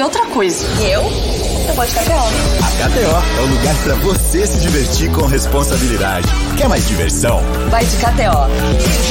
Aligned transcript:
fazer 0.00 0.02
outra 0.02 0.26
coisa. 0.26 0.64
E 0.80 0.90
eu? 0.90 1.02
Eu 1.02 1.74
vou 1.74 1.84
de 1.84 1.92
KTO. 1.92 2.12
A 2.64 2.88
KTO 2.88 3.38
é 3.38 3.42
o 3.42 3.46
lugar 3.46 3.76
para 3.82 3.94
você 3.96 4.46
se 4.46 4.60
divertir 4.60 5.12
com 5.12 5.26
responsabilidade. 5.26 6.26
Quer 6.56 6.68
mais 6.68 6.88
diversão? 6.88 7.40
Vai 7.70 7.84
de 7.84 7.96
KTO. 7.96 9.10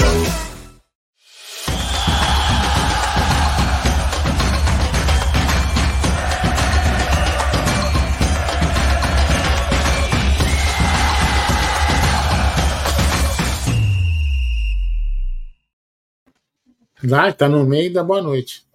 Vai, 17.01 17.33
tá 17.33 17.47
no 17.47 17.63
meio 17.65 17.93
da 17.93 18.03
boa 18.03 18.21
noite. 18.21 18.68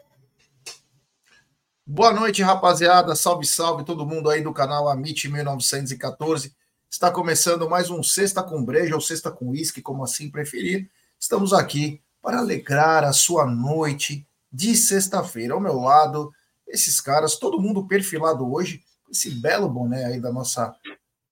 Boa 1.87 2.15
noite, 2.15 2.43
rapaziada. 2.43 3.15
Salve, 3.15 3.45
salve 3.45 3.85
todo 3.85 4.07
mundo 4.07 4.31
aí 4.31 4.41
do 4.41 4.55
canal 4.55 4.89
Amit 4.89 5.29
1914. 5.29 6.57
Está 6.91 7.11
começando 7.11 7.69
mais 7.69 7.91
um 7.91 8.03
Sexta 8.03 8.43
com 8.43 8.65
Breja 8.65 8.95
ou 8.95 9.03
Sexta 9.03 9.31
com 9.31 9.51
Whisky, 9.51 9.83
como 9.83 10.03
assim 10.03 10.31
preferir. 10.31 10.89
Estamos 11.21 11.53
aqui 11.53 12.01
para 12.23 12.39
alegrar 12.39 13.05
a 13.05 13.13
sua 13.13 13.45
noite 13.45 14.27
de 14.51 14.75
sexta-feira. 14.75 15.53
Ao 15.53 15.61
meu 15.61 15.79
lado, 15.79 16.33
esses 16.67 17.03
caras, 17.03 17.37
todo 17.37 17.61
mundo 17.61 17.87
perfilado 17.87 18.51
hoje, 18.51 18.83
esse 19.11 19.29
belo 19.31 19.69
boné 19.69 20.07
aí 20.07 20.19
da 20.19 20.33
nossa 20.33 20.75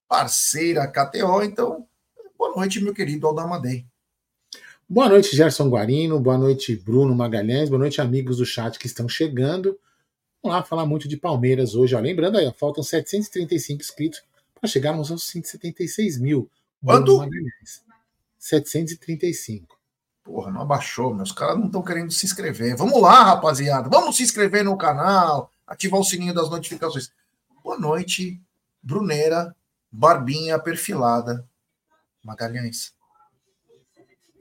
parceira 0.07 0.85
KTO. 0.85 1.41
Então, 1.41 1.87
boa 2.37 2.55
noite, 2.55 2.79
meu 2.79 2.93
querido 2.93 3.25
Aldamadei. 3.25 3.87
Boa 4.87 5.09
noite, 5.09 5.35
Gerson 5.35 5.67
Guarino. 5.67 6.19
Boa 6.19 6.37
noite, 6.37 6.75
Bruno 6.75 7.15
Magalhães. 7.15 7.69
Boa 7.69 7.79
noite, 7.79 7.99
amigos 7.99 8.37
do 8.37 8.45
chat 8.45 8.77
que 8.77 8.85
estão 8.85 9.09
chegando. 9.09 9.79
Vamos 10.43 10.57
lá 10.57 10.63
falar 10.63 10.85
muito 10.85 11.07
de 11.07 11.15
Palmeiras 11.15 11.73
hoje. 11.73 11.95
Ó. 11.95 11.99
Lembrando 12.01 12.37
aí, 12.37 12.45
ó, 12.45 12.51
faltam 12.51 12.83
735 12.83 13.81
inscritos 13.81 14.21
para 14.59 14.67
chegarmos 14.69 15.09
aos 15.09 15.23
176 15.23 16.19
mil. 16.19 16.51
Quanto? 16.83 17.17
Magalhães. 17.17 17.81
735. 18.37 19.79
Porra, 20.21 20.51
não 20.51 20.61
abaixou, 20.61 21.13
meus 21.13 21.31
caras 21.31 21.57
não 21.57 21.67
estão 21.67 21.81
querendo 21.81 22.11
se 22.11 22.25
inscrever. 22.25 22.75
Vamos 22.75 23.01
lá, 23.01 23.23
rapaziada. 23.23 23.87
Vamos 23.89 24.17
se 24.17 24.23
inscrever 24.23 24.65
no 24.65 24.77
canal, 24.77 25.49
ativar 25.65 25.99
o 25.99 26.03
sininho 26.03 26.33
das 26.33 26.49
notificações. 26.49 27.09
Boa 27.63 27.77
noite, 27.77 28.41
Bruneira, 28.81 29.55
Barbinha 29.89 30.59
perfilada. 30.59 31.45
Magalhães. 32.23 32.93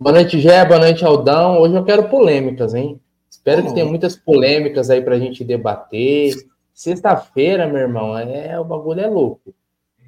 Boa 0.00 0.14
noite, 0.14 0.40
Gé. 0.40 0.64
Boa 0.64 0.80
noite, 0.80 1.04
Aldão. 1.04 1.58
Hoje 1.58 1.74
eu 1.74 1.84
quero 1.84 2.08
polêmicas, 2.08 2.74
hein? 2.74 3.00
Espero 3.42 3.66
que 3.66 3.74
tenha 3.74 3.86
muitas 3.86 4.14
polêmicas 4.14 4.88
aí 4.88 5.02
pra 5.02 5.18
gente 5.18 5.42
debater. 5.42 6.32
Sexta-feira, 6.72 7.66
meu 7.66 7.78
irmão, 7.78 8.16
é 8.16 8.58
o 8.58 8.64
bagulho 8.64 9.00
é 9.00 9.08
louco. 9.08 9.52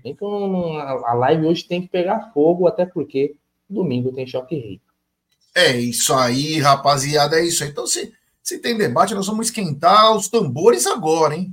Então 0.04 0.78
a 0.78 1.14
live 1.14 1.46
hoje 1.46 1.64
tem 1.64 1.82
que 1.82 1.88
pegar 1.88 2.30
fogo, 2.32 2.68
até 2.68 2.86
porque 2.86 3.34
domingo 3.68 4.12
tem 4.12 4.24
choque 4.24 4.54
rei. 4.54 4.80
É 5.52 5.76
isso 5.76 6.14
aí, 6.14 6.60
rapaziada, 6.60 7.36
é 7.40 7.44
isso 7.44 7.64
aí. 7.64 7.70
Então, 7.70 7.88
se, 7.88 8.12
se 8.40 8.58
tem 8.60 8.78
debate, 8.78 9.14
nós 9.14 9.26
vamos 9.26 9.46
esquentar 9.46 10.16
os 10.16 10.28
tambores 10.28 10.86
agora, 10.86 11.34
hein? 11.34 11.52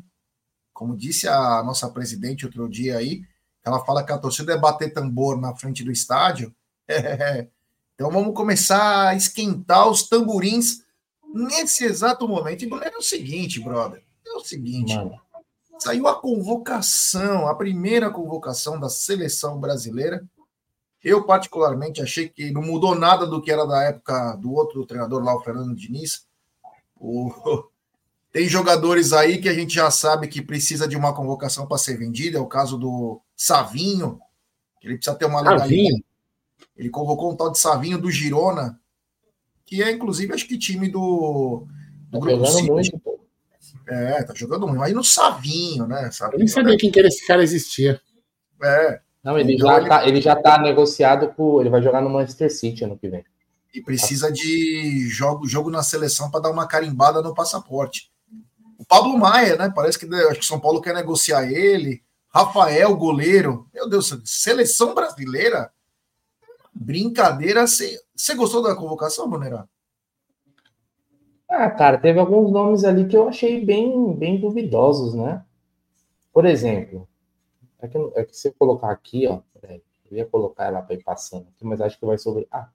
Como 0.72 0.96
disse 0.96 1.28
a 1.28 1.64
nossa 1.64 1.90
presidente 1.90 2.46
outro 2.46 2.70
dia 2.70 2.98
aí, 2.98 3.24
ela 3.66 3.84
fala 3.84 4.04
que 4.04 4.12
a 4.12 4.20
torcida 4.20 4.54
é 4.54 4.58
bater 4.58 4.94
tambor 4.94 5.40
na 5.40 5.56
frente 5.56 5.84
do 5.84 5.92
estádio. 5.92 6.54
Então 7.94 8.10
vamos 8.10 8.34
começar 8.34 9.10
a 9.10 9.16
esquentar 9.16 9.88
os 9.88 10.10
tamborins 10.10 10.82
nesse 11.34 11.86
exato 11.86 12.28
momento. 12.28 12.64
É 12.84 12.98
o 12.98 13.02
seguinte, 13.02 13.60
brother. 13.60 14.04
É 14.26 14.32
o 14.34 14.42
seguinte. 14.42 14.96
Mano. 14.96 15.20
Saiu 15.80 16.08
a 16.08 16.20
convocação, 16.20 17.48
a 17.48 17.56
primeira 17.56 18.12
convocação 18.12 18.80
da 18.80 18.88
seleção 18.88 19.60
brasileira. 19.60 20.24
Eu, 21.04 21.26
particularmente, 21.26 22.02
achei 22.02 22.30
que 22.30 22.52
não 22.52 22.62
mudou 22.62 22.94
nada 22.94 23.26
do 23.26 23.42
que 23.42 23.52
era 23.52 23.66
da 23.66 23.84
época 23.86 24.36
do 24.36 24.54
outro 24.54 24.86
treinador 24.86 25.24
lá, 25.24 25.36
o 25.36 25.42
Fernando 25.42 25.76
Diniz. 25.76 26.28
O... 26.96 27.32
Tem 28.32 28.48
jogadores 28.48 29.12
aí 29.12 29.42
que 29.42 29.50
a 29.50 29.54
gente 29.54 29.74
já 29.74 29.92
sabe 29.92 30.28
que 30.28 30.42
precisa 30.42 30.88
de 30.88 30.96
uma 30.96 31.14
convocação 31.14 31.68
para 31.68 31.78
ser 31.78 31.98
vendida. 31.98 32.38
É 32.38 32.42
o 32.42 32.48
caso 32.48 32.78
do 32.78 33.20
Savinho, 33.36 34.20
que 34.80 34.88
ele 34.88 34.96
precisa 34.96 35.18
ter 35.18 35.26
uma 35.26 35.42
legalidade. 35.42 36.06
Ele 36.78 36.90
convocou 36.90 37.32
um 37.32 37.36
tal 37.36 37.52
de 37.52 37.60
Savinho 37.60 37.98
do 37.98 38.10
Girona, 38.10 38.80
que 39.72 39.82
é 39.82 39.90
inclusive 39.90 40.34
acho 40.34 40.46
que 40.46 40.58
time 40.58 40.90
do, 40.90 41.66
do 42.10 42.20
tá 42.20 42.26
Grupo. 42.26 42.64
Muito, 42.64 43.00
pô. 43.00 43.22
É, 43.88 44.22
tá 44.22 44.34
jogando 44.36 44.68
muito. 44.68 44.84
Aí 44.84 44.94
no 44.94 45.02
Savinho, 45.02 45.88
né? 45.88 46.12
Savinho, 46.12 46.36
Eu 46.36 46.40
nem 46.40 46.48
sabia 46.50 46.78
quem 46.78 46.92
que 46.92 47.00
era 47.00 47.08
esse 47.08 47.26
cara 47.26 47.42
existia. 47.42 48.02
É. 48.62 49.00
Não, 49.24 49.40
ele, 49.40 49.54
então, 49.54 49.70
já 49.70 49.78
ele... 49.78 49.88
Tá, 49.88 50.08
ele 50.08 50.22
já 50.22 50.36
tá 50.36 50.62
negociado 50.62 51.30
com. 51.30 51.62
Ele 51.62 51.70
vai 51.70 51.82
jogar 51.82 52.02
no 52.02 52.10
Manchester 52.10 52.54
City 52.54 52.84
ano 52.84 52.98
que 52.98 53.08
vem. 53.08 53.24
E 53.74 53.82
precisa 53.82 54.30
de 54.30 55.08
jogo, 55.08 55.48
jogo 55.48 55.72
na 55.72 55.82
seleção 55.84 56.30
para 56.30 56.42
dar 56.42 56.52
uma 56.52 56.68
carimbada 56.68 57.22
no 57.22 57.34
passaporte. 57.34 58.12
O 58.78 58.84
Pablo 58.84 59.18
Maia, 59.18 59.56
né? 59.56 59.72
Parece 59.74 59.98
que 59.98 60.14
acho 60.14 60.40
que 60.42 60.46
São 60.46 60.60
Paulo 60.60 60.82
quer 60.82 60.94
negociar 60.94 61.50
ele. 61.50 62.04
Rafael, 62.28 62.94
goleiro. 62.98 63.70
Meu 63.74 63.88
Deus, 63.88 64.20
seleção 64.26 64.94
brasileira 64.94 65.72
Brincadeira. 66.74 67.66
Você 67.68 68.36
gostou 68.36 68.62
da 68.62 68.76
convocação, 68.76 69.30
Bonera? 69.30 69.68
Ah, 71.50 71.70
cara, 71.70 71.98
teve 71.98 72.18
alguns 72.18 72.50
nomes 72.52 72.84
ali 72.86 73.06
que 73.06 73.18
eu 73.18 73.28
achei 73.28 73.64
bem, 73.64 74.14
bem 74.14 74.40
duvidosos, 74.40 75.14
né? 75.14 75.44
Por 76.32 76.46
exemplo, 76.46 77.08
é 77.82 77.88
que, 77.88 77.98
é 78.16 78.24
que 78.24 78.38
se 78.38 78.48
eu 78.48 78.54
colocar 78.58 78.90
aqui, 78.90 79.28
ó, 79.28 79.40
eu 80.10 80.18
ia 80.18 80.26
colocar 80.26 80.66
ela 80.66 80.82
para 80.82 80.96
ir 80.96 81.04
passando 81.04 81.48
aqui, 81.50 81.66
mas 81.66 81.82
acho 81.82 82.00
que 82.00 82.06
vai 82.06 82.18
sobre. 82.18 82.48
Ah, 82.52 82.70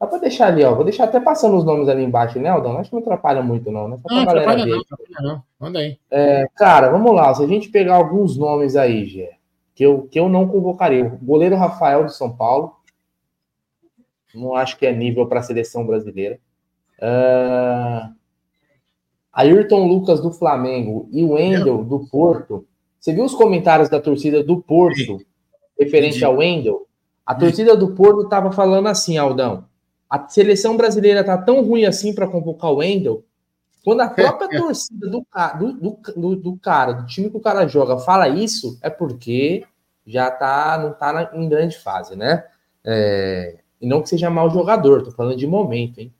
dá 0.00 0.06
para 0.06 0.18
deixar 0.18 0.48
ali, 0.48 0.64
ó. 0.64 0.74
Vou 0.74 0.84
deixar 0.84 1.04
até 1.04 1.18
passando 1.18 1.56
os 1.56 1.64
nomes 1.64 1.88
ali 1.88 2.04
embaixo, 2.04 2.38
né, 2.38 2.48
Aldão? 2.48 2.78
Acho 2.78 2.90
que 2.90 2.96
não 2.96 3.02
atrapalha 3.02 3.42
muito, 3.42 3.70
não, 3.70 3.88
né? 3.88 3.96
Só 3.98 4.14
não, 4.14 4.22
atrapalha 4.22 4.66
não, 4.66 4.80
atrapalha 4.80 5.20
não. 5.20 5.42
Manda 5.58 5.78
aí. 5.78 5.98
É, 6.10 6.48
cara, 6.56 6.90
vamos 6.90 7.14
lá. 7.14 7.34
Se 7.34 7.42
a 7.42 7.46
gente 7.46 7.70
pegar 7.70 7.96
alguns 7.96 8.36
nomes 8.36 8.76
aí, 8.76 9.06
Gé, 9.06 9.36
que 9.74 9.84
eu, 9.84 10.08
que 10.08 10.18
eu 10.18 10.28
não 10.28 10.48
convocaria. 10.48 11.06
O 11.06 11.24
goleiro 11.24 11.56
Rafael 11.56 12.04
do 12.04 12.12
São 12.12 12.36
Paulo, 12.36 12.76
não 14.34 14.54
acho 14.54 14.78
que 14.78 14.86
é 14.86 14.92
nível 14.92 15.26
para 15.26 15.40
a 15.40 15.42
seleção 15.42 15.86
brasileira. 15.86 16.38
Uh, 16.98 18.14
Ayrton 19.32 19.86
Lucas 19.86 20.20
do 20.20 20.30
Flamengo 20.30 21.08
e 21.10 21.24
o 21.24 21.32
Wendel 21.32 21.84
do 21.84 22.06
Porto. 22.08 22.66
Você 23.00 23.12
viu 23.12 23.24
os 23.24 23.34
comentários 23.34 23.88
da 23.88 24.00
torcida 24.00 24.44
do 24.44 24.60
Porto 24.60 25.18
referente 25.78 26.24
ao 26.24 26.36
Wendel? 26.36 26.86
A 27.24 27.34
torcida 27.34 27.76
do 27.76 27.94
Porto 27.94 28.22
estava 28.22 28.52
falando 28.52 28.88
assim, 28.88 29.16
Aldão. 29.16 29.64
A 30.08 30.28
seleção 30.28 30.76
brasileira 30.76 31.24
tá 31.24 31.38
tão 31.38 31.64
ruim 31.64 31.84
assim 31.84 32.14
para 32.14 32.28
convocar 32.28 32.70
o 32.70 32.76
Wendel. 32.76 33.24
Quando 33.84 34.02
a 34.02 34.08
própria 34.10 34.48
torcida 34.60 35.08
do, 35.08 35.24
do, 35.58 35.98
do, 36.14 36.36
do, 36.36 36.56
cara, 36.58 36.92
do 36.92 37.06
time 37.06 37.30
que 37.30 37.36
o 37.36 37.40
cara 37.40 37.66
joga, 37.66 37.98
fala 37.98 38.28
isso, 38.28 38.78
é 38.82 38.90
porque 38.90 39.64
já 40.06 40.30
tá, 40.30 40.78
não 40.78 40.92
tá 40.92 41.12
na, 41.12 41.30
em 41.34 41.48
grande 41.48 41.78
fase, 41.78 42.14
né? 42.14 42.44
É, 42.84 43.61
e 43.82 43.86
não 43.86 44.00
que 44.00 44.08
seja 44.08 44.30
mau 44.30 44.48
jogador, 44.48 45.02
tô 45.02 45.10
falando 45.10 45.36
de 45.36 45.46
momento, 45.46 45.98
hein? 45.98 46.14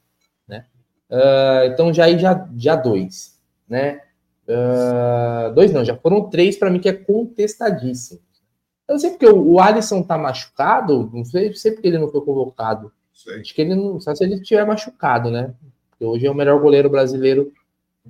Né? 0.48 0.66
Uh, 1.08 1.72
então 1.72 1.94
já 1.94 2.06
aí 2.06 2.18
já, 2.18 2.48
já 2.56 2.74
dois, 2.74 3.40
né? 3.68 4.00
Uh, 4.48 5.54
dois 5.54 5.72
não, 5.72 5.84
já 5.84 5.96
foram 5.96 6.28
três 6.28 6.56
para 6.56 6.68
mim 6.68 6.80
que 6.80 6.88
é 6.88 6.92
contestadíssimo. 6.92 8.20
Eu 8.88 8.94
não 8.94 8.98
sei 8.98 9.10
porque 9.10 9.26
o, 9.26 9.52
o 9.52 9.60
Alisson 9.60 10.02
tá 10.02 10.18
machucado, 10.18 11.08
não 11.14 11.24
sei, 11.24 11.50
não 11.50 11.54
sei 11.54 11.70
porque 11.70 11.86
ele 11.86 11.98
não 11.98 12.08
foi 12.08 12.20
convocado. 12.22 12.92
Sei. 13.14 13.40
Acho 13.40 13.54
que 13.54 13.62
ele 13.62 13.76
não, 13.76 14.00
só 14.00 14.12
se 14.12 14.24
ele 14.24 14.34
estiver 14.34 14.66
machucado, 14.66 15.30
né? 15.30 15.54
Porque 15.90 16.04
hoje 16.04 16.26
é 16.26 16.30
o 16.30 16.34
melhor 16.34 16.60
goleiro 16.60 16.90
brasileiro 16.90 17.52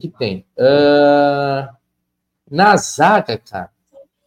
que 0.01 0.09
tem. 0.09 0.47
Uh, 0.57 1.69
na 2.51 2.75
zaga, 2.79 3.37
cara, 3.37 3.71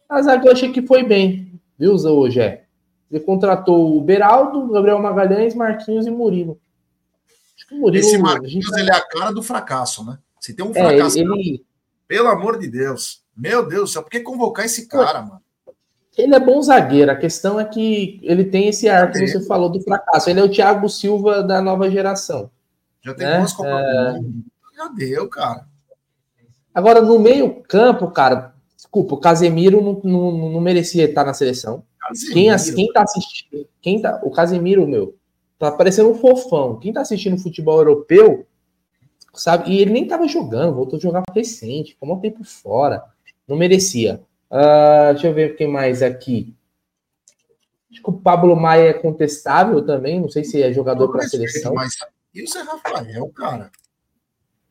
na 0.08 0.22
zaga 0.22 0.46
eu 0.46 0.52
achei 0.52 0.70
que 0.70 0.86
foi 0.86 1.02
bem, 1.02 1.60
viu, 1.76 1.94
hoje 1.94 2.40
é. 2.40 2.65
Ele 3.10 3.20
contratou 3.20 3.96
o 3.96 4.00
Beraldo, 4.00 4.68
Gabriel 4.68 4.98
Magalhães, 4.98 5.54
Marquinhos 5.54 6.06
e 6.06 6.10
Murilo. 6.10 6.58
Acho 7.56 7.68
que 7.68 7.74
o 7.74 7.78
Murilo. 7.78 8.04
Esse 8.04 8.18
Marquinhos 8.18 8.66
gente... 8.66 8.80
ele 8.80 8.90
é 8.90 8.94
a 8.94 9.06
cara 9.06 9.32
do 9.32 9.42
fracasso, 9.42 10.04
né? 10.04 10.18
Se 10.40 10.54
tem 10.54 10.64
um 10.64 10.72
fracasso. 10.72 11.18
É, 11.18 11.20
ele... 11.20 11.64
Pelo 12.08 12.28
amor 12.28 12.58
de 12.58 12.68
Deus. 12.68 13.22
Meu 13.36 13.66
Deus 13.66 13.90
do 13.90 13.92
céu, 13.92 14.02
por 14.02 14.10
que 14.10 14.20
convocar 14.20 14.64
esse 14.64 14.88
cara, 14.88 15.22
mano? 15.22 15.40
Ele 16.16 16.34
é 16.34 16.40
bom 16.40 16.60
zagueiro. 16.62 17.10
A 17.10 17.16
questão 17.16 17.60
é 17.60 17.64
que 17.64 18.18
ele 18.22 18.44
tem 18.44 18.68
esse 18.68 18.88
ar 18.88 19.12
que 19.12 19.26
você 19.26 19.44
falou 19.44 19.68
do 19.68 19.80
fracasso. 19.82 20.30
Ele 20.30 20.40
é 20.40 20.42
o 20.42 20.48
Thiago 20.48 20.88
Silva 20.88 21.42
da 21.42 21.60
nova 21.60 21.90
geração. 21.90 22.50
Já 23.02 23.14
tem 23.14 23.26
né? 23.26 23.38
duas 23.38 23.52
Copas 23.52 23.72
é... 23.72 24.20
Já 24.76 24.88
deu, 24.88 25.28
cara. 25.28 25.66
Agora, 26.74 27.00
no 27.00 27.18
meio-campo, 27.18 28.10
cara, 28.10 28.54
desculpa, 28.74 29.14
o 29.14 29.20
Casemiro 29.20 29.80
não, 29.80 30.00
não, 30.02 30.50
não 30.50 30.60
merecia 30.60 31.04
estar 31.04 31.24
na 31.24 31.34
seleção. 31.34 31.82
Quem, 32.32 32.74
quem 32.74 32.92
tá 32.92 33.02
assistindo, 33.02 33.68
quem 33.80 34.00
tá, 34.00 34.20
o 34.22 34.30
Casemiro, 34.30 34.86
meu, 34.86 35.16
tá 35.58 35.70
parecendo 35.70 36.10
um 36.10 36.14
fofão. 36.14 36.78
Quem 36.78 36.92
tá 36.92 37.00
assistindo 37.00 37.38
futebol 37.38 37.78
europeu, 37.78 38.46
sabe? 39.34 39.70
E 39.70 39.80
ele 39.80 39.92
nem 39.92 40.06
tava 40.06 40.26
jogando, 40.28 40.74
voltou 40.74 40.98
a 40.98 41.02
jogar 41.02 41.22
recente, 41.34 41.92
ficou 41.92 42.14
um 42.14 42.20
tempo 42.20 42.44
fora. 42.44 43.02
Não 43.46 43.56
merecia. 43.56 44.20
Uh, 44.50 45.12
deixa 45.12 45.28
eu 45.28 45.34
ver 45.34 45.56
quem 45.56 45.68
mais 45.68 46.02
aqui. 46.02 46.54
Acho 47.90 48.02
que 48.02 48.10
o 48.10 48.12
Pablo 48.12 48.54
Maia 48.54 48.90
é 48.90 48.92
contestável 48.92 49.84
também, 49.84 50.20
não 50.20 50.28
sei 50.28 50.44
se 50.44 50.62
é 50.62 50.72
jogador 50.72 51.10
para 51.10 51.24
a 51.24 51.28
seleção. 51.28 51.74
Mas 51.74 51.96
e 52.34 52.42
o 52.42 52.48
Zé 52.48 52.60
Rafael, 52.60 53.28
cara? 53.30 53.70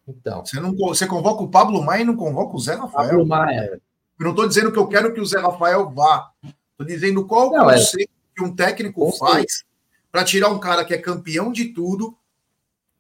Então. 0.07 0.45
Você, 0.45 0.59
não, 0.59 0.75
você 0.75 1.07
convoca 1.07 1.41
o 1.41 1.49
Pablo 1.49 1.81
Maia 1.83 2.01
e 2.01 2.05
não 2.05 2.15
convoca 2.15 2.55
o 2.55 2.59
Zé 2.59 2.75
Rafael. 2.75 3.09
Pablo 3.09 3.25
Maia. 3.25 3.81
Eu 4.19 4.23
não 4.23 4.29
estou 4.29 4.47
dizendo 4.47 4.71
que 4.71 4.77
eu 4.77 4.87
quero 4.87 5.11
que 5.13 5.19
o 5.19 5.25
Zé 5.25 5.39
Rafael 5.39 5.89
vá. 5.89 6.31
Estou 6.75 6.85
dizendo 6.85 7.25
qual 7.25 7.51
não, 7.51 7.69
é. 7.69 7.75
conceito 7.75 8.11
é... 8.11 8.35
que 8.35 8.43
um 8.43 8.53
técnico 8.53 9.09
faz 9.13 9.63
para 10.11 10.25
tirar 10.25 10.49
um 10.49 10.59
cara 10.59 10.83
que 10.83 10.93
é 10.93 10.97
campeão 10.97 11.51
de 11.51 11.73
tudo, 11.73 12.17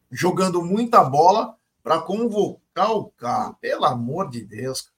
jogando 0.09 0.63
muita 0.63 1.03
bola, 1.03 1.55
para 1.83 1.99
convocar 1.99 2.91
o 2.91 3.11
cara. 3.17 3.53
Pelo 3.61 3.85
amor 3.85 4.29
de 4.29 4.43
Deus. 4.43 4.89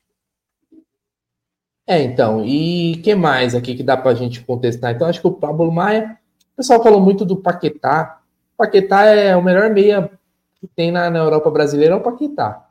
É, 1.86 2.02
então, 2.04 2.46
e 2.46 2.98
que 3.04 3.16
mais 3.16 3.56
aqui 3.56 3.76
que 3.76 3.84
dá 3.84 3.98
para 3.98 4.12
a 4.12 4.16
gente 4.16 4.42
contestar? 4.44 4.94
Então, 4.94 5.08
acho 5.08 5.22
que 5.22 5.28
o 5.28 5.34
Pablo 5.34 5.72
Maia, 5.72 6.18
o 6.54 6.58
pessoal 6.58 6.84
falou 6.84 7.02
muito 7.02 7.26
do 7.26 7.38
Paquetá. 7.38 8.20
O 8.54 8.58
Paquetá 8.58 9.06
é 9.06 9.36
o 9.36 9.44
melhor 9.44 9.70
meia 9.70 10.12
que 10.60 10.68
tem 10.68 10.92
na, 10.92 11.10
na 11.10 11.20
Europa 11.20 11.50
brasileira, 11.50 11.96
é 11.96 11.98
o 11.98 12.04
Paquetá. 12.04 12.68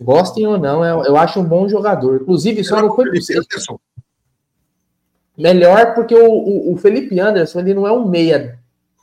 Gostem 0.00 0.46
ou 0.46 0.58
não, 0.58 0.84
eu, 0.84 1.04
eu 1.04 1.16
acho 1.16 1.40
um 1.40 1.44
bom 1.44 1.68
jogador. 1.68 2.22
Inclusive, 2.22 2.62
só 2.62 2.80
não 2.80 2.94
foi 2.94 3.10
possível. 3.10 3.42
Melhor 5.38 5.94
porque 5.94 6.16
o, 6.16 6.28
o, 6.28 6.72
o, 6.72 6.76
Felipe 6.76 7.18
Anderson 7.20 7.60
ele 7.60 7.72
não 7.72 7.86
é 7.86 7.92
um 7.92 8.08
meia, 8.08 8.58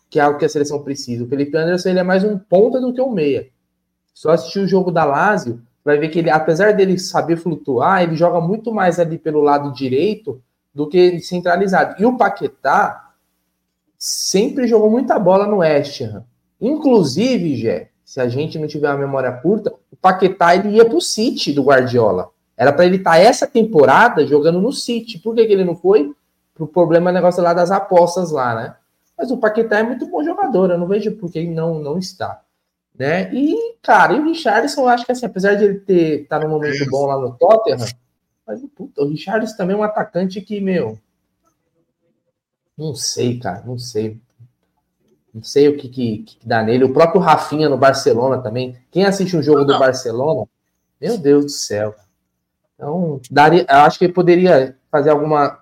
que 0.09 0.19
é 0.19 0.21
algo 0.21 0.37
que 0.37 0.43
a 0.43 0.49
seleção 0.49 0.83
precisa. 0.83 1.23
O 1.23 1.27
Felipe 1.27 1.57
Anderson 1.57 1.89
ele 1.89 1.99
é 1.99 2.03
mais 2.03 2.25
um 2.25 2.37
ponta 2.37 2.81
do 2.81 2.93
que 2.93 3.01
um 3.01 3.11
meia. 3.11 3.47
Só 4.13 4.31
assistir 4.31 4.59
o 4.59 4.67
jogo 4.67 4.91
da 4.91 5.05
Lazio, 5.05 5.61
vai 5.83 5.97
ver 5.97 6.09
que 6.09 6.19
ele, 6.19 6.29
apesar 6.29 6.73
dele 6.73 6.99
saber 6.99 7.37
flutuar, 7.37 8.03
ele 8.03 8.15
joga 8.15 8.41
muito 8.41 8.73
mais 8.73 8.99
ali 8.99 9.17
pelo 9.17 9.39
lado 9.39 9.71
direito 9.73 10.41
do 10.73 10.87
que 10.87 11.21
centralizado. 11.21 11.95
E 12.01 12.05
o 12.05 12.17
Paquetá 12.17 13.13
sempre 13.97 14.67
jogou 14.67 14.89
muita 14.89 15.17
bola 15.17 15.47
no 15.47 15.57
West 15.57 16.01
Ham. 16.01 16.25
Inclusive, 16.59 17.55
Gé, 17.55 17.89
se 18.03 18.19
a 18.19 18.27
gente 18.27 18.59
não 18.59 18.67
tiver 18.67 18.89
uma 18.89 18.97
memória 18.97 19.31
curta, 19.31 19.73
o 19.89 19.95
Paquetá 19.95 20.53
ele 20.53 20.69
ia 20.75 20.83
pro 20.83 20.99
City 20.99 21.53
do 21.53 21.63
Guardiola. 21.63 22.29
Era 22.57 22.73
para 22.73 22.85
ele 22.85 22.97
estar 22.97 23.11
tá 23.11 23.19
essa 23.19 23.47
temporada 23.47 24.27
jogando 24.27 24.61
no 24.61 24.73
City. 24.73 25.17
Por 25.19 25.33
que, 25.33 25.45
que 25.45 25.53
ele 25.53 25.63
não 25.63 25.75
foi? 25.75 26.13
Pro 26.55 26.67
problema 26.67 27.11
negócio 27.11 27.43
lá 27.43 27.53
das 27.53 27.69
apostas 27.69 28.31
lá, 28.31 28.55
né? 28.55 28.75
Mas 29.15 29.29
o 29.29 29.37
Paquetá 29.37 29.79
é 29.79 29.83
muito 29.83 30.07
bom 30.07 30.23
jogador, 30.23 30.71
eu 30.71 30.77
não 30.77 30.87
vejo 30.87 31.15
por 31.17 31.31
que 31.31 31.39
ele 31.39 31.51
não, 31.51 31.79
não 31.79 31.97
está 31.99 32.41
né? 32.97 33.33
E, 33.33 33.75
cara, 33.81 34.13
e 34.13 34.19
o 34.19 34.23
Richardson, 34.23 34.81
eu 34.81 34.89
acho 34.89 35.05
que 35.05 35.11
assim, 35.11 35.25
apesar 35.25 35.55
de 35.55 35.65
ele 35.65 35.79
ter 35.79 36.21
estar 36.21 36.39
tá 36.39 36.45
num 36.45 36.51
momento 36.51 36.89
bom 36.89 37.05
lá 37.05 37.19
no 37.19 37.37
Tottenham, 37.37 37.87
mas 38.47 38.61
puta, 38.75 39.01
o 39.01 39.09
Richardson 39.09 39.57
também 39.57 39.75
é 39.75 39.79
um 39.79 39.83
atacante 39.83 40.39
que, 40.41 40.61
meu, 40.61 40.97
não 42.77 42.93
sei, 42.93 43.39
cara, 43.39 43.63
não 43.65 43.77
sei. 43.77 44.19
Não 45.33 45.43
sei 45.43 45.67
o 45.67 45.77
que, 45.77 45.89
que, 45.89 46.17
que 46.19 46.47
dá 46.47 46.63
nele. 46.63 46.85
O 46.85 46.93
próprio 46.93 47.19
Rafinha 47.19 47.67
no 47.67 47.77
Barcelona 47.77 48.41
também. 48.41 48.77
Quem 48.89 49.05
assiste 49.05 49.35
um 49.35 49.43
jogo 49.43 49.65
do 49.65 49.77
Barcelona, 49.77 50.47
meu 50.99 51.17
Deus 51.17 51.45
do 51.45 51.51
céu. 51.51 51.93
Então, 52.73 53.19
daria, 53.29 53.65
eu 53.67 53.77
acho 53.79 53.99
que 53.99 54.05
ele 54.05 54.13
poderia 54.13 54.77
fazer 54.89 55.09
alguma. 55.09 55.59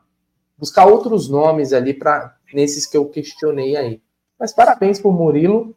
Buscar 0.58 0.86
outros 0.86 1.30
nomes 1.30 1.74
ali 1.74 1.94
para 1.94 2.36
nesses 2.54 2.86
que 2.86 2.96
eu 2.96 3.06
questionei 3.06 3.76
aí. 3.76 4.02
Mas 4.40 4.54
parabéns 4.54 5.00
pro 5.00 5.12
Murilo 5.12 5.76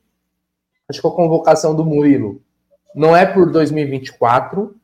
acho 0.89 1.01
que 1.01 1.07
a 1.07 1.11
convocação 1.11 1.75
do 1.75 1.85
Murilo 1.85 2.41
não 2.95 3.17
é 3.17 3.27
por 3.27 3.51
2024. 3.51 4.75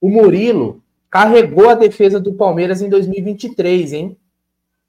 O 0.00 0.08
Murilo 0.08 0.82
carregou 1.10 1.68
a 1.68 1.74
defesa 1.74 2.20
do 2.20 2.34
Palmeiras 2.34 2.82
em 2.82 2.88
2023, 2.88 3.92
hein? 3.92 4.16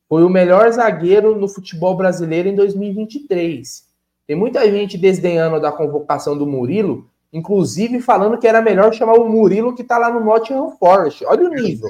Foi 0.09 0.23
o 0.23 0.29
melhor 0.29 0.71
zagueiro 0.71 1.35
no 1.35 1.47
futebol 1.47 1.95
brasileiro 1.95 2.47
em 2.47 2.55
2023. 2.55 3.85
Tem 4.25 4.35
muita 4.35 4.69
gente 4.69 4.97
desdenhando 4.97 5.59
da 5.59 5.71
convocação 5.71 6.37
do 6.37 6.45
Murilo, 6.45 7.09
inclusive 7.31 8.01
falando 8.01 8.37
que 8.37 8.47
era 8.47 8.61
melhor 8.61 8.93
chamar 8.93 9.13
o 9.13 9.29
Murilo 9.29 9.75
que 9.75 9.83
tá 9.83 9.97
lá 9.97 10.11
no 10.11 10.23
Nottingham 10.23 10.71
Forest. 10.77 11.25
Olha 11.25 11.49
o 11.49 11.53
nível. 11.53 11.89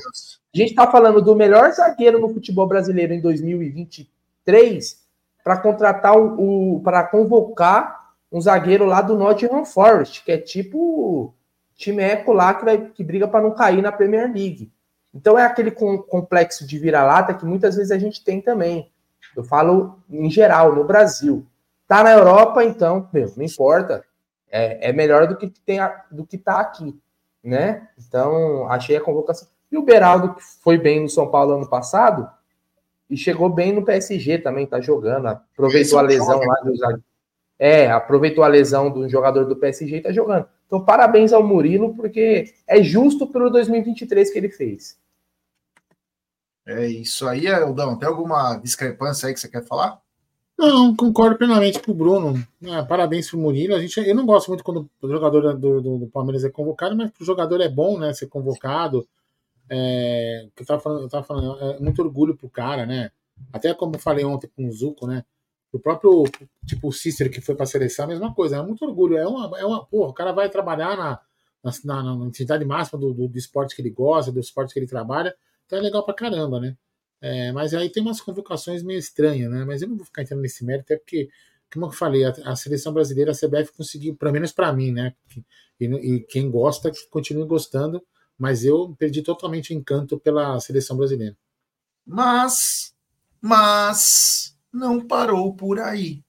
A 0.57 0.59
gente 0.59 0.73
tá 0.73 0.89
falando 0.89 1.21
do 1.21 1.35
melhor 1.35 1.71
zagueiro 1.71 2.19
no 2.19 2.33
futebol 2.33 2.65
brasileiro 2.65 3.13
em 3.13 3.21
2023 3.21 5.05
para 5.43 5.57
contratar 5.57 6.17
o, 6.17 6.77
o 6.77 6.81
para 6.81 7.03
convocar 7.03 8.07
um 8.31 8.41
zagueiro 8.41 8.83
lá 8.83 9.03
do 9.03 9.15
Nottingham 9.15 9.63
Forest, 9.63 10.25
que 10.25 10.31
é 10.31 10.37
tipo 10.39 11.31
time 11.75 12.01
eco 12.01 12.33
lá 12.33 12.55
que, 12.55 12.65
vai, 12.65 12.89
que 12.89 13.03
briga 13.03 13.27
para 13.27 13.43
não 13.43 13.51
cair 13.51 13.83
na 13.83 13.91
Premier 13.91 14.23
League. 14.23 14.71
Então 15.13 15.37
é 15.37 15.45
aquele 15.45 15.69
com, 15.69 15.99
complexo 15.99 16.65
de 16.65 16.79
vira-lata 16.79 17.35
que 17.35 17.45
muitas 17.45 17.75
vezes 17.75 17.91
a 17.91 17.99
gente 17.99 18.23
tem 18.23 18.41
também. 18.41 18.91
Eu 19.35 19.43
falo 19.43 19.99
em 20.09 20.29
geral, 20.31 20.73
no 20.73 20.83
Brasil. 20.83 21.45
Tá 21.87 22.03
na 22.03 22.13
Europa, 22.13 22.63
então, 22.63 23.07
meu, 23.13 23.31
não 23.37 23.45
importa. 23.45 24.03
É, 24.49 24.89
é 24.89 24.91
melhor 24.91 25.27
do 25.27 25.37
que 25.37 25.47
tem 25.47 25.79
do 26.09 26.25
que 26.25 26.35
tá 26.35 26.59
aqui, 26.59 26.99
né? 27.43 27.87
Então, 27.95 28.67
achei 28.71 28.97
a 28.97 29.01
convocação. 29.01 29.47
E 29.71 29.77
o 29.77 29.83
Beraldo, 29.83 30.35
que 30.35 30.43
foi 30.61 30.77
bem 30.77 31.01
no 31.01 31.09
São 31.09 31.29
Paulo 31.29 31.55
ano 31.55 31.69
passado, 31.69 32.29
e 33.09 33.15
chegou 33.15 33.49
bem 33.49 33.73
no 33.73 33.83
PSG 33.83 34.39
também, 34.39 34.65
tá 34.65 34.79
jogando. 34.79 35.27
Aproveitou 35.27 35.99
a 35.99 36.01
lesão 36.01 36.39
lá 36.39 36.55
do 36.63 37.03
É, 37.57 37.89
aproveitou 37.89 38.43
a 38.43 38.47
lesão 38.47 38.89
do 38.89 39.07
jogador 39.07 39.45
do 39.45 39.55
PSG 39.55 39.97
e 39.97 40.01
tá 40.01 40.11
jogando. 40.11 40.47
Então, 40.65 40.83
parabéns 40.83 41.31
ao 41.31 41.43
Murilo, 41.43 41.95
porque 41.95 42.53
é 42.67 42.83
justo 42.83 43.27
pelo 43.27 43.49
2023 43.49 44.31
que 44.31 44.37
ele 44.37 44.49
fez. 44.49 44.97
É 46.65 46.85
isso 46.85 47.25
aí, 47.25 47.47
Eldão. 47.47 47.97
Tem 47.97 48.07
alguma 48.07 48.57
discrepância 48.57 49.27
aí 49.27 49.33
que 49.33 49.39
você 49.39 49.47
quer 49.47 49.63
falar? 49.63 50.01
Não, 50.57 50.93
concordo 50.93 51.37
plenamente 51.37 51.79
com 51.79 51.91
o 51.91 51.95
Bruno. 51.95 52.45
É, 52.61 52.81
parabéns 52.83 53.29
pro 53.29 53.39
Murilo. 53.39 53.75
A 53.75 53.79
gente, 53.79 53.97
eu 53.99 54.15
não 54.15 54.25
gosto 54.25 54.49
muito 54.49 54.63
quando 54.63 54.89
o 55.01 55.07
jogador 55.07 55.53
do, 55.53 55.79
do, 55.79 55.97
do 55.99 56.07
Palmeiras 56.07 56.43
é 56.43 56.49
convocado, 56.49 56.97
mas 56.97 57.11
pro 57.11 57.23
jogador 57.23 57.61
é 57.61 57.69
bom, 57.69 57.97
né? 57.97 58.11
Ser 58.11 58.27
convocado. 58.27 59.07
É, 59.69 60.47
eu 60.57 60.65
tava 60.65 60.81
falando, 60.81 61.01
eu 61.03 61.09
tava 61.09 61.23
falando, 61.23 61.59
é 61.59 61.79
muito 61.79 62.01
orgulho 62.01 62.35
pro 62.35 62.49
cara, 62.49 62.85
né? 62.85 63.11
Até 63.51 63.73
como 63.73 63.95
eu 63.95 63.99
falei 63.99 64.25
ontem 64.25 64.49
com 64.55 64.67
o 64.67 64.71
Zuco, 64.71 65.07
né? 65.07 65.23
O 65.71 65.79
próprio, 65.79 66.23
tipo, 66.65 66.87
o 66.87 66.93
Cícero 66.93 67.29
que 67.29 67.41
foi 67.41 67.55
pra 67.55 67.65
seleção, 67.65 68.05
a 68.05 68.07
mesma 68.07 68.33
coisa, 68.33 68.57
é 68.57 68.61
muito 68.61 68.85
orgulho. 68.85 69.17
É 69.17 69.27
uma, 69.27 69.59
é 69.59 69.65
uma 69.65 69.85
porra, 69.85 70.09
o 70.09 70.13
cara 70.13 70.31
vai 70.31 70.49
trabalhar 70.49 70.95
na, 70.97 71.19
na, 71.63 71.71
na, 71.83 72.15
na 72.15 72.25
intensidade 72.25 72.63
máxima 72.65 72.99
do, 72.99 73.13
do, 73.13 73.27
do, 73.27 73.37
esporte 73.37 73.75
que 73.75 73.81
ele 73.81 73.89
gosta, 73.89 74.31
do 74.31 74.39
esporte 74.39 74.73
que 74.73 74.79
ele 74.79 74.87
trabalha, 74.87 75.35
então 75.65 75.77
é 75.77 75.81
legal 75.81 76.03
pra 76.03 76.13
caramba, 76.13 76.59
né? 76.59 76.75
É, 77.19 77.51
mas 77.51 77.73
aí 77.73 77.89
tem 77.89 78.01
umas 78.01 78.21
convocações 78.21 78.83
meio 78.83 78.99
estranhas, 78.99 79.51
né? 79.51 79.65
Mas 79.65 79.81
eu 79.81 79.89
não 79.89 79.97
vou 79.97 80.05
ficar 80.05 80.21
entrando 80.21 80.41
nesse 80.41 80.63
mérito, 80.63 80.85
até 80.85 80.97
porque, 80.97 81.29
como 81.71 81.87
eu 81.87 81.91
falei, 81.91 82.23
a, 82.23 82.29
a 82.45 82.55
seleção 82.55 82.93
brasileira, 82.93 83.31
a 83.31 83.35
CBF 83.35 83.73
conseguiu, 83.75 84.15
pelo 84.15 84.31
menos 84.31 84.51
para 84.51 84.71
mim, 84.71 84.91
né? 84.91 85.13
E, 85.79 85.85
e, 85.85 86.19
quem 86.21 86.49
gosta, 86.49 86.91
continue 87.09 87.45
gostando 87.45 88.01
mas 88.37 88.63
eu 88.63 88.95
perdi 88.97 89.21
totalmente 89.21 89.73
o 89.73 89.77
encanto 89.77 90.19
pela 90.19 90.59
seleção 90.59 90.95
brasileira. 90.95 91.35
Mas, 92.05 92.93
mas 93.41 94.57
não 94.71 95.05
parou 95.05 95.53
por 95.55 95.79
aí. 95.79 96.23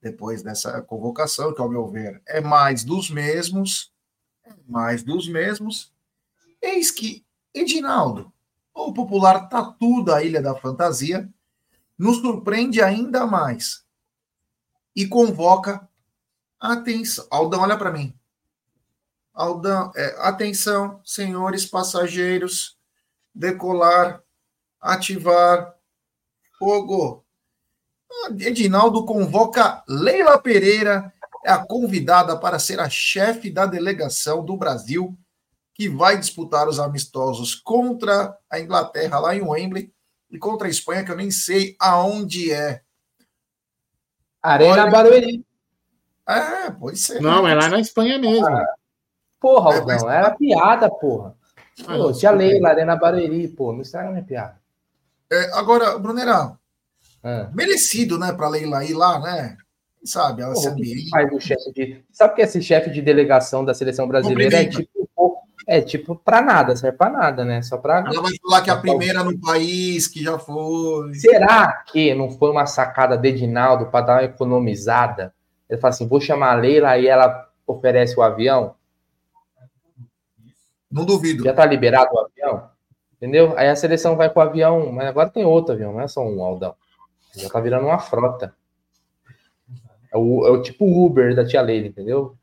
Depois 0.00 0.42
dessa 0.42 0.80
convocação, 0.82 1.54
que 1.54 1.60
ao 1.60 1.68
meu 1.68 1.86
ver 1.88 2.22
é 2.26 2.40
mais 2.40 2.84
dos 2.84 3.10
mesmos, 3.10 3.92
mais 4.66 5.02
dos 5.02 5.28
mesmos, 5.28 5.92
eis 6.62 6.90
que 6.90 7.24
Edinaldo, 7.52 8.32
o 8.74 8.92
popular 8.92 9.48
tatu 9.48 10.04
da 10.04 10.22
Ilha 10.22 10.42
da 10.42 10.54
Fantasia, 10.54 11.28
nos 11.98 12.18
surpreende 12.18 12.82
ainda 12.82 13.26
mais 13.26 13.84
e 14.94 15.06
convoca 15.06 15.88
atenção. 16.60 17.26
Aldão, 17.30 17.60
olha 17.60 17.76
para 17.76 17.90
mim. 17.90 18.14
Aldão, 19.36 19.92
é, 19.94 20.16
atenção, 20.20 20.98
senhores 21.04 21.66
passageiros, 21.66 22.78
decolar, 23.34 24.22
ativar, 24.80 25.74
fogo. 26.58 27.22
Edinaldo 28.40 29.04
convoca 29.04 29.84
Leila 29.86 30.38
Pereira, 30.38 31.12
é 31.44 31.50
a 31.50 31.58
convidada 31.58 32.34
para 32.38 32.58
ser 32.58 32.80
a 32.80 32.88
chefe 32.88 33.50
da 33.50 33.66
delegação 33.66 34.42
do 34.42 34.56
Brasil, 34.56 35.14
que 35.74 35.86
vai 35.86 36.18
disputar 36.18 36.66
os 36.66 36.80
amistosos 36.80 37.54
contra 37.54 38.34
a 38.48 38.58
Inglaterra 38.58 39.18
lá 39.18 39.36
em 39.36 39.42
Wembley 39.42 39.92
e 40.30 40.38
contra 40.38 40.66
a 40.66 40.70
Espanha, 40.70 41.04
que 41.04 41.12
eu 41.12 41.16
nem 41.16 41.30
sei 41.30 41.76
aonde 41.78 42.50
é. 42.50 42.80
Arena 44.42 44.84
Olha... 44.84 44.90
Barueri. 44.90 45.44
É, 46.26 46.70
pode 46.70 46.98
ser. 46.98 47.20
Não, 47.20 47.46
é 47.46 47.54
lá 47.54 47.68
na 47.68 47.80
Espanha 47.80 48.18
mesmo. 48.18 48.48
Ah. 48.48 48.64
Porra, 49.40 49.74
é, 49.74 49.78
Aldão, 49.78 50.10
era 50.10 50.30
piada, 50.30 50.90
porra. 50.90 51.34
Pô, 51.84 52.12
tia 52.12 52.30
Leila, 52.30 52.70
Arena 52.70 52.96
Barueri, 52.96 53.48
pô, 53.48 53.72
não 53.72 53.82
estraga 53.82 54.10
minha 54.10 54.24
piada. 54.24 54.56
É, 55.30 55.50
agora, 55.52 55.98
Brunerão, 55.98 56.56
é. 57.22 57.48
merecido, 57.52 58.18
né, 58.18 58.32
pra 58.32 58.48
Leila 58.48 58.84
ir 58.84 58.94
lá, 58.94 59.18
né? 59.20 59.56
sabe, 60.06 60.42
ela 60.42 60.54
se 60.54 60.62
Porra, 60.62 60.74
ambienta. 60.74 61.10
faz 61.10 61.32
o 61.32 61.40
chefe 61.40 61.72
de. 61.72 62.04
Sabe 62.12 62.34
que 62.34 62.42
esse 62.42 62.62
chefe 62.62 62.90
de 62.90 63.02
delegação 63.02 63.64
da 63.64 63.74
seleção 63.74 64.06
brasileira 64.06 64.62
é 64.62 64.64
tipo. 64.66 64.96
É 65.68 65.80
tipo 65.80 66.14
pra 66.14 66.40
nada, 66.40 66.76
serve 66.76 66.96
pra 66.96 67.10
nada, 67.10 67.44
né? 67.44 67.60
Só 67.60 67.76
pra. 67.76 67.98
Ela 67.98 68.22
vai 68.22 68.32
falar 68.40 68.62
que 68.62 68.70
é 68.70 68.72
a 68.72 68.76
primeira 68.76 69.24
no 69.24 69.36
país, 69.40 70.06
que 70.06 70.22
já 70.22 70.38
foi. 70.38 71.12
Será 71.14 71.82
que 71.88 72.14
não 72.14 72.30
foi 72.30 72.52
uma 72.52 72.66
sacada 72.66 73.18
de 73.18 73.28
Edinaldo 73.28 73.86
para 73.86 74.06
dar 74.06 74.12
uma 74.14 74.24
economizada? 74.24 75.34
Ele 75.68 75.80
fala 75.80 75.92
assim: 75.92 76.06
vou 76.06 76.20
chamar 76.20 76.52
a 76.52 76.54
Leila 76.54 76.96
e 76.96 77.08
ela 77.08 77.48
oferece 77.66 78.16
o 78.16 78.22
avião. 78.22 78.75
Não 80.96 81.04
duvido. 81.04 81.44
Já 81.44 81.52
tá 81.52 81.66
liberado 81.66 82.08
o 82.14 82.20
avião? 82.20 82.70
Entendeu? 83.16 83.52
Aí 83.58 83.68
a 83.68 83.76
seleção 83.76 84.16
vai 84.16 84.30
com 84.30 84.40
o 84.40 84.42
avião, 84.42 84.90
mas 84.90 85.06
agora 85.06 85.28
tem 85.28 85.44
outro 85.44 85.74
avião, 85.74 85.92
não 85.92 86.00
é 86.00 86.08
só 86.08 86.22
um 86.22 86.42
Aldão. 86.42 86.74
Já 87.36 87.50
tá 87.50 87.60
virando 87.60 87.84
uma 87.84 87.98
frota. 87.98 88.54
É 90.10 90.16
o, 90.16 90.46
é 90.46 90.50
o 90.50 90.62
tipo 90.62 90.86
Uber 90.86 91.34
da 91.34 91.44
tia 91.44 91.60
Leila, 91.60 91.88
entendeu? 91.88 92.34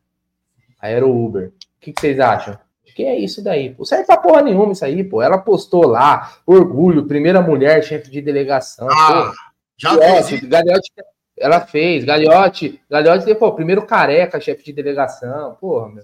Aí 0.79 0.93
era 0.93 1.05
o 1.05 1.25
Uber. 1.25 1.47
O 1.47 1.51
que, 1.79 1.93
que 1.93 1.99
vocês 1.99 2.19
acham? 2.19 2.55
Que 2.95 3.05
é 3.05 3.17
isso 3.17 3.43
daí. 3.43 3.73
Pô, 3.73 3.83
serve 3.83 4.05
pra 4.05 4.17
porra 4.17 4.43
nenhuma 4.43 4.71
isso 4.71 4.85
aí, 4.85 5.03
pô. 5.03 5.19
Ela 5.19 5.39
postou 5.39 5.87
lá, 5.87 6.37
orgulho, 6.45 7.07
primeira 7.07 7.41
mulher, 7.41 7.83
chefe 7.83 8.11
de 8.11 8.21
delegação. 8.21 8.87
Ah, 8.87 9.31
pô. 9.31 9.33
já 9.77 9.97
fez. 9.97 10.43
Gagliotti, 10.43 10.91
ela 11.39 11.59
fez. 11.61 12.05
Gagliotti, 12.05 12.79
Gagliotti, 12.87 13.33
pô, 13.33 13.51
primeiro 13.53 13.83
careca, 13.83 14.39
chefe 14.39 14.63
de 14.63 14.73
delegação. 14.73 15.55
Porra, 15.59 15.89
meu, 15.89 16.03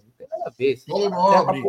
Paulo 0.88 1.10
Nobre. 1.10 1.62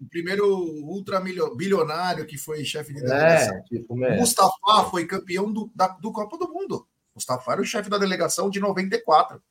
O 0.00 0.08
primeiro 0.08 0.46
ultrabilionário 0.84 2.26
que 2.26 2.36
foi 2.36 2.64
chefe 2.64 2.92
de 2.92 3.00
delegação. 3.02 3.54
É, 3.56 3.62
tipo, 3.62 3.94
meu, 3.96 4.12
Mustafa 4.14 4.84
foi 4.90 5.06
campeão 5.06 5.52
do, 5.52 5.70
da, 5.74 5.88
do 5.88 6.12
Copa 6.12 6.36
do 6.38 6.52
Mundo. 6.52 6.86
Mustafa 7.14 7.52
era 7.52 7.60
o 7.60 7.64
chefe 7.64 7.88
da 7.88 7.98
delegação 7.98 8.50
de 8.50 8.60
94. 8.60 9.42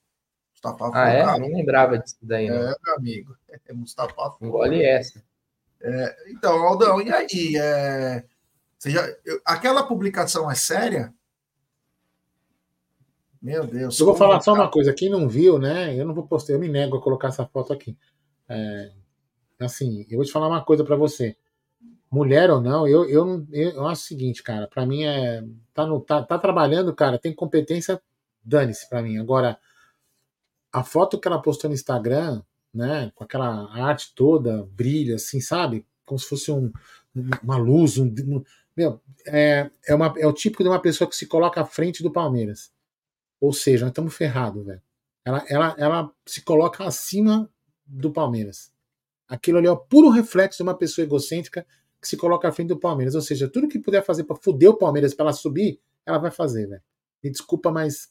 Mustafa 0.52 0.78
foi 0.92 1.00
Ah, 1.00 1.10
é? 1.10 1.24
cara. 1.24 1.40
Não 1.40 1.48
lembrava 1.48 1.98
disso 1.98 2.18
daí, 2.22 2.50
não. 2.50 2.56
É, 2.56 2.76
meu 2.84 2.96
amigo. 2.96 3.36
É, 3.68 3.74
Mustafa 3.74 4.14
foi. 4.38 4.48
Engole 4.48 4.84
essa. 4.84 5.24
Então, 6.28 6.56
Aldão, 6.66 7.02
e 7.02 7.12
aí? 7.12 7.56
É, 7.58 8.24
você 8.78 8.90
já, 8.92 9.08
eu- 9.24 9.42
aquela 9.46 9.84
publicação 9.84 10.50
é 10.52 10.56
séria? 10.56 11.14
Meu 13.42 13.66
Deus. 13.66 14.00
Eu 14.00 14.08
vou 14.08 14.16
falar 14.16 14.42
só 14.42 14.54
tá? 14.54 14.62
uma 14.62 14.72
coisa, 14.72 14.94
quem 14.94 15.10
não 15.10 15.30
viu, 15.30 15.60
né? 15.60 15.94
Eu 16.00 16.06
não 16.06 16.14
vou 16.14 16.26
postar, 16.28 16.54
eu 16.54 16.60
me 16.60 16.68
nego 16.68 16.98
a 16.98 17.02
colocar 17.02 17.28
essa 17.28 17.46
foto 17.46 17.72
aqui. 17.72 17.96
É, 18.50 18.92
assim, 19.60 20.06
eu 20.10 20.18
vou 20.18 20.26
te 20.26 20.32
falar 20.32 20.48
uma 20.48 20.64
coisa 20.64 20.84
pra 20.84 20.96
você. 20.96 21.38
Mulher 22.12 22.52
ou 22.52 22.62
não, 22.62 22.88
eu, 22.88 23.10
eu, 23.10 23.48
eu, 23.52 23.72
eu 23.74 23.88
acho 23.88 24.04
o 24.04 24.06
seguinte, 24.08 24.44
cara, 24.44 24.68
pra 24.68 24.86
mim 24.86 25.04
é. 25.06 25.44
Tá, 25.74 25.86
no, 25.88 26.02
tá, 26.02 26.24
tá 26.24 26.40
trabalhando, 26.40 26.96
cara, 26.96 27.20
tem 27.20 27.34
competência, 27.36 28.02
dane-se 28.44 28.90
pra 28.90 29.02
mim. 29.04 29.18
Agora, 29.20 29.60
a 30.72 30.84
foto 30.84 31.20
que 31.20 31.28
ela 31.28 31.42
postou 31.42 31.70
no 31.70 31.74
Instagram, 31.74 32.42
né, 32.74 33.12
com 33.16 33.24
aquela 33.24 33.72
arte 33.74 34.14
toda, 34.14 34.64
brilha, 34.72 35.16
assim, 35.16 35.40
sabe? 35.40 35.86
Como 36.06 36.20
se 36.20 36.28
fosse 36.28 36.52
um, 36.52 36.72
uma 37.42 37.58
luz, 37.58 37.98
um, 37.98 38.06
um- 38.08 38.44
meu, 38.76 39.02
é, 39.26 39.70
é, 39.88 39.96
uma, 39.96 40.14
é 40.18 40.28
o 40.28 40.34
típico 40.34 40.62
de 40.64 40.70
uma 40.70 40.82
pessoa 40.82 41.10
que 41.10 41.16
se 41.16 41.26
coloca 41.28 41.62
à 41.62 41.66
frente 41.66 42.04
do 42.04 42.12
Palmeiras. 42.12 42.72
Ou 43.42 43.54
seja, 43.54 43.86
nós 43.86 43.92
estamos 43.92 44.16
ferrados, 44.16 44.66
velho. 44.66 44.82
Ela, 45.26 45.46
ela, 45.50 45.76
ela 45.80 46.12
se 46.26 46.42
coloca 46.44 46.86
acima 46.86 47.50
do 47.86 48.12
Palmeiras. 48.12 48.72
Aquilo 49.28 49.58
ali 49.58 49.68
é 49.68 49.72
o 49.72 49.78
puro 49.78 50.10
reflexo 50.10 50.58
de 50.58 50.64
uma 50.64 50.78
pessoa 50.78 51.04
egocêntrica 51.06 51.66
que 52.02 52.08
se 52.08 52.18
coloca 52.18 52.48
à 52.48 52.52
frente 52.52 52.70
do 52.70 52.80
Palmeiras. 52.80 53.16
Ou 53.16 53.22
seja, 53.22 53.48
tudo 53.48 53.68
que 53.68 53.80
puder 53.80 54.04
fazer 54.04 54.24
pra 54.24 54.36
fuder 54.36 54.70
o 54.70 54.78
Palmeiras 54.78 55.14
pra 55.14 55.26
ela 55.26 55.34
subir, 55.34 55.80
ela 56.06 56.18
vai 56.18 56.32
fazer, 56.32 56.68
velho. 56.68 56.82
Me 57.24 57.32
desculpa, 57.32 57.72
mas. 57.72 58.10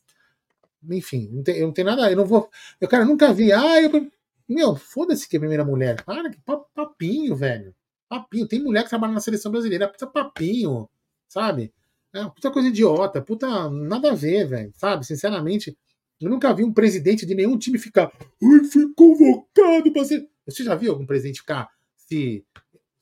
Enfim, 0.91 1.29
não 1.33 1.43
tem, 1.43 1.57
eu 1.59 1.67
não 1.67 1.73
tenho 1.73 1.87
nada. 1.89 2.11
Eu 2.11 2.17
não 2.17 2.27
vou. 2.27 2.51
Eu, 2.81 2.89
cara, 2.89 3.05
nunca 3.05 3.33
vi. 3.33 3.53
Ah, 3.53 3.81
eu. 3.81 4.11
Meu, 4.49 4.77
foda-se 4.77 5.29
que 5.29 5.37
é 5.37 5.39
a 5.39 5.41
primeira 5.41 5.65
mulher. 5.65 6.03
Para, 6.05 6.29
que 6.31 6.39
pa- 6.43 6.65
papinho, 6.75 7.35
velho. 7.37 7.75
Papinho. 8.09 8.47
Tem 8.49 8.63
mulher 8.63 8.83
que 8.83 8.91
trabalha 8.91 9.13
na 9.13 9.21
seleção 9.21 9.51
brasileira. 9.51 9.89
Puta 9.89 10.07
papinho, 10.07 10.89
sabe? 11.29 11.73
É, 12.13 12.25
puta 12.25 12.51
coisa 12.51 12.69
idiota. 12.69 13.23
Puta. 13.23 13.71
Nada 13.71 14.11
a 14.11 14.15
ver, 14.15 14.47
velho. 14.47 14.73
Sabe? 14.77 15.07
Sinceramente, 15.07 15.77
eu 16.21 16.31
nunca 16.31 16.53
vi 16.55 16.65
um 16.65 16.73
presidente 16.73 17.27
de 17.27 17.35
nenhum 17.35 17.59
time 17.59 17.79
ficar. 17.79 18.13
Ai, 18.43 18.65
fui 18.71 18.93
convocado 18.95 19.93
pra 19.93 20.05
ser. 20.05 20.29
Você 20.47 20.63
já 20.65 20.75
viu 20.75 20.93
algum 20.93 21.07
presidente 21.07 21.41
ficar 21.41 21.71
se 21.97 22.45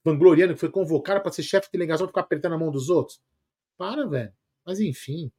vangloriando 0.04 0.54
que 0.54 0.60
foi 0.60 0.70
convocado 0.70 1.20
para 1.20 1.32
ser 1.32 1.42
chefe 1.42 1.66
de 1.66 1.72
delegação 1.72 2.06
e 2.06 2.08
ficar 2.08 2.22
apertando 2.22 2.54
a 2.54 2.58
mão 2.58 2.70
dos 2.70 2.88
outros? 2.88 3.20
Para, 3.76 4.06
velho. 4.06 4.32
Mas 4.64 4.80
enfim. 4.80 5.30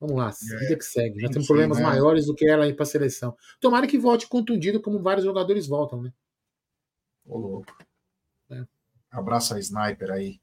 Vamos 0.00 0.16
lá, 0.16 0.30
vida 0.58 0.76
que 0.76 0.84
segue. 0.84 1.22
Nós 1.22 1.30
temos 1.30 1.44
enfim, 1.44 1.46
problemas 1.46 1.78
né? 1.78 1.84
maiores 1.84 2.26
do 2.26 2.34
que 2.34 2.44
ela 2.44 2.66
ir 2.66 2.74
para 2.74 2.82
a 2.82 2.86
seleção. 2.86 3.36
Tomara 3.60 3.86
que 3.86 3.96
volte 3.96 4.26
contundido, 4.26 4.80
como 4.80 5.00
vários 5.00 5.24
jogadores 5.24 5.68
voltam, 5.68 6.02
né? 6.02 6.12
Ô, 7.24 7.38
louco. 7.38 7.72
É. 8.50 8.64
Abraça 9.12 9.54
a 9.54 9.60
sniper 9.60 10.10
aí. 10.10 10.40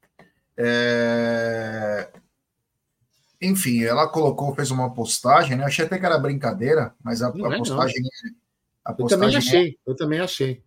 É, 0.56 2.10
Enfim, 3.40 3.82
ela 3.82 4.06
colocou, 4.08 4.54
fez 4.54 4.70
uma 4.70 4.92
postagem, 4.92 5.56
né? 5.56 5.64
Achei 5.64 5.84
até 5.84 5.98
que 5.98 6.04
era 6.04 6.18
brincadeira, 6.18 6.94
mas 7.02 7.22
a, 7.22 7.28
a 7.28 7.30
é, 7.30 7.58
postagem, 7.58 8.02
a 8.84 8.90
Eu 8.92 9.06
também 9.06 9.30
postagem, 9.30 9.34
é, 9.34 9.38
achei. 9.38 9.78
Eu 9.86 9.96
também 9.96 10.20
achei. 10.20 10.62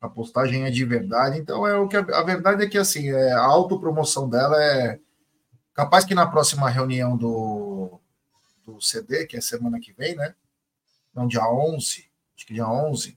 a 0.00 0.08
postagem 0.08 0.64
é 0.64 0.70
de 0.70 0.84
verdade. 0.84 1.38
Então 1.38 1.66
é 1.66 1.76
o 1.78 1.88
que 1.88 1.96
a, 1.96 2.00
a 2.00 2.22
verdade 2.22 2.64
é 2.64 2.68
que 2.68 2.76
assim, 2.76 3.10
é, 3.10 3.32
a 3.32 3.44
autopromoção 3.44 4.28
dela 4.28 4.62
é 4.62 5.00
capaz 5.72 6.04
que 6.04 6.14
na 6.14 6.26
próxima 6.26 6.68
reunião 6.68 7.16
do, 7.16 7.98
do 8.64 8.80
CD, 8.80 9.26
que 9.26 9.36
é 9.36 9.40
semana 9.40 9.80
que 9.80 9.92
vem, 9.92 10.14
né? 10.14 10.34
Não, 11.14 11.26
dia 11.26 11.48
11, 11.48 12.08
acho 12.36 12.46
que 12.46 12.54
dia 12.54 12.68
11. 12.68 13.16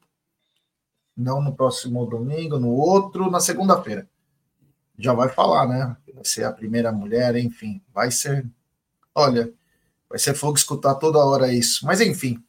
Não 1.15 1.41
no 1.41 1.55
próximo 1.55 2.05
domingo, 2.05 2.59
no 2.59 2.69
outro, 2.69 3.31
na 3.31 3.39
segunda-feira. 3.39 4.07
Já 4.97 5.13
vai 5.13 5.29
falar, 5.29 5.67
né? 5.67 5.97
Vai 6.13 6.23
ser 6.23 6.43
a 6.43 6.53
primeira 6.53 6.91
mulher, 6.91 7.35
enfim. 7.35 7.81
Vai 7.93 8.11
ser. 8.11 8.45
Olha, 9.19 9.51
vai 10.09 10.19
ser 10.19 10.33
fogo 10.35 10.57
escutar 10.57 10.95
toda 10.95 11.17
hora 11.19 11.51
isso. 11.51 11.85
Mas 11.85 11.99
enfim. 12.01 12.41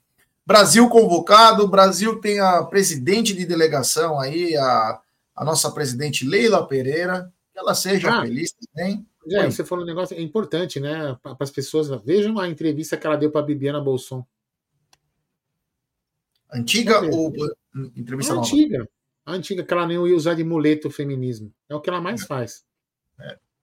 Brasil 0.47 0.89
convocado, 0.89 1.67
Brasil 1.69 2.21
tem 2.21 2.41
a 2.41 2.63
presidente 2.65 3.35
de 3.35 3.45
delegação 3.47 4.19
aí, 4.21 4.57
a, 4.57 5.01
a 5.37 5.45
nossa 5.45 5.71
presidente 5.71 6.27
Leila 6.27 6.67
Pereira. 6.67 7.33
Que 7.53 7.59
ela 7.59 7.75
seja 7.75 8.11
Ah. 8.19 8.23
feliz 8.23 8.53
também. 8.53 9.07
Oi. 9.27 9.51
você 9.51 9.65
falou 9.65 9.85
um 9.85 9.87
negócio 9.87 10.17
é 10.17 10.21
importante, 10.23 10.79
né? 10.81 11.17
Para 11.23 11.37
as 11.41 11.51
pessoas. 11.51 11.89
Vejam 12.03 12.39
a 12.39 12.49
entrevista 12.49 12.97
que 12.97 13.07
ela 13.07 13.17
deu 13.17 13.31
para 13.31 13.43
Bibiana 13.43 13.81
Bolson. 13.81 14.25
Antiga 16.53 17.01
ou 17.15 17.33
entrevista 17.95 18.33
A 18.33 18.37
nova? 18.37 18.47
antiga. 18.47 18.89
A 19.27 19.33
antiga, 19.33 19.63
que 19.65 19.73
ela 19.75 19.87
nem 19.87 19.97
ia 20.07 20.17
usar 20.17 20.35
de 20.35 20.43
muleta 20.45 20.89
o 20.89 20.91
feminismo. 20.91 21.53
É 21.69 21.75
o 21.75 21.81
que 21.81 21.91
ela 21.91 22.01
mais 22.01 22.25
faz. 22.25 22.65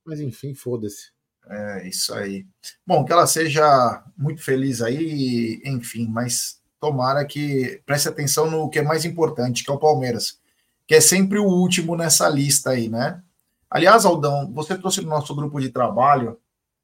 Mas 0.05 0.19
enfim, 0.19 0.53
foda-se. 0.53 1.12
É 1.48 1.88
isso 1.88 2.14
aí. 2.14 2.46
Bom, 2.86 3.06
que 3.06 3.12
ela 3.12 3.28
seja 3.28 4.04
muito 4.18 4.44
feliz 4.44 4.82
aí, 4.82 5.62
enfim, 5.66 6.08
mas 6.08 6.60
tomara 6.80 7.24
que 7.25 7.82
preste 7.86 8.08
atenção 8.08 8.50
no 8.50 8.70
que 8.70 8.80
é 8.80 8.82
mais 8.82 9.06
importante, 9.06 9.64
que 9.64 9.70
é 9.70 9.74
o 9.74 9.80
Palmeiras, 9.80 10.40
que 10.88 10.96
é 10.96 11.02
sempre 11.02 11.38
o 11.40 11.46
último 11.46 11.96
nessa 11.96 12.28
lista 12.30 12.72
aí, 12.72 12.90
né? 12.90 13.22
Aliás, 13.70 14.06
Aldão, 14.06 14.52
você 14.54 14.78
trouxe 14.78 15.02
no 15.02 15.10
nosso 15.10 15.36
grupo 15.36 15.60
de 15.60 15.70
trabalho 15.70 16.40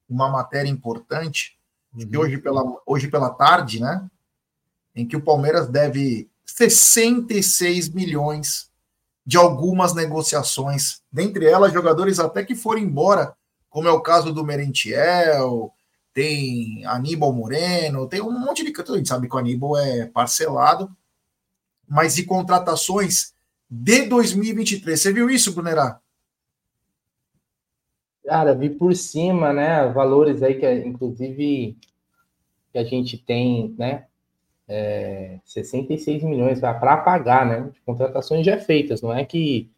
uma 0.10 0.30
matéria 0.30 0.70
importante, 0.70 1.58
que 1.96 2.18
hoje 2.18 2.38
pela, 2.38 2.64
hoje 2.86 3.08
pela 3.08 3.30
tarde, 3.30 3.80
né? 3.80 4.08
Em 4.96 5.08
que 5.08 5.16
o 5.16 5.22
Palmeiras 5.22 5.68
deve 5.68 6.30
66 6.46 7.90
milhões 7.90 8.70
de 9.26 9.38
algumas 9.38 9.94
negociações, 9.94 11.02
dentre 11.12 11.46
elas 11.46 11.72
jogadores 11.72 12.20
até 12.20 12.44
que 12.44 12.56
foram 12.56 12.82
embora, 12.82 13.36
como 13.72 13.88
é 13.88 13.92
o 13.92 14.02
caso 14.02 14.34
do 14.34 14.46
Merentiel, 14.46 15.74
tem 16.14 16.86
Aníbal 16.86 17.32
Moreno, 17.32 18.06
tem 18.06 18.22
um 18.22 18.38
monte 18.38 18.66
de 18.66 18.74
coisa. 18.74 18.94
A 18.94 18.98
gente 18.98 19.08
sabe 19.08 19.30
que 19.30 19.36
o 19.36 19.40
Aníbal 19.40 19.78
é 19.78 20.06
parcelado, 20.08 20.92
mas 21.88 22.16
de 22.16 22.24
contratações 22.24 23.34
de 23.70 24.06
2023. 24.08 25.00
Você 25.00 25.14
viu 25.14 25.30
isso, 25.30 25.54
Brunerá? 25.54 26.02
Cara, 28.26 28.54
vi 28.54 28.70
por 28.70 28.94
cima, 28.94 29.54
né? 29.54 29.88
Valores 29.88 30.44
aí 30.44 30.56
que, 30.56 30.70
inclusive, 30.86 31.78
que 32.74 32.78
a 32.78 32.84
gente 32.84 33.18
tem, 33.18 33.74
né? 33.80 34.06
É, 34.68 35.40
66 35.46 36.24
milhões 36.24 36.60
para 36.60 36.98
pagar, 36.98 37.46
né? 37.46 37.70
De 37.74 37.80
contratações 37.82 38.46
já 38.46 38.60
feitas, 38.60 39.02
não 39.02 39.14
é 39.14 39.24
que. 39.24 39.72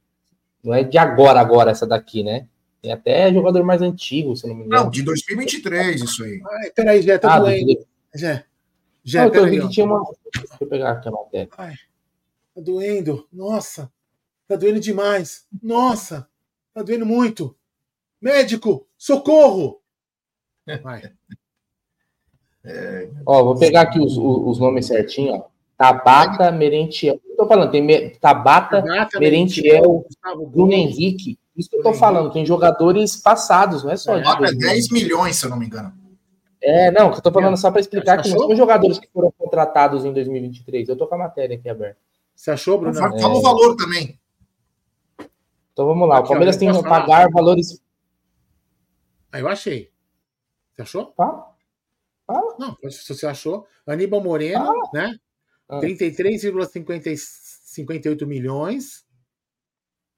Não 0.63 0.73
é 0.73 0.81
de 0.83 0.97
agora, 0.97 1.39
agora 1.39 1.71
essa 1.71 1.85
daqui, 1.85 2.23
né? 2.23 2.47
Tem 2.83 2.91
até 2.91 3.33
jogador 3.33 3.63
mais 3.63 3.81
antigo, 3.81 4.35
se 4.35 4.45
não 4.45 4.53
me 4.53 4.65
engano. 4.65 4.83
Não, 4.83 4.91
de 4.91 5.01
2023, 5.03 6.01
isso 6.01 6.21
aí. 6.21 6.41
Ai, 6.45 6.69
peraí, 6.71 7.01
Jé, 7.01 7.17
tá 7.17 7.33
Ah, 7.35 7.39
doendo. 7.39 7.75
do- 7.75 7.87
Jé, 8.13 8.33
Não, 8.35 8.43
Jé, 9.05 9.25
eu 9.39 9.45
vi 9.49 9.61
que 9.61 9.69
tinha 9.69 9.85
uma. 9.85 10.03
Deixa 10.35 10.57
eu 10.59 10.67
pegar 10.67 10.91
aqui 10.91 11.07
a 11.07 11.11
matéria. 11.11 11.47
Tá 11.47 12.61
doendo. 12.61 13.25
Nossa, 13.31 13.89
tá 14.49 14.57
doendo 14.57 14.81
demais. 14.81 15.47
Nossa, 15.63 16.27
tá 16.73 16.83
doendo 16.83 17.05
muito. 17.05 17.55
Médico, 18.21 18.85
socorro! 18.97 19.79
Vai. 20.83 21.09
É... 22.65 23.09
Ó, 23.25 23.43
vou 23.45 23.57
pegar 23.57 23.81
aqui 23.83 23.99
os, 23.99 24.17
os, 24.17 24.37
os 24.45 24.59
nomes 24.59 24.87
certinho, 24.87 25.33
ó. 25.35 25.43
Tabata, 25.77 26.51
Merentiel. 26.51 27.19
Eu 27.29 27.35
tô 27.37 27.47
falando, 27.47 27.71
tem 27.71 27.81
me... 27.81 28.09
Tabata, 28.11 28.81
Tabata 28.81 29.19
Merentiel, 29.19 30.05
Bruno 30.49 30.71
Henrique. 30.73 31.37
Isso 31.55 31.69
que 31.69 31.77
eu 31.77 31.83
tô 31.83 31.93
falando, 31.93 32.31
tem 32.31 32.45
jogadores 32.45 33.15
passados, 33.15 33.83
não 33.83 33.91
é 33.91 33.97
só. 33.97 34.17
É, 34.17 34.51
de 34.51 34.57
10 34.57 34.89
milhões, 34.89 35.35
se 35.35 35.45
eu 35.45 35.49
não 35.49 35.57
me 35.57 35.67
engano. 35.67 35.93
É, 36.61 36.89
não, 36.91 37.11
que 37.11 37.17
eu 37.17 37.21
tô 37.21 37.31
falando 37.31 37.57
só 37.57 37.69
para 37.69 37.81
explicar 37.81 38.21
que 38.21 38.29
não 38.29 38.39
são 38.39 38.55
jogadores 38.55 38.97
que 38.97 39.07
foram 39.13 39.31
contratados 39.37 40.05
em 40.05 40.13
2023. 40.13 40.89
Eu 40.89 40.95
tô 40.95 41.07
com 41.07 41.15
a 41.15 41.17
matéria 41.17 41.57
aqui 41.57 41.69
aberta. 41.69 41.99
Você 42.33 42.51
achou, 42.51 42.79
Bruno? 42.79 42.95
Fala 42.95 43.19
é... 43.19 43.25
o 43.25 43.41
valor 43.41 43.75
também. 43.75 44.17
Então 45.73 45.85
vamos 45.85 46.07
lá. 46.07 46.19
Aqui, 46.19 46.27
o 46.27 46.29
Palmeiras 46.29 46.55
tem 46.55 46.71
que 46.71 46.83
pagar 46.83 47.29
valores. 47.29 47.81
Aí 49.31 49.41
eu 49.41 49.47
achei. 49.47 49.91
Você 50.73 50.83
achou? 50.83 51.11
Fala. 51.17 51.51
Fala. 52.25 52.55
Não, 52.57 52.77
se 52.89 53.13
você 53.13 53.27
achou. 53.27 53.67
Aníbal 53.85 54.21
Moreno, 54.21 54.65
Fala. 54.65 54.89
né? 54.93 55.19
Ah. 55.67 55.81
33,58 55.81 58.25
milhões. 58.25 59.02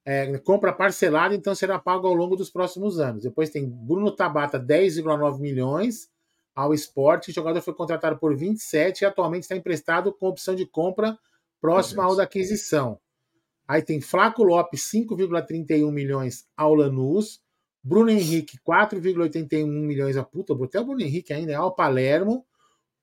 É, 0.08 0.38
compra 0.38 0.72
parcelada, 0.72 1.34
então 1.34 1.56
será 1.56 1.80
pago 1.80 2.08
ao 2.08 2.14
longo 2.14 2.36
dos 2.36 2.52
próximos 2.52 3.00
anos. 3.00 3.24
Depois 3.24 3.50
tem 3.50 3.68
Bruno 3.68 4.16
Tabata, 4.16 4.60
10,9 4.60 5.40
milhões 5.40 6.10
ao 6.54 6.74
esporte. 6.74 7.32
O 7.32 7.34
jogador 7.34 7.60
foi 7.62 7.74
contratado 7.74 8.18
por 8.20 8.36
27 8.36 9.02
e 9.02 9.06
atualmente 9.06 9.44
está 9.44 9.56
emprestado 9.56 10.14
com 10.14 10.28
opção 10.28 10.56
de 10.56 10.66
compra 10.66 11.18
próxima 11.60 12.04
ao 12.04 12.16
da 12.16 12.24
aquisição. 12.24 13.00
Aí 13.68 13.82
tem 13.82 14.00
Flaco 14.00 14.44
Lopes, 14.44 14.84
5,31 14.94 15.92
milhões 15.92 16.48
ao 16.56 16.76
Lanús. 16.76 17.42
Bruno 17.84 18.10
Henrique, 18.10 18.60
4,81 18.68 19.66
milhões 19.66 20.18
a 20.18 20.24
puta. 20.24 20.54
Até 20.64 20.80
o 20.80 20.86
Bruno 20.86 21.02
Henrique 21.02 21.34
ainda 21.34 21.52
é 21.52 21.56
ao 21.56 21.74
Palermo. 21.74 22.46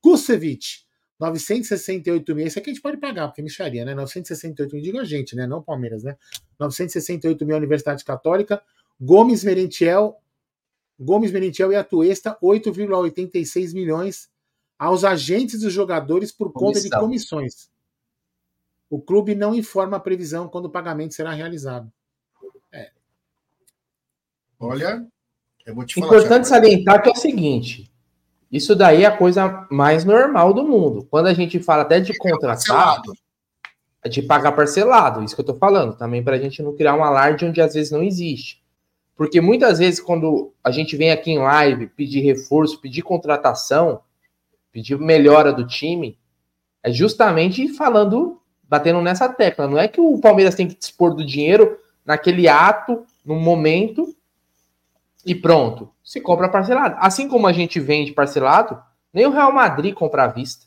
Kusevich, 0.00 0.84
968 1.22 2.34
mil. 2.34 2.44
Esse 2.44 2.58
aqui 2.58 2.70
a 2.70 2.72
gente 2.72 2.82
pode 2.82 2.96
pagar, 2.96 3.28
porque 3.28 3.40
é 3.40 3.44
micharia, 3.44 3.84
né? 3.84 3.94
968 3.94 4.74
mil, 4.74 4.82
digo 4.82 4.98
a 4.98 5.04
gente, 5.04 5.36
né? 5.36 5.46
Não 5.46 5.58
o 5.58 5.62
Palmeiras, 5.62 6.02
né? 6.02 6.16
968 6.58 7.46
mil 7.46 7.56
Universidade 7.56 8.04
Católica. 8.04 8.60
Gomes 9.00 9.44
Merentiel, 9.44 10.20
Gomes 10.98 11.30
Merentiel 11.30 11.72
e 11.72 11.76
Atuesta, 11.76 12.36
8,86 12.42 13.72
milhões 13.72 14.28
aos 14.76 15.04
agentes 15.04 15.60
dos 15.60 15.72
jogadores 15.72 16.32
por 16.32 16.52
Comissão. 16.52 16.82
conta 16.82 16.96
de 16.96 17.00
comissões. 17.00 17.70
O 18.90 19.00
clube 19.00 19.36
não 19.36 19.54
informa 19.54 19.98
a 19.98 20.00
previsão 20.00 20.48
quando 20.48 20.66
o 20.66 20.70
pagamento 20.70 21.14
será 21.14 21.32
realizado. 21.32 21.90
É. 22.72 22.90
Olha, 24.58 25.06
eu 25.64 25.74
vou 25.74 25.84
te 25.84 25.94
falar. 25.94 26.06
Importante 26.06 26.48
salientar 26.48 27.00
que 27.00 27.10
é 27.10 27.12
o 27.12 27.16
seguinte: 27.16 27.91
isso 28.52 28.76
daí 28.76 29.02
é 29.02 29.06
a 29.06 29.16
coisa 29.16 29.66
mais 29.70 30.04
normal 30.04 30.52
do 30.52 30.62
mundo. 30.62 31.06
Quando 31.10 31.26
a 31.26 31.32
gente 31.32 31.58
fala 31.58 31.82
até 31.82 31.98
de 32.00 32.16
contratar, 32.18 33.00
é 34.04 34.08
de 34.10 34.20
pagar 34.20 34.52
parcelado, 34.52 35.24
isso 35.24 35.34
que 35.34 35.40
eu 35.40 35.46
tô 35.46 35.54
falando, 35.54 35.96
também 35.96 36.22
para 36.22 36.36
a 36.36 36.38
gente 36.38 36.62
não 36.62 36.76
criar 36.76 36.94
um 36.94 37.02
alarde 37.02 37.46
onde 37.46 37.62
às 37.62 37.72
vezes 37.72 37.90
não 37.90 38.02
existe. 38.02 38.62
Porque 39.16 39.40
muitas 39.40 39.78
vezes, 39.78 40.00
quando 40.00 40.52
a 40.62 40.70
gente 40.70 40.96
vem 40.96 41.10
aqui 41.10 41.30
em 41.30 41.38
live 41.38 41.86
pedir 41.86 42.20
reforço, 42.20 42.80
pedir 42.80 43.02
contratação, 43.02 44.00
pedir 44.70 44.98
melhora 44.98 45.52
do 45.52 45.66
time, 45.66 46.18
é 46.82 46.92
justamente 46.92 47.68
falando 47.68 48.38
batendo 48.72 49.02
nessa 49.02 49.28
tecla. 49.28 49.68
Não 49.68 49.78
é 49.78 49.86
que 49.86 50.00
o 50.00 50.18
Palmeiras 50.18 50.54
tem 50.54 50.66
que 50.66 50.78
dispor 50.78 51.14
do 51.14 51.24
dinheiro 51.24 51.78
naquele 52.04 52.48
ato, 52.48 53.04
no 53.24 53.36
momento, 53.36 54.16
e 55.24 55.34
pronto. 55.34 55.90
Se 56.02 56.20
compra 56.20 56.48
parcelado. 56.48 56.96
Assim 56.98 57.28
como 57.28 57.46
a 57.46 57.52
gente 57.52 57.78
vende 57.80 58.12
parcelado, 58.12 58.80
nem 59.12 59.26
o 59.26 59.30
Real 59.30 59.52
Madrid 59.52 59.94
compra 59.94 60.24
à 60.24 60.26
vista. 60.28 60.66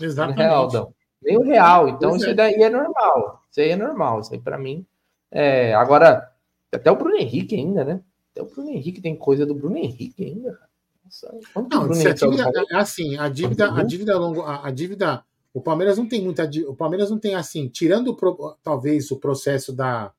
Exatamente. 0.00 0.38
Real, 0.38 0.94
Nem 1.22 1.36
o 1.36 1.42
Real. 1.42 1.88
Então, 1.88 2.16
isso 2.16 2.30
é. 2.30 2.34
daí 2.34 2.54
é 2.54 2.70
normal. 2.70 3.42
Isso 3.50 3.60
aí 3.60 3.70
é 3.70 3.76
normal. 3.76 4.20
Isso 4.20 4.32
aí, 4.32 4.40
para 4.40 4.58
mim. 4.58 4.86
É... 5.30 5.74
Agora, 5.74 6.30
até 6.72 6.90
o 6.90 6.96
Bruno 6.96 7.16
Henrique 7.16 7.54
ainda, 7.54 7.84
né? 7.84 8.00
Até 8.32 8.42
o 8.42 8.46
Bruno 8.46 8.70
Henrique 8.70 9.00
tem 9.00 9.14
coisa 9.14 9.44
do 9.44 9.54
Bruno 9.54 9.76
Henrique 9.76 10.24
ainda, 10.24 10.58
Nossa, 11.04 11.34
não, 11.54 11.84
Bruno 11.84 11.94
Henrique 11.94 12.14
dívida, 12.14 12.50
é 12.70 12.76
assim, 12.76 13.18
a 13.18 13.28
dívida, 13.28 13.72
a 13.72 13.82
dívida 13.82 14.18
longo, 14.18 14.42
a, 14.42 14.66
a 14.66 14.70
dívida 14.70 15.22
o 15.54 15.60
Palmeiras 15.60 15.98
não 15.98 16.08
tem 16.08 16.22
muita. 16.22 16.48
O 16.66 16.74
Palmeiras 16.74 17.10
não 17.10 17.18
tem 17.18 17.34
assim, 17.34 17.68
tirando 17.68 18.16
talvez 18.62 19.10
o 19.10 19.18
processo 19.18 19.72
da 19.72 20.12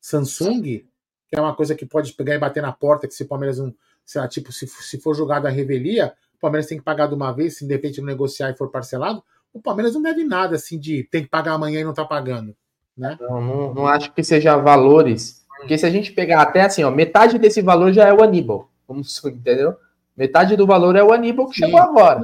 Samsung, 0.00 0.84
que 1.28 1.38
é 1.38 1.40
uma 1.40 1.54
coisa 1.54 1.74
que 1.74 1.84
pode 1.84 2.12
pegar 2.14 2.34
e 2.34 2.38
bater 2.38 2.62
na 2.62 2.72
porta, 2.72 3.06
que 3.06 3.14
se 3.14 3.22
o 3.22 3.28
Palmeiras 3.28 3.58
não. 3.58 3.74
Sei 4.04 4.20
lá, 4.20 4.26
tipo, 4.26 4.50
se, 4.50 4.66
se 4.66 4.98
for 4.98 5.14
jogado 5.14 5.46
a 5.46 5.50
revelia, 5.50 6.14
o 6.34 6.40
Palmeiras 6.40 6.66
tem 6.66 6.78
que 6.78 6.84
pagar 6.84 7.08
de 7.08 7.14
uma 7.14 7.30
vez, 7.30 7.58
se 7.58 7.66
de 7.66 7.72
repente 7.74 8.00
não 8.00 8.06
negociar 8.06 8.50
e 8.50 8.56
for 8.56 8.70
parcelado, 8.70 9.22
o 9.52 9.60
Palmeiras 9.60 9.94
não 9.94 10.00
deve 10.00 10.24
nada 10.24 10.56
assim 10.56 10.78
de 10.78 11.02
tem 11.04 11.24
que 11.24 11.28
pagar 11.28 11.52
amanhã 11.52 11.80
e 11.80 11.84
não 11.84 11.92
tá 11.92 12.04
pagando. 12.04 12.56
Né? 12.96 13.16
Não, 13.20 13.40
não, 13.40 13.74
não 13.74 13.86
acho 13.86 14.12
que 14.12 14.24
seja 14.24 14.56
valores. 14.56 15.44
Porque 15.58 15.76
se 15.76 15.84
a 15.84 15.90
gente 15.90 16.12
pegar 16.12 16.40
até 16.40 16.62
assim, 16.62 16.84
ó, 16.84 16.90
metade 16.90 17.38
desse 17.38 17.60
valor 17.60 17.92
já 17.92 18.06
é 18.06 18.12
o 18.12 18.22
Aníbal. 18.22 18.70
Vamos, 18.86 19.22
entendeu? 19.24 19.76
Metade 20.16 20.56
do 20.56 20.66
valor 20.66 20.96
é 20.96 21.02
o 21.02 21.12
Aníbal 21.12 21.48
que 21.48 21.56
Sim. 21.56 21.66
chegou 21.66 21.80
agora. 21.80 22.20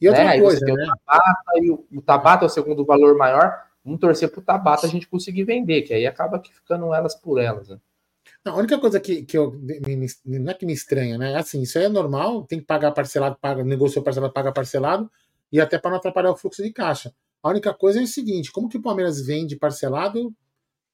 E 0.00 0.08
outra 0.08 0.24
né? 0.24 0.40
coisa, 0.40 0.64
né? 0.66 0.72
O 0.72 1.06
Tabata, 1.06 1.52
e 1.56 1.70
o, 1.70 1.86
o 1.94 2.02
Tabata 2.02 2.44
é 2.44 2.46
o 2.46 2.50
segundo 2.50 2.84
valor 2.84 3.16
maior. 3.16 3.64
Vamos 3.84 4.00
torcer 4.00 4.30
para 4.30 4.40
o 4.40 4.42
Tabata 4.42 4.86
a 4.86 4.90
gente 4.90 5.08
conseguir 5.08 5.44
vender, 5.44 5.82
que 5.82 5.94
aí 5.94 6.06
acaba 6.06 6.38
que 6.38 6.52
ficando 6.52 6.92
elas 6.94 7.14
por 7.14 7.40
elas. 7.40 7.68
Né? 7.68 7.78
Não, 8.44 8.54
a 8.54 8.58
única 8.58 8.78
coisa 8.78 9.00
que, 9.00 9.24
que 9.24 9.38
eu. 9.38 9.58
Não 10.24 10.50
é 10.50 10.54
que 10.54 10.66
me 10.66 10.72
estranha, 10.72 11.16
né? 11.16 11.34
Assim, 11.36 11.62
isso 11.62 11.78
aí 11.78 11.84
é 11.84 11.88
normal, 11.88 12.44
tem 12.44 12.60
que 12.60 12.66
pagar 12.66 12.92
parcelado, 12.92 13.38
paga, 13.40 13.64
negociou 13.64 14.04
parcelado, 14.04 14.32
paga 14.32 14.52
parcelado, 14.52 15.10
e 15.50 15.60
até 15.60 15.78
para 15.78 15.92
não 15.92 15.98
atrapalhar 15.98 16.30
o 16.30 16.36
fluxo 16.36 16.62
de 16.62 16.70
caixa. 16.70 17.14
A 17.42 17.48
única 17.48 17.72
coisa 17.72 18.00
é 18.00 18.02
o 18.02 18.06
seguinte: 18.06 18.52
como 18.52 18.68
que 18.68 18.76
o 18.76 18.82
Palmeiras 18.82 19.24
vende 19.24 19.56
parcelado 19.56 20.34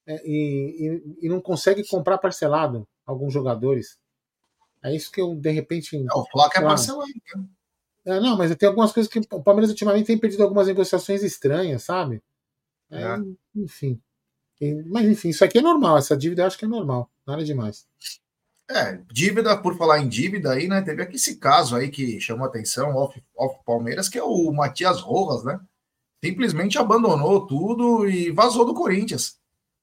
é, 0.06 0.22
e, 0.24 1.02
e, 1.20 1.26
e, 1.26 1.28
não 1.28 1.40
consegue 1.40 1.86
comprar 1.88 2.18
parcelado 2.18 2.86
alguns 3.04 3.32
jogadores? 3.32 3.98
É 4.82 4.94
isso 4.94 5.10
que 5.10 5.20
eu, 5.20 5.34
de 5.34 5.50
repente. 5.50 5.96
É, 5.96 6.14
o 6.14 6.24
Flávio 6.26 6.56
é 6.56 6.62
parcelado, 6.62 7.10
né? 7.36 7.44
É, 8.04 8.20
não, 8.20 8.36
mas 8.36 8.54
tem 8.56 8.68
algumas 8.68 8.92
coisas 8.92 9.12
que 9.12 9.18
o 9.18 9.42
Palmeiras 9.42 9.70
ultimamente 9.70 10.06
tem 10.06 10.18
perdido 10.18 10.42
algumas 10.42 10.68
negociações 10.68 11.22
estranhas, 11.22 11.82
sabe? 11.82 12.22
É, 12.90 13.02
é. 13.02 13.18
Enfim. 13.56 14.00
Mas 14.86 15.06
enfim, 15.06 15.30
isso 15.30 15.44
aqui 15.44 15.58
é 15.58 15.62
normal, 15.62 15.96
essa 15.96 16.16
dívida 16.16 16.42
eu 16.42 16.46
acho 16.46 16.58
que 16.58 16.64
é 16.64 16.68
normal, 16.68 17.10
nada 17.26 17.42
demais. 17.44 17.86
É, 18.70 19.00
dívida, 19.10 19.56
por 19.56 19.76
falar 19.76 19.98
em 19.98 20.08
dívida 20.08 20.52
aí, 20.52 20.68
né? 20.68 20.80
Teve 20.80 21.02
aqui 21.02 21.16
esse 21.16 21.36
caso 21.36 21.74
aí 21.74 21.88
que 21.88 22.20
chamou 22.20 22.46
atenção, 22.46 22.94
off, 22.94 23.20
off 23.36 23.58
Palmeiras, 23.64 24.08
que 24.08 24.16
é 24.16 24.22
o 24.22 24.52
Matias 24.52 25.00
Rojas, 25.00 25.44
né? 25.44 25.58
Simplesmente 26.24 26.78
abandonou 26.78 27.46
tudo 27.46 28.08
e 28.08 28.30
vazou 28.30 28.64
do 28.64 28.74
Corinthians. 28.74 29.38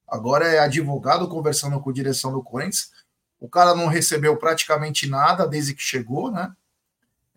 Agora 0.06 0.46
é 0.46 0.58
advogado 0.60 1.28
conversando 1.28 1.78
com 1.80 1.90
a 1.90 1.92
direção 1.92 2.32
do 2.32 2.42
Corinthians. 2.42 2.90
O 3.38 3.48
cara 3.48 3.74
não 3.74 3.88
recebeu 3.88 4.36
praticamente 4.38 5.06
nada 5.06 5.46
desde 5.46 5.74
que 5.74 5.82
chegou, 5.82 6.30
né? 6.30 6.50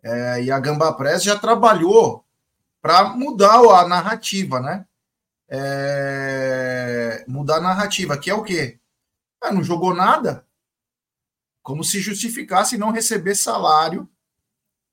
É, 0.01 0.43
e 0.43 0.51
a 0.51 0.59
Gamba 0.59 0.93
Press 0.93 1.21
já 1.21 1.37
trabalhou 1.37 2.23
para 2.81 3.09
mudar 3.09 3.59
a 3.59 3.87
narrativa, 3.87 4.61
né? 4.61 4.85
É, 5.53 7.25
mudar 7.27 7.57
a 7.57 7.61
narrativa, 7.61 8.17
que 8.17 8.29
é 8.29 8.33
o 8.33 8.43
quê? 8.43 8.79
Ah, 9.41 9.51
não 9.51 9.61
jogou 9.61 9.93
nada? 9.93 10.45
Como 11.61 11.83
se 11.83 11.99
justificasse 11.99 12.77
não 12.77 12.91
receber 12.91 13.35
salário 13.35 14.09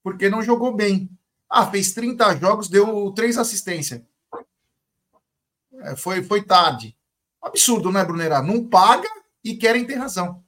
porque 0.03 0.29
não 0.29 0.43
jogou 0.43 0.75
bem. 0.75 1.09
Ah, 1.49 1.67
fez 1.67 1.93
30 1.93 2.37
jogos, 2.37 2.69
deu 2.69 3.13
três 3.13 3.39
assistências. 3.39 4.03
É, 5.81 5.95
foi, 5.95 6.23
foi 6.23 6.43
tarde. 6.43 6.97
Absurdo, 7.41 7.93
né, 7.93 8.05
Brunera? 8.05 8.43
Não 8.43 8.67
paga 8.67 9.09
e 9.45 9.55
querem 9.55 9.85
ter 9.85 9.95
razão. 9.95 10.43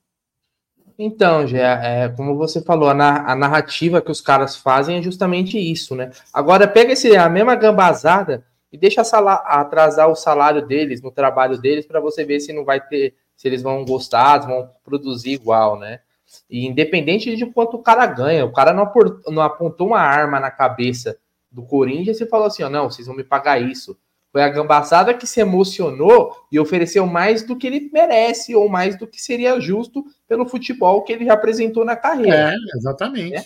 Então, 0.99 1.46
já 1.46 1.83
é, 1.83 2.09
como 2.11 2.37
você 2.37 2.61
falou, 2.61 2.88
a, 2.90 2.92
a, 2.92 3.35
narrativa 3.35 4.03
que 4.03 4.11
os 4.11 4.20
caras 4.20 4.57
fazem 4.57 4.99
é 4.99 5.03
justamente 5.03 5.59
isso, 5.59 5.94
né? 5.94 6.11
Agora 6.33 6.68
pega 6.68 6.92
esse, 6.92 7.16
a 7.16 7.29
mesma 7.29 7.55
gambazada 7.55 8.44
e 8.72 8.78
deixa 8.78 9.02
atrasar 9.02 10.09
o 10.09 10.14
salário 10.14 10.66
deles 10.66 11.02
no 11.02 11.11
trabalho 11.11 11.59
deles 11.59 11.87
para 11.87 12.00
você 12.00 12.24
ver 12.24 12.40
se 12.40 12.52
não 12.52 12.64
vai 12.64 12.80
ter, 12.80 13.14
se 13.37 13.48
eles 13.48 13.62
vão 13.62 13.85
gostar, 13.85 14.42
se 14.42 14.48
vão 14.48 14.68
produzir 14.85 15.33
igual, 15.33 15.78
né? 15.78 16.00
E 16.48 16.66
independente 16.66 17.35
de 17.37 17.46
quanto 17.46 17.76
o 17.76 17.83
cara 17.83 18.06
ganha, 18.06 18.44
o 18.44 18.52
cara 18.52 18.72
não, 18.72 18.85
apontou, 18.85 19.33
não 19.33 19.42
apontou 19.42 19.88
uma 19.88 20.00
arma 20.00 20.38
na 20.38 20.50
cabeça 20.50 21.18
do 21.50 21.62
Corinthians 21.62 22.20
e 22.20 22.26
falou 22.26 22.46
assim: 22.46 22.62
ó, 22.62 22.70
não, 22.70 22.88
vocês 22.88 23.06
vão 23.06 23.16
me 23.16 23.24
pagar 23.24 23.61
isso. 23.61 23.98
Foi 24.30 24.42
a 24.42 24.48
gambaçada 24.48 25.12
que 25.12 25.26
se 25.26 25.40
emocionou 25.40 26.37
e 26.52 26.61
ofereceu 26.61 27.04
mais 27.04 27.42
do 27.42 27.56
que 27.56 27.66
ele 27.66 27.90
merece 27.92 28.54
ou 28.54 28.68
mais 28.68 28.96
do 28.96 29.04
que 29.04 29.20
seria 29.20 29.59
justo 29.59 30.04
pelo 30.28 30.46
futebol 30.46 31.02
que 31.02 31.12
ele 31.12 31.24
já 31.24 31.33
apresentou 31.33 31.85
na 31.85 31.96
carreira. 31.96 32.52
É, 32.52 32.76
exatamente. 32.76 33.35
Né? 33.35 33.44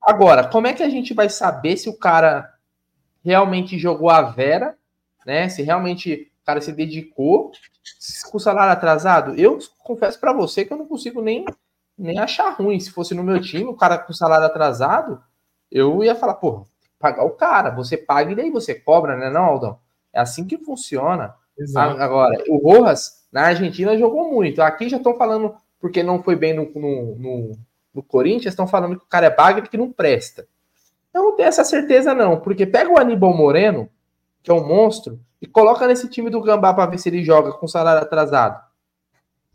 Agora, 0.00 0.46
como 0.46 0.68
é 0.68 0.72
que 0.72 0.84
a 0.84 0.88
gente 0.88 1.12
vai 1.12 1.28
saber 1.28 1.76
se 1.76 1.88
o 1.88 1.98
cara 1.98 2.48
realmente 3.24 3.78
jogou 3.78 4.10
a 4.10 4.22
Vera, 4.22 4.76
né? 5.26 5.48
Se 5.48 5.62
realmente 5.62 6.30
o 6.42 6.46
cara 6.46 6.60
se 6.60 6.72
dedicou 6.72 7.52
com 8.30 8.36
o 8.36 8.40
salário 8.40 8.72
atrasado? 8.72 9.34
Eu 9.34 9.58
confesso 9.78 10.18
para 10.18 10.32
você 10.32 10.64
que 10.64 10.72
eu 10.72 10.78
não 10.78 10.86
consigo 10.86 11.20
nem, 11.20 11.44
nem 11.96 12.18
achar 12.18 12.50
ruim. 12.50 12.80
Se 12.80 12.90
fosse 12.90 13.14
no 13.14 13.22
meu 13.22 13.40
time, 13.40 13.64
o 13.64 13.76
cara 13.76 13.98
com 13.98 14.12
salário 14.12 14.46
atrasado, 14.46 15.22
eu 15.70 16.02
ia 16.02 16.14
falar, 16.14 16.34
pô, 16.34 16.66
pagar 16.98 17.24
o 17.24 17.30
cara. 17.30 17.70
Você 17.70 17.96
paga 17.96 18.32
e 18.32 18.34
daí 18.34 18.50
você 18.50 18.74
cobra, 18.74 19.16
né, 19.16 19.30
não, 19.30 19.44
Aldão? 19.44 19.78
É 20.12 20.20
assim 20.20 20.46
que 20.46 20.58
funciona. 20.58 21.34
Exato. 21.58 22.00
Agora, 22.00 22.42
o 22.48 22.56
Rojas, 22.56 23.26
na 23.30 23.42
Argentina, 23.42 23.98
jogou 23.98 24.30
muito. 24.30 24.62
Aqui 24.62 24.88
já 24.88 24.96
estão 24.96 25.16
falando, 25.16 25.54
porque 25.78 26.02
não 26.02 26.22
foi 26.22 26.34
bem 26.36 26.54
no, 26.54 26.70
no, 26.74 27.14
no, 27.16 27.58
no 27.94 28.02
Corinthians, 28.02 28.52
estão 28.52 28.66
falando 28.66 28.96
que 28.96 29.04
o 29.04 29.08
cara 29.08 29.26
é 29.26 29.34
bagre 29.34 29.68
que 29.68 29.76
não 29.76 29.92
presta. 29.92 30.46
Eu 31.12 31.22
não 31.22 31.36
tenho 31.36 31.48
essa 31.48 31.64
certeza, 31.64 32.14
não, 32.14 32.38
porque 32.40 32.66
pega 32.66 32.90
o 32.90 32.98
Aníbal 32.98 33.36
Moreno, 33.36 33.88
que 34.42 34.50
é 34.50 34.54
um 34.54 34.66
monstro, 34.66 35.20
e 35.40 35.46
coloca 35.46 35.86
nesse 35.86 36.08
time 36.08 36.30
do 36.30 36.40
Gambá 36.40 36.72
para 36.72 36.90
ver 36.90 36.98
se 36.98 37.08
ele 37.08 37.24
joga 37.24 37.52
com 37.52 37.66
salário 37.66 38.02
atrasado. 38.02 38.62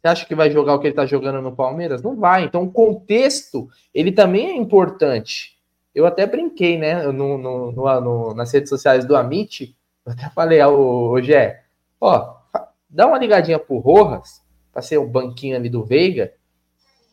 Você 0.01 0.07
acha 0.07 0.25
que 0.25 0.35
vai 0.35 0.51
jogar 0.51 0.75
o 0.75 0.79
que 0.79 0.87
ele 0.87 0.91
está 0.93 1.05
jogando 1.05 1.41
no 1.41 1.55
Palmeiras? 1.55 2.01
Não 2.01 2.15
vai. 2.15 2.43
Então, 2.43 2.63
o 2.63 2.71
contexto, 2.71 3.67
ele 3.93 4.11
também 4.11 4.51
é 4.51 4.55
importante. 4.55 5.57
Eu 5.93 6.05
até 6.05 6.25
brinquei, 6.27 6.77
né, 6.77 7.03
no, 7.07 7.37
no, 7.37 7.71
no, 7.71 8.33
nas 8.33 8.51
redes 8.51 8.69
sociais 8.69 9.05
do 9.05 9.15
Amit, 9.15 9.75
eu 10.05 10.11
até 10.11 10.29
falei, 10.29 10.61
ô, 10.63 11.19
Gé, 11.21 11.63
ó, 11.99 12.35
dá 12.89 13.07
uma 13.07 13.17
ligadinha 13.17 13.57
pro 13.57 13.77
Rojas, 13.77 14.43
para 14.71 14.81
ser 14.81 14.97
o 14.97 15.07
banquinho 15.07 15.55
ali 15.55 15.69
do 15.69 15.83
Veiga, 15.83 16.33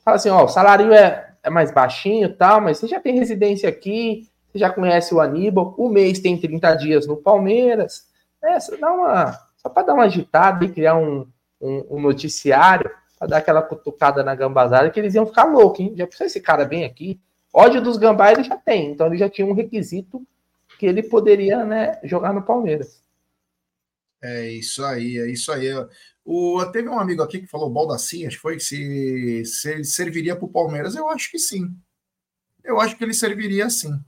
fala 0.05 0.17
assim, 0.17 0.31
ó, 0.31 0.45
o 0.45 0.49
salário 0.49 0.93
é, 0.93 1.33
é 1.43 1.49
mais 1.49 1.73
baixinho 1.73 2.27
e 2.27 2.33
tal, 2.33 2.61
mas 2.61 2.79
você 2.79 2.89
já 2.89 3.01
tem 3.01 3.15
residência 3.15 3.69
aqui, 3.69 4.29
você 4.53 4.59
já 4.59 4.71
conhece 4.71 5.15
o 5.15 5.21
Aníbal, 5.21 5.75
o 5.79 5.89
mês 5.89 6.21
tem 6.21 6.39
30 6.39 6.75
dias 6.75 7.07
no 7.07 7.17
Palmeiras, 7.17 8.07
é, 8.43 8.61
só, 8.61 8.77
dá 8.77 8.93
uma, 8.93 9.33
só 9.57 9.69
para 9.69 9.87
dar 9.87 9.95
uma 9.95 10.05
agitada 10.05 10.65
e 10.65 10.69
criar 10.69 10.97
um, 10.97 11.27
um, 11.61 11.97
um 11.97 12.01
noticiário, 12.01 12.91
para 13.19 13.29
dar 13.29 13.37
aquela 13.39 13.63
cutucada 13.63 14.23
na 14.23 14.35
gambazada, 14.35 14.91
que 14.91 15.01
eles 15.01 15.15
iam 15.15 15.27
ficar 15.27 15.45
loucos, 15.45 15.81
hein? 15.81 15.95
Já 15.97 16.07
precisa 16.07 16.27
esse 16.27 16.41
cara 16.41 16.65
bem 16.65 16.85
aqui. 16.85 17.21
Ódio 17.53 17.81
dos 17.81 17.97
gambá 17.97 18.33
ele 18.33 18.43
já 18.43 18.57
tem, 18.57 18.91
então 18.91 19.07
ele 19.07 19.17
já 19.17 19.29
tinha 19.29 19.47
um 19.47 19.53
requisito 19.53 20.27
que 20.79 20.87
ele 20.87 21.03
poderia 21.03 21.65
né, 21.65 22.01
jogar 22.03 22.33
no 22.33 22.43
Palmeiras. 22.43 23.01
É 24.21 24.49
isso 24.51 24.85
aí, 24.85 25.19
é 25.19 25.31
isso 25.31 25.53
aí. 25.53 25.69
O, 26.25 26.65
teve 26.67 26.89
um 26.89 26.99
amigo 26.99 27.23
aqui 27.23 27.41
que 27.41 27.47
falou 27.47 27.71
Baldacinha, 27.71 28.29
acho 28.29 28.37
que 28.37 28.43
foi, 28.43 28.59
se, 28.59 29.45
se 29.45 29.85
serviria 29.85 30.37
para 30.37 30.45
o 30.45 30.53
Palmeiras. 30.53 30.95
Eu 30.95 31.09
acho 31.09 31.31
que 31.31 31.39
sim. 31.39 31.75
Eu 32.65 32.81
acho 32.81 32.97
que 32.97 33.05
ele 33.05 33.15
serviria 33.15 33.69
sim. 33.71 34.01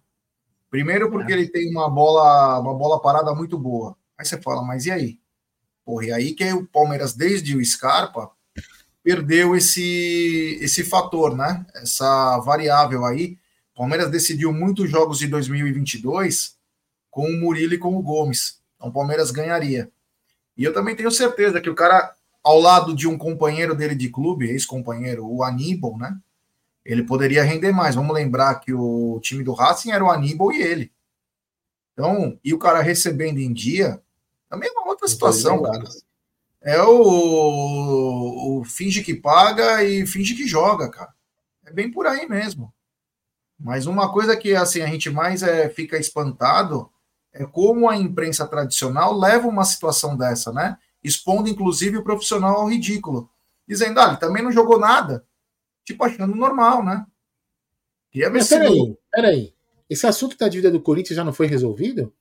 Primeiro 0.75 1.09
porque 1.09 1.33
é. 1.33 1.37
ele 1.37 1.47
tem 1.47 1.71
uma 1.71 1.89
bola, 1.89 2.59
uma 2.59 2.75
bola 2.75 3.01
parada 3.01 3.33
muito 3.33 3.57
boa. 3.57 3.97
Aí 4.19 4.27
você 4.27 4.43
fala, 4.43 4.61
mas 4.61 4.87
e 4.87 4.91
aí? 4.91 5.21
Porra, 5.85 6.07
e 6.07 6.13
aí 6.13 6.33
que 6.33 6.53
o 6.53 6.67
Palmeiras, 6.67 7.15
desde 7.15 7.57
o 7.57 7.65
Scarpa, 7.65 8.33
perdeu 9.01 9.55
esse, 9.55 10.59
esse 10.61 10.83
fator, 10.83 11.37
né? 11.37 11.65
Essa 11.77 12.41
variável 12.41 13.05
aí. 13.05 13.39
O 13.73 13.79
Palmeiras 13.79 14.11
decidiu 14.11 14.53
muitos 14.53 14.91
jogos 14.91 15.21
de 15.21 15.29
2022 15.29 16.57
com 17.09 17.25
o 17.25 17.41
Murilo 17.41 17.75
e 17.75 17.79
com 17.79 17.97
o 17.97 18.03
Gomes. 18.03 18.61
Então 18.75 18.89
o 18.89 18.93
Palmeiras 18.93 19.31
ganharia. 19.31 19.89
E 20.57 20.65
eu 20.65 20.75
também 20.75 20.97
tenho 20.97 21.13
certeza 21.13 21.61
que 21.61 21.71
o 21.71 21.75
cara, 21.77 22.17
ao 22.43 22.59
lado 22.59 22.97
de 22.97 23.07
um 23.07 23.17
companheiro 23.17 23.77
dele 23.77 23.95
de 23.95 24.09
clube, 24.09 24.51
ex-companheiro, 24.51 25.25
o 25.25 25.45
Aníbal, 25.45 25.97
né? 25.97 26.19
Ele 26.85 27.03
poderia 27.03 27.43
render 27.43 27.73
mais. 27.73 27.95
Vamos 27.95 28.15
lembrar 28.15 28.57
que 28.57 28.73
o 28.73 29.19
time 29.23 29.43
do 29.43 29.53
Racing 29.53 29.91
era 29.91 30.05
o 30.05 30.11
Aníbal 30.11 30.53
e 30.53 30.63
ele. 30.63 30.93
Então, 31.93 32.39
e 32.45 32.53
o 32.53 32.59
cara 32.59 32.83
recebendo 32.83 33.39
em 33.39 33.53
dia, 33.53 34.03
também 34.49 34.69
é 34.69 34.73
uma 34.73 34.89
outra 34.89 35.09
situação, 35.09 35.63
cara. 35.63 35.85
É 36.61 36.83
o, 36.83 38.59
o 38.61 38.65
finge 38.65 39.03
que 39.03 39.15
paga 39.15 39.85
e 39.85 40.07
finge 40.07 40.35
que 40.35 40.47
joga, 40.47 40.91
cara. 40.91 41.13
É 41.65 41.73
bem 41.73 41.91
por 41.91 42.07
aí 42.07 42.29
mesmo. 42.29 42.73
Mas 43.59 43.87
uma 43.87 44.13
coisa 44.13 44.37
que 44.37 44.55
assim 44.55 44.83
a 44.83 44.87
gente 44.87 45.09
mais 45.11 45.43
é, 45.43 45.69
fica 45.69 45.97
espantado 45.97 46.91
é 47.33 47.45
como 47.45 47.89
a 47.89 47.97
imprensa 47.97 48.47
tradicional 48.47 49.17
leva 49.17 49.49
uma 49.49 49.65
situação 49.65 50.17
dessa, 50.17 50.53
né? 50.53 50.79
Expondo 51.03 51.49
inclusive 51.49 51.99
o 51.99 52.05
profissional 52.05 52.57
ao 52.57 52.69
ridículo, 52.69 53.31
dizendo, 53.67 54.01
ah, 54.01 54.09
ele 54.09 54.17
também 54.17 54.43
não 54.43 54.53
jogou 54.53 54.79
nada, 54.79 55.25
tipo 55.85 56.05
achando 56.05 56.35
normal, 56.35 56.85
né? 56.85 57.07
Queria 58.11 58.31
ver 58.31 58.39
Mas 58.39 58.49
peraí, 58.49 58.97
peraí. 59.11 59.55
Esse 59.89 60.07
assunto 60.07 60.37
da 60.37 60.49
dívida 60.49 60.71
do 60.71 60.81
Corinthians 60.81 61.17
já 61.17 61.25
não 61.25 61.33
foi 61.33 61.47
resolvido? 61.47 62.13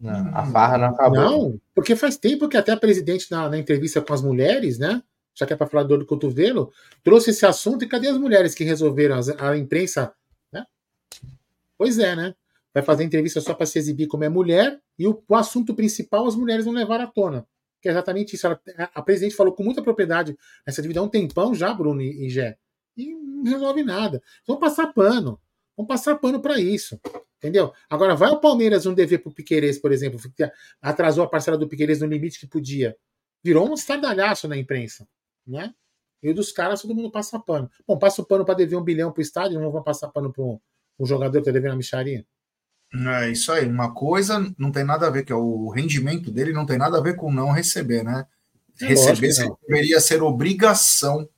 Não, 0.00 0.34
a 0.34 0.46
farra 0.46 0.78
não 0.78 0.86
acabou. 0.88 1.18
Não, 1.18 1.60
porque 1.74 1.94
faz 1.94 2.16
tempo 2.16 2.48
que 2.48 2.56
até 2.56 2.72
a 2.72 2.76
presidente 2.76 3.30
na, 3.30 3.48
na 3.50 3.58
entrevista 3.58 4.00
com 4.00 4.14
as 4.14 4.22
mulheres, 4.22 4.78
né? 4.78 5.02
Já 5.34 5.46
que 5.46 5.52
é 5.52 5.56
para 5.56 5.66
falar 5.66 5.84
dor 5.84 5.98
do 5.98 6.06
cotovelo, 6.06 6.72
trouxe 7.02 7.30
esse 7.30 7.44
assunto 7.44 7.84
e 7.84 7.88
cadê 7.88 8.08
as 8.08 8.16
mulheres 8.16 8.54
que 8.54 8.64
resolveram? 8.64 9.16
A, 9.16 9.50
a 9.50 9.56
imprensa, 9.58 10.12
né? 10.50 10.64
Pois 11.76 11.98
é, 11.98 12.16
né? 12.16 12.34
Vai 12.72 12.82
fazer 12.82 13.04
entrevista 13.04 13.40
só 13.40 13.52
para 13.52 13.66
se 13.66 13.78
exibir 13.78 14.06
como 14.06 14.24
é 14.24 14.28
mulher 14.28 14.80
e 14.98 15.06
o, 15.06 15.22
o, 15.28 15.34
assunto 15.34 15.74
principal 15.74 16.26
as 16.26 16.36
mulheres 16.36 16.64
não 16.64 16.72
levaram 16.72 17.04
à 17.04 17.06
tona. 17.06 17.46
Que 17.80 17.88
é 17.88 17.92
exatamente 17.92 18.34
isso. 18.34 18.46
Ela, 18.46 18.60
a, 18.94 19.02
presidente 19.02 19.34
falou 19.34 19.52
com 19.52 19.62
muita 19.62 19.82
propriedade 19.82 20.36
essa 20.66 20.82
dívida 20.82 21.00
há 21.00 21.02
um 21.02 21.08
tempão 21.08 21.54
já, 21.54 21.72
Bruno 21.72 22.02
e, 22.02 22.28
Gé. 22.28 22.58
E 22.96 23.14
não 23.14 23.44
resolve 23.44 23.82
nada. 23.82 24.22
Vamos 24.46 24.60
passar 24.60 24.92
pano. 24.92 25.40
Vamos 25.76 25.88
passar 25.88 26.16
pano 26.16 26.40
para 26.40 26.60
isso. 26.60 27.00
Entendeu? 27.38 27.72
Agora, 27.88 28.14
vai 28.14 28.30
o 28.30 28.40
Palmeiras 28.40 28.84
um 28.84 28.92
dever 28.92 29.22
pro 29.22 29.32
Piqueires, 29.32 29.78
por 29.78 29.92
exemplo, 29.92 30.20
que 30.36 30.50
atrasou 30.82 31.24
a 31.24 31.28
parcela 31.28 31.56
do 31.56 31.66
Piqueires 31.66 32.00
no 32.00 32.06
limite 32.06 32.38
que 32.38 32.46
podia. 32.46 32.94
Virou 33.42 33.68
um 33.68 33.72
estardalhaço 33.72 34.46
na 34.46 34.58
imprensa, 34.58 35.08
né? 35.46 35.74
E 36.22 36.28
o 36.30 36.34
dos 36.34 36.52
caras, 36.52 36.82
todo 36.82 36.94
mundo 36.94 37.10
passa 37.10 37.38
pano. 37.38 37.70
Bom, 37.86 37.98
passa 37.98 38.20
o 38.20 38.26
pano 38.26 38.44
para 38.44 38.54
dever 38.54 38.76
um 38.76 38.84
bilhão 38.84 39.10
pro 39.10 39.22
estádio, 39.22 39.58
não 39.58 39.70
vão 39.70 39.82
passar 39.82 40.08
pano 40.08 40.30
pro 40.30 40.60
um 40.98 41.06
jogador 41.06 41.38
que 41.38 41.46
tá 41.46 41.50
devendo 41.50 41.72
a 41.72 41.76
micharia? 41.76 42.26
É 42.92 43.30
isso 43.30 43.52
aí. 43.52 43.66
Uma 43.66 43.94
coisa 43.94 44.52
não 44.58 44.72
tem 44.72 44.84
nada 44.84 45.06
a 45.06 45.10
ver, 45.10 45.24
que 45.24 45.32
é 45.32 45.36
o 45.36 45.68
rendimento 45.68 46.30
dele 46.30 46.52
não 46.52 46.66
tem 46.66 46.76
nada 46.76 46.98
a 46.98 47.00
ver 47.00 47.14
com 47.14 47.32
não 47.32 47.52
receber, 47.52 48.02
né? 48.02 48.26
É 48.80 48.86
receber 48.86 49.32
deveria 49.68 50.00
ser 50.00 50.22
obrigação. 50.22 51.28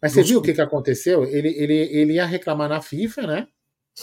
Mas 0.00 0.12
você 0.12 0.22
viu 0.22 0.38
o 0.38 0.42
que, 0.42 0.52
que 0.52 0.60
aconteceu? 0.60 1.24
Ele, 1.24 1.48
ele, 1.56 1.74
ele 1.74 2.12
ia 2.14 2.26
reclamar 2.26 2.68
na 2.68 2.80
FIFA, 2.80 3.26
né? 3.26 3.48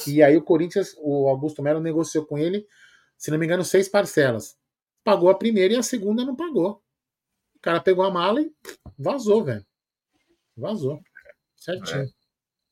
E 0.08 0.22
aí 0.22 0.36
o 0.38 0.42
Corinthians, 0.42 0.96
o 1.00 1.28
Augusto 1.28 1.62
Melo 1.62 1.80
negociou 1.80 2.26
com 2.26 2.38
ele, 2.38 2.66
se 3.18 3.32
não 3.32 3.38
me 3.38 3.46
engano, 3.46 3.64
seis 3.64 3.88
parcelas. 3.88 4.58
Pagou 5.04 5.30
a 5.30 5.38
primeira 5.38 5.74
e 5.74 5.78
a 5.78 5.84
segunda 5.84 6.26
não 6.26 6.36
pagou. 6.36 6.82
O 7.56 7.60
cara 7.62 7.80
pegou 7.80 8.06
a 8.06 8.12
mala 8.12 8.42
e 8.42 8.52
vazou, 8.98 9.44
velho. 9.44 9.66
Vazou. 10.56 11.02
Certinho. 11.56 12.10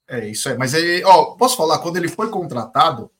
É, 0.07 0.19
é 0.19 0.29
isso 0.29 0.47
aí. 0.49 0.57
Mas 0.57 0.73
ele, 0.73 1.03
ó, 1.03 1.35
posso 1.35 1.57
falar, 1.57 1.79
quando 1.79 1.97
ele 1.97 2.07
foi 2.07 2.29
contratado, 2.29 3.11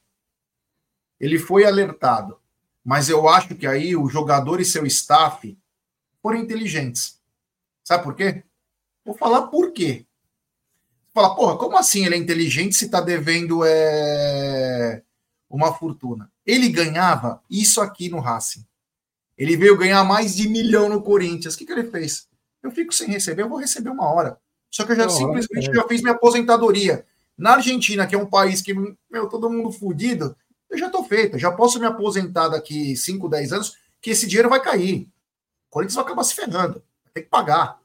ele 1.20 1.40
foi 1.40 1.66
alertado. 1.66 2.38
Mas 2.84 3.10
eu 3.10 3.28
acho 3.28 3.56
que 3.56 3.68
aí 3.68 3.96
o 3.96 4.08
jogador 4.08 4.62
e 4.62 4.66
seu 4.66 4.86
staff 4.86 5.58
foram 6.22 6.40
inteligentes. 6.40 7.20
Sabe 7.84 8.04
por 8.04 8.16
quê? 8.16 8.44
Vou 9.04 9.16
falar 9.16 9.48
por 9.48 9.72
quê. 9.72 10.06
Fala, 11.14 11.36
porra, 11.36 11.58
como 11.58 11.78
assim 11.78 12.06
ele 12.06 12.16
é 12.16 12.18
inteligente 12.18 12.76
se 12.76 12.86
está 12.86 13.02
devendo 13.02 13.62
é, 13.66 15.02
uma 15.50 15.74
fortuna? 15.74 16.32
Ele 16.46 16.70
ganhava 16.70 17.42
isso 17.50 17.82
aqui 17.82 18.10
no 18.10 18.20
Racing. 18.20 18.66
Ele 19.38 19.58
veio 19.58 19.78
ganhar 19.78 20.04
mais 20.04 20.36
de 20.36 20.48
milhão 20.48 20.90
no 20.90 21.02
Corinthians. 21.02 21.56
O 21.56 21.58
que, 21.58 21.66
que 21.66 21.72
ele 21.72 21.90
fez? 21.90 22.28
Eu 22.62 22.72
fico 22.72 22.94
sem 22.94 23.08
receber, 23.10 23.44
eu 23.44 23.50
vou 23.50 23.60
receber 23.60 23.90
uma 23.90 24.12
hora. 24.12 24.38
Só 24.70 24.86
que 24.86 24.92
eu 24.92 24.96
já 24.96 25.04
não, 25.04 25.10
simplesmente 25.10 25.70
é. 25.70 25.74
já 25.74 25.88
fiz 25.88 26.02
minha 26.02 26.14
aposentadoria. 26.14 27.06
Na 27.38 27.54
Argentina, 27.54 28.06
que 28.08 28.16
é 28.16 28.18
um 28.18 28.26
país 28.26 28.62
que, 28.62 28.74
meu, 29.10 29.28
todo 29.30 29.50
mundo 29.50 29.72
fudido, 29.72 30.36
eu 30.70 30.78
já 30.78 30.88
estou 30.88 31.04
feito. 31.04 31.36
Eu 31.36 31.40
já 31.40 31.52
posso 31.52 31.80
me 31.80 31.86
aposentar 31.86 32.50
daqui 32.50 32.96
5, 32.96 33.30
10 33.30 33.54
anos, 33.54 33.78
que 34.02 34.12
esse 34.12 34.28
dinheiro 34.28 34.50
vai 34.50 34.62
cair. 34.62 35.10
O 35.68 35.72
Corinthians 35.72 35.96
vai 35.96 36.06
acabar 36.06 36.24
se 36.24 36.36
ferrando. 36.36 36.84
Vai 37.04 37.14
ter 37.14 37.22
que 37.22 37.30
pagar. 37.30 37.80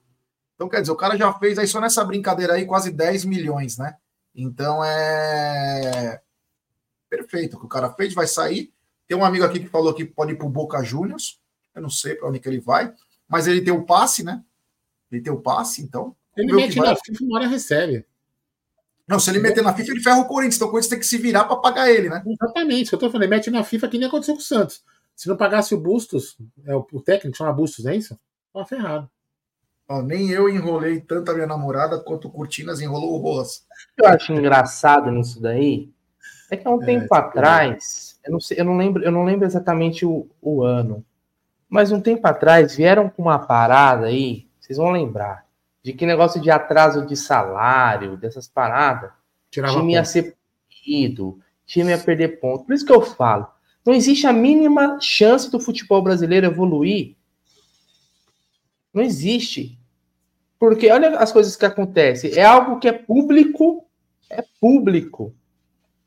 Então, 0.54 0.68
quer 0.68 0.80
dizer, 0.80 0.92
o 0.92 0.96
cara 0.96 1.16
já 1.16 1.32
fez 1.34 1.58
aí 1.58 1.66
só 1.66 1.80
nessa 1.80 2.04
brincadeira 2.04 2.54
aí 2.54 2.66
quase 2.66 2.90
10 2.90 3.24
milhões, 3.24 3.78
né? 3.78 3.96
Então 4.34 4.82
é 4.84 6.20
perfeito. 7.08 7.56
O 7.56 7.60
que 7.60 7.66
o 7.66 7.68
cara 7.68 7.92
fez 7.92 8.14
vai 8.14 8.26
sair. 8.26 8.72
Tem 9.06 9.16
um 9.16 9.24
amigo 9.24 9.44
aqui 9.44 9.60
que 9.60 9.68
falou 9.68 9.92
que 9.92 10.04
pode 10.04 10.32
ir 10.32 10.36
pro 10.36 10.48
Boca 10.48 10.82
Juniors. 10.82 11.40
Eu 11.74 11.82
não 11.82 11.90
sei 11.90 12.14
para 12.14 12.28
onde 12.28 12.38
que 12.38 12.48
ele 12.48 12.60
vai, 12.60 12.92
mas 13.28 13.46
ele 13.46 13.60
tem 13.60 13.72
o 13.72 13.84
passe, 13.84 14.22
né? 14.22 14.42
Ele 15.10 15.20
tem 15.20 15.32
o 15.32 15.40
passe, 15.40 15.82
então. 15.82 16.16
Ele 16.36 16.52
mete 16.52 16.78
na 16.78 16.96
FIFA 16.96 17.24
uma 17.24 17.38
hora 17.38 17.48
recebe. 17.48 18.06
Não, 19.06 19.18
se 19.18 19.30
ele 19.30 19.40
meter 19.40 19.62
na 19.62 19.74
FIFA, 19.74 19.90
ele 19.90 20.00
ferra 20.00 20.20
o 20.20 20.26
Corinthians. 20.26 20.56
Então 20.56 20.68
o 20.68 20.70
Corinthians 20.70 20.90
tem 20.90 20.98
que 20.98 21.06
se 21.06 21.18
virar 21.18 21.44
para 21.44 21.56
pagar 21.56 21.90
ele, 21.90 22.08
né? 22.08 22.22
Exatamente, 22.26 22.84
isso 22.84 22.94
eu 22.94 22.98
tô 22.98 23.10
falando. 23.10 23.24
Ele 23.24 23.34
mete 23.34 23.50
na 23.50 23.64
FIFA 23.64 23.88
que 23.88 23.98
nem 23.98 24.08
aconteceu 24.08 24.34
com 24.34 24.40
o 24.40 24.44
Santos. 24.44 24.82
Se 25.14 25.28
não 25.28 25.36
pagasse 25.36 25.74
o 25.74 25.80
Bustos, 25.80 26.36
é 26.64 26.74
o, 26.74 26.82
técnico 27.04 27.36
chama 27.36 27.52
Bustos, 27.52 27.86
é 27.86 27.94
isso? 27.94 28.18
Tava 28.52 28.66
ferrado. 28.66 29.10
Ó, 29.88 30.00
nem 30.00 30.30
eu 30.30 30.48
enrolei 30.48 31.00
tanto 31.00 31.30
a 31.30 31.34
minha 31.34 31.46
namorada 31.46 31.98
quanto 31.98 32.28
o 32.28 32.30
Cortinas 32.30 32.80
enrolou 32.80 33.14
o 33.14 33.18
Rolas. 33.18 33.66
O 33.92 33.96
que 33.96 34.06
eu 34.06 34.08
acho 34.08 34.32
engraçado 34.32 35.10
nisso 35.10 35.40
daí 35.40 35.92
é 36.50 36.56
que 36.56 36.66
há 36.66 36.70
um 36.70 36.82
é, 36.82 36.86
tempo 36.86 37.14
atrás, 37.14 38.18
eu 38.24 38.32
não, 38.32 38.40
sei, 38.40 38.60
eu 38.60 38.64
não 38.64 38.76
lembro, 38.76 39.02
eu 39.02 39.10
não 39.10 39.24
lembro 39.24 39.46
exatamente 39.46 40.04
o, 40.06 40.28
o 40.40 40.62
ano, 40.62 41.04
mas 41.68 41.90
um 41.90 42.00
tempo 42.00 42.26
atrás 42.26 42.76
vieram 42.76 43.08
com 43.08 43.22
uma 43.22 43.38
parada 43.38 44.06
aí, 44.06 44.46
vocês 44.60 44.78
vão 44.78 44.90
lembrar, 44.90 45.46
de 45.82 45.92
que 45.92 46.06
negócio 46.06 46.40
de 46.40 46.50
atraso 46.50 47.04
de 47.04 47.16
salário, 47.16 48.16
dessas 48.16 48.48
paradas, 48.48 49.10
Tirava 49.50 49.78
time 49.78 49.92
ia 49.92 50.04
ser 50.04 50.36
punido, 50.84 51.38
time 51.66 51.90
ia 51.90 51.98
perder 51.98 52.40
ponto. 52.40 52.64
Por 52.64 52.74
isso 52.74 52.86
que 52.86 52.92
eu 52.92 53.02
falo, 53.02 53.46
não 53.84 53.92
existe 53.92 54.26
a 54.26 54.32
mínima 54.32 54.98
chance 55.00 55.50
do 55.50 55.60
futebol 55.60 56.00
brasileiro 56.00 56.46
evoluir. 56.46 57.16
Não 58.94 59.02
existe. 59.02 59.78
Porque 60.58 60.90
olha 60.90 61.18
as 61.18 61.32
coisas 61.32 61.56
que 61.56 61.66
acontecem. 61.66 62.32
É 62.34 62.44
algo 62.44 62.78
que 62.78 62.88
é 62.88 62.92
público, 62.92 63.84
é 64.30 64.44
público. 64.60 65.34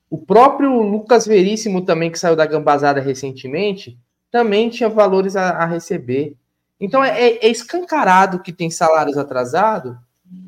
O 0.09 0.17
próprio 0.17 0.81
Lucas 0.81 1.25
Veríssimo 1.27 1.83
também, 1.83 2.09
que 2.09 2.17
saiu 2.17 2.35
da 2.35 2.45
gambazada 2.45 3.01
recentemente, 3.01 3.99
também 4.31 4.69
tinha 4.69 4.87
valores 4.87 5.35
a, 5.35 5.49
a 5.49 5.65
receber. 5.65 6.37
Então 6.79 7.03
é, 7.03 7.35
é, 7.35 7.47
escancarado 7.47 8.39
que 8.39 8.51
tem 8.51 8.69
salários 8.69 9.17
atrasados 9.17 9.95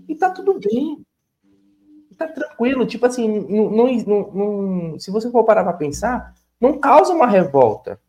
e 0.08 0.16
tá 0.16 0.30
tudo 0.30 0.60
bem. 0.60 1.06
Tá 2.18 2.28
tranquilo. 2.28 2.86
Tipo 2.86 3.06
assim, 3.06 3.28
não, 3.48 3.70
não, 3.70 4.32
não, 4.34 5.00
se 5.00 5.12
você 5.12 5.30
for 5.30 5.44
parar 5.44 5.64
para 5.64 5.74
pensar, 5.74 6.34
não 6.60 6.80
causa 6.80 7.14
uma 7.14 7.28
revolta. 7.28 8.00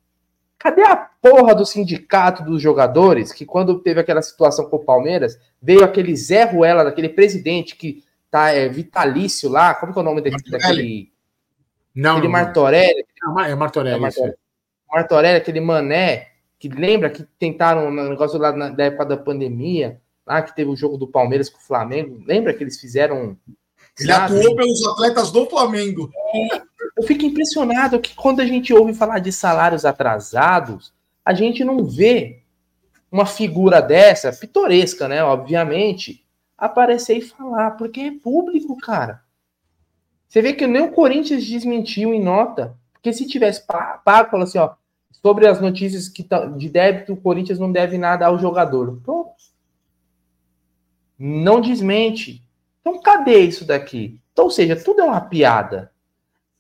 Cadê 0.58 0.82
a 0.82 0.96
porra 0.96 1.54
do 1.54 1.64
sindicato 1.64 2.42
dos 2.42 2.60
jogadores 2.60 3.32
que, 3.32 3.46
quando 3.46 3.78
teve 3.78 4.00
aquela 4.00 4.22
situação 4.22 4.68
com 4.68 4.76
o 4.76 4.84
Palmeiras, 4.84 5.38
veio 5.62 5.84
aquele 5.84 6.16
Zé 6.16 6.44
Ruela, 6.44 6.84
daquele 6.84 7.08
presidente 7.08 7.76
que 7.76 8.02
tá 8.30 8.50
é, 8.50 8.68
vitalício 8.68 9.48
lá? 9.48 9.74
Como 9.74 9.92
que 9.92 9.98
é 9.98 10.02
o 10.02 10.04
nome 10.04 10.20
dele? 10.20 10.36
Daquele. 10.50 11.12
Não. 11.94 12.16
Aquele 12.16 12.32
Martorelli. 12.32 13.06
Não, 13.22 13.40
é 13.40 13.54
Martorelli. 13.54 13.96
É 13.96 14.00
Martorelli. 14.00 14.36
Martorelli, 14.90 15.36
aquele 15.36 15.60
mané 15.60 16.28
que 16.58 16.68
lembra 16.68 17.10
que 17.10 17.22
tentaram 17.38 17.90
no 17.90 18.08
negócio 18.08 18.38
lá 18.38 18.52
na, 18.52 18.70
da 18.70 18.84
época 18.84 19.06
da 19.06 19.16
pandemia, 19.16 20.00
lá 20.26 20.42
que 20.42 20.54
teve 20.54 20.70
o 20.70 20.76
jogo 20.76 20.96
do 20.96 21.06
Palmeiras 21.06 21.48
com 21.48 21.58
o 21.58 21.62
Flamengo. 21.62 22.22
Lembra 22.26 22.52
que 22.52 22.62
eles 22.62 22.80
fizeram. 22.80 23.36
Ele 23.98 24.12
sabe? 24.12 24.38
atuou 24.38 24.56
pelos 24.56 24.86
atletas 24.86 25.30
do 25.30 25.46
Flamengo. 25.46 26.10
É, 26.34 26.62
eu 26.96 27.02
fico 27.04 27.24
impressionado 27.24 28.00
que 28.00 28.14
quando 28.14 28.40
a 28.40 28.46
gente 28.46 28.72
ouve 28.72 28.92
falar 28.92 29.20
de 29.20 29.32
salários 29.32 29.84
atrasados, 29.84 30.92
a 31.24 31.32
gente 31.32 31.64
não 31.64 31.84
vê 31.84 32.42
uma 33.10 33.24
figura 33.26 33.80
dessa, 33.80 34.32
pitoresca, 34.32 35.08
né? 35.08 35.22
Obviamente, 35.22 36.24
aparecer 36.56 37.18
e 37.18 37.22
falar, 37.22 37.72
porque 37.72 38.00
é 38.00 38.10
público, 38.12 38.76
cara. 38.78 39.22
Você 40.28 40.42
vê 40.42 40.52
que 40.52 40.66
nem 40.66 40.82
o 40.82 40.92
Corinthians 40.92 41.46
desmentiu 41.46 42.12
em 42.12 42.22
nota, 42.22 42.76
porque 42.92 43.12
se 43.12 43.26
tivesse 43.26 43.64
pago, 43.66 44.30
falou 44.30 44.44
assim, 44.44 44.58
ó, 44.58 44.74
sobre 45.10 45.46
as 45.46 45.60
notícias 45.60 46.08
que 46.08 46.22
tá, 46.22 46.46
de 46.46 46.68
débito, 46.68 47.12
o 47.12 47.16
Corinthians 47.16 47.58
não 47.58 47.70
deve 47.70 47.98
nada 47.98 48.26
ao 48.26 48.38
jogador. 48.38 49.00
Pronto. 49.02 49.32
Não 51.18 51.60
desmente. 51.60 52.42
Então, 52.80 53.00
cadê 53.00 53.40
isso 53.40 53.64
daqui? 53.64 54.20
Então, 54.32 54.44
ou 54.44 54.50
seja, 54.50 54.76
tudo 54.76 55.00
é 55.00 55.04
uma 55.04 55.20
piada. 55.20 55.90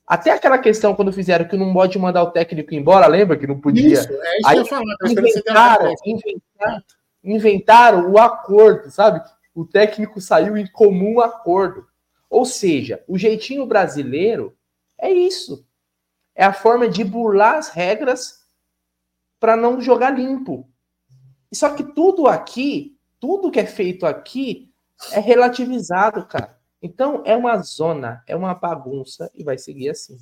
Até 0.06 0.32
aquela 0.32 0.58
questão 0.58 0.94
quando 0.94 1.12
fizeram 1.12 1.46
que 1.46 1.56
não 1.56 1.72
pode 1.72 1.98
mandar 1.98 2.22
o 2.22 2.30
técnico 2.30 2.74
embora, 2.74 3.06
lembra 3.06 3.36
que 3.36 3.46
não 3.46 3.60
podia? 3.60 3.92
Isso, 3.92 4.08
é 4.10 4.38
isso 4.38 4.48
Aí, 4.48 4.54
que 4.54 4.60
eu 4.60 4.66
falar, 4.66 4.96
inventaram, 5.04 5.94
inventaram, 6.04 6.82
inventaram 7.22 8.10
o 8.10 8.18
acordo, 8.18 8.90
sabe? 8.90 9.20
O 9.54 9.64
técnico 9.64 10.20
saiu 10.20 10.56
em 10.56 10.66
comum 10.66 11.20
acordo. 11.20 11.86
Ou 12.30 12.44
seja, 12.44 13.02
o 13.06 13.18
jeitinho 13.18 13.66
brasileiro 13.66 14.56
é 14.98 15.10
isso. 15.10 15.66
É 16.34 16.44
a 16.44 16.52
forma 16.52 16.88
de 16.88 17.04
burlar 17.04 17.56
as 17.56 17.68
regras 17.68 18.37
para 19.38 19.56
não 19.56 19.80
jogar 19.80 20.10
limpo. 20.10 20.68
Só 21.52 21.70
que 21.70 21.82
tudo 21.82 22.26
aqui, 22.26 22.96
tudo 23.20 23.50
que 23.50 23.60
é 23.60 23.66
feito 23.66 24.06
aqui 24.06 24.70
é 25.12 25.20
relativizado, 25.20 26.26
cara. 26.26 26.58
Então, 26.80 27.22
é 27.24 27.36
uma 27.36 27.56
zona, 27.58 28.22
é 28.26 28.36
uma 28.36 28.54
bagunça 28.54 29.30
e 29.34 29.42
vai 29.42 29.58
seguir 29.58 29.90
assim. 29.90 30.18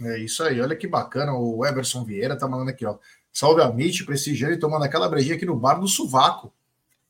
É 0.00 0.18
isso 0.18 0.42
aí, 0.42 0.60
olha 0.60 0.76
que 0.76 0.86
bacana. 0.86 1.34
O 1.34 1.64
Everson 1.66 2.04
Vieira 2.04 2.38
tá 2.38 2.48
mandando 2.48 2.70
aqui, 2.70 2.86
ó. 2.86 2.98
Salve 3.32 3.62
a 3.62 3.70
Mitch, 3.70 4.04
prestigiando 4.04 4.54
e 4.54 4.58
tomando 4.58 4.84
aquela 4.84 5.08
brejinha 5.08 5.36
aqui 5.36 5.44
no 5.44 5.56
bar 5.56 5.74
do 5.74 5.86
Suvaco. 5.86 6.52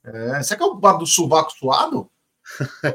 É, 0.03 0.43
será 0.43 0.59
que 0.59 0.63
é 0.63 0.67
o 0.67 0.75
bar 0.75 0.97
do 0.97 1.07
Suvaco 1.07 1.53
suado? 1.53 2.11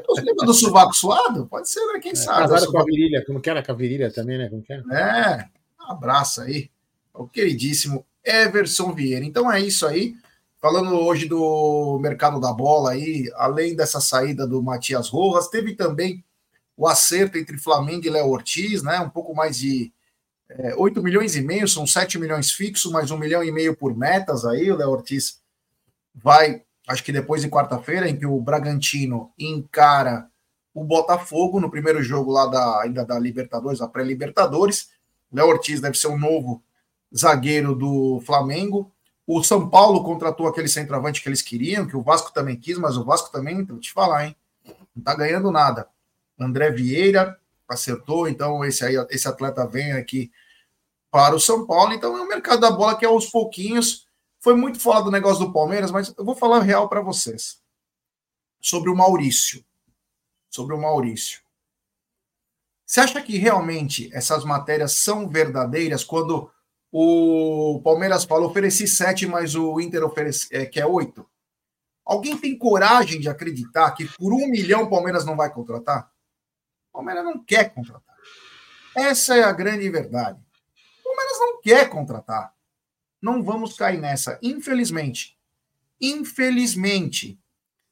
Você 0.08 0.20
lembra 0.22 0.46
do 0.46 0.52
Suvaco 0.52 0.94
suado? 0.94 1.46
Pode 1.46 1.68
ser, 1.68 1.84
né? 1.92 1.98
Quem 2.00 2.12
é, 2.12 2.14
sabe? 2.14 2.48
Casado 2.48 2.70
com 2.70 2.78
a 2.78 2.84
virilha, 2.84 3.24
como 3.24 3.40
que 3.40 3.48
era 3.48 3.64
com 3.64 3.72
a 3.72 3.74
virilha 3.74 4.12
também, 4.12 4.36
né? 4.36 4.50
Como 4.50 4.62
que 4.62 4.72
era? 4.72 4.82
É, 4.92 5.48
um 5.82 5.92
abraço 5.92 6.42
aí. 6.42 6.70
O 7.16 7.26
queridíssimo 7.26 8.04
Everson 8.24 8.92
Vieira. 8.92 9.24
Então 9.24 9.50
é 9.50 9.60
isso 9.60 9.86
aí. 9.86 10.16
Falando 10.60 10.96
hoje 10.96 11.26
do 11.26 11.98
mercado 12.00 12.40
da 12.40 12.52
bola 12.52 12.92
aí, 12.92 13.30
além 13.36 13.76
dessa 13.76 14.00
saída 14.00 14.46
do 14.46 14.62
Matias 14.62 15.08
Rojas, 15.08 15.48
teve 15.48 15.74
também 15.74 16.24
o 16.76 16.86
acerto 16.86 17.38
entre 17.38 17.56
Flamengo 17.56 18.06
e 18.06 18.10
Léo 18.10 18.28
Ortiz, 18.28 18.82
né? 18.82 18.98
Um 19.00 19.08
pouco 19.08 19.34
mais 19.34 19.56
de 19.58 19.92
é, 20.48 20.74
8 20.76 21.02
milhões 21.02 21.36
e 21.36 21.40
meio, 21.40 21.66
são 21.66 21.86
7 21.86 22.18
milhões 22.18 22.52
fixos, 22.52 22.92
mais 22.92 23.10
um 23.10 23.18
milhão 23.18 23.42
e 23.42 23.50
meio 23.50 23.76
por 23.76 23.96
metas 23.96 24.44
aí. 24.44 24.70
O 24.70 24.76
Léo 24.76 24.90
Ortiz 24.90 25.40
vai, 26.14 26.62
acho 26.88 27.02
que 27.02 27.12
depois 27.12 27.42
de 27.42 27.48
quarta-feira, 27.48 28.08
em 28.08 28.16
que 28.16 28.26
o 28.26 28.40
Bragantino 28.40 29.30
encara 29.38 30.28
o 30.74 30.84
Botafogo 30.84 31.60
no 31.60 31.70
primeiro 31.70 32.02
jogo 32.02 32.30
lá 32.30 32.46
da, 32.46 32.82
ainda 32.82 33.04
da 33.04 33.18
Libertadores, 33.18 33.80
a 33.80 33.88
pré-Libertadores. 33.88 34.90
Léo 35.32 35.46
Ortiz 35.46 35.80
deve 35.80 35.96
ser 35.96 36.08
o 36.08 36.18
novo 36.18 36.62
zagueiro 37.14 37.74
do 37.74 38.20
Flamengo. 38.24 38.92
O 39.26 39.42
São 39.42 39.68
Paulo 39.68 40.04
contratou 40.04 40.46
aquele 40.46 40.68
centroavante 40.68 41.20
que 41.20 41.28
eles 41.28 41.42
queriam, 41.42 41.86
que 41.86 41.96
o 41.96 42.02
Vasco 42.02 42.32
também 42.32 42.56
quis, 42.56 42.78
mas 42.78 42.96
o 42.96 43.04
Vasco 43.04 43.30
também, 43.30 43.64
vou 43.64 43.78
te 43.78 43.92
falar, 43.92 44.26
hein? 44.26 44.36
Não 44.94 45.02
tá 45.02 45.14
ganhando 45.14 45.50
nada. 45.50 45.88
André 46.38 46.70
Vieira 46.70 47.38
acertou, 47.68 48.28
então 48.28 48.64
esse 48.64 48.84
aí, 48.84 48.94
esse 49.10 49.26
atleta 49.26 49.66
vem 49.66 49.92
aqui 49.92 50.30
para 51.10 51.34
o 51.34 51.40
São 51.40 51.66
Paulo. 51.66 51.92
Então 51.92 52.16
é 52.16 52.20
o 52.20 52.28
mercado 52.28 52.60
da 52.60 52.70
bola 52.70 52.96
que 52.96 53.04
é 53.04 53.08
aos 53.08 53.26
pouquinhos. 53.26 54.06
Foi 54.38 54.54
muito 54.54 54.78
fora 54.78 55.02
do 55.02 55.10
negócio 55.10 55.44
do 55.44 55.52
Palmeiras, 55.52 55.90
mas 55.90 56.14
eu 56.16 56.24
vou 56.24 56.36
falar 56.36 56.60
real 56.60 56.88
para 56.88 57.00
vocês. 57.00 57.60
Sobre 58.60 58.90
o 58.90 58.96
Maurício. 58.96 59.64
Sobre 60.48 60.74
o 60.74 60.80
Maurício. 60.80 61.40
Você 62.84 63.00
acha 63.00 63.20
que 63.20 63.36
realmente 63.36 64.08
essas 64.14 64.44
matérias 64.44 64.92
são 64.92 65.28
verdadeiras 65.28 66.04
quando 66.04 66.50
o 66.98 67.78
Palmeiras 67.82 68.24
fala, 68.24 68.46
ofereci 68.46 68.88
sete, 68.88 69.26
mas 69.26 69.54
o 69.54 69.78
Inter 69.78 70.02
oferece, 70.02 70.48
é, 70.50 70.64
quer 70.64 70.86
oito. 70.86 71.28
Alguém 72.02 72.38
tem 72.38 72.56
coragem 72.56 73.20
de 73.20 73.28
acreditar 73.28 73.90
que 73.90 74.06
por 74.16 74.32
um 74.32 74.48
milhão 74.48 74.84
o 74.84 74.88
Palmeiras 74.88 75.22
não 75.22 75.36
vai 75.36 75.52
contratar? 75.52 76.10
O 76.90 76.96
Palmeiras 76.96 77.22
não 77.22 77.44
quer 77.44 77.74
contratar. 77.74 78.16
Essa 78.96 79.36
é 79.36 79.42
a 79.42 79.52
grande 79.52 79.90
verdade. 79.90 80.40
O 81.00 81.04
Palmeiras 81.04 81.38
não 81.38 81.60
quer 81.60 81.90
contratar. 81.90 82.54
Não 83.20 83.42
vamos 83.42 83.76
cair 83.76 84.00
nessa, 84.00 84.38
infelizmente. 84.40 85.38
Infelizmente. 86.00 87.38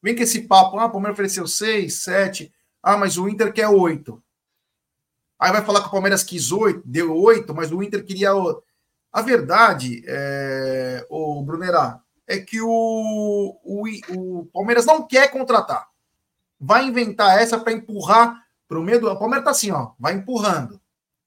Vem 0.03 0.17
com 0.17 0.23
esse 0.23 0.43
papo, 0.43 0.79
ah, 0.79 0.87
o 0.87 0.91
Palmeiras 0.91 1.13
ofereceu 1.15 1.47
seis, 1.47 2.01
sete, 2.01 2.51
ah, 2.83 2.97
mas 2.97 3.19
o 3.19 3.29
Inter 3.29 3.53
quer 3.53 3.69
oito. 3.69 4.23
Aí 5.39 5.53
vai 5.53 5.63
falar 5.63 5.83
que 5.83 5.89
o 5.89 5.91
Palmeiras 5.91 6.23
quis 6.23 6.51
oito, 6.51 6.83
deu 6.87 7.15
oito, 7.15 7.55
mas 7.55 7.71
o 7.71 7.83
Inter 7.83 8.03
queria 8.03 8.33
a 9.15 9.23
verdade, 9.23 10.03
é, 10.09 11.07
o 11.09 11.41
Brunerá, 11.41 12.01
é 12.27 12.37
que 12.41 12.61
o, 12.61 13.57
o, 13.63 13.85
o, 14.11 14.47
Palmeiras 14.47 14.85
não 14.85 15.07
quer 15.07 15.31
contratar. 15.31 15.87
Vai 16.59 16.87
inventar 16.87 17.41
essa 17.41 17.57
para 17.57 17.73
empurrar 17.73 18.45
para 18.67 18.77
o 18.77 18.83
meio 18.83 19.01
do. 19.01 19.09
O 19.09 19.17
Palmeiras 19.17 19.45
tá 19.45 19.53
assim, 19.53 19.71
ó, 19.71 19.93
vai 20.01 20.15
empurrando, 20.15 20.81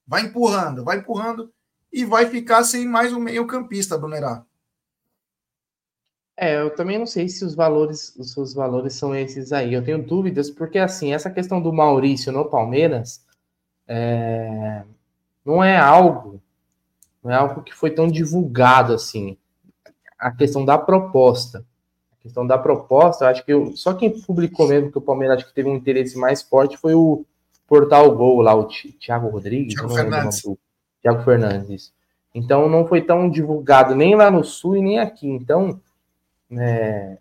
vai 0.06 0.20
empurrando, 0.20 0.84
vai 0.84 0.98
empurrando 0.98 1.50
e 1.90 2.04
vai 2.04 2.26
ficar 2.26 2.62
sem 2.62 2.86
mais 2.86 3.10
um 3.10 3.20
meio-campista, 3.20 3.96
Brunerá. 3.96 4.44
É, 6.36 6.60
eu 6.60 6.74
também 6.74 6.98
não 6.98 7.06
sei 7.06 7.26
se 7.26 7.42
os 7.42 7.54
valores, 7.54 8.14
os 8.16 8.34
seus 8.34 8.52
valores 8.52 8.92
são 8.92 9.16
esses 9.16 9.50
aí. 9.50 9.72
Eu 9.72 9.82
tenho 9.82 10.06
dúvidas, 10.06 10.50
porque 10.50 10.78
assim, 10.78 11.14
essa 11.14 11.30
questão 11.30 11.58
do 11.58 11.72
Maurício 11.72 12.30
no 12.32 12.50
Palmeiras 12.50 13.24
é, 13.86 14.84
não 15.42 15.64
é 15.64 15.78
algo 15.78 16.42
não 17.22 17.30
é 17.30 17.34
algo 17.34 17.62
que 17.62 17.74
foi 17.74 17.90
tão 17.90 18.08
divulgado 18.08 18.94
assim. 18.94 19.36
A 20.18 20.30
questão 20.30 20.64
da 20.64 20.78
proposta. 20.78 21.64
A 22.12 22.22
questão 22.22 22.46
da 22.46 22.58
proposta, 22.58 23.28
acho 23.28 23.44
que 23.44 23.52
eu, 23.52 23.76
só 23.76 23.94
quem 23.94 24.20
publicou 24.20 24.68
mesmo 24.68 24.90
que 24.90 24.98
o 24.98 25.02
Palmeiras 25.02 25.38
acho 25.38 25.48
que 25.48 25.54
teve 25.54 25.68
um 25.68 25.76
interesse 25.76 26.18
mais 26.18 26.42
forte 26.42 26.76
foi 26.76 26.94
o 26.94 27.24
Portal 27.66 28.14
Gol 28.16 28.40
lá, 28.40 28.54
o 28.54 28.66
Thiago 28.66 29.28
Rodrigues. 29.28 29.74
Thiago 29.74 29.94
Fernandes. 29.94 30.42
Thiago 31.02 31.22
Fernandes. 31.22 31.92
Então 32.34 32.68
não 32.68 32.86
foi 32.86 33.02
tão 33.02 33.28
divulgado 33.28 33.94
nem 33.94 34.14
lá 34.14 34.30
no 34.30 34.42
Sul 34.44 34.76
e 34.76 34.82
nem 34.82 34.98
aqui. 34.98 35.28
Então, 35.28 35.80
é, 36.52 37.18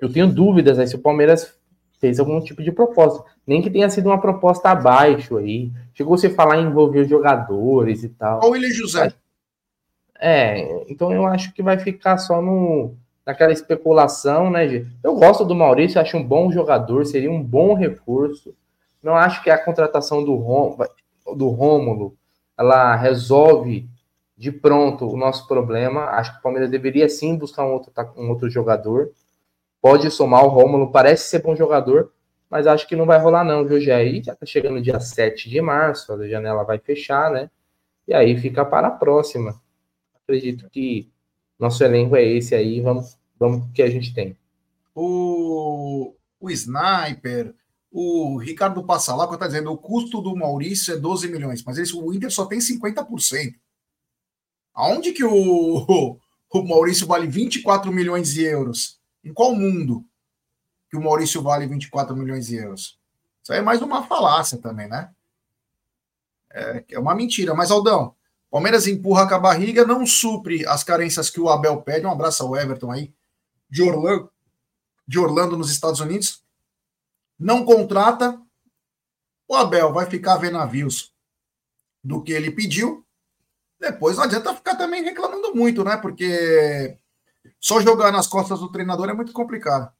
eu 0.00 0.12
tenho 0.12 0.32
dúvidas 0.32 0.78
aí 0.78 0.86
se 0.86 0.96
o 0.96 1.00
Palmeiras 1.00 1.58
fez 2.00 2.18
algum 2.18 2.40
tipo 2.40 2.62
de 2.62 2.72
proposta. 2.72 3.24
Nem 3.50 3.60
que 3.60 3.68
tenha 3.68 3.90
sido 3.90 4.06
uma 4.06 4.20
proposta 4.20 4.70
abaixo 4.70 5.36
aí. 5.36 5.72
Chegou 5.92 6.16
-se 6.16 6.28
a 6.28 6.30
falar 6.30 6.58
em 6.58 6.66
envolver 6.66 7.04
jogadores 7.06 8.04
e 8.04 8.08
tal. 8.10 8.38
Ou 8.44 8.54
ele 8.54 8.70
José. 8.70 9.12
É, 10.20 10.84
então 10.88 11.12
eu 11.12 11.26
acho 11.26 11.52
que 11.52 11.60
vai 11.60 11.76
ficar 11.76 12.16
só 12.16 12.40
no, 12.40 12.94
naquela 13.26 13.50
especulação, 13.50 14.52
né, 14.52 14.68
Gê? 14.68 14.86
Eu 15.02 15.16
gosto 15.16 15.44
do 15.44 15.52
Maurício, 15.52 16.00
acho 16.00 16.16
um 16.16 16.22
bom 16.22 16.52
jogador, 16.52 17.04
seria 17.04 17.28
um 17.28 17.42
bom 17.42 17.74
recurso. 17.74 18.54
Não 19.02 19.16
acho 19.16 19.42
que 19.42 19.50
a 19.50 19.58
contratação 19.58 20.24
do 20.24 20.36
Rom. 20.36 20.76
do 21.34 21.48
Rômulo, 21.48 22.14
ela 22.56 22.94
resolve 22.94 23.88
de 24.38 24.52
pronto 24.52 25.08
o 25.08 25.16
nosso 25.16 25.48
problema. 25.48 26.04
Acho 26.10 26.34
que 26.34 26.38
o 26.38 26.42
Palmeiras 26.42 26.70
deveria 26.70 27.08
sim 27.08 27.36
buscar 27.36 27.66
um 27.66 27.72
outro, 27.72 27.92
um 28.16 28.28
outro 28.28 28.48
jogador. 28.48 29.10
Pode 29.82 30.08
somar 30.12 30.44
o 30.44 30.48
Rômulo, 30.48 30.92
parece 30.92 31.28
ser 31.28 31.42
bom 31.42 31.56
jogador, 31.56 32.12
mas 32.50 32.66
acho 32.66 32.88
que 32.88 32.96
não 32.96 33.06
vai 33.06 33.18
rolar 33.20 33.44
não, 33.44 33.64
viu? 33.64 33.78
E 33.78 34.22
já 34.22 34.34
tá 34.34 34.44
chegando 34.44 34.82
dia 34.82 34.98
7 34.98 35.48
de 35.48 35.60
março, 35.60 36.12
a 36.12 36.28
janela 36.28 36.64
vai 36.64 36.78
fechar, 36.78 37.30
né? 37.30 37.48
E 38.08 38.12
aí 38.12 38.36
fica 38.36 38.64
para 38.64 38.88
a 38.88 38.90
próxima. 38.90 39.62
Acredito 40.22 40.68
que 40.68 41.08
nosso 41.56 41.84
elenco 41.84 42.16
é 42.16 42.24
esse 42.24 42.54
aí, 42.54 42.80
vamos, 42.80 43.16
vamos 43.38 43.70
que 43.72 43.80
a 43.80 43.88
gente 43.88 44.12
tem. 44.12 44.36
O, 44.92 46.12
o 46.40 46.50
Sniper, 46.50 47.54
o 47.92 48.38
Ricardo 48.38 48.82
Passalaco 48.82 49.34
está 49.34 49.46
dizendo 49.46 49.70
o 49.70 49.78
custo 49.78 50.20
do 50.20 50.34
Maurício 50.34 50.94
é 50.94 50.96
12 50.96 51.28
milhões, 51.28 51.62
mas 51.62 51.78
esse, 51.78 51.94
o 51.94 52.12
Inter 52.12 52.32
só 52.32 52.46
tem 52.46 52.58
50%. 52.58 53.54
Aonde 54.74 55.12
que 55.12 55.22
o, 55.22 56.18
o 56.52 56.62
Maurício 56.64 57.06
vale 57.06 57.28
24 57.28 57.92
milhões 57.92 58.32
de 58.32 58.42
euros? 58.42 58.98
Em 59.22 59.32
qual 59.32 59.54
mundo 59.54 60.04
que 60.90 60.96
o 60.96 61.00
Maurício 61.00 61.40
vale 61.40 61.66
24 61.66 62.16
milhões 62.16 62.46
de 62.46 62.56
euros? 62.56 62.98
Isso 63.42 63.52
aí 63.52 63.60
é 63.60 63.62
mais 63.62 63.80
uma 63.80 64.02
falácia 64.02 64.58
também, 64.58 64.88
né? 64.88 65.10
É, 66.52 66.84
é 66.90 66.98
uma 66.98 67.14
mentira. 67.14 67.54
Mas, 67.54 67.70
Aldão, 67.70 68.14
Palmeiras 68.50 68.88
empurra 68.88 69.28
com 69.28 69.34
a 69.34 69.38
barriga, 69.38 69.86
não 69.86 70.04
supre 70.04 70.66
as 70.66 70.82
carências 70.82 71.30
que 71.30 71.40
o 71.40 71.48
Abel 71.48 71.80
pede. 71.82 72.04
Um 72.04 72.10
abraço 72.10 72.42
ao 72.42 72.56
Everton 72.56 72.90
aí, 72.90 73.14
de 73.70 73.82
Orlando, 73.82 74.30
de 75.06 75.18
Orlando 75.18 75.56
nos 75.56 75.70
Estados 75.70 76.00
Unidos. 76.00 76.42
Não 77.38 77.64
contrata. 77.64 78.40
O 79.46 79.54
Abel 79.54 79.92
vai 79.92 80.06
ficar 80.06 80.36
vendo 80.36 80.58
navios 80.58 81.14
do 82.02 82.22
que 82.22 82.32
ele 82.32 82.50
pediu. 82.50 83.06
Depois 83.78 84.16
não 84.16 84.24
adianta 84.24 84.54
ficar 84.54 84.76
também 84.76 85.02
reclamando 85.02 85.54
muito, 85.54 85.84
né? 85.84 85.96
Porque 85.96 86.98
só 87.58 87.80
jogar 87.80 88.12
nas 88.12 88.26
costas 88.26 88.58
do 88.58 88.70
treinador 88.70 89.08
é 89.08 89.14
muito 89.14 89.32
complicado. 89.32 89.92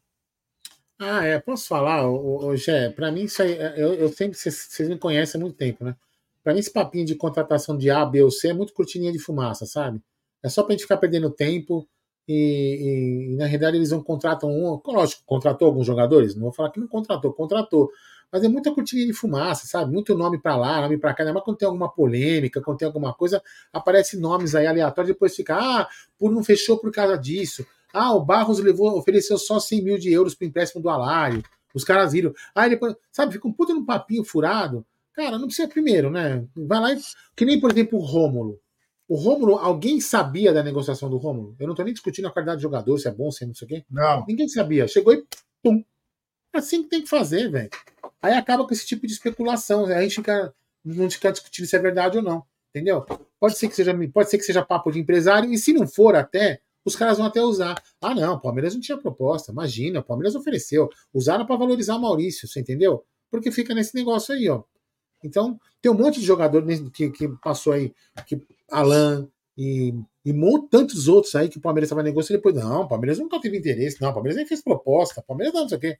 Ah, 1.02 1.24
é. 1.24 1.38
Posso 1.40 1.66
falar, 1.66 2.06
ô, 2.06 2.54
Gé? 2.54 2.90
Para 2.90 3.10
mim, 3.10 3.22
isso 3.24 3.42
aí, 3.42 3.56
eu, 3.76 3.94
eu 3.94 4.08
sempre, 4.10 4.36
vocês 4.36 4.86
me 4.88 4.98
conhecem 4.98 5.40
há 5.40 5.42
muito 5.42 5.56
tempo, 5.56 5.82
né? 5.82 5.96
Para 6.44 6.52
mim, 6.52 6.60
esse 6.60 6.70
papinho 6.70 7.06
de 7.06 7.14
contratação 7.14 7.76
de 7.76 7.90
A, 7.90 8.04
B 8.04 8.22
ou 8.22 8.30
C 8.30 8.48
é 8.48 8.52
muito 8.52 8.74
cortininha 8.74 9.10
de 9.10 9.18
fumaça, 9.18 9.64
sabe? 9.64 10.02
É 10.42 10.48
só 10.50 10.62
para 10.62 10.72
a 10.72 10.76
gente 10.76 10.82
ficar 10.82 10.98
perdendo 10.98 11.30
tempo 11.30 11.88
e, 12.28 13.28
e, 13.30 13.32
e, 13.32 13.36
na 13.36 13.46
realidade 13.46 13.76
eles 13.78 13.90
não 13.90 14.02
contratam 14.02 14.50
um. 14.50 14.78
Lógico, 14.86 15.22
contratou 15.24 15.68
alguns 15.68 15.86
jogadores, 15.86 16.34
não 16.34 16.42
vou 16.42 16.52
falar 16.52 16.70
que 16.70 16.80
não 16.80 16.86
contratou, 16.88 17.32
contratou. 17.32 17.90
Mas 18.30 18.44
é 18.44 18.48
muita 18.48 18.70
cortininha 18.72 19.06
de 19.06 19.14
fumaça, 19.14 19.66
sabe? 19.66 19.90
Muito 19.92 20.14
nome 20.14 20.38
para 20.40 20.54
lá, 20.56 20.82
nome 20.82 20.98
para 20.98 21.14
cá. 21.14 21.24
Mas 21.32 21.42
quando 21.42 21.56
tem 21.56 21.66
alguma 21.66 21.90
polêmica, 21.90 22.60
quando 22.60 22.78
tem 22.78 22.86
alguma 22.86 23.14
coisa, 23.14 23.42
aparece 23.72 24.18
nomes 24.18 24.54
aí 24.54 24.66
aleatórios, 24.66 25.14
depois 25.14 25.34
fica, 25.34 25.56
ah, 25.56 25.88
por 26.18 26.30
não 26.30 26.44
fechou 26.44 26.78
por 26.78 26.92
causa 26.92 27.16
disso. 27.18 27.66
Ah, 27.92 28.14
o 28.14 28.24
Barros 28.24 28.58
levou, 28.58 28.96
ofereceu 28.96 29.38
só 29.38 29.58
100 29.58 29.82
mil 29.82 29.98
de 29.98 30.12
euros 30.12 30.34
para 30.34 30.46
empréstimo 30.46 30.82
do 30.82 30.88
Alário. 30.88 31.42
Os 31.74 31.84
caras 31.84 32.12
viram. 32.12 32.32
Aí 32.54 32.70
depois, 32.70 32.94
sabe, 33.10 33.32
fica 33.32 33.46
um 33.46 33.52
puta 33.52 33.72
num 33.74 33.84
papinho 33.84 34.24
furado. 34.24 34.84
Cara, 35.12 35.38
não 35.38 35.46
precisa 35.46 35.68
primeiro, 35.68 36.10
né? 36.10 36.44
Vai 36.56 36.80
lá 36.80 36.92
e. 36.92 37.00
Que 37.36 37.44
nem, 37.44 37.60
por 37.60 37.70
exemplo, 37.70 37.98
o 37.98 38.02
Rômulo. 38.02 38.60
O 39.08 39.16
Rômulo, 39.16 39.56
alguém 39.56 40.00
sabia 40.00 40.52
da 40.52 40.62
negociação 40.62 41.10
do 41.10 41.16
Rômulo? 41.16 41.56
Eu 41.58 41.66
não 41.66 41.74
tô 41.74 41.82
nem 41.82 41.92
discutindo 41.92 42.28
a 42.28 42.30
qualidade 42.30 42.58
do 42.58 42.62
jogador, 42.62 42.96
se 42.98 43.08
é 43.08 43.10
bom, 43.10 43.30
se 43.30 43.42
é 43.42 43.46
não 43.46 43.54
sei 43.54 43.66
o 43.66 43.68
quê. 43.68 43.84
Não. 43.90 44.24
Ninguém 44.26 44.48
sabia. 44.48 44.86
Chegou 44.86 45.12
e. 45.12 45.24
Pum. 45.62 45.84
Assim 46.52 46.82
que 46.82 46.88
tem 46.88 47.02
que 47.02 47.08
fazer, 47.08 47.50
velho. 47.50 47.70
Aí 48.22 48.34
acaba 48.34 48.64
com 48.66 48.72
esse 48.72 48.86
tipo 48.86 49.06
de 49.06 49.12
especulação. 49.12 49.86
Né? 49.86 49.96
A 49.96 50.02
gente 50.02 50.16
fica, 50.16 50.54
não 50.84 51.10
fica 51.10 51.32
discutindo 51.32 51.66
se 51.66 51.76
é 51.76 51.78
verdade 51.78 52.18
ou 52.18 52.22
não. 52.22 52.44
Entendeu? 52.70 53.04
Pode 53.38 53.58
ser 53.58 53.68
que 53.68 53.74
seja, 53.74 53.92
pode 54.12 54.30
ser 54.30 54.38
que 54.38 54.44
seja 54.44 54.64
papo 54.64 54.92
de 54.92 55.00
empresário, 55.00 55.52
e 55.52 55.58
se 55.58 55.72
não 55.72 55.88
for 55.88 56.14
até, 56.14 56.60
os 56.90 56.96
caras 56.96 57.18
vão 57.18 57.26
até 57.26 57.42
usar. 57.42 57.80
Ah, 58.00 58.14
não, 58.14 58.34
o 58.34 58.40
Palmeiras 58.40 58.74
não 58.74 58.80
tinha 58.80 58.98
proposta. 58.98 59.52
Imagina, 59.52 60.00
o 60.00 60.04
Palmeiras 60.04 60.34
ofereceu. 60.34 60.88
Usaram 61.12 61.46
para 61.46 61.56
valorizar 61.56 61.96
o 61.96 62.00
Maurício, 62.00 62.46
você 62.46 62.60
entendeu? 62.60 63.04
Porque 63.30 63.50
fica 63.50 63.74
nesse 63.74 63.94
negócio 63.94 64.34
aí, 64.34 64.48
ó. 64.48 64.62
Então, 65.22 65.58
tem 65.80 65.90
um 65.90 65.94
monte 65.94 66.20
de 66.20 66.26
jogador 66.26 66.64
que, 66.92 67.10
que 67.10 67.28
passou 67.42 67.72
aí, 67.72 67.92
que 68.26 68.40
Alan 68.70 69.28
e, 69.56 69.94
e 70.24 70.32
tantos 70.70 71.08
outros 71.08 71.34
aí 71.34 71.48
que 71.48 71.58
o 71.58 71.60
Palmeiras 71.60 71.88
estava 71.88 72.02
negociando 72.02 72.38
depois. 72.38 72.54
Não, 72.54 72.82
o 72.82 72.88
Palmeiras 72.88 73.18
nunca 73.18 73.40
teve 73.40 73.58
interesse, 73.58 74.00
não, 74.00 74.10
o 74.10 74.14
Palmeiras 74.14 74.36
nem 74.36 74.46
fez 74.46 74.62
proposta, 74.62 75.20
o 75.20 75.24
Palmeiras 75.24 75.54
não, 75.54 75.62
não 75.62 75.68
sei 75.68 75.78
o 75.78 75.80
quê. 75.80 75.98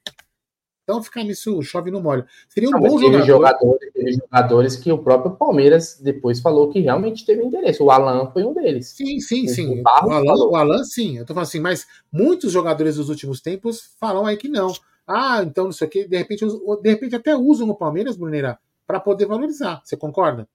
Então 0.91 1.01
ficar 1.01 1.23
nisso 1.23 1.61
chove 1.63 1.89
no 1.89 2.01
molho. 2.01 2.25
Seria 2.49 2.67
um 2.67 2.73
não, 2.73 2.81
bom 2.81 2.99
teve 2.99 3.23
jogador. 3.23 3.25
Jogadores, 3.25 3.93
teve 3.93 4.11
jogadores 4.11 4.75
que 4.75 4.91
o 4.91 4.97
próprio 4.97 5.31
Palmeiras 5.37 5.97
depois 6.01 6.41
falou 6.41 6.69
que 6.69 6.81
realmente 6.81 7.25
teve 7.25 7.41
interesse. 7.41 7.81
O 7.81 7.89
Alan 7.89 8.29
foi 8.31 8.43
um 8.43 8.53
deles. 8.53 8.89
Sim, 8.89 9.21
sim, 9.21 9.47
sim. 9.47 9.79
O, 9.79 9.83
o, 9.83 10.11
Alan, 10.11 10.49
o 10.49 10.55
Alan, 10.57 10.83
sim. 10.83 11.17
Eu 11.17 11.25
tô 11.25 11.33
falando 11.33 11.47
assim, 11.47 11.61
mas 11.61 11.87
muitos 12.11 12.51
jogadores 12.51 12.97
dos 12.97 13.07
últimos 13.07 13.39
tempos 13.39 13.93
falam 14.01 14.25
aí 14.25 14.35
que 14.35 14.49
não. 14.49 14.73
Ah, 15.07 15.41
então 15.43 15.65
não 15.65 15.71
sei 15.71 15.87
o 15.87 15.89
quê. 15.89 16.05
De 16.05 16.17
repente, 16.17 16.45
de 16.45 16.89
repente 16.89 17.15
até 17.15 17.37
usam 17.37 17.69
o 17.69 17.75
Palmeiras, 17.75 18.17
Bruneira, 18.17 18.59
para 18.85 18.99
poder 18.99 19.25
valorizar. 19.27 19.81
Você 19.85 19.95
concorda? 19.95 20.45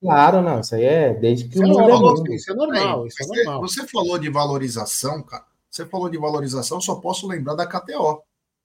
Claro, 0.00 0.40
não. 0.40 0.60
Isso 0.60 0.74
aí 0.76 0.84
é 0.84 1.12
desde 1.12 1.46
que 1.46 1.56
isso 1.56 1.62
o 1.62 1.66
é 1.66 1.68
mundo 1.68 1.90
é 1.90 1.98
mundo. 1.98 2.32
Isso 2.32 2.50
é 2.50 2.54
normal. 2.54 3.06
Isso 3.06 3.22
é 3.22 3.26
você, 3.26 3.44
normal. 3.44 3.60
Você 3.60 3.86
falou 3.86 4.18
de 4.18 4.30
valorização, 4.30 5.22
cara. 5.22 5.44
Você 5.70 5.84
falou 5.84 6.08
de 6.08 6.16
valorização, 6.16 6.80
só 6.80 6.94
posso 6.94 7.26
lembrar 7.26 7.54
da 7.54 7.66
KTO. 7.66 8.22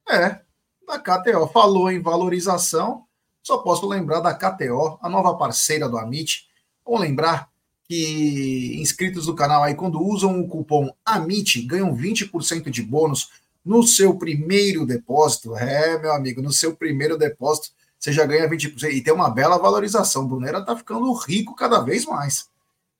É, 0.10 0.41
da 0.89 0.99
KTO. 0.99 1.47
Falou 1.47 1.91
em 1.91 2.02
valorização, 2.02 3.04
só 3.43 3.60
posso 3.60 3.88
lembrar 3.88 4.19
da 4.19 4.34
KTO, 4.34 4.97
a 5.02 5.08
nova 5.08 5.36
parceira 5.36 5.88
do 5.88 5.97
Amit. 5.97 6.47
Vamos 6.84 7.02
lembrar 7.02 7.49
que 7.84 8.75
inscritos 8.80 9.28
do 9.28 9.36
canal 9.36 9.63
aí, 9.63 9.75
quando 9.75 10.02
usam 10.02 10.39
o 10.39 10.47
cupom 10.47 10.91
AMIT, 11.06 11.62
ganham 11.63 11.95
20% 11.95 12.69
de 12.69 12.82
bônus 12.82 13.30
no 13.63 13.84
seu 13.84 14.15
primeiro 14.17 14.86
depósito. 14.86 15.56
É, 15.56 15.99
meu 15.99 16.12
amigo, 16.13 16.41
no 16.41 16.52
seu 16.52 16.75
primeiro 16.75 17.17
depósito 17.17 17.69
você 17.99 18.13
já 18.13 18.25
ganha 18.25 18.49
20%. 18.49 18.91
E 18.93 19.02
tem 19.02 19.13
uma 19.13 19.30
bela 19.30 19.58
valorização. 19.58 20.23
O 20.23 20.28
Brunera 20.28 20.63
tá 20.63 20.75
ficando 20.75 21.12
rico 21.13 21.54
cada 21.54 21.80
vez 21.82 22.06
mais. 22.06 22.47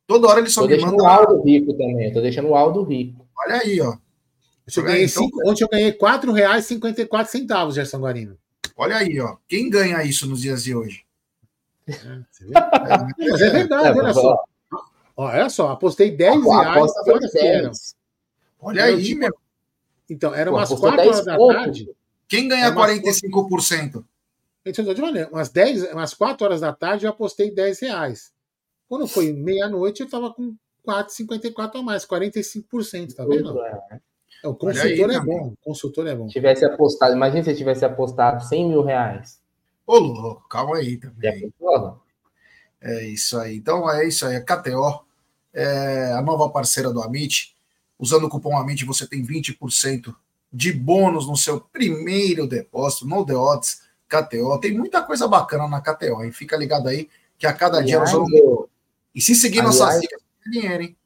Toda 0.06 0.28
hora 0.28 0.40
ele 0.40 0.50
só 0.50 0.62
tô 0.62 0.68
me 0.68 0.78
manda. 0.80 1.04
o 1.04 1.08
Aldo 1.08 1.42
rico 1.44 1.72
também. 1.74 2.12
Tô 2.12 2.20
deixando 2.20 2.50
o 2.50 2.56
Aldo 2.56 2.84
rico. 2.84 3.26
Olha 3.38 3.62
aí, 3.62 3.80
ó. 3.80 3.96
Eu 4.76 4.84
ganhei 4.84 5.06
então, 5.06 5.24
cinco, 5.24 5.50
ontem 5.50 5.64
eu 5.64 5.70
ganhei 5.70 5.90
R$ 5.92 5.98
4,54, 5.98 7.72
Gerson 7.72 8.00
Guarino. 8.00 8.38
Olha 8.76 8.98
aí, 8.98 9.20
ó. 9.20 9.38
Quem 9.48 9.70
ganha 9.70 10.04
isso 10.04 10.28
nos 10.28 10.42
dias 10.42 10.64
de 10.64 10.76
hoje? 10.76 11.06
É, 11.88 11.94
é, 11.94 13.30
mas 13.30 13.42
é 13.42 13.50
verdade, 13.50 13.88
é, 13.88 14.02
olha 14.02 14.14
só. 14.14 14.44
Ó, 14.72 15.26
olha 15.26 15.50
só, 15.50 15.72
apostei 15.72 16.12
10 16.16 16.44
reais 16.46 16.92
Olha 18.62 18.84
aí, 18.86 19.16
meu. 19.16 19.36
Então, 20.10 20.34
era 20.34 20.52
umas 20.52 20.70
4 20.70 21.02
horas 21.02 21.26
da 21.26 21.38
tarde. 21.38 21.90
Quem 22.28 22.48
ganha 22.48 22.74
45%? 22.74 24.04
Então, 24.66 24.94
de 24.94 25.02
maneira, 25.02 25.30
umas, 25.30 25.50
10, 25.50 25.94
umas 25.94 26.14
4 26.14 26.46
horas 26.46 26.62
da 26.62 26.74
tarde 26.74 27.06
eu 27.06 27.10
apostei 27.10 27.52
10 27.52 27.80
reais. 27.80 28.32
Quando 28.88 29.08
foi 29.08 29.32
meia-noite, 29.34 30.02
eu 30.02 30.06
estava 30.06 30.34
com 30.34 30.56
4,54 30.86 31.80
a 31.80 31.82
mais, 31.82 32.06
45%, 32.06 33.16
tá 33.16 33.26
vendo? 33.26 33.60
É. 33.62 34.00
É, 34.44 34.48
o 34.48 34.56
consultor 34.56 35.10
aí, 35.10 35.16
é 35.16 35.20
bom, 35.20 35.48
o 35.48 35.58
consultor 35.62 36.08
é 36.08 36.16
bom. 36.16 36.28
Tivesse 36.28 36.66
apostado, 36.66 37.14
imagina 37.14 37.44
se 37.44 37.56
tivesse 37.56 37.84
apostado 37.84 38.44
100 38.44 38.70
mil 38.70 38.84
reais. 38.84 39.40
Ô, 39.86 39.98
louco, 39.98 40.48
calma 40.48 40.78
aí 40.78 40.98
também. 40.98 41.52
É 42.82 43.06
isso 43.08 43.38
aí. 43.38 43.58
Então 43.58 43.90
é 43.90 44.08
isso 44.08 44.26
aí. 44.26 44.36
A 44.36 44.42
KTO 44.42 45.04
é 45.54 46.14
a 46.14 46.22
nova 46.22 46.50
parceira 46.50 46.92
do 46.92 47.02
Amit. 47.02 47.56
Usando 47.98 48.26
o 48.26 48.30
cupom 48.30 48.58
Amit, 48.58 48.86
você 48.86 49.06
tem 49.08 49.26
20% 49.26 50.16
de 50.52 50.72
bônus 50.72 51.28
no 51.28 51.36
seu 51.36 51.60
primeiro 51.60 52.48
depósito 52.48 53.08
no 53.08 53.26
The 53.26 53.36
Odds 53.36 53.82
KTO. 54.08 54.60
Tem 54.60 54.74
muita 54.74 55.02
coisa 55.02 55.28
bacana 55.28 55.68
na 55.68 55.82
KTO, 55.82 56.24
hein? 56.24 56.32
Fica 56.32 56.56
ligado 56.56 56.88
aí 56.88 57.10
que 57.38 57.46
a 57.46 57.54
cada 57.54 57.78
aliás, 57.78 57.88
dia 57.88 58.00
nós 58.00 58.12
vamos. 58.12 58.68
E 59.14 59.22
se 59.22 59.36
seguir 59.36 59.60
aliás, 59.60 59.80
nossas 59.80 60.02
dicas, 60.02 60.22
dinheiro, 60.46 60.84
hein? 60.84 60.98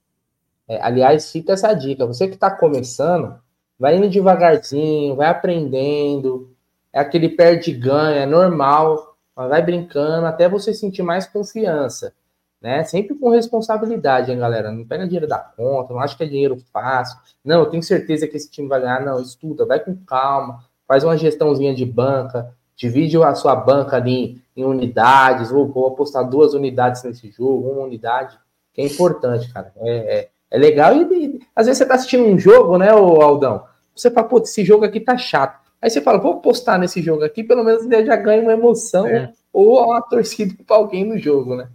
É, 0.73 0.81
aliás, 0.81 1.31
fica 1.31 1.53
essa 1.53 1.73
dica. 1.73 2.05
Você 2.05 2.27
que 2.27 2.35
está 2.35 2.49
começando, 2.49 3.35
vai 3.77 3.97
indo 3.97 4.09
devagarzinho, 4.09 5.15
vai 5.15 5.27
aprendendo. 5.27 6.51
É 6.91 6.99
aquele 6.99 7.29
perde-ganha, 7.29 8.21
é 8.21 8.25
normal. 8.25 9.15
Mas 9.35 9.49
vai 9.49 9.61
brincando 9.61 10.25
até 10.27 10.47
você 10.47 10.73
sentir 10.73 11.03
mais 11.03 11.27
confiança. 11.27 12.13
Né? 12.61 12.83
Sempre 12.85 13.15
com 13.15 13.29
responsabilidade, 13.29 14.31
hein, 14.31 14.39
galera? 14.39 14.71
Não 14.71 14.85
pega 14.85 15.05
dinheiro 15.05 15.27
da 15.27 15.37
conta, 15.37 15.93
não 15.93 15.99
acha 15.99 16.15
que 16.15 16.23
é 16.23 16.27
dinheiro 16.27 16.57
fácil. 16.71 17.17
Não, 17.43 17.59
eu 17.59 17.65
tenho 17.65 17.83
certeza 17.83 18.27
que 18.27 18.37
esse 18.37 18.49
time 18.49 18.69
vai 18.69 18.79
ganhar. 18.79 19.01
Não, 19.01 19.19
estuda, 19.19 19.65
vai 19.65 19.79
com 19.79 19.95
calma, 20.05 20.63
faz 20.87 21.03
uma 21.03 21.17
gestãozinha 21.17 21.75
de 21.75 21.85
banca, 21.85 22.55
divide 22.75 23.21
a 23.21 23.35
sua 23.35 23.55
banca 23.55 23.97
ali 23.97 24.41
em 24.55 24.63
unidades, 24.63 25.51
ou 25.51 25.67
vou 25.67 25.87
apostar 25.87 26.29
duas 26.29 26.53
unidades 26.53 27.03
nesse 27.03 27.29
jogo, 27.31 27.69
uma 27.69 27.83
unidade, 27.83 28.39
que 28.73 28.81
é 28.81 28.85
importante, 28.85 29.51
cara. 29.51 29.73
É, 29.77 30.19
é, 30.19 30.29
é 30.53 30.57
legal. 30.57 30.95
E, 30.95 31.25
e, 31.25 31.39
às 31.55 31.65
vezes 31.65 31.79
você 31.79 31.85
tá 31.85 31.95
assistindo 31.95 32.23
um 32.23 32.37
jogo, 32.37 32.77
né, 32.77 32.93
o 32.93 33.21
Aldão? 33.21 33.65
Você 33.95 34.11
fala, 34.11 34.27
pô, 34.27 34.37
esse 34.37 34.63
jogo 34.63 34.85
aqui 34.85 34.99
tá 34.99 35.17
chato. 35.17 35.61
Aí 35.81 35.89
você 35.89 35.99
fala, 35.99 36.19
vou 36.19 36.39
postar 36.39 36.77
nesse 36.77 37.01
jogo 37.01 37.23
aqui, 37.23 37.43
pelo 37.43 37.63
menos 37.63 37.83
ele 37.83 38.05
já 38.05 38.15
ganha 38.15 38.41
uma 38.41 38.53
emoção 38.53 39.05
é. 39.07 39.33
ou 39.51 39.83
uma 39.83 40.01
torcida 40.01 40.55
para 40.65 40.77
alguém 40.77 41.03
no 41.03 41.17
jogo, 41.17 41.55
né? 41.55 41.69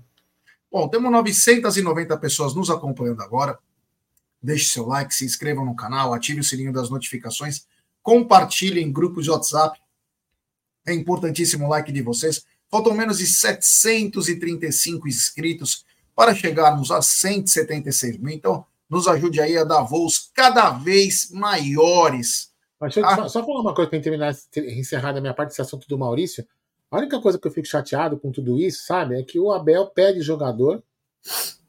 Bom, 0.70 0.88
temos 0.88 1.10
990 1.10 2.16
pessoas 2.18 2.54
nos 2.54 2.70
acompanhando 2.70 3.20
agora. 3.20 3.58
Deixe 4.40 4.72
seu 4.72 4.86
like, 4.86 5.14
se 5.14 5.24
inscreva 5.24 5.64
no 5.64 5.74
canal, 5.74 6.14
ative 6.14 6.40
o 6.40 6.44
sininho 6.44 6.72
das 6.72 6.88
notificações, 6.88 7.66
compartilhe 8.02 8.80
em 8.80 8.92
grupos 8.92 9.24
de 9.24 9.30
WhatsApp. 9.30 9.78
É 10.86 10.94
importantíssimo 10.94 11.66
o 11.66 11.68
like 11.68 11.90
de 11.90 12.00
vocês. 12.00 12.44
Faltam 12.70 12.94
menos 12.94 13.18
de 13.18 13.26
735 13.26 15.08
inscritos 15.08 15.84
para 16.18 16.34
chegarmos 16.34 16.90
a 16.90 17.00
176 17.00 18.18
mil. 18.18 18.34
Então, 18.34 18.66
nos 18.90 19.06
ajude 19.06 19.40
aí 19.40 19.56
a 19.56 19.62
dar 19.62 19.82
voos 19.82 20.28
cada 20.34 20.70
vez 20.70 21.30
maiores. 21.30 22.52
Mas 22.80 22.92
deixa 22.92 23.08
eu 23.08 23.14
só, 23.14 23.28
só 23.28 23.46
falar 23.46 23.60
uma 23.60 23.72
coisa 23.72 23.88
para 23.88 24.00
terminar, 24.00 24.34
encerrar 24.56 25.16
a 25.16 25.20
minha 25.20 25.32
parte 25.32 25.50
desse 25.50 25.62
assunto 25.62 25.86
do 25.86 25.96
Maurício. 25.96 26.44
A 26.90 26.98
única 26.98 27.20
coisa 27.20 27.38
que 27.38 27.46
eu 27.46 27.52
fico 27.52 27.68
chateado 27.68 28.18
com 28.18 28.32
tudo 28.32 28.58
isso, 28.58 28.84
sabe, 28.84 29.16
é 29.16 29.22
que 29.22 29.38
o 29.38 29.52
Abel 29.52 29.86
pede 29.86 30.20
jogador 30.20 30.82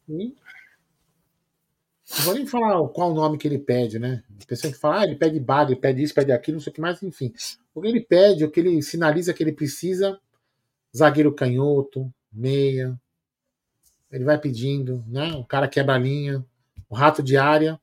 e 0.08 0.34
não 2.18 2.26
vou 2.26 2.34
nem 2.34 2.47
falar 2.47 2.88
qual 2.88 3.12
o 3.12 3.14
nome 3.14 3.38
que 3.38 3.47
ele 3.47 3.60
pede, 3.60 4.00
né? 4.00 4.24
A 4.41 4.45
pessoa 4.47 4.74
que 4.74 4.80
fala, 4.80 5.02
ah, 5.02 5.04
ele 5.04 5.16
pede 5.16 5.39
bagre, 5.39 5.76
pede 5.76 6.02
isso, 6.02 6.16
pede 6.16 6.32
aquilo, 6.32 6.56
não 6.56 6.64
sei 6.64 6.72
o 6.72 6.74
que 6.74 6.82
mais, 6.82 7.04
enfim. 7.04 7.32
O 7.72 7.82
que 7.82 7.88
ele 7.88 8.02
pede, 8.02 8.43
o 8.43 8.50
que 8.50 8.62
ele 8.62 8.82
sinaliza 8.82 9.32
que 9.32 9.43
ele 9.43 9.52
precisa, 9.52 10.20
zagueiro 10.97 11.36
canhoto, 11.36 12.12
meia. 12.34 13.00
Ele 14.12 14.24
vai 14.24 14.38
pedindo, 14.38 15.03
né? 15.07 15.34
O 15.34 15.45
cara 15.45 15.68
quebra 15.68 15.95
a 15.95 15.99
linha, 15.99 16.45
o 16.89 16.95
rato 16.95 17.22
de 17.22 17.38
área. 17.38 17.80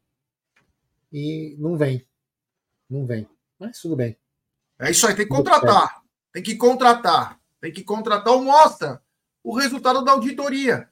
E 1.12 1.56
não 1.58 1.76
vem. 1.76 2.06
Não 2.88 3.06
vem. 3.06 3.28
Mas 3.58 3.80
tudo 3.80 3.96
bem. 3.96 4.16
É 4.78 4.90
isso 4.90 5.06
aí, 5.06 5.14
tem 5.14 5.26
que 5.26 5.34
contratar. 5.34 6.02
Tem 6.32 6.42
que 6.42 6.56
contratar. 6.56 7.40
Tem 7.60 7.72
que 7.72 7.82
contratar 7.82 8.32
ou 8.32 8.42
mostra 8.42 9.02
o 9.42 9.56
resultado 9.56 10.04
da 10.04 10.12
auditoria. 10.12 10.90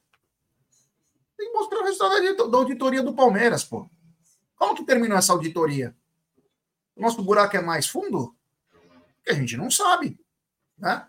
Tem 1.37 1.49
que 1.49 1.53
mostrar 1.53 1.81
o 1.81 1.85
resultado 1.85 2.51
da 2.51 2.59
auditoria 2.59 3.03
do 3.03 3.15
Palmeiras, 3.15 3.65
pô. 3.65 3.91
Como 4.57 4.75
que 4.75 4.85
terminou 4.85 5.19
essa 5.19 5.33
auditoria? 5.33 5.95
O 6.97 7.03
nosso 7.03 7.23
buraco 7.23 7.57
é 7.57 7.61
mais 7.61 7.89
fundo? 7.89 8.35
Que 9.25 9.33
a 9.33 9.35
gente 9.35 9.57
não 9.57 9.71
sabe, 9.71 10.19
né? 10.79 11.07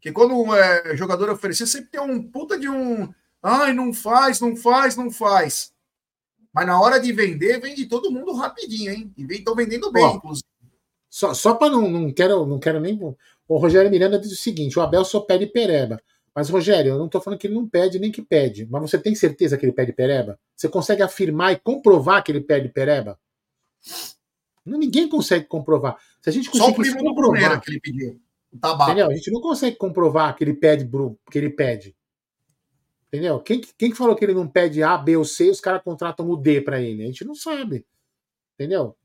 Que 0.00 0.10
quando 0.12 0.36
o 0.36 0.54
é, 0.54 0.96
jogador 0.96 1.30
oferecer, 1.30 1.66
sempre 1.66 1.90
tem 1.90 2.00
um 2.00 2.22
puta 2.30 2.58
de 2.58 2.68
um. 2.68 3.12
Ai, 3.42 3.72
não 3.72 3.92
faz, 3.92 4.40
não 4.40 4.54
faz, 4.56 4.96
não 4.96 5.10
faz. 5.10 5.72
Mas 6.52 6.66
na 6.66 6.80
hora 6.80 6.98
de 6.98 7.12
vender, 7.12 7.60
vende 7.60 7.86
todo 7.86 8.10
mundo 8.10 8.32
rapidinho, 8.34 8.92
hein? 8.92 9.12
E 9.16 9.22
estão 9.24 9.54
vendendo 9.54 9.90
bem, 9.90 10.04
inclusive. 10.14 10.44
Só, 11.08 11.34
só 11.34 11.54
para 11.54 11.70
não, 11.70 11.88
não 11.90 12.12
quero, 12.12 12.46
não 12.46 12.58
quero 12.58 12.80
nem. 12.80 12.98
O 13.48 13.56
Rogério 13.56 13.90
Miranda 13.90 14.18
diz 14.18 14.32
o 14.32 14.36
seguinte: 14.36 14.78
o 14.78 14.82
Abel 14.82 15.04
só 15.04 15.20
pede 15.20 15.46
pereba. 15.46 16.00
Mas, 16.34 16.48
Rogério, 16.48 16.92
eu 16.92 16.98
não 16.98 17.06
estou 17.06 17.20
falando 17.20 17.38
que 17.38 17.46
ele 17.46 17.54
não 17.54 17.68
pede 17.68 17.98
nem 17.98 18.12
que 18.12 18.22
pede. 18.22 18.66
Mas 18.70 18.82
você 18.82 18.98
tem 18.98 19.14
certeza 19.14 19.58
que 19.58 19.64
ele 19.64 19.72
pede 19.72 19.92
pereba? 19.92 20.38
Você 20.54 20.68
consegue 20.68 21.02
afirmar 21.02 21.52
e 21.52 21.56
comprovar 21.56 22.22
que 22.22 22.30
ele 22.30 22.40
pede 22.40 22.68
pereba? 22.68 23.18
Ninguém 24.64 25.08
consegue 25.08 25.46
comprovar. 25.46 25.98
Se 26.22 26.30
a 26.30 26.32
gente 26.32 26.56
Só 26.56 26.68
o 26.68 26.74
primo 26.74 26.98
comprovar, 26.98 27.60
que 27.60 27.70
ele 27.70 27.80
pediu. 27.80 28.20
Entendeu? 28.52 29.10
A 29.10 29.14
gente 29.14 29.30
não 29.32 29.40
consegue 29.40 29.76
comprovar 29.76 30.36
que 30.36 30.44
ele 30.44 30.54
pede 30.54 30.88
que 31.30 31.38
ele 31.38 31.50
pede. 31.50 31.96
Entendeu? 33.12 33.40
Quem, 33.40 33.60
quem 33.76 33.92
falou 33.92 34.14
que 34.14 34.24
ele 34.24 34.34
não 34.34 34.46
pede 34.46 34.84
A, 34.84 34.96
B 34.96 35.16
ou 35.16 35.24
C 35.24 35.46
e 35.46 35.50
os 35.50 35.60
caras 35.60 35.82
contratam 35.82 36.28
o 36.30 36.36
D 36.36 36.60
para 36.60 36.80
ele? 36.80 37.02
A 37.02 37.06
gente 37.06 37.24
não 37.24 37.34
sabe. 37.34 37.84
Entendeu? 38.54 38.96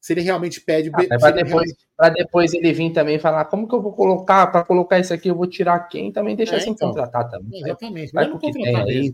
Se 0.00 0.14
ele 0.14 0.22
realmente 0.22 0.62
pede. 0.62 0.88
Ah, 0.88 1.18
para 1.18 1.30
depois, 1.32 1.74
realmente... 1.98 2.24
depois 2.24 2.54
ele 2.54 2.72
vir 2.72 2.90
também 2.90 3.18
falar 3.18 3.44
como 3.44 3.68
que 3.68 3.74
eu 3.74 3.82
vou 3.82 3.92
colocar, 3.92 4.46
para 4.46 4.64
colocar 4.64 4.98
isso 4.98 5.12
aqui, 5.12 5.28
eu 5.28 5.34
vou 5.34 5.46
tirar 5.46 5.78
quem 5.80 6.10
também 6.10 6.34
deixa 6.34 6.56
é, 6.56 6.60
sem 6.60 6.72
então, 6.72 6.88
contratar 6.88 7.28
também. 7.28 7.60
Exatamente. 7.60 8.12
Vai, 8.12 8.24
vai 8.24 8.32
não 8.32 8.40
contratar 8.40 8.86
mesmo. 8.86 9.12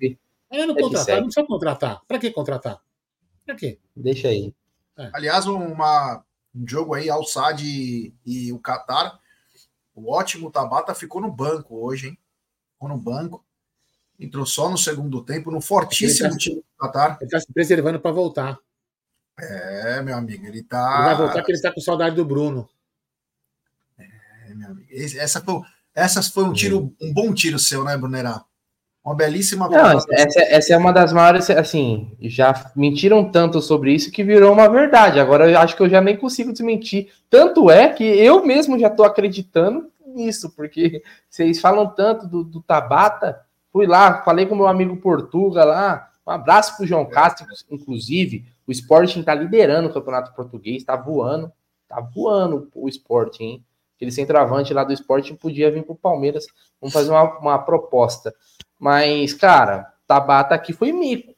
Aí, 0.49 0.61
é, 0.61 0.67
não 0.67 0.77
contratar, 0.77 1.17
não 1.17 1.25
precisa 1.25 1.47
contratar. 1.47 2.03
Para 2.07 2.19
que 2.21 2.31
contratar? 2.31 2.81
Para 3.45 3.57
quê? 3.57 3.81
Deixa 3.97 4.29
aí. 4.29 4.55
É. 4.97 5.11
Aliás, 5.13 5.47
uma, 5.47 6.25
um 6.55 6.69
jogo 6.69 6.95
aí, 6.95 7.11
Al 7.11 7.25
Sadd 7.25 7.65
e, 7.65 8.15
e 8.25 8.53
o 8.53 8.61
Qatar. 8.61 9.19
O 9.93 10.13
ótimo 10.13 10.51
Tabata 10.51 10.95
ficou 10.95 11.21
no 11.21 11.33
banco 11.33 11.85
hoje, 11.85 12.09
hein? 12.09 12.19
Ficou 12.75 12.89
no 12.89 12.99
banco. 12.99 13.46
Entrou 14.19 14.47
só 14.47 14.71
no 14.71 14.79
segundo 14.79 15.23
tempo, 15.23 15.51
no 15.51 15.61
fortíssimo 15.61 16.31
tá, 16.31 16.37
time 16.37 16.57
do 16.57 16.65
Qatar. 16.79 17.19
Ele 17.21 17.27
está 17.27 17.41
se 17.41 17.53
preservando 17.53 18.01
para 18.01 18.11
voltar. 18.11 18.59
É, 19.39 20.01
meu 20.03 20.17
amigo, 20.17 20.47
ele 20.47 20.63
tá. 20.63 20.95
Ele 20.97 21.05
vai 21.05 21.17
voltar 21.17 21.35
porque 21.35 21.53
ele 21.53 21.59
está 21.59 21.73
com 21.73 21.81
saudade 21.81 22.17
do 22.17 22.25
Bruno. 22.25 22.69
É, 23.99 24.55
meu 24.55 24.71
amigo. 24.71 24.89
Essa 24.91 25.41
foi, 25.43 25.61
essa 25.95 26.23
foi 26.23 26.45
um 26.45 26.53
tiro, 26.53 26.95
um 27.01 27.13
bom 27.13 27.35
tiro 27.35 27.59
seu, 27.59 27.85
né, 27.85 27.97
Brunerá? 27.97 28.45
Uma 29.07 29.15
belíssima. 29.15 29.69
Não, 29.69 30.01
essa, 30.11 30.43
essa, 30.43 30.75
é 30.75 30.77
uma 30.77 30.93
das 30.93 31.13
maiores. 31.13 31.49
Assim, 31.49 32.11
já 32.23 32.73
mentiram 32.75 33.31
tanto 33.31 33.63
sobre 33.63 33.95
isso 33.95 34.11
que 34.11 34.25
virou 34.25 34.53
uma 34.53 34.69
verdade. 34.69 35.21
Agora 35.21 35.49
eu 35.49 35.57
acho 35.61 35.77
que 35.77 35.83
eu 35.83 35.89
já 35.89 36.01
nem 36.01 36.17
consigo 36.17 36.53
desmentir. 36.53 37.13
Tanto 37.31 37.71
é 37.71 37.89
que 37.89 38.03
eu 38.03 38.45
mesmo 38.45 38.77
já 38.77 38.89
estou 38.89 39.07
acreditando 39.07 39.89
nisso, 40.05 40.51
porque 40.57 41.05
vocês 41.31 41.61
falam 41.61 41.87
tanto 41.87 42.27
do, 42.27 42.43
do 42.43 42.61
Tabata. 42.61 43.46
Fui 43.77 43.87
lá, 43.87 44.23
falei 44.23 44.47
com 44.47 44.55
meu 44.55 44.67
amigo 44.67 44.97
Portuga 44.97 45.63
lá. 45.63 46.09
Um 46.27 46.31
abraço 46.31 46.75
para 46.75 46.85
o 46.85 46.87
João 46.87 47.05
Castro, 47.05 47.47
inclusive. 47.71 48.47
O 48.67 48.73
Sporting 48.73 49.21
está 49.21 49.35
liderando 49.35 49.91
o 49.91 49.93
campeonato 49.93 50.35
português, 50.35 50.79
está 50.79 50.97
voando, 50.97 51.53
está 51.83 52.01
voando 52.01 52.71
o 52.75 52.89
Sporting, 52.89 53.45
hein? 53.45 53.65
Aquele 53.95 54.11
centroavante 54.11 54.73
lá 54.73 54.83
do 54.83 54.95
Sporting 54.95 55.35
podia 55.35 55.71
vir 55.71 55.83
para 55.83 55.93
o 55.93 55.99
Palmeiras. 55.99 56.47
Vamos 56.81 56.95
fazer 56.95 57.11
uma, 57.11 57.39
uma 57.39 57.59
proposta. 57.59 58.35
Mas, 58.79 59.35
cara, 59.35 59.93
Tabata 60.09 60.55
aqui 60.55 60.73
foi 60.73 60.91
mico. 60.91 61.35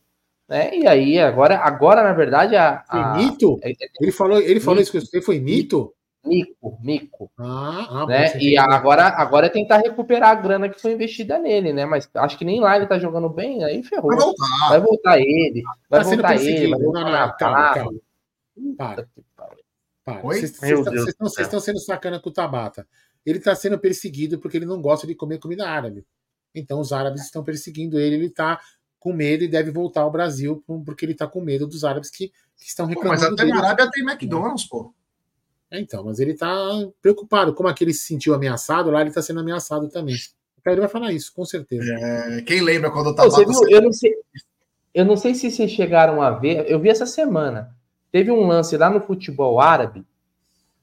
Né? 0.48 0.76
E 0.76 0.86
aí, 0.86 1.18
agora, 1.18 1.58
agora 1.58 2.04
na 2.04 2.12
verdade, 2.12 2.54
a. 2.54 2.84
a... 2.88 3.14
Foi 3.16 3.24
mito? 3.24 3.58
É, 3.64 3.72
é, 3.72 3.74
ele 4.00 4.12
falou, 4.12 4.38
ele 4.38 4.60
falou 4.60 4.80
isso 4.80 4.92
que 4.92 5.00
você 5.00 5.20
foi 5.20 5.40
mito? 5.40 5.92
Mico, 6.28 6.78
mico. 6.82 7.30
Ah, 7.38 8.02
ah 8.02 8.06
né? 8.06 8.38
E 8.38 8.56
agora, 8.56 9.08
agora 9.08 9.46
é 9.46 9.50
tentar 9.50 9.78
recuperar 9.78 10.30
a 10.30 10.34
grana 10.34 10.68
que 10.68 10.80
foi 10.80 10.92
investida 10.92 11.38
nele, 11.38 11.72
né? 11.72 11.86
Mas 11.86 12.08
acho 12.14 12.38
que 12.38 12.44
nem 12.44 12.60
lá 12.60 12.76
ele 12.76 12.86
tá 12.86 12.98
jogando 12.98 13.28
bem, 13.28 13.64
aí 13.64 13.82
ferrou. 13.82 14.10
Vai 14.10 14.18
voltar, 14.18 14.68
vai 14.68 14.80
voltar 14.80 15.18
ele, 15.18 15.62
vai 15.88 16.00
tá 16.00 16.06
voltar 16.08 16.36
ele, 16.36 16.70
vai 16.70 16.80
voltar 16.80 17.00
não, 17.00 17.10
não, 17.10 17.36
calma, 17.36 17.74
calma. 17.74 18.00
Para. 18.76 19.08
Para. 20.04 20.20
Vocês 20.22 20.58
estão 21.38 21.60
sendo 21.60 21.80
sacana 21.80 22.18
com 22.20 22.30
o 22.30 22.32
Tabata. 22.32 22.86
Ele 23.24 23.38
está 23.38 23.54
sendo 23.54 23.78
perseguido 23.78 24.38
porque 24.38 24.56
ele 24.56 24.66
não 24.66 24.80
gosta 24.80 25.06
de 25.06 25.14
comer 25.14 25.38
comida 25.38 25.68
árabe. 25.68 26.06
Então 26.54 26.80
os 26.80 26.92
árabes 26.92 27.22
estão 27.22 27.44
perseguindo 27.44 27.98
ele, 27.98 28.16
ele 28.16 28.26
está 28.26 28.58
com 28.98 29.12
medo 29.12 29.44
e 29.44 29.48
deve 29.48 29.70
voltar 29.70 30.02
ao 30.02 30.10
Brasil 30.10 30.62
porque 30.84 31.04
ele 31.04 31.12
está 31.12 31.26
com 31.26 31.40
medo 31.40 31.66
dos 31.66 31.84
árabes 31.84 32.10
que, 32.10 32.28
que 32.56 32.66
estão 32.66 32.86
reclamando. 32.86 33.20
Pô, 33.20 33.24
mas 33.26 33.32
até 33.32 33.44
dele. 33.44 33.52
na 33.52 33.64
Arábia 33.64 33.90
tem 33.90 34.02
McDonald's, 34.02 34.66
pô. 34.66 34.92
É, 35.70 35.80
então, 35.80 36.04
mas 36.04 36.18
ele 36.18 36.32
está 36.32 36.48
preocupado. 37.02 37.54
Como 37.54 37.68
aquele 37.68 37.92
se 37.92 38.06
sentiu 38.06 38.34
ameaçado, 38.34 38.90
lá 38.90 39.00
ele 39.00 39.10
está 39.10 39.20
sendo 39.20 39.40
ameaçado 39.40 39.88
também. 39.88 40.16
Então 40.60 40.72
ele 40.72 40.80
vai 40.80 40.90
falar 40.90 41.12
isso, 41.12 41.32
com 41.32 41.44
certeza. 41.44 41.92
É, 41.92 42.42
quem 42.42 42.60
lembra 42.60 42.90
quando 42.90 43.06
eu 43.06 43.10
estava. 43.10 43.28
Eu 43.70 43.82
não 43.82 43.92
sei. 43.92 44.14
Eu 44.94 45.04
não 45.04 45.16
sei 45.16 45.34
se 45.34 45.50
vocês 45.50 45.70
chegaram 45.70 46.20
a 46.20 46.30
ver, 46.30 46.68
eu 46.68 46.80
vi 46.80 46.88
essa 46.88 47.06
semana. 47.06 47.74
Teve 48.10 48.30
um 48.30 48.46
lance 48.46 48.76
lá 48.76 48.88
no 48.90 49.00
futebol 49.00 49.60
árabe 49.60 50.04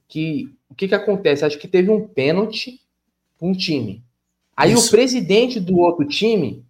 que 0.07 0.55
o 0.69 0.75
que, 0.75 0.87
que 0.87 0.95
acontece? 0.95 1.43
Acho 1.43 1.57
que 1.57 1.67
teve 1.67 1.89
um 1.89 2.07
pênalti 2.07 2.79
para 3.37 3.47
um 3.47 3.53
time. 3.53 4.03
Aí 4.55 4.71
Isso. 4.71 4.87
o 4.87 4.91
presidente 4.91 5.59
do 5.59 5.77
outro 5.79 6.07
time 6.07 6.63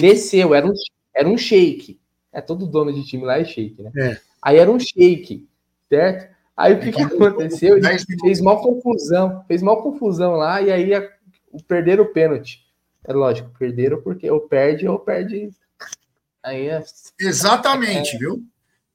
desceu, 0.00 0.54
era 0.54 0.66
um, 0.66 0.72
era 1.14 1.28
um 1.28 1.36
shake. 1.36 2.00
É 2.32 2.40
todo 2.40 2.66
dono 2.66 2.92
de 2.92 3.04
time 3.04 3.24
lá 3.24 3.38
é 3.38 3.44
shake, 3.44 3.82
né? 3.82 3.92
É. 3.96 4.20
Aí 4.42 4.56
era 4.56 4.70
um 4.70 4.78
shake, 4.78 5.46
certo? 5.88 6.34
Aí 6.58 6.74
o 6.74 6.80
que, 6.80 6.90
que 6.90 7.02
aconteceu? 7.02 7.76
Ele 7.76 7.86
fez 8.20 8.40
mal 8.40 8.60
confusão, 8.60 9.44
fez 9.46 9.62
mal 9.62 9.80
confusão 9.80 10.32
lá 10.32 10.60
e 10.60 10.72
aí 10.72 10.92
a, 10.92 11.08
perderam 11.68 12.02
o 12.02 12.12
pênalti. 12.12 12.66
É 13.04 13.12
lógico, 13.12 13.48
perderam 13.56 14.02
porque 14.02 14.28
ou 14.28 14.40
perde 14.40 14.88
ou 14.88 14.98
perde. 14.98 15.50
Aí 16.42 16.68
é... 16.68 16.82
Exatamente, 17.20 18.16
é... 18.16 18.18
viu? 18.18 18.44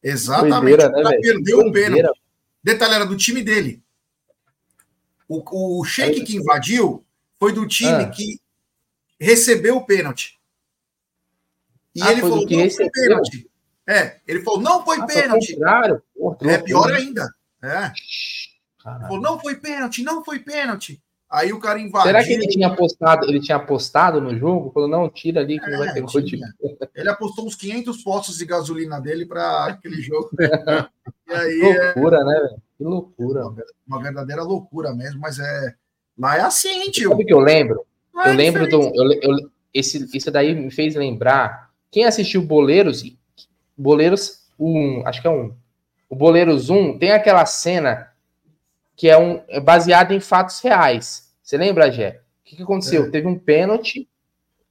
Exatamente. 0.04 0.76
Doideira, 0.76 0.90
né, 0.90 1.18
perdeu 1.22 1.60
o 1.60 1.72
pênalti. 1.72 2.22
Detalhe 2.62 2.96
era 2.96 3.06
do 3.06 3.16
time 3.16 3.42
dele. 3.42 3.82
O, 5.26 5.80
o 5.80 5.86
Sheik 5.86 6.22
que 6.26 6.36
invadiu 6.36 7.06
foi 7.40 7.54
do 7.54 7.66
time 7.66 8.04
ah. 8.04 8.10
que 8.10 8.42
recebeu 9.18 9.78
o 9.78 9.86
pênalti. 9.86 10.38
E 11.96 12.02
ah, 12.02 12.12
ele 12.12 12.20
falou: 12.20 12.46
não 12.46 12.58
recebeu. 12.58 12.72
foi 12.76 12.90
pênalti. 12.90 13.50
É, 13.88 14.20
ele 14.28 14.42
falou: 14.42 14.60
não 14.60 14.84
foi 14.84 15.00
ah, 15.00 15.06
pênalti. 15.06 15.58
é 16.42 16.58
pior 16.58 16.92
ainda. 16.92 17.26
É. 17.64 17.92
Falou, 18.84 19.22
não 19.22 19.40
foi 19.40 19.56
pênalti, 19.56 20.04
não 20.04 20.24
foi 20.24 20.40
pênalti. 20.40 21.02
Aí 21.34 21.52
o 21.52 21.60
cara 21.60 21.80
invadiu. 21.80 22.04
Será 22.04 22.24
que 22.24 22.32
ele 22.32 22.48
tinha 22.48 22.68
apostado, 22.68 23.26
ele 23.28 23.40
tinha 23.40 23.56
apostado 23.56 24.22
no 24.22 24.38
jogo? 24.38 24.72
Falou, 24.72 24.88
não, 24.88 25.10
tira 25.10 25.42
ali 25.42 25.60
que 25.60 25.66
é, 25.66 25.72
não 25.72 25.80
vai 25.80 25.92
ter 25.92 26.02
gol 26.02 26.12
Ele 26.94 27.10
apostou 27.10 27.48
uns 27.48 27.56
500 27.56 28.04
postos 28.04 28.38
de 28.38 28.46
gasolina 28.46 29.02
dele 29.02 29.26
para 29.26 29.66
aquele 29.66 30.00
jogo. 30.00 30.30
e 31.28 31.34
aí, 31.34 31.94
loucura, 31.96 32.18
é... 32.18 32.24
né, 32.24 32.40
velho? 32.40 32.62
Que 32.78 32.84
loucura. 32.84 33.42
Uma, 33.88 34.04
verdadeira 34.04 34.44
loucura 34.44 34.94
mesmo, 34.94 35.22
mas 35.22 35.40
é. 35.40 35.74
Lá 36.16 36.38
é 36.38 36.42
assim, 36.42 36.92
tio. 36.92 37.10
Sabe 37.10 37.24
o 37.24 37.26
que 37.26 37.34
eu 37.34 37.40
lembro? 37.40 37.84
eu 38.14 38.22
é 38.22 38.34
lembro 38.34 38.68
do. 38.68 38.82
Eu, 38.94 39.12
eu, 39.14 39.52
esse, 39.74 40.08
isso 40.16 40.30
daí 40.30 40.54
me 40.54 40.70
fez 40.70 40.94
lembrar. 40.94 41.72
Quem 41.90 42.06
assistiu 42.06 42.44
Boleiros, 42.44 43.04
Boleiros 43.76 44.44
1, 44.60 45.08
acho 45.08 45.20
que 45.20 45.28
é 45.28 45.32
um. 45.32 45.56
O 46.14 46.16
Boleiros 46.16 46.70
1 46.70 47.00
tem 47.00 47.12
aquela 47.12 47.44
cena 47.44 48.12
que 48.96 49.10
é, 49.10 49.18
um, 49.18 49.42
é 49.48 49.60
baseada 49.60 50.14
em 50.14 50.20
fatos 50.20 50.60
reais. 50.60 51.34
Você 51.42 51.58
lembra, 51.58 51.92
Gé? 51.92 52.22
O 52.42 52.44
que, 52.44 52.56
que 52.56 52.62
aconteceu? 52.62 53.06
É. 53.06 53.10
Teve 53.10 53.26
um 53.26 53.36
pênalti, 53.36 54.08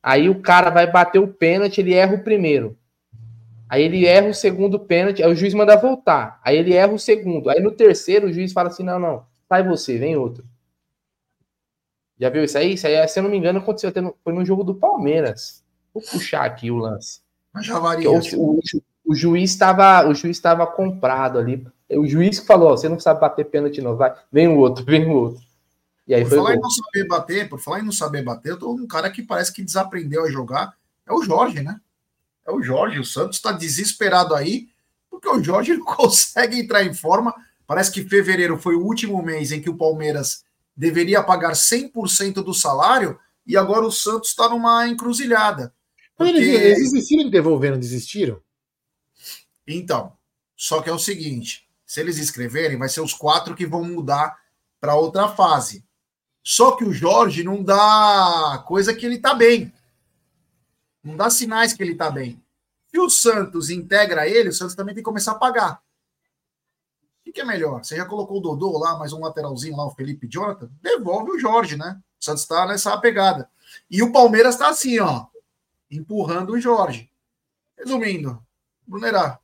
aí 0.00 0.30
o 0.30 0.40
cara 0.40 0.70
vai 0.70 0.88
bater 0.88 1.18
o 1.18 1.26
pênalti, 1.26 1.80
ele 1.80 1.94
erra 1.94 2.14
o 2.14 2.22
primeiro. 2.22 2.78
Aí 3.68 3.82
ele 3.82 4.06
erra 4.06 4.28
o 4.28 4.34
segundo 4.34 4.78
pênalti, 4.78 5.20
aí 5.20 5.32
o 5.32 5.34
juiz 5.34 5.52
manda 5.52 5.74
voltar. 5.74 6.40
Aí 6.44 6.56
ele 6.56 6.74
erra 6.74 6.92
o 6.92 6.98
segundo. 6.98 7.50
Aí 7.50 7.58
no 7.58 7.72
terceiro 7.72 8.28
o 8.28 8.32
juiz 8.32 8.52
fala 8.52 8.68
assim: 8.68 8.84
não, 8.84 9.00
não, 9.00 9.26
sai 9.48 9.64
você, 9.64 9.98
vem 9.98 10.16
outro. 10.16 10.46
Já 12.20 12.30
viu 12.30 12.44
isso 12.44 12.56
aí? 12.56 12.74
Isso 12.74 12.86
aí, 12.86 13.08
se 13.08 13.18
eu 13.18 13.24
não 13.24 13.30
me 13.30 13.36
engano, 13.36 13.58
aconteceu 13.58 13.90
até 13.90 14.00
no, 14.00 14.16
foi 14.22 14.32
no 14.32 14.44
jogo 14.44 14.62
do 14.62 14.76
Palmeiras. 14.76 15.64
Vou 15.92 16.04
puxar 16.04 16.44
aqui 16.44 16.70
o 16.70 16.76
lance. 16.76 17.20
Mas 17.52 17.66
já 17.66 17.80
varia. 17.80 18.08
O, 18.08 18.20
o, 18.36 18.60
o, 19.04 19.14
juiz 19.14 19.50
estava 19.50 20.08
o 20.08 20.14
juiz 20.14 20.36
estava 20.36 20.66
comprado 20.66 21.38
ali. 21.38 21.66
O 21.90 22.06
juiz 22.06 22.40
que 22.40 22.46
falou: 22.46 22.76
você 22.76 22.88
não 22.88 22.98
sabe 22.98 23.20
bater 23.20 23.44
pênalti, 23.46 23.80
não. 23.80 23.96
Vai, 23.96 24.14
vem 24.30 24.48
o 24.48 24.56
outro, 24.56 24.84
vem 24.86 25.04
o 25.06 25.12
outro. 25.12 25.42
E 26.06 26.14
aí 26.14 26.22
por 26.22 26.30
foi 26.30 26.38
falar 26.38 26.54
em 26.54 26.60
não 26.60 26.70
saber 26.70 27.06
bater, 27.06 27.48
por 27.48 27.60
falar 27.60 27.80
em 27.80 27.84
não 27.84 27.92
saber 27.92 28.22
bater, 28.22 28.50
eu 28.50 28.58
tô 28.58 28.72
um 28.72 28.86
cara 28.86 29.10
que 29.10 29.22
parece 29.22 29.52
que 29.52 29.62
desaprendeu 29.62 30.24
a 30.24 30.30
jogar. 30.30 30.74
É 31.06 31.12
o 31.12 31.22
Jorge, 31.22 31.62
né? 31.62 31.80
É 32.46 32.50
o 32.50 32.62
Jorge. 32.62 32.98
O 32.98 33.04
Santos 33.04 33.36
está 33.36 33.52
desesperado 33.52 34.34
aí, 34.34 34.68
porque 35.10 35.28
o 35.28 35.42
Jorge 35.42 35.74
não 35.76 35.84
consegue 35.84 36.58
entrar 36.58 36.84
em 36.84 36.94
forma. 36.94 37.34
Parece 37.66 37.90
que 37.90 38.04
fevereiro 38.04 38.58
foi 38.58 38.74
o 38.74 38.84
último 38.84 39.22
mês 39.22 39.52
em 39.52 39.60
que 39.60 39.70
o 39.70 39.76
Palmeiras 39.76 40.44
deveria 40.76 41.22
pagar 41.22 41.52
100% 41.52 42.34
do 42.42 42.52
salário 42.52 43.18
e 43.46 43.56
agora 43.56 43.86
o 43.86 43.92
Santos 43.92 44.30
está 44.30 44.48
numa 44.48 44.88
encruzilhada. 44.88 45.72
Porque... 46.16 46.32
Eles, 46.32 46.60
eles 46.60 46.92
desistiram 46.92 47.24
de 47.24 47.30
devolver, 47.30 47.70
não 47.70 47.78
desistiram? 47.78 48.40
Então, 49.66 50.16
só 50.56 50.80
que 50.80 50.90
é 50.90 50.92
o 50.92 50.98
seguinte: 50.98 51.68
se 51.84 52.00
eles 52.00 52.18
escreverem, 52.18 52.78
vai 52.78 52.88
ser 52.88 53.00
os 53.00 53.12
quatro 53.14 53.54
que 53.54 53.66
vão 53.66 53.84
mudar 53.84 54.38
para 54.80 54.94
outra 54.94 55.28
fase. 55.28 55.84
Só 56.42 56.72
que 56.72 56.84
o 56.84 56.92
Jorge 56.92 57.44
não 57.44 57.62
dá 57.62 58.64
coisa 58.66 58.94
que 58.94 59.06
ele 59.06 59.18
tá 59.18 59.34
bem. 59.34 59.72
Não 61.02 61.16
dá 61.16 61.30
sinais 61.30 61.72
que 61.72 61.82
ele 61.82 61.94
tá 61.94 62.10
bem. 62.10 62.42
Se 62.88 62.98
o 62.98 63.08
Santos 63.08 63.70
integra 63.70 64.28
ele, 64.28 64.50
o 64.50 64.52
Santos 64.52 64.74
também 64.74 64.94
tem 64.94 65.02
que 65.02 65.08
começar 65.08 65.32
a 65.32 65.38
pagar. 65.38 65.82
O 67.20 67.24
que, 67.24 67.32
que 67.32 67.40
é 67.40 67.44
melhor? 67.44 67.84
Você 67.84 67.96
já 67.96 68.04
colocou 68.04 68.38
o 68.38 68.40
Dodô 68.40 68.76
lá, 68.78 68.98
mais 68.98 69.12
um 69.12 69.20
lateralzinho 69.20 69.76
lá, 69.76 69.86
o 69.86 69.94
Felipe 69.94 70.28
Jonathan? 70.28 70.70
Devolve 70.82 71.30
o 71.30 71.38
Jorge, 71.38 71.76
né? 71.76 72.00
O 72.20 72.24
Santos 72.24 72.42
está 72.42 72.66
nessa 72.66 72.96
pegada. 72.98 73.48
E 73.90 74.02
o 74.02 74.12
Palmeiras 74.12 74.56
está 74.56 74.68
assim, 74.68 74.98
ó, 74.98 75.26
empurrando 75.90 76.52
o 76.52 76.60
Jorge. 76.60 77.10
Resumindo, 77.78 78.44
Brunerá, 78.86 79.40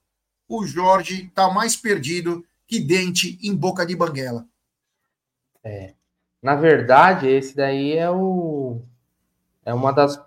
o 0.48 0.64
Jorge 0.64 1.26
está 1.26 1.50
mais 1.52 1.76
perdido 1.76 2.44
que 2.66 2.80
dente 2.80 3.38
em 3.42 3.54
boca 3.54 3.84
de 3.84 3.94
banguela. 3.94 4.46
É. 5.62 5.94
Na 6.42 6.54
verdade, 6.54 7.28
esse 7.28 7.54
daí 7.54 7.96
é 7.96 8.10
o 8.10 8.80
é 9.64 9.74
uma 9.74 9.92
das 9.92 10.18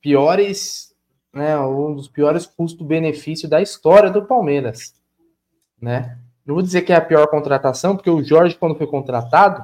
piores, 0.00 0.94
né, 1.32 1.58
um 1.58 1.94
dos 1.94 2.08
piores 2.08 2.46
custo-benefício 2.46 3.48
da 3.48 3.60
história 3.60 4.10
do 4.10 4.24
Palmeiras, 4.24 4.94
né? 5.80 6.18
Não 6.46 6.54
vou 6.54 6.62
dizer 6.62 6.80
que 6.82 6.92
é 6.92 6.96
a 6.96 7.00
pior 7.00 7.26
contratação, 7.26 7.94
porque 7.94 8.08
o 8.08 8.24
Jorge, 8.24 8.56
quando 8.56 8.74
foi 8.74 8.86
contratado, 8.86 9.62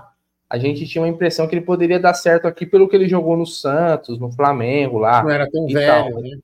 a 0.51 0.59
gente 0.59 0.87
tinha 0.87 1.03
uma 1.03 1.09
impressão 1.09 1.49
que 1.49 1.55
ele 1.55 1.65
poderia 1.65 1.99
dar 1.99 2.13
certo 2.13 2.47
aqui 2.47 2.67
pelo 2.67 2.87
que 2.89 2.95
ele 2.95 3.09
jogou 3.09 3.39
no 3.39 3.47
Santos, 3.47 4.19
no 4.19 4.31
Flamengo 4.31 4.99
lá. 4.99 5.23
Não 5.23 5.31
era 5.31 5.51
tão 5.51 5.67
velho, 5.67 6.13
tal. 6.13 6.21
né? 6.21 6.39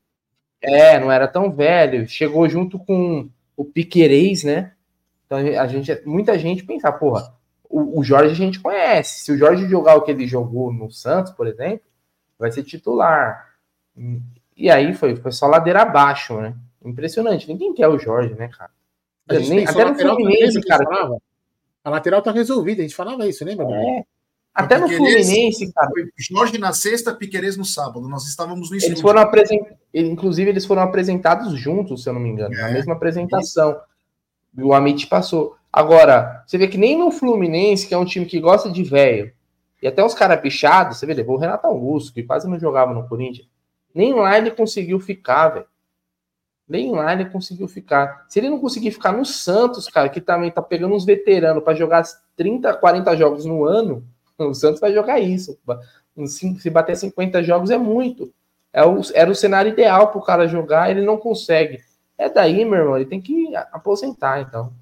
É, 0.62 0.98
não 0.98 1.10
era 1.10 1.26
tão 1.26 1.50
velho. 1.50 2.08
Chegou 2.08 2.48
junto 2.48 2.78
com 2.78 3.28
o 3.56 3.64
Piquerez, 3.64 4.44
né? 4.44 4.72
Então 5.26 5.38
a 5.38 5.66
gente, 5.66 6.02
muita 6.04 6.38
gente 6.38 6.64
pensa, 6.64 6.90
porra, 6.90 7.32
o, 7.68 8.00
o, 8.00 8.04
Jorge 8.04 8.32
a 8.32 8.36
gente 8.36 8.58
conhece. 8.58 9.24
Se 9.24 9.32
o 9.32 9.38
Jorge 9.38 9.68
jogar 9.68 9.94
o 9.94 10.02
que 10.02 10.10
ele 10.10 10.26
jogou 10.26 10.72
no 10.72 10.90
Santos, 10.90 11.32
por 11.32 11.46
exemplo, 11.46 11.86
vai 12.38 12.50
ser 12.50 12.64
titular. 12.64 13.54
E 14.56 14.70
aí 14.70 14.92
foi, 14.92 15.14
foi 15.16 15.30
só 15.30 15.46
ladeira 15.46 15.82
abaixo, 15.82 16.40
né? 16.40 16.54
Impressionante. 16.84 17.48
Ninguém 17.48 17.72
quer 17.72 17.88
o 17.88 17.98
Jorge, 17.98 18.34
né, 18.34 18.48
cara? 18.48 18.70
Nem, 19.28 19.66
até 19.66 19.84
no 19.84 19.94
Fluminense, 19.94 20.60
cara. 20.62 20.84
A 21.84 21.90
lateral 21.90 22.20
tá 22.20 22.32
resolvida, 22.32 22.80
a 22.80 22.82
gente 22.82 22.96
falava 22.96 23.26
isso, 23.26 23.44
lembra? 23.44 23.66
É. 23.70 24.04
Até 24.54 24.78
no 24.78 24.88
Fluminense, 24.88 25.72
cara. 25.72 25.90
Jorge 26.18 26.58
na 26.58 26.72
sexta, 26.72 27.14
Piqueires 27.14 27.56
no 27.56 27.64
sábado. 27.64 28.08
Nós 28.08 28.26
estávamos 28.26 28.70
no 28.70 28.76
Eles 28.76 29.00
foram 29.00 29.20
apresentados, 29.20 29.76
inclusive, 29.94 30.50
eles 30.50 30.66
foram 30.66 30.82
apresentados 30.82 31.52
juntos, 31.58 32.02
se 32.02 32.08
eu 32.08 32.12
não 32.12 32.20
me 32.20 32.28
engano, 32.28 32.54
é. 32.54 32.62
na 32.62 32.70
mesma 32.70 32.94
apresentação. 32.94 33.80
E 34.56 34.62
o 34.62 34.74
Amit 34.74 35.06
passou. 35.06 35.56
Agora, 35.72 36.42
você 36.46 36.58
vê 36.58 36.66
que 36.66 36.76
nem 36.76 36.98
no 36.98 37.12
Fluminense, 37.12 37.86
que 37.86 37.94
é 37.94 37.98
um 37.98 38.04
time 38.04 38.26
que 38.26 38.40
gosta 38.40 38.70
de 38.70 38.82
velho, 38.82 39.32
e 39.80 39.86
até 39.86 40.04
os 40.04 40.14
caras 40.14 40.40
pichados, 40.40 40.98
você 40.98 41.06
vê, 41.06 41.14
levou 41.14 41.36
o 41.36 41.38
Renato 41.38 41.66
Augusto, 41.66 42.12
que 42.12 42.22
quase 42.22 42.48
não 42.48 42.58
jogava 42.58 42.92
no 42.92 43.08
Corinthians. 43.08 43.48
Nem 43.94 44.12
lá 44.12 44.36
ele 44.36 44.50
conseguiu 44.50 45.00
ficar, 45.00 45.48
velho. 45.48 45.66
Nem 46.68 46.92
lá 46.92 47.12
ele 47.12 47.24
conseguiu 47.24 47.66
ficar. 47.66 48.26
Se 48.28 48.38
ele 48.38 48.50
não 48.50 48.60
conseguir 48.60 48.90
ficar 48.90 49.12
no 49.12 49.24
Santos, 49.24 49.88
cara, 49.88 50.08
que 50.08 50.20
também 50.20 50.50
tá 50.50 50.62
pegando 50.62 50.94
uns 50.94 51.04
veteranos 51.04 51.64
para 51.64 51.74
jogar 51.74 52.04
30, 52.36 52.74
40 52.74 53.16
jogos 53.16 53.44
no 53.44 53.64
ano, 53.64 54.04
o 54.48 54.54
Santos 54.54 54.80
vai 54.80 54.92
jogar 54.92 55.20
isso. 55.20 55.58
Se 56.26 56.70
bater 56.70 56.96
50 56.96 57.42
jogos 57.42 57.70
é 57.70 57.78
muito. 57.78 58.32
É 58.72 58.80
era 59.14 59.30
o 59.30 59.34
cenário 59.34 59.72
ideal 59.72 60.08
para 60.08 60.18
o 60.18 60.24
cara 60.24 60.46
jogar, 60.46 60.90
ele 60.90 61.02
não 61.02 61.16
consegue. 61.16 61.82
É 62.16 62.28
daí, 62.28 62.64
meu 62.64 62.78
irmão, 62.78 62.96
ele 62.96 63.06
tem 63.06 63.20
que 63.20 63.54
aposentar, 63.72 64.40
então. 64.40 64.72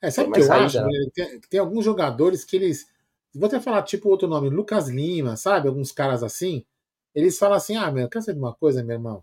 É, 0.00 0.10
sabe 0.10 0.28
o 0.28 0.32
que 0.32 0.40
eu 0.40 0.44
saída, 0.44 0.66
acho? 0.66 0.82
Né? 0.82 1.06
Tem, 1.14 1.40
tem, 1.40 1.60
alguns 1.60 1.84
jogadores 1.84 2.44
que 2.44 2.56
eles. 2.56 2.86
Vou 3.34 3.46
até 3.46 3.58
falar, 3.58 3.82
tipo, 3.82 4.08
outro 4.08 4.28
nome, 4.28 4.48
Lucas 4.48 4.88
Lima, 4.88 5.36
sabe? 5.36 5.68
Alguns 5.68 5.90
caras 5.90 6.22
assim. 6.22 6.64
Eles 7.14 7.38
falam 7.38 7.56
assim: 7.56 7.76
ah, 7.76 7.90
meu, 7.90 8.08
quer 8.08 8.20
saber 8.20 8.34
de 8.34 8.44
uma 8.44 8.54
coisa, 8.54 8.84
meu 8.84 8.96
irmão? 8.96 9.22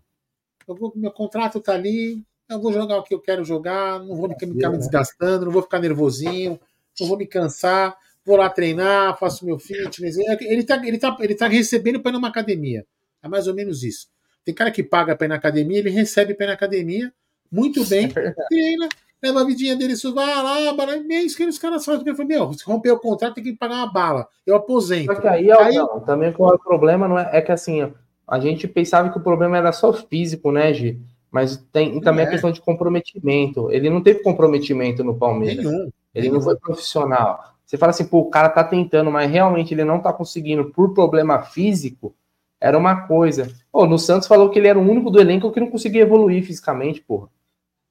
vou, 0.66 0.92
meu 0.96 1.10
contrato 1.10 1.60
tá 1.60 1.74
ali, 1.74 2.24
eu 2.48 2.60
vou 2.60 2.72
jogar 2.72 2.98
o 2.98 3.02
que 3.02 3.14
eu 3.14 3.20
quero 3.20 3.44
jogar, 3.44 4.00
não 4.00 4.16
vou 4.16 4.28
ficar 4.28 4.70
me 4.70 4.78
desgastando, 4.78 5.46
não 5.46 5.52
vou 5.52 5.62
ficar 5.62 5.78
nervosinho, 5.78 6.58
não 7.00 7.08
vou 7.08 7.16
me 7.16 7.26
cansar, 7.26 7.96
vou 8.24 8.36
lá 8.36 8.48
treinar, 8.48 9.18
faço 9.18 9.44
meu 9.44 9.58
fitness. 9.58 10.16
Ele 10.16 10.64
tá, 10.64 10.76
ele 10.86 10.98
tá, 10.98 11.16
ele 11.20 11.34
tá 11.34 11.46
recebendo 11.46 12.00
para 12.00 12.10
ir 12.10 12.14
numa 12.14 12.28
academia. 12.28 12.84
É 13.22 13.28
mais 13.28 13.46
ou 13.46 13.54
menos 13.54 13.82
isso. 13.82 14.08
Tem 14.44 14.54
cara 14.54 14.70
que 14.70 14.82
paga 14.82 15.16
para 15.16 15.26
ir 15.26 15.28
na 15.28 15.36
academia, 15.36 15.78
ele 15.78 15.90
recebe 15.90 16.34
para 16.34 16.46
ir 16.46 16.48
na 16.48 16.54
academia, 16.54 17.12
muito 17.50 17.84
bem, 17.86 18.06
é 18.14 18.30
treina, 18.48 18.88
leva 19.22 19.40
a 19.40 19.44
vidinha 19.44 19.74
dele, 19.74 19.94
isso 19.94 20.14
vai 20.14 20.26
lá, 20.26 20.72
bala, 20.74 20.96
é 20.96 21.22
isso 21.22 21.36
que 21.36 21.44
os 21.44 21.58
caras 21.58 21.84
fazem. 21.84 22.06
Eu 22.06 22.14
falei, 22.14 22.36
meu, 22.36 22.52
se 22.52 22.64
romper 22.64 22.90
o 22.90 22.98
contrato, 22.98 23.34
tem 23.34 23.44
que 23.44 23.54
pagar 23.54 23.76
uma 23.76 23.92
bala. 23.92 24.28
Eu 24.46 24.56
aposento. 24.56 25.06
Só 25.06 25.20
que 25.20 25.26
aí, 25.26 25.50
aí 25.50 25.74
não, 25.76 26.00
também 26.00 26.32
qual 26.32 26.52
é 26.52 26.54
o 26.56 26.58
problema 26.58 27.08
não 27.08 27.18
é, 27.18 27.30
é 27.32 27.40
que 27.40 27.52
assim, 27.52 27.90
a 28.28 28.40
gente 28.40 28.68
pensava 28.68 29.10
que 29.10 29.18
o 29.18 29.22
problema 29.22 29.56
era 29.56 29.72
só 29.72 29.92
físico, 29.92 30.52
né, 30.52 30.72
Gi? 30.74 31.00
Mas 31.30 31.56
tem 31.72 32.00
também 32.00 32.24
é. 32.24 32.28
a 32.28 32.30
questão 32.30 32.52
de 32.52 32.60
comprometimento. 32.60 33.70
Ele 33.72 33.90
não 33.90 34.00
teve 34.00 34.20
comprometimento 34.22 35.02
no 35.02 35.16
Palmeiras. 35.16 35.64
Nenhum. 35.64 35.90
Ele 36.14 36.30
não 36.30 36.40
foi 36.40 36.56
profissional. 36.56 37.53
Você 37.64 37.76
fala 37.76 37.90
assim, 37.90 38.06
pô, 38.06 38.20
o 38.20 38.30
cara 38.30 38.48
tá 38.48 38.62
tentando, 38.62 39.10
mas 39.10 39.30
realmente 39.30 39.72
ele 39.72 39.84
não 39.84 40.00
tá 40.00 40.12
conseguindo 40.12 40.70
por 40.70 40.92
problema 40.92 41.42
físico, 41.42 42.14
era 42.60 42.76
uma 42.78 43.06
coisa. 43.06 43.48
Pô, 43.72 43.86
no 43.86 43.98
Santos 43.98 44.28
falou 44.28 44.50
que 44.50 44.58
ele 44.58 44.68
era 44.68 44.78
o 44.78 44.82
único 44.82 45.10
do 45.10 45.20
elenco 45.20 45.50
que 45.50 45.60
não 45.60 45.70
conseguia 45.70 46.02
evoluir 46.02 46.44
fisicamente, 46.44 47.00
porra. 47.00 47.28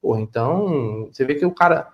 Porra, 0.00 0.20
então, 0.20 1.08
você 1.10 1.24
vê 1.24 1.34
que 1.34 1.46
o 1.46 1.54
cara 1.54 1.92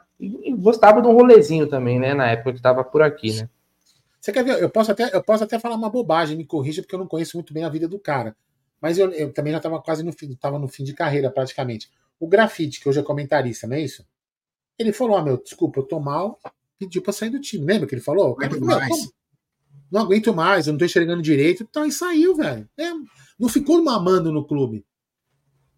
gostava 0.59 1.01
de 1.01 1.09
um 1.09 1.15
rolezinho 1.15 1.67
também, 1.67 1.99
né, 1.99 2.13
na 2.13 2.27
época 2.31 2.53
que 2.53 2.61
tava 2.61 2.85
por 2.85 3.03
aqui, 3.03 3.33
né? 3.33 3.49
Você 4.21 4.33
quer 4.33 4.45
ver? 4.45 4.63
Eu 4.63 4.69
posso 4.69 4.93
até, 4.93 5.15
eu 5.15 5.23
posso 5.23 5.45
até 5.45 5.59
falar 5.59 5.77
uma 5.77 5.89
bobagem, 5.89 6.37
me 6.37 6.45
corrija, 6.45 6.83
porque 6.83 6.95
eu 6.95 6.99
não 6.99 7.07
conheço 7.07 7.37
muito 7.37 7.55
bem 7.55 7.65
a 7.65 7.71
vida 7.71 7.89
do 7.89 7.99
cara. 7.99 8.37
Mas 8.81 8.99
eu, 8.99 9.11
eu 9.13 9.33
também 9.33 9.51
já 9.53 9.57
estava 9.57 9.81
quase 9.81 10.03
no 10.03 10.13
fim, 10.13 10.31
estava 10.31 10.59
no 10.59 10.69
fim 10.69 10.85
de 10.85 10.93
carreira 10.93 11.31
praticamente. 11.31 11.91
O 12.19 12.27
grafite, 12.27 12.81
que 12.81 12.89
hoje 12.89 13.01
é 13.01 13.03
comentarista, 13.03 13.67
não 13.67 13.77
é 13.77 13.81
isso? 13.81 14.07
Ele 14.79 14.93
falou: 14.93 15.17
ah, 15.17 15.23
meu, 15.23 15.43
desculpa, 15.43 15.81
eu 15.81 15.85
tô 15.85 15.99
mal, 15.99 16.39
pediu 16.81 17.03
para 17.03 17.13
sair 17.13 17.29
do 17.29 17.39
time. 17.39 17.65
Lembra 17.65 17.87
que 17.87 17.95
ele 17.95 18.03
falou? 18.03 18.37
Não 18.39 18.47
aguento 18.47 18.65
mais. 18.65 19.11
Não 19.93 20.01
aguento 20.01 20.35
mais, 20.35 20.67
eu 20.67 20.73
não 20.73 20.79
tô 20.79 20.85
enxergando 20.85 21.21
direito. 21.21 21.63
Então, 21.69 21.85
e 21.85 21.93
saiu, 21.93 22.35
velho. 22.35 22.69
É, 22.79 22.91
não 23.39 23.49
ficou 23.49 23.83
mamando 23.85 24.33
no 24.33 24.47
clube. 24.47 24.87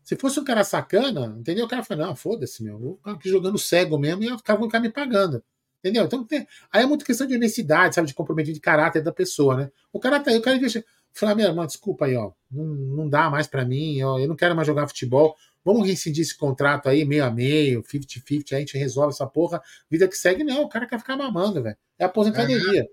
Se 0.05 0.17
fosse 0.17 0.39
um 0.39 0.45
cara 0.45 0.63
sacana, 0.63 1.37
entendeu? 1.39 1.65
O 1.65 1.69
cara 1.69 1.83
falou: 1.83 2.07
não, 2.07 2.15
foda-se, 2.17 2.63
meu, 2.63 2.79
vou 2.79 2.97
ficar 2.97 3.13
aqui 3.13 3.29
jogando 3.29 3.59
cego 3.59 3.99
mesmo 3.99 4.23
e 4.23 4.31
o 4.31 4.43
cara 4.43 4.59
vai 4.59 4.69
ficar 4.69 4.81
me 4.81 4.91
pagando. 4.91 5.43
Entendeu? 5.81 6.05
Então, 6.05 6.25
tem, 6.25 6.47
aí 6.73 6.85
é 6.85 6.87
muito 6.87 7.05
questão 7.05 7.27
de 7.27 7.35
honestidade, 7.35 7.95
sabe? 7.95 8.07
De 8.07 8.15
comprometimento 8.15 8.55
de 8.55 8.61
caráter 8.61 9.03
da 9.03 9.11
pessoa, 9.11 9.57
né? 9.57 9.71
O 9.93 9.99
cara 9.99 10.21
tá 10.21 10.31
aí, 10.31 10.39
o 10.39 10.43
cara 10.43 10.59
deixa. 10.59 10.85
Falar, 11.15 11.35
meu 11.35 11.47
irmão, 11.47 11.67
desculpa 11.67 12.07
aí, 12.07 12.17
ó. 12.17 12.33
Não, 12.51 12.65
não 12.65 13.09
dá 13.09 13.29
mais 13.29 13.47
para 13.47 13.65
mim, 13.65 14.01
ó. 14.03 14.19
Eu 14.19 14.29
não 14.29 14.37
quero 14.37 14.55
mais 14.55 14.67
jogar 14.67 14.87
futebol. 14.87 15.37
Vamos 15.65 15.87
rescindir 15.87 16.23
esse 16.23 16.37
contrato 16.37 16.89
aí, 16.89 17.05
meio 17.05 17.25
a 17.25 17.31
meio, 17.31 17.83
50-50, 17.83 18.53
a 18.53 18.59
gente 18.59 18.77
resolve 18.77 19.13
essa 19.13 19.27
porra. 19.27 19.63
Vida 19.91 20.09
que 20.09 20.17
segue, 20.17 20.43
não. 20.43 20.63
O 20.63 20.69
cara 20.69 20.87
quer 20.87 20.99
ficar 20.99 21.17
mamando, 21.17 21.63
velho. 21.63 21.77
É 21.99 22.05
aposentadoria. 22.05 22.89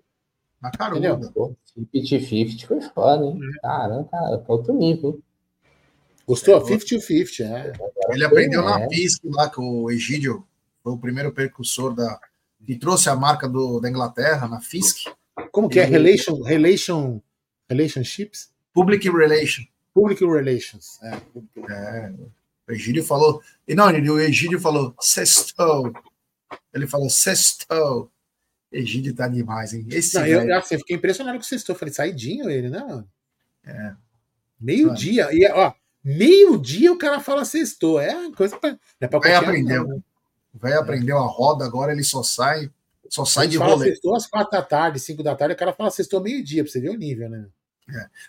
Na 0.62 0.72
caruda. 0.72 1.20
50-50 1.78 2.66
foi 2.66 2.82
foda, 2.82 3.26
hein? 3.26 3.40
Caramba, 3.62 4.10
cara, 4.10 4.44
outro 4.48 4.74
nível. 4.74 5.22
Gostou? 6.28 6.62
50-50, 6.62 7.44
é. 7.44 7.74
Ele 8.12 8.24
aprendeu 8.24 8.62
na 8.62 8.88
FISC 8.88 9.22
lá, 9.26 9.50
que 9.50 9.60
o 9.60 9.90
Egídio 9.90 10.46
foi 10.84 10.94
o 10.94 10.98
primeiro 10.98 11.32
precursor 11.32 11.96
da. 11.96 12.20
que 12.64 12.76
trouxe 12.78 13.10
a 13.10 13.16
marca 13.16 13.50
do, 13.50 13.80
da 13.80 13.90
Inglaterra, 13.90 14.48
na 14.48 14.62
FISC. 14.62 15.06
Como 15.52 15.68
que 15.70 15.80
é? 15.80 15.86
Relation, 15.86 16.42
relation, 16.44 17.22
relationships? 17.68 18.52
Public 18.74 19.10
Relation. 19.10 19.64
Public 19.94 20.24
Relations. 20.24 21.02
É. 21.02 21.18
É, 21.70 22.14
o 22.70 22.72
Egídio 22.72 23.04
falou. 23.04 23.42
E 23.68 23.74
não, 23.74 23.88
o 23.88 24.20
Egídio 24.20 24.60
falou 24.60 24.96
sextou. 25.02 25.92
Ele 26.72 26.86
falou 26.86 27.10
sextou. 27.10 28.12
Egídio 28.72 29.16
tá 29.16 29.28
demais, 29.28 29.74
hein? 29.74 29.88
Esse 29.90 30.20
Não, 30.20 30.26
eu, 30.28 30.56
assim, 30.56 30.76
eu 30.76 30.80
fiquei 30.80 30.96
impressionado 30.96 31.38
com 31.38 31.44
o 31.44 31.48
sextou. 31.48 31.76
Falei, 31.76 31.94
saidinho 31.94 32.50
ele, 32.50 32.70
né, 32.70 32.80
mano? 32.80 33.10
É. 33.66 33.94
Meio-dia. 34.62 35.30
E, 35.32 35.50
ó, 35.52 35.74
meio-dia 36.04 36.94
o 36.94 36.98
cara 36.98 37.20
fala 37.20 37.44
sextou. 37.44 38.00
É 38.00 38.16
uma 38.16 38.36
coisa 38.36 38.56
pra. 38.58 38.78
É 39.02 39.08
pra 39.08 39.20
Vai 39.20 39.34
aprender. 39.34 39.78
não, 39.78 39.88
né? 39.88 40.00
O 40.54 40.60
velho 40.60 40.80
aprendeu 40.80 41.18
a 41.18 41.26
roda, 41.26 41.66
agora 41.66 41.92
ele 41.92 42.04
só 42.04 42.24
sai, 42.24 42.70
só 43.08 43.24
sai 43.24 43.46
Ele 43.46 43.52
de 43.52 43.58
rolê. 43.58 43.90
sextou 43.90 44.16
às 44.16 44.26
quatro 44.28 44.52
da 44.52 44.62
tarde, 44.62 45.00
cinco 45.00 45.22
da 45.22 45.36
tarde, 45.36 45.54
o 45.54 45.58
cara 45.58 45.74
fala 45.74 45.92
sextou 45.92 46.22
meio-dia, 46.22 46.64
pra 46.64 46.72
você 46.72 46.80
ver 46.82 46.90
o 46.90 46.98
nível, 46.98 47.30
né? 47.30 47.48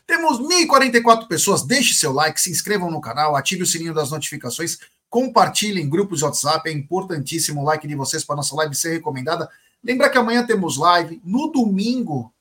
Temos 0.06 0.40
1.044 0.40 1.26
pessoas. 1.26 1.62
Deixe 1.62 1.94
seu 1.94 2.12
like, 2.12 2.40
se 2.40 2.50
inscrevam 2.50 2.90
no 2.90 3.00
canal, 3.00 3.36
ative 3.36 3.62
o 3.62 3.66
sininho 3.66 3.94
das 3.94 4.10
notificações, 4.10 4.78
compartilhem 5.08 5.84
em 5.84 5.88
grupos 5.88 6.18
de 6.18 6.24
WhatsApp. 6.24 6.68
É 6.68 6.72
importantíssimo 6.72 7.60
o 7.60 7.64
like 7.64 7.86
de 7.86 7.94
vocês 7.94 8.24
para 8.24 8.36
nossa 8.36 8.54
live 8.56 8.74
ser 8.74 8.92
recomendada. 8.92 9.48
Lembra 9.82 10.10
que 10.10 10.18
amanhã 10.18 10.44
temos 10.44 10.76
live. 10.76 11.20
No 11.24 11.50
domingo 11.50 12.32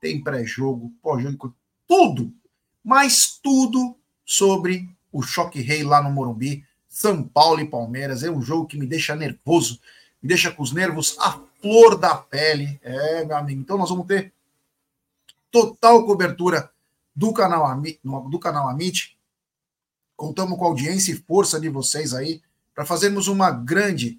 tem 0.00 0.22
pré-jogo, 0.22 0.92
pós-jogo, 1.02 1.54
tudo, 1.86 2.32
mas 2.84 3.38
tudo 3.42 3.96
sobre 4.24 4.88
o 5.10 5.22
Choque 5.22 5.60
Rei 5.60 5.82
lá 5.82 6.02
no 6.02 6.10
Morumbi. 6.10 6.64
São 6.88 7.22
Paulo 7.22 7.60
e 7.60 7.68
Palmeiras. 7.68 8.22
É 8.22 8.30
um 8.30 8.40
jogo 8.40 8.66
que 8.66 8.78
me 8.78 8.86
deixa 8.86 9.14
nervoso, 9.14 9.80
me 10.22 10.28
deixa 10.28 10.50
com 10.50 10.62
os 10.62 10.72
nervos 10.72 11.16
à 11.18 11.40
flor 11.60 11.96
da 11.96 12.14
pele. 12.14 12.78
É, 12.82 13.24
meu 13.24 13.36
amigo. 13.36 13.60
Então 13.60 13.78
nós 13.78 13.90
vamos 13.90 14.06
ter 14.06 14.32
total 15.60 16.04
cobertura 16.04 16.70
do 17.14 17.32
canal, 17.32 17.64
Ami- 17.66 17.98
no- 18.04 18.28
do 18.28 18.38
canal 18.38 18.68
Amit. 18.68 19.16
Contamos 20.16 20.58
com 20.58 20.64
a 20.64 20.68
audiência 20.68 21.12
e 21.12 21.16
força 21.16 21.58
de 21.60 21.68
vocês 21.68 22.12
aí 22.12 22.42
para 22.74 22.84
fazermos 22.84 23.26
uma 23.28 23.50
grande, 23.50 24.18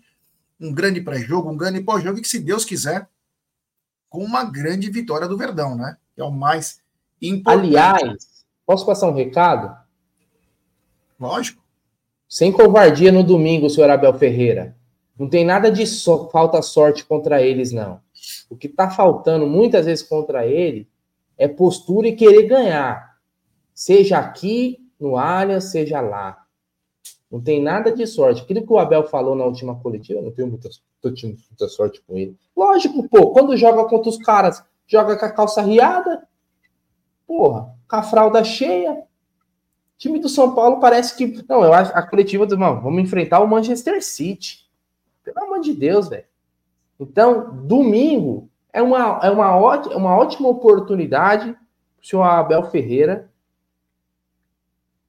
um 0.59 0.73
grande 0.73 0.99
pré-jogo, 1.01 1.49
um 1.49 1.57
grande 1.57 1.81
pós-jogo 1.81 2.17
e 2.17 2.21
que, 2.21 2.27
se 2.27 2.39
Deus 2.39 2.65
quiser, 2.65 3.07
com 4.09 4.23
uma 4.23 4.43
grande 4.43 4.89
vitória 4.89 5.27
do 5.27 5.37
Verdão, 5.37 5.75
né? 5.75 5.97
Que 6.15 6.21
é 6.21 6.23
o 6.23 6.31
mais 6.31 6.81
importante. 7.21 7.67
Aliás, 7.67 8.45
posso 8.65 8.85
passar 8.85 9.07
um 9.09 9.13
recado? 9.13 9.77
Lógico. 11.19 11.63
Sem 12.27 12.51
covardia 12.51 13.11
no 13.11 13.23
domingo, 13.23 13.69
senhor 13.69 13.89
Abel 13.89 14.13
Ferreira. 14.17 14.75
Não 15.17 15.27
tem 15.29 15.45
nada 15.45 15.71
de 15.71 15.85
so- 15.85 16.29
falta 16.29 16.61
sorte 16.61 17.03
contra 17.05 17.41
eles, 17.41 17.71
não. 17.71 18.01
O 18.49 18.55
que 18.55 18.67
tá 18.67 18.89
faltando 18.89 19.47
muitas 19.47 19.85
vezes 19.85 20.03
contra 20.03 20.45
ele 20.45 20.87
é 21.37 21.47
postura 21.47 22.07
e 22.07 22.15
querer 22.15 22.47
ganhar. 22.47 23.17
Seja 23.73 24.17
aqui 24.17 24.79
no 24.99 25.17
Allianz, 25.17 25.65
seja 25.65 26.01
lá. 26.01 26.43
Não 27.29 27.41
tem 27.41 27.61
nada 27.61 27.91
de 27.91 28.07
sorte. 28.07 28.41
Aquilo 28.41 28.65
que 28.65 28.71
o 28.71 28.79
Abel 28.79 29.03
falou 29.03 29.35
na 29.35 29.45
última 29.45 29.75
coletiva, 29.75 30.19
eu 30.19 30.23
não 30.23 30.31
tenho 30.31 30.47
muita, 30.47 30.69
tô 31.01 31.13
tendo 31.13 31.37
muita 31.49 31.67
sorte 31.67 32.01
com 32.07 32.17
ele. 32.17 32.37
Lógico, 32.55 33.07
pô, 33.07 33.31
quando 33.31 33.57
joga 33.57 33.85
contra 33.85 34.09
os 34.09 34.17
caras, 34.17 34.63
joga 34.87 35.17
com 35.17 35.25
a 35.25 35.31
calça 35.31 35.61
riada, 35.61 36.27
porra, 37.27 37.75
com 37.87 37.95
a 37.95 38.03
fralda 38.03 38.43
cheia. 38.43 38.93
O 38.93 39.97
time 39.97 40.19
do 40.19 40.29
São 40.29 40.55
Paulo 40.55 40.79
parece 40.79 41.15
que. 41.17 41.43
Não, 41.47 41.63
eu 41.63 41.73
acho 41.73 41.91
a 41.93 42.01
coletiva 42.01 42.45
do. 42.45 42.57
Vamos 42.57 43.01
enfrentar 43.01 43.41
o 43.41 43.47
Manchester 43.47 44.03
City. 44.03 44.67
Pelo 45.23 45.43
amor 45.43 45.59
de 45.59 45.73
Deus, 45.73 46.07
velho. 46.07 46.25
Então, 46.99 47.65
domingo 47.65 48.49
é 48.77 48.81
uma, 48.81 49.19
é 49.23 49.31
uma, 49.31 49.57
ótima, 49.57 49.95
uma 49.95 50.15
ótima 50.15 50.47
oportunidade 50.49 51.51
para 51.51 52.03
o 52.03 52.05
senhor 52.05 52.21
Abel 52.21 52.63
Ferreira 52.69 53.27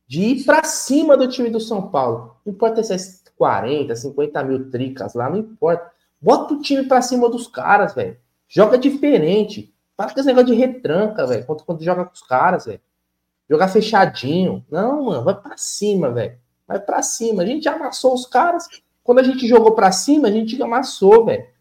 de 0.06 0.22
ir 0.22 0.44
para 0.44 0.64
cima 0.64 1.18
do 1.18 1.28
time 1.28 1.50
do 1.50 1.60
São 1.60 1.90
Paulo. 1.90 2.36
Não 2.46 2.54
importa 2.54 2.82
se 2.82 2.94
é 2.94 2.96
40, 3.36 3.94
50 3.94 4.42
mil 4.44 4.70
tricas 4.70 5.12
lá, 5.12 5.28
não 5.28 5.36
importa. 5.36 5.92
Bota 6.18 6.54
o 6.54 6.62
time 6.62 6.84
para 6.84 7.02
cima 7.02 7.28
dos 7.28 7.46
caras, 7.46 7.94
velho. 7.94 8.16
Joga 8.48 8.78
diferente. 8.78 9.70
Para 9.94 10.14
com 10.14 10.18
esse 10.18 10.26
negócio 10.26 10.46
de 10.46 10.54
retranca, 10.54 11.26
velho. 11.26 11.44
Quando, 11.44 11.62
quando 11.64 11.84
joga 11.84 12.06
com 12.06 12.14
os 12.14 12.22
caras, 12.22 12.64
velho. 12.64 12.80
Jogar 13.50 13.68
fechadinho. 13.68 14.64
Não, 14.70 15.04
mano, 15.04 15.24
vai 15.24 15.34
para 15.34 15.58
cima, 15.58 16.10
velho. 16.10 16.38
Vai 16.66 16.80
para 16.80 17.02
cima. 17.02 17.42
A 17.42 17.46
gente 17.46 17.68
amassou 17.68 18.14
os 18.14 18.24
caras. 18.24 18.66
Quando 19.04 19.18
a 19.18 19.22
gente 19.22 19.46
jogou 19.46 19.72
para 19.72 19.92
cima, 19.92 20.28
a 20.28 20.32
gente 20.32 20.60
amassou, 20.62 21.26
velho. 21.26 21.57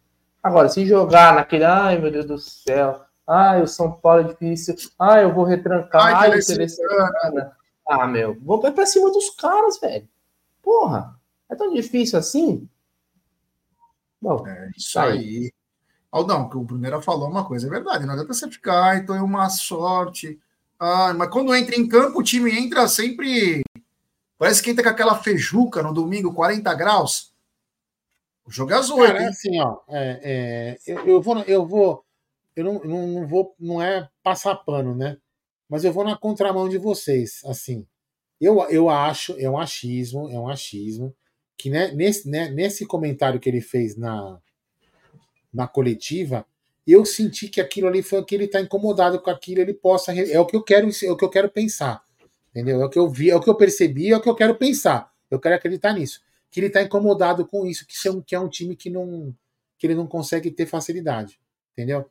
Agora, 0.48 0.70
se 0.70 0.86
jogar 0.86 1.36
naquele, 1.36 1.66
ai 1.66 2.00
meu 2.00 2.10
Deus 2.10 2.26
do 2.26 2.38
céu, 2.38 3.02
ai 3.28 3.62
o 3.62 3.68
São 3.68 3.92
Paulo 3.92 4.22
é 4.22 4.24
difícil, 4.24 4.76
ai 4.98 5.26
eu 5.26 5.34
vou 5.34 5.44
retrancar, 5.44 6.02
Ai, 6.16 6.32
ai, 6.32 6.42
seleciona. 6.42 7.52
Ah, 7.86 8.08
meu, 8.08 8.38
vou 8.42 8.58
pra 8.62 8.86
cima 8.86 9.12
dos 9.12 9.30
caras, 9.32 9.78
velho. 9.78 10.08
Porra, 10.64 11.20
é 11.50 11.56
tão 11.56 11.74
difícil 11.74 12.18
assim? 12.18 12.66
Bom, 14.22 14.48
É 14.48 14.72
isso 14.78 14.94
Tá 14.94 15.04
aí. 15.04 15.18
aí. 15.20 15.52
Aldão, 16.10 16.48
que 16.48 16.56
o 16.58 16.62
Brunera 16.64 17.02
falou 17.02 17.30
uma 17.30 17.44
coisa, 17.44 17.68
é 17.68 17.70
verdade. 17.70 18.06
Não 18.06 18.14
adianta 18.14 18.34
você 18.34 18.50
ficar, 18.50 18.82
"Ai, 18.86 18.98
então 19.00 19.18
é 19.18 19.22
uma 19.22 19.50
sorte. 19.50 20.40
Ah, 20.80 21.14
mas 21.14 21.30
quando 21.30 21.54
entra 21.54 21.76
em 21.76 21.88
campo, 21.90 22.20
o 22.20 22.24
time 22.24 22.58
entra 22.58 22.88
sempre. 22.88 23.64
Parece 24.38 24.64
que 24.64 24.70
entra 24.70 24.84
com 24.84 24.90
aquela 24.92 25.16
fejuca 25.18 25.84
no 25.84 25.94
domingo, 25.94 26.34
40 26.34 26.74
graus. 26.74 27.34
O 28.48 28.52
jogo 28.52 28.72
é 28.72 28.76
às 28.76 28.90
8. 28.90 29.06
Cara, 29.06 29.24
é 29.24 29.28
assim, 29.28 29.60
ó. 29.60 29.80
é, 29.90 30.20
é, 30.24 30.78
eu, 30.88 31.06
eu 31.06 31.22
vou. 31.22 31.40
Eu 31.42 31.68
vou. 31.68 32.06
Eu 32.56 32.64
não, 32.64 32.80
não, 32.80 33.08
não 33.08 33.28
vou. 33.28 33.54
Não 33.60 33.82
é 33.82 34.08
passar 34.24 34.56
pano, 34.56 34.96
né? 34.96 35.18
Mas 35.70 35.84
eu 35.84 35.92
vou 35.92 36.06
na 36.06 36.18
contramão 36.18 36.70
de 36.70 36.78
vocês. 36.78 37.42
Assim. 37.46 37.86
Eu, 38.40 38.62
eu 38.70 38.90
acho, 38.90 39.36
é 39.40 39.50
um 39.50 39.58
achismo, 39.58 40.30
é 40.30 40.40
um 40.40 40.48
achismo, 40.48 41.14
que 41.58 41.70
né, 41.72 41.92
nesse, 41.92 42.30
né, 42.30 42.50
nesse 42.50 42.86
comentário 42.86 43.40
que 43.40 43.50
ele 43.50 43.62
fez 43.62 43.98
na, 43.98 44.40
na 45.52 45.68
coletiva, 45.68 46.46
eu 46.86 47.04
senti 47.04 47.50
que 47.50 47.60
aquilo 47.60 47.88
ali 47.88 48.04
foi 48.04 48.24
que 48.24 48.36
ele 48.36 48.46
está 48.46 48.62
incomodado 48.62 49.20
com 49.20 49.30
aquilo, 49.30 49.60
ele 49.60 49.74
possa. 49.74 50.14
É 50.14 50.40
o 50.40 50.46
que 50.46 50.56
eu 50.56 50.64
quero, 50.64 50.88
é 50.88 51.12
o 51.12 51.18
que 51.18 51.26
eu 51.26 51.30
quero 51.30 51.50
pensar. 51.50 52.02
Entendeu? 52.52 52.82
É 52.82 52.86
o 52.86 52.90
que 52.90 52.98
eu 52.98 53.10
vi, 53.10 53.30
é 53.30 53.36
o 53.36 53.42
que 53.42 53.50
eu 53.50 53.56
percebi, 53.56 54.12
é 54.12 54.18
o 54.18 54.22
que 54.22 54.30
eu 54.30 54.36
quero 54.36 54.56
pensar. 54.56 55.12
Eu 55.30 55.40
quero 55.40 55.56
acreditar 55.56 55.94
nisso. 55.94 56.22
Que 56.58 56.62
ele 56.62 56.68
está 56.70 56.82
incomodado 56.82 57.46
com 57.46 57.68
isso, 57.68 57.86
que, 57.86 58.08
é 58.08 58.12
um, 58.12 58.20
que 58.20 58.34
é 58.34 58.40
um 58.40 58.50
time 58.50 58.76
que 58.76 58.90
não. 58.90 59.32
que 59.78 59.86
ele 59.86 59.94
não 59.94 60.08
consegue 60.08 60.50
ter 60.50 60.66
facilidade. 60.66 61.40
Entendeu? 61.74 62.10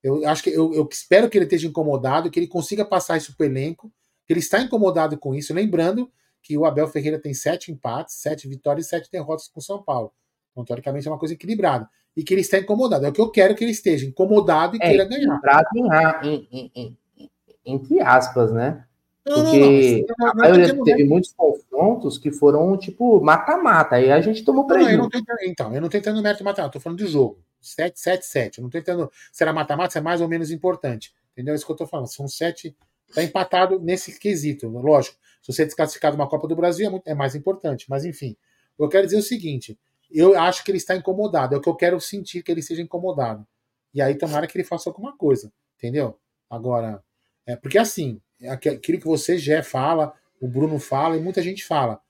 Eu 0.00 0.28
acho 0.28 0.44
que 0.44 0.50
eu, 0.50 0.72
eu 0.72 0.88
espero 0.88 1.28
que 1.28 1.36
ele 1.36 1.44
esteja 1.44 1.66
incomodado, 1.66 2.30
que 2.30 2.38
ele 2.38 2.46
consiga 2.46 2.84
passar 2.84 3.16
isso 3.16 3.36
para 3.36 3.42
o 3.42 3.50
elenco, 3.50 3.92
que 4.24 4.32
ele 4.32 4.38
está 4.38 4.60
incomodado 4.60 5.18
com 5.18 5.34
isso. 5.34 5.52
Lembrando 5.52 6.08
que 6.40 6.56
o 6.56 6.64
Abel 6.64 6.86
Ferreira 6.86 7.18
tem 7.18 7.34
sete 7.34 7.72
empates, 7.72 8.14
sete 8.14 8.46
vitórias 8.46 8.86
e 8.86 8.90
sete 8.90 9.10
derrotas 9.10 9.48
com 9.48 9.58
o 9.58 9.62
São 9.62 9.82
Paulo. 9.82 10.12
Então, 10.52 10.64
teoricamente, 10.64 11.08
é 11.08 11.10
uma 11.10 11.18
coisa 11.18 11.34
equilibrada. 11.34 11.90
E 12.16 12.22
que 12.22 12.32
ele 12.32 12.42
está 12.42 12.58
incomodado. 12.58 13.04
É 13.04 13.08
o 13.08 13.12
que 13.12 13.20
eu 13.20 13.28
quero 13.28 13.56
que 13.56 13.64
ele 13.64 13.72
esteja 13.72 14.06
incomodado 14.06 14.76
e 14.76 14.78
é 14.80 14.88
queira 14.88 15.04
ganhar. 15.04 15.40
em, 15.74 15.88
em- 16.22 16.48
em- 16.52 16.70
em- 16.76 16.96
em- 17.18 17.30
entre 17.64 18.00
aspas, 18.00 18.52
né? 18.52 18.86
Não, 19.26 19.36
não, 19.36 19.44
Porque 19.44 19.58
não. 19.60 19.66
a 19.68 20.34
Não, 20.34 20.34
não, 20.34 20.34
maioria 20.34 20.82
teve 20.84 21.04
muitos 21.04 21.32
confrontos 21.32 22.16
que 22.18 22.32
foram, 22.32 22.76
tipo, 22.78 23.20
mata-mata. 23.20 23.96
Aí 23.96 24.10
a 24.10 24.20
gente 24.20 24.42
tomou 24.44 24.66
prejuízo. 24.66 24.96
não 24.98 25.08
então, 25.42 25.74
eu 25.74 25.80
não 25.80 25.88
tô 25.88 25.98
entrando 25.98 26.16
no 26.16 26.22
mérito 26.22 26.42
mata-mata, 26.42 26.72
tô 26.72 26.80
falando 26.80 26.98
de 26.98 27.06
jogo. 27.06 27.38
7, 27.60 28.00
7, 28.00 28.24
7. 28.26 28.58
Eu 28.58 28.62
não 28.62 28.70
tô 28.70 28.78
entrando 28.78 29.10
se 29.30 29.42
era 29.42 29.52
mata-mata, 29.52 29.90
se 29.92 29.98
é 29.98 30.00
mais 30.00 30.20
ou 30.22 30.28
menos 30.28 30.50
importante. 30.50 31.12
Entendeu? 31.32 31.52
É 31.52 31.56
isso 31.56 31.66
que 31.66 31.72
eu 31.72 31.76
tô 31.76 31.86
falando. 31.86 32.06
São 32.10 32.26
sete. 32.26 32.74
Tá 33.14 33.22
empatado 33.22 33.78
nesse 33.78 34.18
quesito. 34.18 34.68
Lógico. 34.68 35.16
Se 35.42 35.52
você 35.52 35.62
é 35.62 35.64
desclassificado 35.66 36.16
uma 36.16 36.28
Copa 36.28 36.46
do 36.48 36.56
Brasil, 36.56 36.86
é, 36.86 36.90
muito- 36.90 37.06
é 37.06 37.14
mais 37.14 37.34
importante. 37.34 37.86
Mas 37.88 38.04
enfim. 38.04 38.36
Eu 38.78 38.88
quero 38.88 39.04
dizer 39.06 39.18
o 39.18 39.22
seguinte: 39.22 39.78
eu 40.10 40.38
acho 40.38 40.64
que 40.64 40.70
ele 40.70 40.78
está 40.78 40.96
incomodado. 40.96 41.54
É 41.54 41.58
o 41.58 41.60
que 41.60 41.68
eu 41.68 41.74
quero 41.76 42.00
sentir 42.00 42.42
que 42.42 42.50
ele 42.50 42.62
seja 42.62 42.80
incomodado. 42.82 43.46
E 43.92 44.00
aí, 44.00 44.14
tomara 44.16 44.46
que 44.46 44.56
ele 44.56 44.64
faça 44.64 44.88
alguma 44.88 45.16
coisa. 45.16 45.52
Entendeu? 45.76 46.16
Agora, 46.48 47.02
é 47.46 47.56
porque 47.56 47.78
assim, 47.78 48.20
é 48.40 48.48
aqu- 48.50 48.68
aquilo 48.70 48.98
que 48.98 49.06
você 49.06 49.38
já 49.38 49.62
fala, 49.62 50.14
o 50.40 50.48
Bruno 50.48 50.78
fala 50.78 51.16
e 51.16 51.20
muita 51.20 51.42
gente 51.42 51.64
fala. 51.64 52.00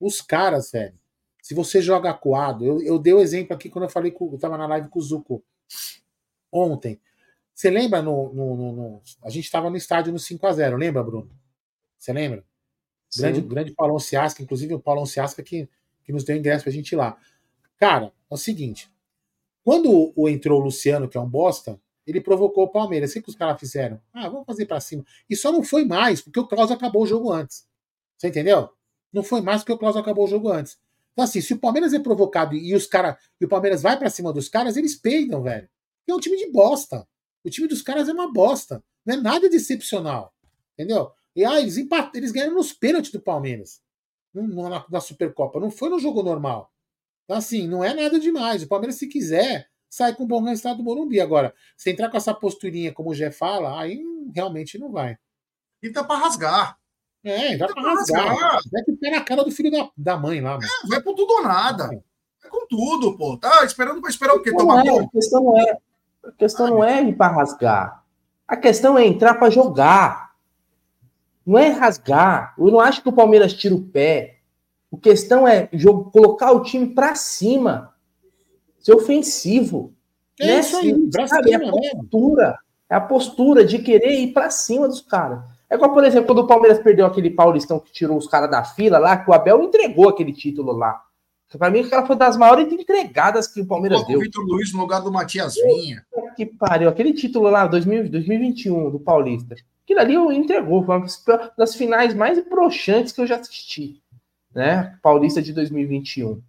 Os 0.00 0.20
caras, 0.20 0.70
velho, 0.70 0.98
se 1.42 1.54
você 1.54 1.80
joga 1.82 2.10
acuado, 2.10 2.64
eu, 2.64 2.82
eu 2.82 2.98
dei 2.98 3.12
o 3.14 3.20
exemplo 3.20 3.54
aqui 3.54 3.68
quando 3.70 3.84
eu 3.84 3.90
falei 3.90 4.10
com, 4.10 4.30
eu 4.32 4.38
tava 4.38 4.58
na 4.58 4.66
live 4.66 4.88
com 4.88 4.98
o 4.98 5.02
Zuko 5.02 5.42
ontem. 6.52 7.00
Você 7.54 7.70
lembra 7.70 8.00
no, 8.02 8.32
no- 8.32 8.56
no- 8.56 8.72
no- 8.72 9.02
a 9.22 9.30
gente 9.30 9.44
estava 9.44 9.68
no 9.68 9.76
estádio 9.76 10.12
no 10.12 10.18
5 10.18 10.46
a 10.46 10.52
0 10.52 10.76
lembra, 10.76 11.02
Bruno? 11.02 11.30
Você 11.98 12.12
lembra? 12.12 12.44
Grande, 13.16 13.40
Sim. 13.40 13.48
grande 13.48 13.72
Paulão 13.72 13.98
Ciasca, 13.98 14.42
inclusive 14.42 14.74
o 14.74 14.80
Paulão 14.80 15.06
Ciasca 15.06 15.42
que, 15.42 15.68
que 16.04 16.12
nos 16.12 16.24
deu 16.24 16.36
ingresso 16.36 16.64
pra 16.64 16.72
gente 16.72 16.92
ir 16.92 16.96
lá. 16.96 17.16
Cara, 17.78 18.12
é 18.30 18.34
o 18.34 18.36
seguinte, 18.36 18.90
quando 19.64 20.12
o 20.14 20.28
entrou 20.28 20.60
o 20.60 20.64
Luciano, 20.64 21.08
que 21.08 21.16
é 21.16 21.20
um 21.20 21.28
bosta, 21.28 21.80
ele 22.10 22.20
provocou 22.20 22.64
o 22.64 22.68
Palmeiras. 22.68 23.10
O 23.10 23.22
que, 23.22 23.28
os 23.28 23.36
caras 23.36 23.60
fizeram? 23.60 24.00
Ah, 24.12 24.28
vamos 24.28 24.46
fazer 24.46 24.66
para 24.66 24.80
cima. 24.80 25.04
E 25.28 25.36
só 25.36 25.52
não 25.52 25.62
foi 25.62 25.84
mais, 25.84 26.22
porque 26.22 26.40
o 26.40 26.46
Klaus 26.46 26.70
acabou 26.70 27.02
o 27.02 27.06
jogo 27.06 27.30
antes. 27.30 27.66
Você 28.16 28.28
entendeu? 28.28 28.70
Não 29.12 29.22
foi 29.22 29.40
mais 29.40 29.60
porque 29.60 29.72
o 29.72 29.78
Klaus 29.78 29.96
acabou 29.96 30.24
o 30.24 30.28
jogo 30.28 30.50
antes. 30.50 30.78
Então, 31.12 31.24
assim, 31.24 31.40
se 31.40 31.52
o 31.52 31.58
Palmeiras 31.58 31.92
é 31.92 31.98
provocado 31.98 32.54
e 32.54 32.74
os 32.74 32.86
cara, 32.86 33.18
e 33.40 33.44
o 33.44 33.48
Palmeiras 33.48 33.82
vai 33.82 33.98
para 33.98 34.08
cima 34.08 34.32
dos 34.32 34.48
caras, 34.48 34.76
eles 34.76 34.96
peidam, 34.96 35.42
velho. 35.42 35.68
É 36.08 36.14
um 36.14 36.20
time 36.20 36.36
de 36.36 36.50
bosta. 36.50 37.06
O 37.44 37.50
time 37.50 37.68
dos 37.68 37.82
caras 37.82 38.08
é 38.08 38.12
uma 38.12 38.32
bosta. 38.32 38.82
Não 39.04 39.14
é 39.14 39.16
nada 39.18 39.48
de 39.48 39.56
excepcional. 39.56 40.32
Entendeu? 40.72 41.10
E 41.36 41.44
ah, 41.44 41.60
eles, 41.60 41.76
empat... 41.76 42.16
eles 42.16 42.32
ganharam 42.32 42.54
nos 42.54 42.72
pênaltis 42.72 43.12
do 43.12 43.20
Palmeiras. 43.20 43.80
Na, 44.32 44.86
na 44.90 45.00
Supercopa. 45.00 45.60
Não 45.60 45.70
foi 45.70 45.90
no 45.90 45.98
jogo 45.98 46.22
normal. 46.22 46.72
Então, 47.24 47.36
assim, 47.36 47.68
não 47.68 47.84
é 47.84 47.92
nada 47.92 48.18
demais. 48.18 48.62
O 48.62 48.68
Palmeiras, 48.68 48.96
se 48.96 49.06
quiser, 49.06 49.68
sai 49.88 50.14
com 50.14 50.24
um 50.24 50.26
bom 50.26 50.42
resultado 50.42 50.78
do 50.78 50.84
Morumbi. 50.84 51.20
Agora, 51.20 51.54
se 51.76 51.90
entrar 51.90 52.10
com 52.10 52.16
essa 52.16 52.34
posturinha, 52.34 52.92
como 52.92 53.10
o 53.10 53.14
Gé 53.14 53.30
fala, 53.30 53.80
aí 53.80 54.02
realmente 54.34 54.78
não 54.78 54.90
vai. 54.90 55.16
E 55.82 55.90
tá 55.90 56.04
pra 56.04 56.16
rasgar. 56.16 56.76
É, 57.24 57.56
vai 57.56 57.68
pra 57.68 57.82
rasgar. 57.82 58.36
Vai 58.70 58.82
que 58.84 58.92
pé 58.92 59.10
na 59.10 59.20
cara 59.22 59.44
do 59.44 59.50
filho 59.50 59.70
da, 59.70 59.90
da 59.96 60.16
mãe 60.16 60.40
lá. 60.40 60.56
É, 60.56 60.88
vai 60.88 61.02
com 61.02 61.14
tudo 61.14 61.32
ou 61.32 61.42
nada. 61.42 61.84
É. 61.84 62.00
Vai 62.42 62.50
com 62.50 62.66
tudo, 62.66 63.16
pô. 63.16 63.36
Tá 63.36 63.64
esperando 63.64 64.00
pra 64.00 64.10
esperar 64.10 64.34
o 64.34 64.42
quê? 64.42 64.54
Tomar 64.54 64.86
é, 64.86 64.98
A 64.98 65.08
questão 65.08 65.42
não 65.42 65.58
é, 65.58 65.78
a 66.24 66.32
questão 66.32 66.66
não 66.68 66.84
é 66.84 67.02
ir 67.02 67.16
pra 67.16 67.28
rasgar. 67.28 68.04
A 68.46 68.56
questão 68.56 68.98
é 68.98 69.06
entrar 69.06 69.34
pra 69.34 69.50
jogar. 69.50 70.34
Não 71.44 71.58
é 71.58 71.68
rasgar. 71.68 72.54
Eu 72.58 72.70
não 72.70 72.80
acho 72.80 73.02
que 73.02 73.08
o 73.08 73.12
Palmeiras 73.12 73.52
tira 73.52 73.74
o 73.74 73.82
pé. 73.82 74.38
A 74.92 74.96
questão 74.98 75.46
é 75.46 75.68
jogo, 75.72 76.10
colocar 76.10 76.52
o 76.52 76.62
time 76.62 76.94
pra 76.94 77.14
cima. 77.14 77.94
Ser 78.88 78.94
ofensivo. 78.94 79.92
É 80.40 80.46
né? 80.46 80.60
isso 80.60 80.76
aí, 80.78 80.94
sabe? 81.28 81.52
É 81.52 81.56
a 81.56 81.70
postura. 81.70 82.58
É 82.88 82.94
a 82.94 83.00
postura 83.02 83.62
de 83.62 83.78
querer 83.80 84.18
ir 84.18 84.32
pra 84.32 84.48
cima 84.48 84.88
dos 84.88 85.02
caras. 85.02 85.40
É 85.68 85.74
igual, 85.74 85.92
por 85.92 86.02
exemplo, 86.04 86.28
quando 86.28 86.38
o 86.38 86.46
Palmeiras 86.46 86.78
perdeu 86.78 87.04
aquele 87.04 87.28
Paulistão 87.28 87.78
que 87.78 87.92
tirou 87.92 88.16
os 88.16 88.26
caras 88.26 88.50
da 88.50 88.64
fila 88.64 88.98
lá, 88.98 89.18
que 89.18 89.30
o 89.30 89.34
Abel 89.34 89.62
entregou 89.62 90.08
aquele 90.08 90.32
título 90.32 90.72
lá. 90.72 91.02
Pra 91.58 91.68
mim, 91.70 91.80
aquela 91.80 92.06
foi 92.06 92.16
das 92.16 92.38
maiores 92.38 92.72
entregadas 92.72 93.46
que 93.46 93.60
o 93.60 93.66
Palmeiras 93.66 94.06
deu. 94.06 94.18
O 94.18 94.22
Vitor 94.22 94.42
Luiz 94.46 94.72
no 94.72 94.80
lugar 94.80 95.02
do 95.02 95.12
Matias 95.12 95.56
Vinha. 95.56 96.02
Que 96.34 96.46
pariu. 96.46 96.88
Aquele 96.88 97.12
título 97.12 97.50
lá, 97.50 97.66
2000, 97.66 98.08
2021, 98.08 98.90
do 98.90 99.00
Paulista. 99.00 99.54
Aquilo 99.84 100.00
ali 100.00 100.16
o 100.16 100.32
entregou. 100.32 100.82
Foi 100.82 100.96
uma 100.96 101.06
das 101.58 101.74
finais 101.74 102.14
mais 102.14 102.42
broxantes 102.48 103.12
que 103.12 103.20
eu 103.20 103.26
já 103.26 103.36
assisti. 103.36 104.00
Né? 104.54 104.98
Paulista 105.02 105.42
de 105.42 105.52
2021. 105.52 106.40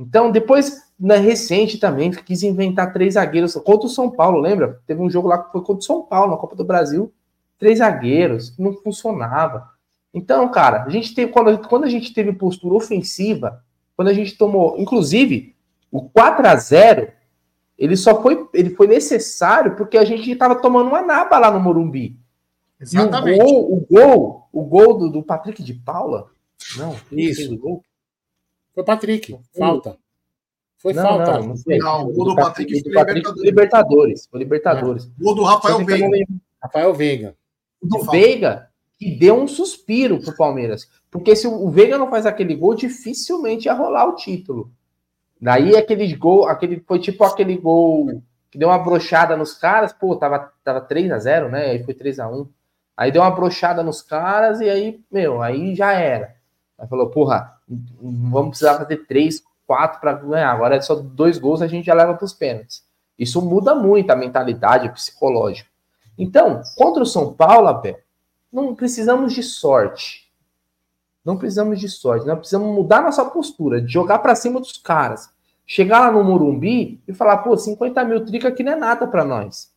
Então, 0.00 0.30
depois, 0.32 0.82
na 0.98 1.16
recente 1.16 1.78
também, 1.78 2.10
quis 2.10 2.42
inventar 2.42 2.92
três 2.92 3.14
zagueiros 3.14 3.54
contra 3.54 3.86
o 3.86 3.90
São 3.90 4.10
Paulo, 4.10 4.40
lembra? 4.40 4.80
Teve 4.86 5.02
um 5.02 5.10
jogo 5.10 5.28
lá 5.28 5.38
que 5.38 5.52
foi 5.52 5.60
contra 5.60 5.80
o 5.80 5.82
São 5.82 6.02
Paulo, 6.02 6.32
na 6.32 6.38
Copa 6.38 6.56
do 6.56 6.64
Brasil 6.64 7.12
três 7.60 7.78
zagueiros, 7.78 8.56
não 8.58 8.72
funcionava. 8.72 9.68
Então, 10.12 10.50
cara, 10.50 10.82
a 10.84 10.88
gente 10.88 11.14
teve, 11.14 11.30
quando, 11.30 11.68
quando 11.68 11.84
a 11.84 11.88
gente 11.88 12.12
teve 12.12 12.32
postura 12.32 12.74
ofensiva, 12.74 13.62
quando 13.94 14.08
a 14.08 14.14
gente 14.14 14.36
tomou, 14.36 14.76
inclusive, 14.78 15.54
o 15.92 16.08
4 16.08 16.48
a 16.48 16.56
0 16.56 17.12
ele 17.78 17.96
só 17.96 18.20
foi, 18.20 18.48
ele 18.52 18.70
foi 18.70 18.86
necessário 18.86 19.76
porque 19.76 19.96
a 19.96 20.04
gente 20.04 20.30
estava 20.30 20.56
tomando 20.56 20.88
uma 20.88 21.02
naba 21.02 21.38
lá 21.38 21.50
no 21.50 21.60
Morumbi. 21.60 22.18
Exatamente. 22.80 23.38
E 23.38 23.42
o 23.42 23.46
gol, 23.46 23.72
o 23.72 23.86
gol, 23.86 24.48
o 24.52 24.64
gol 24.64 24.98
do, 24.98 25.10
do 25.10 25.22
Patrick 25.22 25.62
de 25.62 25.74
Paula, 25.74 26.30
não, 26.76 26.96
isso. 27.12 27.56
Gol? 27.56 27.82
Foi 28.74 28.84
Patrick, 28.84 29.38
falta. 29.56 29.96
Foi 30.78 30.92
não, 30.92 31.02
falta. 31.02 31.32
Não, 31.32 31.48
não, 31.48 31.56
foi. 31.56 31.78
não, 31.78 32.06
o 32.06 32.12
gol 32.12 32.24
do 32.26 32.36
Patrick, 32.36 32.82
do 32.82 32.92
Patrick 32.92 33.28
Libertadores. 33.40 33.42
Libertadores. 33.42 34.26
Foi 34.30 34.38
Libertadores. 34.38 35.04
O 35.04 35.24
gol 35.24 35.34
do 35.34 35.42
Rafael 35.44 35.84
Veiga. 35.84 36.08
Rafael 36.62 36.94
Veiga 36.94 37.36
do 37.82 38.04
Veiga 38.10 38.68
que 38.98 39.10
deu 39.10 39.40
um 39.40 39.48
suspiro 39.48 40.20
pro 40.20 40.36
Palmeiras. 40.36 40.88
Porque 41.10 41.34
se 41.34 41.46
o 41.46 41.70
Veiga 41.70 41.96
não 41.96 42.10
faz 42.10 42.26
aquele 42.26 42.54
gol, 42.54 42.74
dificilmente 42.74 43.66
ia 43.66 43.72
rolar 43.72 44.06
o 44.06 44.14
título. 44.14 44.70
Daí 45.40 45.74
aquele 45.74 46.14
gol, 46.14 46.46
aquele 46.46 46.80
foi 46.86 46.98
tipo 46.98 47.24
aquele 47.24 47.56
gol 47.56 48.22
que 48.50 48.58
deu 48.58 48.68
uma 48.68 48.78
brochada 48.78 49.36
nos 49.36 49.54
caras, 49.54 49.92
pô, 49.92 50.16
tava, 50.16 50.52
tava 50.62 50.80
3 50.82 51.12
a 51.12 51.18
0 51.18 51.48
né? 51.48 51.70
Aí 51.70 51.82
foi 51.82 51.94
3 51.94 52.18
a 52.18 52.28
1 52.28 52.48
Aí 52.96 53.10
deu 53.10 53.22
uma 53.22 53.30
brochada 53.30 53.82
nos 53.82 54.02
caras 54.02 54.60
e 54.60 54.68
aí, 54.68 55.00
meu, 55.10 55.40
aí 55.40 55.74
já 55.74 55.92
era. 55.92 56.36
Aí 56.78 56.86
falou, 56.86 57.08
porra, 57.08 57.58
vamos 58.00 58.50
precisar 58.50 58.78
fazer 58.78 59.06
3, 59.06 59.42
4 59.66 60.00
para 60.00 60.14
ganhar. 60.14 60.52
Agora 60.52 60.76
é 60.76 60.80
só 60.80 60.94
dois 60.96 61.38
gols, 61.38 61.62
a 61.62 61.66
gente 61.66 61.86
já 61.86 61.94
leva 61.94 62.14
para 62.14 62.24
os 62.24 62.32
pênaltis. 62.32 62.84
Isso 63.18 63.40
muda 63.40 63.74
muito 63.74 64.10
a 64.10 64.16
mentalidade 64.16 64.88
psicológica. 64.90 65.68
Então, 66.18 66.62
contra 66.76 67.02
o 67.02 67.06
São 67.06 67.32
Paulo, 67.32 67.68
Abel, 67.68 67.98
não 68.52 68.74
precisamos 68.74 69.32
de 69.32 69.42
sorte. 69.42 70.30
Não 71.24 71.36
precisamos 71.36 71.78
de 71.78 71.88
sorte. 71.88 72.26
Nós 72.26 72.38
precisamos 72.38 72.74
mudar 72.74 73.02
nossa 73.02 73.24
postura, 73.24 73.80
de 73.80 73.92
jogar 73.92 74.18
para 74.18 74.34
cima 74.34 74.58
dos 74.58 74.76
caras. 74.78 75.30
Chegar 75.66 76.00
lá 76.00 76.10
no 76.10 76.24
Morumbi 76.24 77.00
e 77.06 77.12
falar, 77.12 77.38
pô, 77.38 77.56
50 77.56 78.04
mil 78.04 78.24
trica 78.24 78.48
aqui 78.48 78.62
não 78.62 78.72
é 78.72 78.76
nada 78.76 79.06
para 79.06 79.24
nós. 79.24 79.70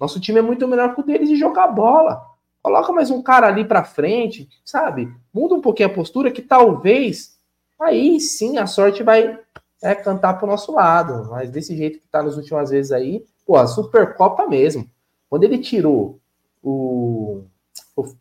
Nosso 0.00 0.20
time 0.20 0.38
é 0.38 0.42
muito 0.42 0.66
melhor 0.66 0.94
que 0.94 1.00
o 1.00 1.04
deles 1.04 1.28
e 1.28 1.36
jogar 1.36 1.66
bola. 1.66 2.27
Coloca 2.62 2.92
mais 2.92 3.10
um 3.10 3.22
cara 3.22 3.46
ali 3.46 3.64
para 3.64 3.84
frente, 3.84 4.48
sabe? 4.64 5.12
Muda 5.32 5.54
um 5.54 5.60
pouquinho 5.60 5.88
a 5.88 5.92
postura 5.92 6.30
que 6.30 6.42
talvez 6.42 7.38
aí 7.80 8.20
sim 8.20 8.58
a 8.58 8.66
sorte 8.66 9.02
vai 9.02 9.38
é, 9.82 9.94
cantar 9.94 10.34
pro 10.34 10.46
nosso 10.46 10.72
lado. 10.72 11.30
Mas 11.30 11.50
desse 11.50 11.76
jeito 11.76 12.00
que 12.00 12.08
tá 12.08 12.22
nas 12.22 12.36
últimas 12.36 12.70
vezes 12.70 12.92
aí, 12.92 13.24
pô, 13.46 13.56
a 13.56 13.66
Supercopa 13.66 14.46
mesmo. 14.46 14.88
Quando 15.30 15.44
ele 15.44 15.58
tirou 15.58 16.18
o. 16.62 17.44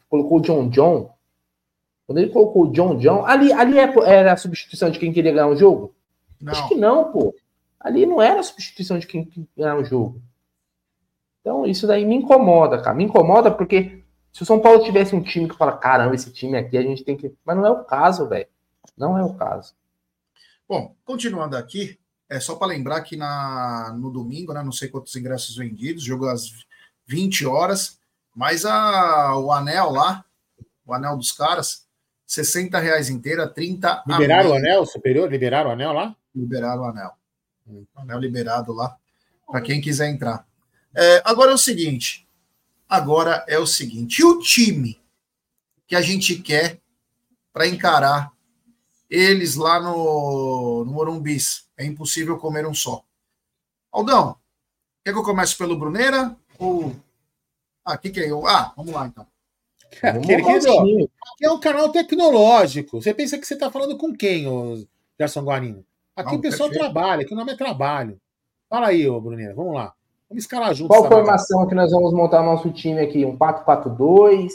colocou 0.10 0.38
o 0.38 0.42
John 0.42 0.70
John. 0.70 1.14
Quando 2.06 2.20
ele 2.20 2.30
colocou 2.30 2.64
o 2.64 2.72
John 2.72 2.98
John. 2.98 3.26
Ali, 3.26 3.52
ali 3.52 3.80
é, 3.80 3.94
era 4.06 4.34
a 4.34 4.38
substituição 4.38 4.90
de 4.90 5.00
quem 5.00 5.12
queria 5.12 5.32
ganhar 5.32 5.48
o 5.48 5.54
um 5.54 5.58
jogo? 5.58 5.94
Não. 6.40 6.52
Acho 6.52 6.68
que 6.68 6.76
não, 6.76 7.12
pô. 7.12 7.34
Ali 7.80 8.06
não 8.06 8.22
era 8.22 8.40
a 8.40 8.44
substituição 8.44 9.00
de 9.00 9.08
quem 9.08 9.26
queria 9.26 9.48
ganhar 9.58 9.76
o 9.76 9.82
um 9.82 9.86
jogo. 9.86 10.22
Então, 11.42 11.66
isso 11.66 11.88
daí 11.88 12.06
me 12.06 12.16
incomoda, 12.16 12.82
cara. 12.82 12.96
Me 12.96 13.06
incomoda 13.06 13.50
porque 13.50 14.04
se 14.38 14.44
o 14.44 14.46
São 14.46 14.60
Paulo 14.60 14.84
tivesse 14.84 15.16
um 15.16 15.24
time 15.24 15.50
que 15.50 15.58
fala, 15.58 15.76
caramba, 15.76 16.14
esse 16.14 16.32
time 16.32 16.60
aqui 16.60 16.78
a 16.78 16.82
gente 16.84 17.04
tem 17.04 17.18
que. 17.18 17.34
Mas 17.44 17.58
não 17.58 17.66
é 17.66 17.72
o 17.72 17.84
caso, 17.84 18.30
velho. 18.30 18.46
Não 18.96 19.18
é 19.18 19.24
o 19.24 19.34
caso. 19.34 19.74
Bom, 20.70 20.96
continuando 21.04 21.58
aqui, 21.58 21.98
é 22.30 22.40
só 22.40 22.56
para 22.56 22.68
lembrar 22.68 23.02
que 23.02 23.18
na, 23.18 23.92
no 23.98 24.12
domingo, 24.12 24.54
né, 24.54 24.62
não 24.62 24.72
sei 24.72 24.90
quantos 24.90 25.16
ingressos 25.16 25.56
vendidos, 25.56 26.04
jogo 26.04 26.28
às 26.28 26.52
20 27.08 27.48
horas, 27.48 28.00
mas 28.36 28.64
a, 28.64 29.36
o 29.40 29.52
anel 29.52 29.90
lá, 29.90 30.24
o 30.86 30.94
anel 30.94 31.18
dos 31.18 31.32
caras, 31.32 31.88
60 32.28 32.78
reais 32.78 33.10
inteira, 33.10 33.48
30 33.48 34.04
Liberaram 34.06 34.52
o 34.52 34.54
anel 34.54 34.86
superior? 34.86 35.32
Liberaram 35.32 35.72
o 35.72 35.74
anel 35.74 35.94
lá? 35.94 36.16
Liberaram 36.36 36.84
o 36.84 36.86
anel. 36.86 37.12
O 37.66 37.88
anel 37.96 38.20
liberado 38.20 38.72
lá, 38.72 38.96
para 39.48 39.62
quem 39.62 39.82
quiser 39.82 40.10
entrar. 40.12 40.46
É, 40.96 41.24
agora 41.26 41.50
é 41.50 41.56
o 41.56 41.58
seguinte, 41.58 42.27
agora 42.88 43.44
é 43.48 43.58
o 43.60 43.68
seguinte, 43.68 44.20
e 44.20 44.26
o 44.26 44.40
time 44.40 45.00
que 45.88 45.96
a 45.96 46.02
gente 46.02 46.38
quer 46.40 46.80
para 47.54 47.68
encarar 47.68 48.32
eles 49.10 49.56
lá 49.56 49.80
no, 49.80 50.84
no 50.86 50.92
Morumbis? 50.92 51.68
É 51.78 51.86
impossível 51.86 52.38
comer 52.38 52.66
um 52.66 52.74
só. 52.74 53.04
Aldão, 53.92 54.36
quer 55.04 55.14
que 55.14 55.18
eu 55.18 55.24
comece 55.24 55.56
pelo 55.56 55.78
Bruneira 55.78 56.36
ou. 56.60 56.96
Ah, 57.86 57.94
o 57.94 57.98
que, 57.98 58.10
que 58.10 58.20
é 58.20 58.30
eu? 58.30 58.46
Ah, 58.46 58.74
vamos 58.76 58.94
lá 58.94 59.08
então. 59.08 59.26
Querido, 60.26 61.10
aqui 61.34 61.46
é 61.46 61.52
um 61.52 61.60
canal 61.60 61.90
tecnológico. 61.92 63.02
Você 63.02 63.14
pensa 63.14 63.38
que 63.38 63.48
você 63.48 63.54
está 63.54 63.72
falando 63.72 63.98
com 63.98 64.16
quem, 64.16 64.48
ô 64.48 64.86
Gerson 65.20 65.44
Guarino? 65.44 65.86
Aqui 66.16 66.32
Não, 66.32 66.40
o 66.40 66.42
pessoal 66.42 66.70
perfeito. 66.70 66.92
trabalha, 66.92 67.22
aqui 67.22 67.34
o 67.34 67.38
nome 67.38 67.54
é 67.54 67.56
trabalho. 67.56 68.20
Fala 68.70 68.88
aí, 68.88 69.08
ô 69.08 69.22
Bruninho, 69.22 69.56
vamos 69.56 69.74
lá. 69.74 69.94
Vamos 70.30 70.44
escalar 70.44 70.74
junto. 70.74 70.90
Qual 70.90 71.08
formação 71.08 71.68
que 71.68 71.76
nós 71.76 71.92
vamos 71.92 72.14
montar 72.14 72.44
nosso 72.44 72.70
time 72.72 73.00
aqui? 73.00 73.26
Um 73.26 73.38
4-4-2, 73.38 74.50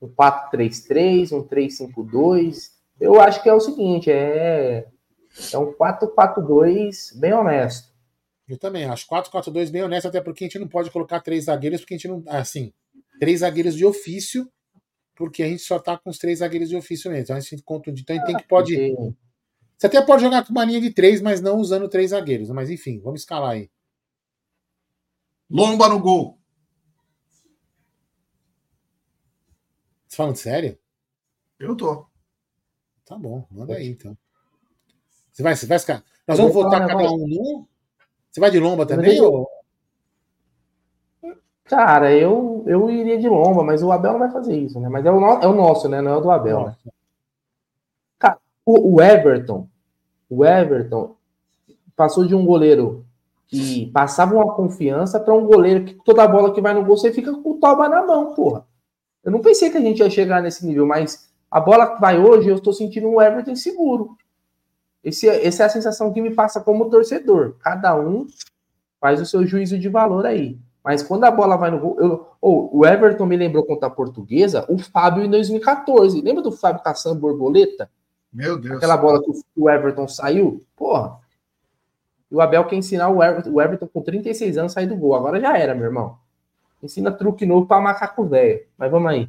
um 0.00 0.08
4-3-3, 0.08 1.32
um 1.32 1.42
3-5-2. 1.46 2.70
Eu 3.00 3.20
acho 3.20 3.42
que 3.42 3.48
é 3.48 3.54
o 3.54 3.60
seguinte, 3.60 4.10
é, 4.10 4.86
é 5.52 5.58
um 5.58 5.72
4-4-2 5.72 7.18
bem 7.18 7.32
honesto. 7.32 7.92
Eu 8.48 8.58
também 8.58 8.84
acho. 8.84 9.06
4-4-2 9.06 9.70
bem 9.70 9.82
honesto, 9.82 10.08
até 10.08 10.20
porque 10.20 10.44
a 10.44 10.46
gente 10.48 10.58
não 10.58 10.68
pode 10.68 10.90
colocar 10.90 11.20
três 11.20 11.44
zagueiros, 11.44 11.80
porque 11.80 11.94
a 11.94 11.96
gente 11.96 12.08
não. 12.08 12.22
Assim, 12.26 12.72
três 13.20 13.40
zagueiros 13.40 13.76
de 13.76 13.86
ofício, 13.86 14.50
porque 15.14 15.44
a 15.44 15.48
gente 15.48 15.62
só 15.62 15.78
tá 15.78 15.96
com 15.96 16.10
os 16.10 16.18
três 16.18 16.40
zagueiros 16.40 16.68
de 16.68 16.76
ofício 16.76 17.10
mesmo. 17.10 17.22
Então 17.22 17.36
a 17.36 17.40
gente, 17.40 17.54
então, 17.54 17.82
a 17.86 17.90
gente 17.90 18.04
tem 18.04 18.36
que 18.36 18.48
pode. 18.48 18.76
Você 19.78 19.86
até 19.86 20.02
pode 20.02 20.22
jogar 20.22 20.44
com 20.44 20.52
uma 20.52 20.64
linha 20.64 20.80
de 20.80 20.90
três, 20.90 21.20
mas 21.20 21.40
não 21.40 21.56
usando 21.56 21.88
três 21.88 22.10
zagueiros. 22.10 22.50
Mas 22.50 22.68
enfim, 22.68 23.00
vamos 23.00 23.20
escalar 23.20 23.52
aí. 23.52 23.70
Lomba 25.52 25.86
no 25.86 26.00
gol. 26.00 26.38
Você 30.08 30.16
falando 30.16 30.36
sério? 30.36 30.78
Eu 31.60 31.76
tô. 31.76 32.06
Tá 33.04 33.18
bom, 33.18 33.46
manda 33.50 33.74
aí 33.74 33.88
então. 33.88 34.16
Você 35.30 35.42
vai, 35.42 35.54
você 35.54 35.66
vai 35.66 35.78
ficar. 35.78 36.02
Nós 36.26 36.38
vamos 36.38 36.54
votar 36.54 36.86
cada 36.86 37.12
um 37.12 37.26
num? 37.26 37.66
Você 38.30 38.40
vai 38.40 38.50
de 38.50 38.58
lomba 38.58 38.86
também? 38.86 39.20
Ou... 39.20 39.46
Cara, 41.64 42.14
eu, 42.14 42.64
eu 42.66 42.90
iria 42.90 43.18
de 43.18 43.28
lomba, 43.28 43.62
mas 43.62 43.82
o 43.82 43.92
Abel 43.92 44.12
não 44.12 44.20
vai 44.20 44.30
fazer 44.30 44.56
isso, 44.56 44.80
né? 44.80 44.88
Mas 44.88 45.04
é 45.04 45.10
o, 45.10 45.20
no, 45.20 45.26
é 45.42 45.46
o 45.46 45.54
nosso, 45.54 45.86
né? 45.86 46.00
Não 46.00 46.12
é 46.12 46.16
o 46.16 46.20
do 46.20 46.30
Abel, 46.30 46.66
né? 46.66 46.76
Cara, 48.18 48.38
o, 48.64 48.94
o 48.94 49.02
Everton, 49.02 49.68
o 50.30 50.46
Everton 50.46 51.14
passou 51.94 52.26
de 52.26 52.34
um 52.34 52.46
goleiro 52.46 53.06
que 53.52 53.90
passava 53.92 54.34
uma 54.34 54.54
confiança 54.54 55.20
para 55.20 55.34
um 55.34 55.44
goleiro 55.44 55.84
que 55.84 55.92
toda 55.92 56.26
bola 56.26 56.54
que 56.54 56.60
vai 56.60 56.72
no 56.72 56.82
gol 56.82 56.96
você 56.96 57.12
fica 57.12 57.30
com 57.30 57.50
o 57.50 57.58
toba 57.58 57.86
na 57.86 58.02
mão, 58.02 58.32
porra. 58.32 58.66
Eu 59.22 59.30
não 59.30 59.40
pensei 59.42 59.68
que 59.68 59.76
a 59.76 59.80
gente 59.80 59.98
ia 59.98 60.08
chegar 60.08 60.40
nesse 60.40 60.66
nível, 60.66 60.86
mas 60.86 61.30
a 61.50 61.60
bola 61.60 61.86
que 61.86 62.00
vai 62.00 62.18
hoje, 62.18 62.48
eu 62.48 62.56
estou 62.56 62.72
sentindo 62.72 63.06
um 63.06 63.20
Everton 63.20 63.54
seguro. 63.54 64.16
Esse, 65.04 65.28
essa 65.28 65.64
é 65.64 65.66
a 65.66 65.68
sensação 65.68 66.10
que 66.14 66.22
me 66.22 66.34
passa 66.34 66.62
como 66.62 66.88
torcedor. 66.88 67.56
Cada 67.60 67.94
um 67.94 68.26
faz 68.98 69.20
o 69.20 69.26
seu 69.26 69.46
juízo 69.46 69.78
de 69.78 69.88
valor 69.90 70.24
aí. 70.24 70.58
Mas 70.82 71.02
quando 71.02 71.24
a 71.24 71.30
bola 71.30 71.56
vai 71.58 71.70
no 71.70 71.78
gol. 71.78 71.96
Eu, 72.00 72.26
oh, 72.40 72.78
o 72.78 72.86
Everton 72.86 73.26
me 73.26 73.36
lembrou 73.36 73.64
contra 73.66 73.86
a 73.86 73.90
portuguesa, 73.90 74.64
o 74.66 74.78
Fábio 74.78 75.24
em 75.24 75.30
2014. 75.30 76.22
Lembra 76.22 76.42
do 76.42 76.52
Fábio 76.52 76.82
caçando 76.82 77.20
borboleta? 77.20 77.90
Meu 78.32 78.58
Deus. 78.58 78.78
Aquela 78.78 78.96
bola 78.96 79.22
que 79.22 79.30
o 79.54 79.68
Everton 79.68 80.08
saiu? 80.08 80.64
Porra. 80.74 81.20
E 82.32 82.34
o 82.34 82.40
Abel 82.40 82.64
quer 82.64 82.76
ensinar 82.76 83.10
o 83.10 83.22
Everton, 83.22 83.50
o 83.50 83.60
Everton 83.60 83.86
com 83.86 84.00
36 84.00 84.56
anos 84.56 84.72
sair 84.72 84.86
do 84.86 84.96
gol. 84.96 85.14
Agora 85.14 85.38
já 85.38 85.54
era, 85.54 85.74
meu 85.74 85.84
irmão. 85.84 86.18
Ensina 86.82 87.12
truque 87.12 87.44
novo 87.44 87.66
para 87.66 87.78
macaco 87.78 88.24
velho. 88.24 88.66
Mas 88.78 88.90
vamos 88.90 89.12
aí. 89.12 89.28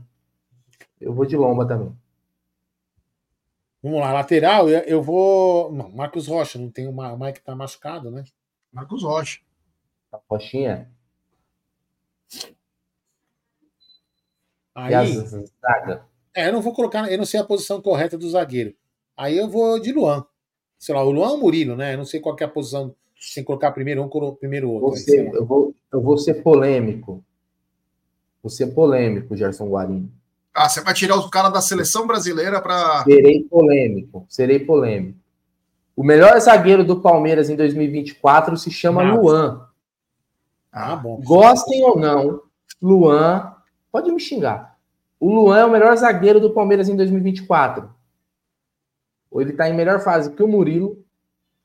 Eu 1.02 1.14
vou 1.14 1.26
de 1.26 1.36
lomba 1.36 1.68
também. 1.68 1.94
Vamos 3.84 4.00
lá, 4.00 4.14
lateral, 4.14 4.70
eu 4.70 5.04
vou. 5.04 5.70
Não, 5.74 5.90
Marcos 5.90 6.28
Rocha, 6.28 6.58
não 6.58 6.72
tem 6.72 6.88
o 6.88 7.18
Mike 7.18 7.42
tá 7.42 7.54
machucado, 7.54 8.10
né? 8.10 8.24
Marcos 8.72 9.04
Rocha. 9.04 9.42
Rochinha. 10.30 10.90
Aí, 14.74 14.94
é, 16.34 16.48
eu 16.48 16.54
não 16.54 16.62
vou 16.62 16.74
colocar, 16.74 17.12
eu 17.12 17.18
não 17.18 17.26
sei 17.26 17.42
a 17.42 17.44
posição 17.44 17.82
correta 17.82 18.18
do 18.18 18.30
zagueiro. 18.30 18.74
Aí 19.18 19.38
eu 19.38 19.50
vou 19.50 19.78
de 19.78 19.92
Luan. 19.92 20.26
Sei 20.84 20.94
lá, 20.94 21.02
o 21.02 21.12
Luan 21.12 21.30
ou 21.30 21.38
o 21.38 21.40
Murilo, 21.40 21.78
né? 21.78 21.94
Eu 21.94 21.98
não 22.00 22.04
sei 22.04 22.20
qual 22.20 22.36
é 22.38 22.44
a 22.44 22.48
posição, 22.48 22.94
sem 23.18 23.42
colocar 23.42 23.72
primeiro 23.72 24.04
um, 24.04 24.36
primeiro 24.36 24.70
outro. 24.70 24.90
Você, 24.90 25.18
aí, 25.18 25.28
eu, 25.28 25.46
vou, 25.46 25.74
eu 25.90 26.02
vou 26.02 26.18
ser 26.18 26.44
polêmico. 26.44 27.24
Vou 28.44 28.50
ser 28.50 28.68
polêmico, 28.68 29.34
Gerson 29.34 29.70
Guarino. 29.70 30.12
Ah, 30.54 30.68
você 30.68 30.82
vai 30.82 30.94
tirar 30.94 31.16
o 31.16 31.30
cara 31.30 31.48
da 31.48 31.62
seleção 31.62 32.06
brasileira 32.06 32.62
para. 32.62 33.02
Serei 33.06 33.44
polêmico, 33.46 34.26
serei 34.28 34.60
polêmico. 34.60 35.18
O 35.96 36.04
melhor 36.04 36.38
zagueiro 36.42 36.84
do 36.84 37.00
Palmeiras 37.00 37.50
em 37.50 37.56
2024 37.56 38.58
se 38.58 38.70
chama 38.70 39.06
Nossa. 39.06 39.22
Luan. 39.22 39.68
Ah, 40.70 40.98
bom. 40.98 41.22
Gostem 41.24 41.82
ou 41.82 41.98
não, 41.98 42.42
Luan, 42.82 43.56
pode 43.90 44.12
me 44.12 44.20
xingar. 44.20 44.78
O 45.18 45.34
Luan 45.34 45.60
é 45.60 45.66
o 45.66 45.72
melhor 45.72 45.96
zagueiro 45.96 46.42
do 46.42 46.54
Palmeiras 46.54 46.90
em 46.90 46.96
2024. 46.98 48.03
Ou 49.34 49.42
ele 49.42 49.52
tá 49.52 49.68
em 49.68 49.74
melhor 49.74 50.00
fase 50.00 50.32
que 50.32 50.44
o 50.44 50.48
Murilo. 50.48 51.04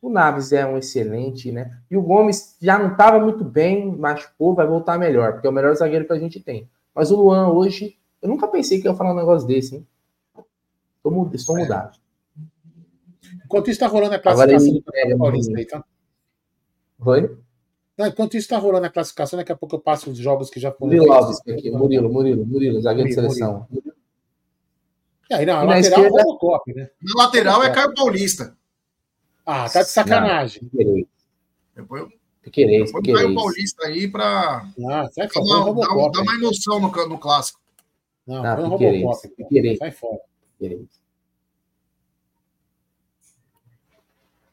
O 0.01 0.09
Naves 0.09 0.53
é 0.53 0.65
um 0.65 0.79
excelente, 0.79 1.53
né? 1.53 1.77
E 1.91 1.97
o 1.97 2.03
Gomes 2.03 2.57
já 2.63 2.79
não 2.79 2.93
estava 2.93 3.21
muito 3.21 3.45
bem, 3.45 3.95
machucou, 3.95 4.55
vai 4.55 4.67
voltar 4.67 4.99
melhor, 4.99 5.33
porque 5.35 5.47
é 5.47 5.51
o 5.51 5.53
melhor 5.53 5.75
zagueiro 5.75 6.07
que 6.07 6.13
a 6.13 6.19
gente 6.19 6.41
tem. 6.41 6.69
Mas 6.95 7.11
o 7.11 7.17
Luan 7.17 7.49
hoje, 7.49 7.99
eu 8.23 8.29
nunca 8.29 8.49
pensei 8.49 8.81
que 8.81 8.89
ia 8.89 8.95
falar 8.95 9.13
um 9.13 9.17
negócio 9.17 9.47
desse, 9.47 9.77
hein? 9.77 9.87
Estou, 11.35 11.59
é. 11.59 11.63
mudado. 11.63 11.99
Enquanto 13.45 13.69
isso, 13.69 13.73
está 13.73 13.87
rolando 13.87 14.15
a 14.15 14.19
classificação 14.19 14.73
do 14.73 15.19
Paulista 15.19 15.59
aí, 15.59 15.67
tá? 15.67 15.85
Oi? 17.05 17.37
Não, 17.97 18.07
enquanto 18.07 18.35
isso 18.35 18.47
está 18.47 18.57
rolando 18.57 18.87
a 18.87 18.91
classificação, 18.91 19.37
daqui 19.37 19.51
a 19.51 19.57
pouco 19.57 19.75
eu 19.75 19.81
passo 19.81 20.11
os 20.11 20.17
jogos 20.17 20.49
que 20.49 20.61
já 20.61 20.71
foram. 20.71 20.93
Murilo 20.93 21.13
Alves 21.13 21.41
aqui, 21.41 21.71
Murilo, 21.71 22.09
Murilo, 22.13 22.47
Murilo, 22.47 22.81
zagueiro 22.81 23.09
de 23.09 23.15
seleção. 23.15 23.67
Murilo. 23.69 23.88
E 25.31 25.35
aí, 25.35 25.47
não, 25.47 25.59
a 25.59 25.63
lateral 25.63 25.81
esquerda... 25.81 26.07
é 26.07 26.23
Robocop, 26.23 26.75
né? 26.75 26.91
Na 27.03 27.25
lateral 27.25 27.63
é 27.63 27.71
Caio 27.71 27.95
Paulista. 27.95 28.57
Ah, 29.45 29.69
tá 29.69 29.83
de 29.83 29.89
sacanagem. 29.89 30.63
Não, 30.73 31.05
depois. 31.77 32.09
Piqueires, 32.43 32.93
Piqueires. 32.93 33.23
Caio 33.23 33.35
Paulista 33.35 33.87
aí 33.87 34.09
pra 34.09 34.67
ah, 34.91 35.09
sai 35.13 35.29
fora, 35.29 35.45
dar, 35.47 35.71
uma, 35.71 36.11
dar 36.11 36.23
uma 36.23 36.35
emoção 36.35 36.81
no, 36.81 36.89
no 36.89 37.19
clássico. 37.19 37.61
Não, 38.27 38.43
não 38.43 38.57
põe 38.57 38.71
Piqueires, 38.71 39.03
Robocop. 39.03 39.29
Piqueires. 39.37 39.79
Sai 39.79 39.91
fora. 39.91 40.21
Piqueires. 40.59 40.89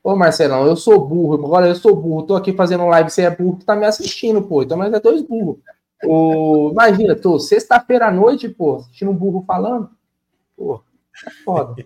Ô, 0.03 0.15
Marcelão, 0.15 0.67
eu 0.67 0.75
sou 0.75 1.03
burro. 1.03 1.33
Agora 1.33 1.67
eu 1.67 1.75
sou 1.75 1.95
burro. 1.95 2.23
Tô 2.23 2.35
aqui 2.35 2.53
fazendo 2.53 2.85
live, 2.85 3.09
você 3.09 3.23
é 3.23 3.35
burro 3.35 3.57
que 3.57 3.65
tá 3.65 3.75
me 3.75 3.85
assistindo, 3.85 4.41
pô. 4.41 4.61
Então, 4.61 4.77
mas 4.77 4.93
é 4.93 4.99
dois 4.99 5.21
burros. 5.23 5.57
Ô, 6.05 6.69
imagina, 6.71 7.15
tô 7.15 7.39
sexta-feira 7.39 8.07
à 8.07 8.11
noite, 8.11 8.47
pô, 8.47 8.75
assistindo 8.75 9.09
um 9.09 9.15
burro 9.15 9.43
falando. 9.47 9.89
Pô, 10.55 10.83
é 11.25 11.29
foda. 11.43 11.85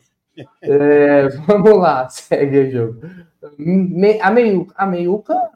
É, 0.61 1.27
vamos 1.47 1.77
lá, 1.77 2.09
segue 2.09 2.59
o 2.59 2.71
jogo. 2.71 3.01
Me, 3.57 4.19
a, 4.21 4.31
meiuca, 4.31 4.73
a 4.77 4.85
meiuca. 4.85 5.51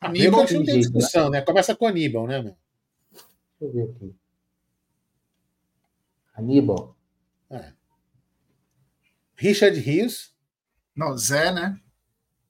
A 0.00 0.08
meiuca 0.08 0.52
não 0.52 0.64
tem 0.64 0.80
discussão, 0.80 1.30
né? 1.30 1.40
Começa 1.40 1.74
com 1.74 1.86
Aníbal, 1.86 2.26
né, 2.26 2.42
meu? 2.42 2.56
Deixa 3.60 3.64
eu 3.64 3.72
ver 3.72 3.90
aqui. 3.90 4.14
Aníbal. 6.34 6.96
É. 7.50 7.72
Richard 9.36 9.78
Rios. 9.78 10.34
Não, 10.94 11.16
Zé, 11.16 11.52
né? 11.52 11.78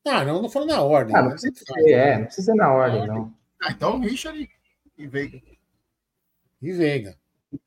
Ah, 0.04 0.24
não, 0.24 0.42
não 0.42 0.50
falando 0.50 0.70
na 0.70 0.82
ordem. 0.82 1.14
Ah, 1.14 1.22
não, 1.22 1.28
né? 1.28 1.34
precisa 1.34 1.64
ser, 1.64 1.92
é, 1.92 2.18
não 2.18 2.24
precisa 2.24 2.52
ser 2.52 2.56
na 2.56 2.72
ordem, 2.72 3.06
não. 3.06 3.32
Ah, 3.62 3.70
então 3.70 4.00
Richard 4.00 4.50
e 4.98 5.06
Veiga. 5.06 5.40
E 6.60 6.72
Veiga. 6.72 7.16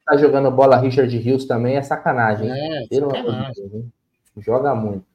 Tá 0.06 0.18
jogando 0.18 0.50
bola 0.52 0.78
Richard 0.78 1.16
Rios 1.18 1.46
também 1.46 1.76
é 1.76 1.82
sacanagem. 1.82 2.50
É, 2.50 2.88
Pelo 2.88 3.12
sacanagem. 3.12 3.70
Deus, 3.70 3.86
Joga 4.38 4.76
muito. 4.76 5.06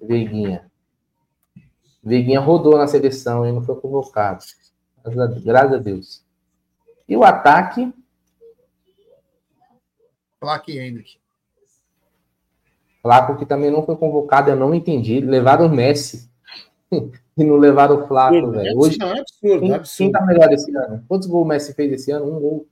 Veiguinha. 0.00 0.70
Veiguinha 2.02 2.40
rodou 2.40 2.76
na 2.76 2.86
seleção 2.86 3.46
e 3.46 3.52
não 3.52 3.62
foi 3.62 3.76
convocado. 3.76 4.44
Graças 5.44 5.72
a 5.72 5.78
Deus. 5.78 6.24
E 7.08 7.16
o 7.16 7.24
ataque? 7.24 7.92
Plaque 10.40 10.76
Hendrick. 10.76 11.22
Flaco 13.02 13.36
que 13.36 13.44
também 13.44 13.70
não 13.70 13.84
foi 13.84 13.96
convocado, 13.96 14.50
eu 14.50 14.56
não 14.56 14.72
entendi. 14.72 15.20
Levaram 15.20 15.66
o 15.66 15.68
Messi 15.68 16.30
e 16.92 17.44
não 17.44 17.56
levaram 17.56 18.04
o 18.04 18.06
Flaco, 18.06 18.50
velho. 18.52 18.78
Hoje, 18.78 18.96
não, 18.98 19.08
é 19.08 19.20
absurdo, 19.20 19.60
quem, 19.60 19.72
é 19.72 19.74
absurdo. 19.74 20.12
quem 20.12 20.12
tá 20.12 20.24
melhor 20.24 20.52
esse 20.52 20.76
ano? 20.76 21.04
Quantos 21.08 21.26
gols 21.26 21.44
o 21.44 21.48
Messi 21.48 21.74
fez 21.74 21.92
esse 21.92 22.12
ano? 22.12 22.26
Um 22.26 22.40
gol. 22.40 22.66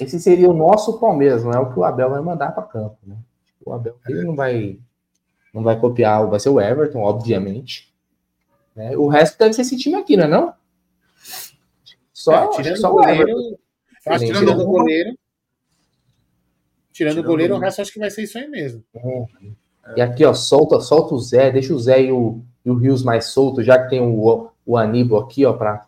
Esse 0.00 0.20
seria 0.20 0.48
o 0.48 0.54
nosso 0.54 0.98
Palmeiras, 0.98 1.44
não 1.44 1.52
é 1.52 1.58
o 1.58 1.72
que 1.72 1.78
o 1.78 1.84
Abel 1.84 2.10
vai 2.10 2.20
mandar 2.20 2.52
para 2.52 2.62
campo, 2.62 2.98
né? 3.06 3.16
O 3.64 3.72
Abel 3.72 3.96
ele 4.08 4.24
não 4.24 4.34
vai 4.34 4.78
não 5.52 5.62
vai 5.62 5.78
copiar, 5.78 6.26
vai 6.28 6.38
ser 6.38 6.50
o 6.50 6.60
Everton, 6.60 7.00
obviamente. 7.00 7.92
Né? 8.74 8.96
O 8.96 9.08
resto 9.08 9.38
deve 9.38 9.54
ser 9.54 9.62
esse 9.62 9.76
time 9.76 9.96
aqui, 9.96 10.16
não 10.16 10.24
é 10.24 10.28
não? 10.28 10.54
Só, 12.12 12.44
é, 12.44 12.48
tirando 12.50 12.76
só 12.76 12.90
o 12.90 12.94
goleiro, 12.94 13.58
acho, 14.06 14.26
tirando 14.26 14.50
o 14.50 14.66
goleiro, 14.66 15.16
Tirando, 17.00 17.18
o 17.20 17.22
goleiro, 17.22 17.54
o 17.54 17.58
resto 17.58 17.80
acho 17.80 17.92
que 17.94 17.98
vai 17.98 18.10
ser 18.10 18.24
isso 18.24 18.36
aí 18.36 18.46
mesmo. 18.46 18.84
É. 18.94 19.94
E 19.96 20.00
aqui, 20.02 20.22
ó, 20.22 20.34
solta, 20.34 20.80
solta 20.80 21.14
o 21.14 21.18
Zé, 21.18 21.50
deixa 21.50 21.72
o 21.72 21.78
Zé 21.78 22.02
e 22.02 22.12
o, 22.12 22.42
e 22.62 22.70
o 22.70 22.74
Rios 22.74 23.02
mais 23.02 23.26
solto, 23.26 23.62
já 23.62 23.82
que 23.82 23.88
tem 23.88 24.02
o, 24.02 24.50
o 24.66 24.76
Aníbal 24.76 25.20
aqui, 25.20 25.46
ó, 25.46 25.54
pra. 25.54 25.86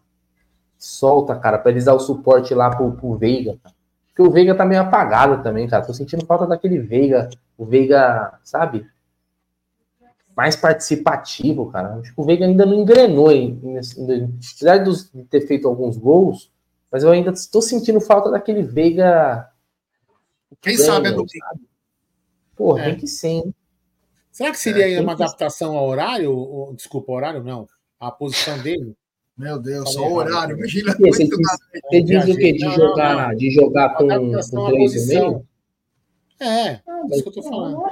Solta, 0.78 1.36
cara, 1.36 1.58
pra 1.58 1.70
eles 1.70 1.84
dar 1.84 1.94
o 1.94 2.00
suporte 2.00 2.54
lá 2.54 2.74
pro, 2.74 2.92
pro 2.92 3.14
Veiga. 3.14 3.58
Porque 4.14 4.28
o 4.28 4.30
Veiga 4.30 4.54
tá 4.54 4.64
meio 4.64 4.82
apagado 4.82 5.42
também, 5.42 5.66
cara. 5.66 5.84
Tô 5.84 5.94
sentindo 5.94 6.26
falta 6.26 6.46
daquele 6.46 6.78
Veiga, 6.78 7.30
o 7.56 7.64
Veiga, 7.64 8.38
sabe? 8.44 8.86
Mais 10.36 10.54
participativo, 10.54 11.70
cara. 11.70 11.94
Acho 11.96 12.14
que 12.14 12.20
o 12.20 12.24
Veiga 12.24 12.44
ainda 12.44 12.66
não 12.66 12.74
engrenou, 12.74 13.32
em, 13.32 13.58
apesar 13.78 14.78
de 14.78 15.24
ter 15.24 15.46
feito 15.46 15.66
alguns 15.66 15.96
gols, 15.96 16.50
mas 16.90 17.02
eu 17.02 17.10
ainda 17.10 17.30
estou 17.30 17.62
sentindo 17.62 18.00
falta 18.00 18.30
daquele 18.30 18.62
Veiga 18.62 19.48
quem 20.60 20.76
sabe 20.76 21.08
é 21.08 21.12
do 21.12 21.24
Pô, 22.54 22.78
é. 22.78 22.84
tem 22.84 22.96
que 22.96 23.06
sim. 23.06 23.52
Será 24.30 24.50
que 24.50 24.58
seria 24.58 24.90
é, 24.90 25.00
uma 25.00 25.12
adaptação 25.12 25.76
ao 25.76 25.86
horário? 25.86 26.32
Ou, 26.32 26.74
desculpa, 26.74 27.12
horário 27.12 27.42
não. 27.42 27.68
A 27.98 28.10
posição 28.10 28.58
dele? 28.62 28.96
Meu 29.42 29.58
Deus, 29.58 29.92
só 29.92 30.08
o 30.08 30.14
horário. 30.14 30.56
Imagina. 30.56 30.96
Você, 31.00 31.26
você 31.26 32.02
diz 32.02 32.28
o 32.28 32.36
quê? 32.36 32.52
De 32.52 32.60
jogar, 32.60 33.34
de 33.34 33.50
jogar 33.50 33.96
com, 33.96 34.06
com 34.06 34.66
três 34.70 34.94
no 34.94 35.06
meio? 35.08 35.48
É, 36.38 36.80
ah, 36.86 37.02
é 37.10 37.14
isso 37.14 37.22
que 37.24 37.28
eu 37.28 37.32
tô 37.32 37.42
falando. 37.42 37.82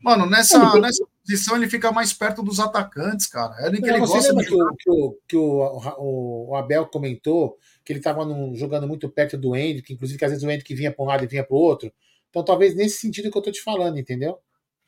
Mano, 0.00 0.26
nessa, 0.26 0.80
nessa 0.80 1.06
posição 1.22 1.56
ele 1.56 1.68
fica 1.68 1.92
mais 1.92 2.12
perto 2.12 2.42
dos 2.42 2.58
atacantes, 2.58 3.28
cara. 3.28 3.54
É 3.60 3.70
que 3.70 3.88
ele 3.88 4.00
gosta 4.00 4.34
de 4.34 4.44
que, 4.44 4.54
o, 4.54 4.74
que, 4.74 4.90
o, 4.90 5.18
que 5.28 5.36
o, 5.36 5.80
o, 5.98 6.50
o 6.50 6.56
Abel 6.56 6.86
comentou 6.86 7.56
que 7.84 7.92
ele 7.92 8.00
estava 8.00 8.26
jogando 8.54 8.88
muito 8.88 9.08
perto 9.08 9.38
do 9.38 9.54
Hendrick, 9.54 9.92
inclusive 9.92 10.18
que 10.18 10.24
às 10.24 10.32
vezes 10.32 10.44
o 10.44 10.50
Hendrick 10.50 10.74
vinha 10.74 10.90
para 10.90 11.04
um 11.04 11.08
lado 11.08 11.22
e 11.22 11.28
vinha 11.28 11.44
para 11.44 11.54
o 11.54 11.60
outro. 11.60 11.92
Então, 12.28 12.44
talvez 12.44 12.74
nesse 12.74 12.98
sentido 12.98 13.30
que 13.30 13.36
eu 13.36 13.40
estou 13.40 13.52
te 13.52 13.62
falando, 13.62 13.98
entendeu? 13.98 14.36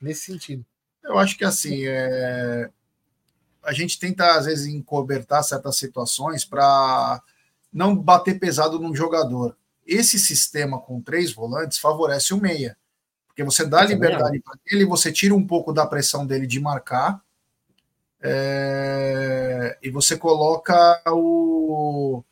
Nesse 0.00 0.24
sentido. 0.24 0.66
Eu 1.04 1.16
acho 1.18 1.38
que 1.38 1.44
assim, 1.44 1.86
é... 1.86 2.68
a 3.66 3.72
gente 3.72 3.98
tenta, 3.98 4.36
às 4.36 4.46
vezes, 4.46 4.66
encobertar 4.66 5.42
certas 5.42 5.76
situações 5.76 6.44
para 6.44 7.20
não 7.72 7.96
bater 7.96 8.38
pesado 8.38 8.78
num 8.78 8.94
jogador. 8.94 9.56
Esse 9.84 10.18
sistema 10.18 10.80
com 10.80 11.00
três 11.00 11.32
volantes 11.32 11.78
favorece 11.78 12.32
o 12.32 12.40
meia, 12.40 12.76
porque 13.26 13.42
você 13.42 13.66
dá 13.66 13.84
liberdade 13.84 14.40
para 14.40 14.58
ele, 14.66 14.86
você 14.86 15.12
tira 15.12 15.34
um 15.34 15.46
pouco 15.46 15.72
da 15.72 15.84
pressão 15.84 16.24
dele 16.24 16.46
de 16.46 16.60
marcar, 16.60 17.20
é, 18.22 19.76
e 19.82 19.90
você 19.90 20.16
coloca 20.16 21.02
o, 21.08 22.22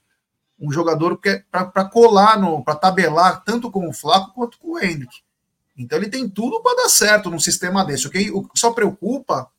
um 0.58 0.72
jogador 0.72 1.20
para 1.50 1.84
colar, 1.84 2.40
para 2.62 2.74
tabelar 2.76 3.44
tanto 3.44 3.70
com 3.70 3.88
o 3.88 3.92
Flaco 3.92 4.32
quanto 4.34 4.58
com 4.58 4.72
o 4.72 4.78
Hendrick. 4.78 5.22
Então 5.76 5.98
ele 5.98 6.08
tem 6.08 6.28
tudo 6.28 6.62
para 6.62 6.82
dar 6.82 6.88
certo 6.88 7.28
num 7.28 7.40
sistema 7.40 7.84
desse. 7.84 8.06
O 8.06 8.10
que 8.10 8.58
só 8.58 8.72
preocupa 8.72 9.50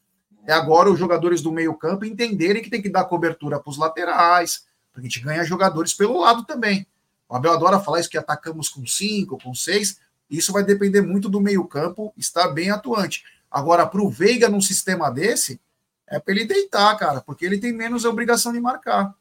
é 0.47 0.53
agora 0.53 0.91
os 0.91 0.99
jogadores 0.99 1.41
do 1.41 1.51
meio-campo 1.51 2.05
entenderem 2.05 2.61
que 2.61 2.69
tem 2.69 2.81
que 2.81 2.89
dar 2.89 3.05
cobertura 3.05 3.59
para 3.59 3.69
os 3.69 3.77
laterais, 3.77 4.65
para 4.91 5.01
a 5.01 5.03
gente 5.03 5.19
ganhar 5.19 5.43
jogadores 5.43 5.93
pelo 5.93 6.19
lado 6.19 6.43
também. 6.45 6.85
O 7.27 7.35
Abel 7.35 7.53
adora 7.53 7.79
falar 7.79 7.99
isso 7.99 8.09
que 8.09 8.17
atacamos 8.17 8.69
com 8.69 8.85
cinco, 8.85 9.37
com 9.41 9.53
seis. 9.53 9.99
Isso 10.29 10.53
vai 10.53 10.63
depender 10.63 11.01
muito 11.01 11.27
do 11.27 11.41
meio-campo 11.41 12.13
estar 12.17 12.47
bem 12.49 12.69
atuante. 12.69 13.23
Agora, 13.49 13.85
para 13.85 14.01
o 14.01 14.09
Veiga 14.09 14.49
num 14.49 14.61
sistema 14.61 15.09
desse, 15.09 15.59
é 16.07 16.19
para 16.19 16.33
ele 16.33 16.45
deitar, 16.45 16.95
cara, 16.97 17.21
porque 17.21 17.45
ele 17.45 17.57
tem 17.57 17.73
menos 17.73 18.05
obrigação 18.05 18.53
de 18.53 18.59
marcar. 18.59 19.15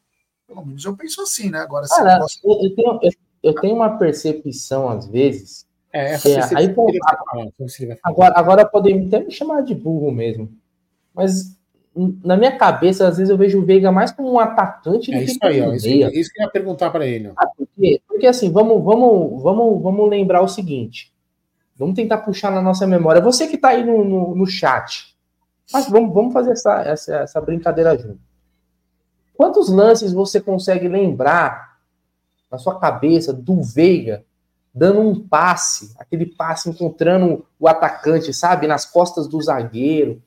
Pelo 0.47 0.65
menos 0.65 0.85
eu 0.85 0.95
penso 0.95 1.21
assim, 1.21 1.49
né? 1.49 1.59
Agora, 1.59 1.87
cara, 1.87 2.15
eu, 2.15 2.19
posso... 2.19 2.39
eu, 2.43 2.75
tenho, 2.75 2.99
eu, 3.01 3.11
eu, 3.41 3.55
tenho 3.55 3.75
uma 3.75 3.97
percepção, 3.97 4.87
às 4.89 5.07
vezes. 5.07 5.65
É, 5.91 6.13
é, 6.13 6.55
aí, 6.55 6.73
pô, 6.73 6.91
agora, 8.03 8.33
agora 8.37 8.65
podem 8.65 9.07
até 9.07 9.23
me 9.23 9.31
chamar 9.31 9.61
de 9.61 9.73
burro 9.73 10.11
mesmo. 10.11 10.51
Mas 11.15 11.55
na 11.95 12.35
minha 12.35 12.57
cabeça, 12.57 13.07
às 13.07 13.17
vezes 13.17 13.29
eu 13.29 13.37
vejo 13.37 13.61
o 13.61 13.65
Veiga 13.65 13.91
mais 13.91 14.11
como 14.11 14.33
um 14.33 14.39
atacante 14.39 15.13
é 15.13 15.23
isso 15.23 15.39
aí, 15.41 15.61
ó, 15.61 15.73
isso, 15.73 15.87
isso 15.87 16.33
que 16.33 16.41
eu 16.41 16.45
ia 16.45 16.51
perguntar 16.51 16.89
para 16.89 17.05
ele. 17.05 17.31
Ah, 17.37 17.47
por 17.47 17.67
quê? 17.77 18.01
Porque 18.05 18.27
assim, 18.27 18.51
vamos, 18.51 18.83
vamos, 18.83 19.41
vamos, 19.41 19.81
vamos 19.81 20.09
lembrar 20.09 20.41
o 20.41 20.47
seguinte. 20.47 21.13
Vamos 21.77 21.95
tentar 21.95 22.19
puxar 22.19 22.51
na 22.51 22.61
nossa 22.61 22.85
memória. 22.85 23.21
Você 23.21 23.47
que 23.47 23.55
está 23.55 23.69
aí 23.69 23.85
no, 23.85 24.03
no, 24.03 24.35
no, 24.35 24.45
chat, 24.45 25.15
mas 25.71 25.89
vamos, 25.89 26.13
vamos 26.13 26.33
fazer 26.33 26.51
essa, 26.51 26.81
essa, 26.81 27.15
essa 27.17 27.41
brincadeira 27.41 27.97
junto. 27.97 28.19
Quantos 29.33 29.69
lances 29.69 30.13
você 30.13 30.39
consegue 30.41 30.87
lembrar 30.87 31.77
na 32.51 32.57
sua 32.57 32.79
cabeça 32.79 33.33
do 33.33 33.61
Veiga 33.61 34.23
dando 34.73 34.99
um 34.99 35.27
passe, 35.27 35.93
aquele 35.97 36.25
passe 36.25 36.69
encontrando 36.69 37.45
o 37.57 37.67
atacante, 37.67 38.33
sabe, 38.33 38.67
nas 38.67 38.85
costas 38.85 39.25
do 39.25 39.41
zagueiro, 39.41 40.21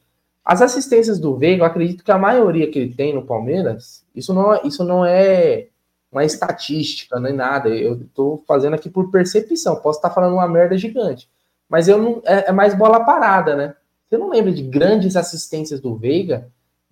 as 0.48 0.62
assistências 0.62 1.20
do 1.20 1.36
Veiga, 1.36 1.60
eu 1.60 1.66
acredito 1.66 2.02
que 2.02 2.10
a 2.10 2.16
maioria 2.16 2.70
que 2.70 2.78
ele 2.78 2.94
tem 2.94 3.14
no 3.14 3.26
Palmeiras, 3.26 4.02
isso 4.16 4.32
não, 4.32 4.54
é, 4.54 4.60
isso 4.64 4.82
não 4.82 5.04
é 5.04 5.66
uma 6.10 6.24
estatística, 6.24 7.20
nem 7.20 7.34
nada. 7.34 7.68
Eu 7.68 8.00
estou 8.00 8.42
fazendo 8.48 8.72
aqui 8.72 8.88
por 8.88 9.10
percepção. 9.10 9.76
Posso 9.76 9.98
estar 9.98 10.08
falando 10.08 10.32
uma 10.32 10.48
merda 10.48 10.78
gigante. 10.78 11.28
Mas 11.68 11.86
eu 11.86 11.98
não, 11.98 12.22
é, 12.24 12.48
é, 12.48 12.52
mais 12.52 12.74
bola 12.74 13.04
parada, 13.04 13.54
né? 13.54 13.74
Você 14.08 14.16
não 14.16 14.30
lembra 14.30 14.50
de 14.50 14.62
grandes 14.62 15.16
assistências 15.16 15.82
do 15.82 15.94
Veiga 15.94 16.48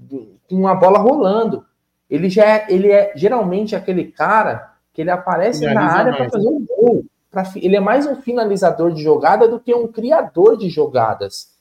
com 0.07 0.29
uma 0.51 0.75
bola 0.75 0.99
rolando. 0.99 1.65
Ele 2.11 2.29
já 2.29 2.45
é, 2.45 2.67
ele 2.69 2.93
é 2.93 3.15
geralmente 3.17 3.75
aquele 3.75 4.05
cara 4.05 4.71
que 4.93 5.01
ele 5.01 5.11
aparece 5.11 5.61
Finaliza 5.61 5.81
na 5.81 5.99
área 5.99 6.15
para 6.15 6.29
fazer 6.29 6.49
um 6.49 6.63
gol. 6.67 7.07
Pra, 7.31 7.51
ele 7.57 7.77
é 7.77 7.81
mais 7.81 8.07
um 8.07 8.17
finalizador 8.17 8.93
de 8.93 9.03
jogada 9.03 9.49
do 9.49 9.59
que 9.59 9.75
um 9.75 9.89
criador 9.89 10.59
de 10.59 10.69
jogadas. 10.69 11.56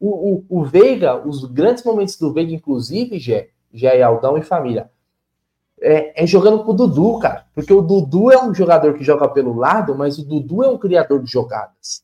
O, 0.00 0.44
o, 0.48 0.60
o 0.60 0.64
Veiga, 0.64 1.16
os 1.16 1.44
grandes 1.44 1.84
momentos 1.84 2.16
do 2.16 2.32
Veiga, 2.32 2.52
inclusive, 2.52 3.18
Gé, 3.18 3.50
Gé 3.72 4.02
Aldão 4.02 4.38
e 4.38 4.42
família, 4.42 4.90
é, 5.80 6.22
é, 6.22 6.26
jogando 6.26 6.68
o 6.68 6.72
Dudu, 6.72 7.18
cara. 7.18 7.46
Porque 7.54 7.72
o 7.72 7.80
Dudu 7.80 8.30
é 8.30 8.42
um 8.42 8.54
jogador 8.54 8.94
que 8.94 9.04
joga 9.04 9.28
pelo 9.28 9.54
lado, 9.54 9.94
mas 9.94 10.18
o 10.18 10.24
Dudu 10.24 10.62
é 10.62 10.68
um 10.68 10.78
criador 10.78 11.22
de 11.22 11.30
jogadas. 11.30 12.02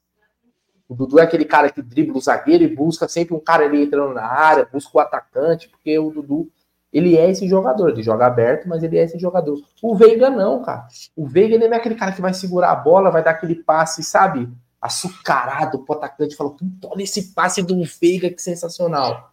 O 0.89 0.95
Dudu 0.95 1.19
é 1.19 1.23
aquele 1.23 1.45
cara 1.45 1.71
que 1.71 1.83
dribla 1.83 2.17
o 2.17 2.21
zagueiro 2.21 2.65
e 2.65 2.75
busca 2.75 3.09
sempre 3.09 3.35
um 3.35 3.41
cara 3.41 3.65
ali 3.65 3.83
entrando 3.83 4.15
na 4.15 4.25
área, 4.25 4.69
busca 4.71 4.97
o 4.97 5.01
atacante, 5.01 5.69
porque 5.69 5.99
o 5.99 6.11
Dudu, 6.11 6.49
ele 6.93 7.17
é 7.17 7.31
esse 7.31 7.47
jogador. 7.49 7.91
Ele 7.91 8.03
joga 8.03 8.27
aberto, 8.27 8.69
mas 8.69 8.83
ele 8.83 8.97
é 8.97 9.03
esse 9.03 9.19
jogador. 9.19 9.59
O 9.83 9.97
Veiga 9.97 10.31
não, 10.31 10.63
cara. 10.63 10.87
O 11.15 11.27
Veiga 11.27 11.55
ele 11.55 11.69
não 11.69 11.75
é 11.75 11.81
aquele 11.81 11.97
cara 11.97 12.13
que 12.13 12.23
vai 12.23 12.33
segurar 12.33 12.71
a 12.71 12.77
bola, 12.77 13.11
vai 13.11 13.23
dar 13.23 13.33
aquele 13.33 13.57
passe, 13.57 14.03
sabe? 14.03 14.49
Açucarado 14.87 15.81
pro 15.81 15.97
atacante. 15.97 16.37
Falou, 16.37 16.57
olha 16.85 17.03
esse 17.03 17.35
passe 17.35 17.63
do 17.63 17.83
Veiga, 17.85 18.31
que 18.31 18.41
sensacional. 18.41 19.33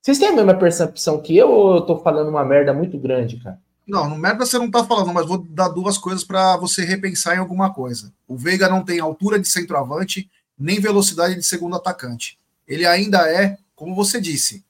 Vocês 0.00 0.18
têm 0.18 0.28
a 0.28 0.32
mesma 0.32 0.54
percepção 0.54 1.20
que 1.20 1.36
eu 1.36 1.50
ou 1.50 1.76
eu 1.76 1.80
tô 1.82 1.98
falando 1.98 2.28
uma 2.28 2.44
merda 2.44 2.72
muito 2.72 2.98
grande, 2.98 3.38
cara? 3.38 3.60
Não, 3.86 4.08
no 4.08 4.16
merda 4.16 4.44
você 4.44 4.58
não 4.58 4.70
tá 4.70 4.84
falando, 4.84 5.12
mas 5.12 5.26
vou 5.26 5.38
dar 5.38 5.68
duas 5.68 5.96
coisas 5.96 6.22
para 6.22 6.56
você 6.58 6.84
repensar 6.84 7.34
em 7.34 7.38
alguma 7.38 7.72
coisa. 7.72 8.12
O 8.26 8.36
Veiga 8.36 8.68
não 8.68 8.84
tem 8.84 9.00
altura 9.00 9.38
de 9.38 9.48
centroavante, 9.48 10.30
nem 10.58 10.78
velocidade 10.78 11.34
de 11.34 11.42
segundo 11.42 11.76
atacante. 11.76 12.38
Ele 12.66 12.84
ainda 12.84 13.26
é, 13.30 13.56
como 13.74 13.94
você 13.94 14.20
disse, 14.20 14.62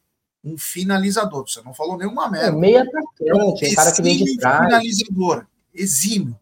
um 0.45 0.57
finalizador. 0.57 1.49
Você 1.49 1.61
não 1.62 1.74
falou 1.74 1.99
nenhuma 1.99 2.31
merda. 2.31 2.57
É 2.57 2.61
meio 2.61 2.81
atacante, 2.81 3.24
é 3.29 3.35
um 3.35 3.74
cara 3.74 3.93
que 3.93 4.03
vem 4.03 4.24
de 4.24 4.37
trás. 4.37 4.64
finalizador, 4.64 5.47
exímio. 5.74 6.39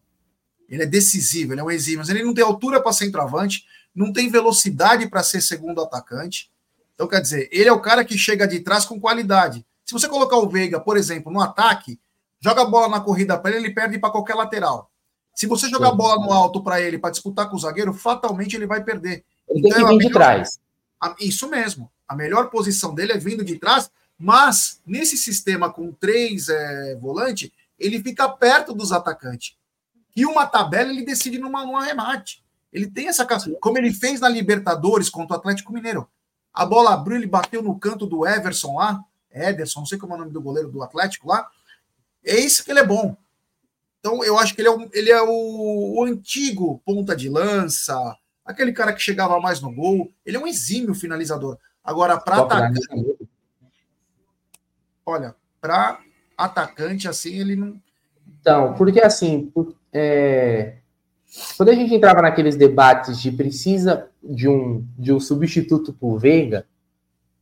Ele 0.69 0.83
é 0.83 0.85
decisivo, 0.85 1.53
ele 1.53 1.61
é 1.61 1.63
um 1.63 1.71
exímio, 1.71 1.99
mas 1.99 2.09
ele 2.09 2.23
não 2.23 2.33
tem 2.33 2.43
altura 2.43 2.81
para 2.81 2.91
centroavante, 2.91 3.65
não 3.97 4.13
tem 4.13 4.29
velocidade 4.29 5.09
para 5.09 5.23
ser 5.23 5.41
segundo 5.41 5.81
atacante. 5.81 6.51
Então, 6.93 7.07
quer 7.07 7.19
dizer, 7.19 7.49
ele 7.51 7.67
é 7.67 7.73
o 7.73 7.81
cara 7.81 8.05
que 8.05 8.15
chega 8.15 8.47
de 8.47 8.59
trás 8.59 8.85
com 8.85 8.99
qualidade. 8.99 9.65
Se 9.83 9.91
você 9.91 10.07
colocar 10.07 10.37
o 10.37 10.47
Veiga, 10.47 10.79
por 10.79 10.97
exemplo, 10.97 11.31
no 11.31 11.41
ataque, 11.41 11.99
joga 12.39 12.61
a 12.61 12.65
bola 12.65 12.87
na 12.87 13.01
corrida 13.01 13.39
para 13.39 13.55
ele, 13.55 13.65
ele 13.65 13.73
perde 13.73 13.97
para 13.97 14.11
qualquer 14.11 14.35
lateral. 14.35 14.91
Se 15.33 15.47
você 15.47 15.67
jogar 15.67 15.89
a 15.89 15.95
bola 15.95 16.23
no 16.23 16.31
alto 16.31 16.61
para 16.61 16.79
ele 16.79 16.99
para 16.99 17.09
disputar 17.09 17.49
com 17.49 17.55
o 17.55 17.59
zagueiro, 17.59 17.91
fatalmente 17.91 18.55
ele 18.55 18.67
vai 18.67 18.83
perder. 18.83 19.25
Ele 19.49 19.59
então, 19.59 19.71
tem 19.71 19.71
que 19.71 19.77
vir 19.77 19.97
melhor, 19.97 20.07
de 20.07 20.13
trás. 20.13 20.59
Isso 21.19 21.49
mesmo. 21.49 21.91
A 22.07 22.15
melhor 22.15 22.51
posição 22.51 22.93
dele 22.93 23.13
é 23.13 23.17
vindo 23.17 23.43
de 23.43 23.57
trás, 23.57 23.89
mas 24.17 24.79
nesse 24.85 25.17
sistema 25.17 25.71
com 25.71 25.91
três 25.91 26.49
é, 26.49 26.95
volantes, 26.95 27.51
ele 27.79 28.01
fica 28.01 28.29
perto 28.29 28.73
dos 28.73 28.91
atacantes. 28.91 29.55
E 30.15 30.25
uma 30.25 30.45
tabela 30.45 30.91
ele 30.91 31.05
decide 31.05 31.39
numa, 31.39 31.65
num 31.65 31.77
arremate. 31.77 32.43
Ele 32.71 32.89
tem 32.89 33.07
essa 33.07 33.25
como 33.59 33.77
ele 33.77 33.93
fez 33.93 34.19
na 34.19 34.29
Libertadores 34.29 35.09
contra 35.09 35.35
o 35.35 35.39
Atlético 35.39 35.73
Mineiro. 35.73 36.07
A 36.53 36.65
bola 36.65 36.93
abriu, 36.93 37.17
ele 37.17 37.27
bateu 37.27 37.61
no 37.61 37.77
canto 37.79 38.05
do 38.05 38.25
Everson 38.25 38.75
lá, 38.75 39.03
Ederson, 39.31 39.81
não 39.81 39.85
sei 39.85 39.97
como 39.97 40.13
é 40.13 40.15
o 40.15 40.19
nome 40.19 40.31
do 40.31 40.41
goleiro 40.41 40.71
do 40.71 40.81
Atlético 40.81 41.27
lá. 41.27 41.47
É 42.25 42.35
isso 42.35 42.63
que 42.63 42.71
ele 42.71 42.79
é 42.79 42.85
bom. 42.85 43.15
Então 43.99 44.23
eu 44.23 44.37
acho 44.37 44.53
que 44.53 44.61
ele 44.61 44.67
é, 44.67 44.71
o, 44.71 44.89
ele 44.93 45.11
é 45.11 45.21
o, 45.21 45.99
o 45.99 46.03
antigo 46.03 46.81
ponta 46.85 47.15
de 47.15 47.29
lança, 47.29 48.15
aquele 48.45 48.71
cara 48.71 48.93
que 48.93 49.01
chegava 49.01 49.39
mais 49.39 49.61
no 49.61 49.73
gol. 49.73 50.11
Ele 50.25 50.37
é 50.37 50.39
um 50.39 50.47
exímio 50.47 50.93
finalizador. 50.93 51.57
Agora, 51.83 52.19
para 52.19 52.37
atacante. 52.37 53.29
Olha, 55.05 55.35
para 55.61 56.01
atacante, 56.37 57.07
assim, 57.07 57.35
ele 57.35 57.55
não. 57.55 57.81
Então, 58.39 58.73
porque 58.73 58.99
assim, 59.01 59.51
é, 59.93 60.77
quando 61.55 61.69
a 61.69 61.73
gente 61.73 61.93
entrava 61.93 62.21
naqueles 62.21 62.55
debates 62.55 63.19
de 63.19 63.31
precisa 63.31 64.09
de 64.23 64.47
um, 64.47 64.85
de 64.97 65.11
um 65.11 65.19
substituto 65.19 65.93
por 65.93 66.17
Veiga, 66.17 66.65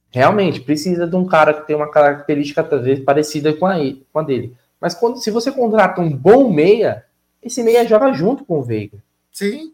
realmente 0.09 0.61
precisa 0.61 1.05
de 1.05 1.15
um 1.15 1.25
cara 1.25 1.53
que 1.53 1.67
tem 1.67 1.75
uma 1.75 1.91
característica 1.91 2.63
talvez 2.63 2.99
parecida 2.99 3.53
com 3.53 3.65
a, 3.65 3.75
com 4.11 4.19
a 4.19 4.23
dele. 4.23 4.55
Mas 4.79 4.93
quando, 4.93 5.17
se 5.17 5.31
você 5.31 5.51
contrata 5.51 6.01
um 6.01 6.15
bom 6.15 6.51
meia, 6.51 7.05
esse 7.41 7.63
meia 7.63 7.86
joga 7.86 8.13
junto 8.13 8.45
com 8.45 8.59
o 8.59 8.63
Veiga. 8.63 9.03
Sim. 9.31 9.73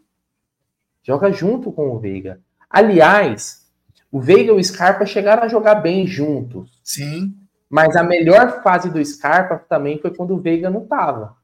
Joga 1.02 1.32
junto 1.32 1.72
com 1.72 1.90
o 1.90 1.98
Veiga. 1.98 2.40
Aliás, 2.68 3.66
o 4.10 4.20
Veiga 4.20 4.52
e 4.52 4.56
o 4.56 4.62
Scarpa 4.62 5.06
chegaram 5.06 5.42
a 5.42 5.48
jogar 5.48 5.76
bem 5.76 6.06
juntos. 6.06 6.80
Sim. 6.84 7.34
Mas 7.68 7.96
a 7.96 8.02
melhor 8.02 8.62
fase 8.62 8.90
do 8.90 9.04
Scarpa 9.04 9.56
também 9.56 9.98
foi 9.98 10.14
quando 10.14 10.34
o 10.34 10.40
Veiga 10.40 10.68
não 10.68 10.82
estava. 10.82 11.36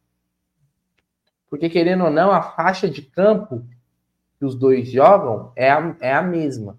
Porque, 1.51 1.69
querendo 1.69 2.05
ou 2.05 2.11
não, 2.11 2.31
a 2.31 2.43
faixa 2.43 2.89
de 2.89 3.03
campo 3.03 3.65
que 4.39 4.45
os 4.45 4.55
dois 4.55 4.89
jogam 4.89 5.53
é 5.57 5.71
a, 5.71 5.97
é 6.01 6.13
a 6.13 6.23
mesma. 6.23 6.79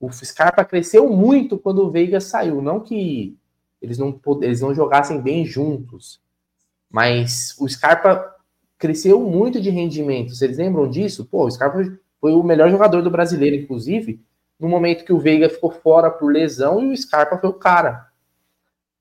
O 0.00 0.10
Scarpa 0.12 0.64
cresceu 0.64 1.08
muito 1.10 1.58
quando 1.58 1.82
o 1.82 1.90
Veiga 1.90 2.20
saiu. 2.20 2.60
Não 2.60 2.80
que 2.80 3.36
eles 3.80 3.98
não, 3.98 4.18
eles 4.42 4.60
não 4.60 4.74
jogassem 4.74 5.20
bem 5.20 5.44
juntos, 5.44 6.20
mas 6.90 7.56
o 7.58 7.68
Scarpa 7.68 8.34
cresceu 8.78 9.20
muito 9.20 9.60
de 9.60 9.70
rendimento. 9.70 10.34
Vocês 10.34 10.58
lembram 10.58 10.88
disso? 10.88 11.24
Pô, 11.24 11.46
o 11.46 11.50
Scarpa 11.50 11.82
foi 12.20 12.32
o 12.32 12.42
melhor 12.42 12.70
jogador 12.70 13.02
do 13.02 13.10
brasileiro, 13.10 13.56
inclusive, 13.56 14.20
no 14.58 14.68
momento 14.68 15.04
que 15.04 15.12
o 15.12 15.18
Veiga 15.18 15.48
ficou 15.48 15.70
fora 15.70 16.10
por 16.10 16.32
lesão 16.32 16.82
e 16.82 16.92
o 16.92 16.96
Scarpa 16.96 17.38
foi 17.38 17.50
o 17.50 17.54
cara. 17.54 18.10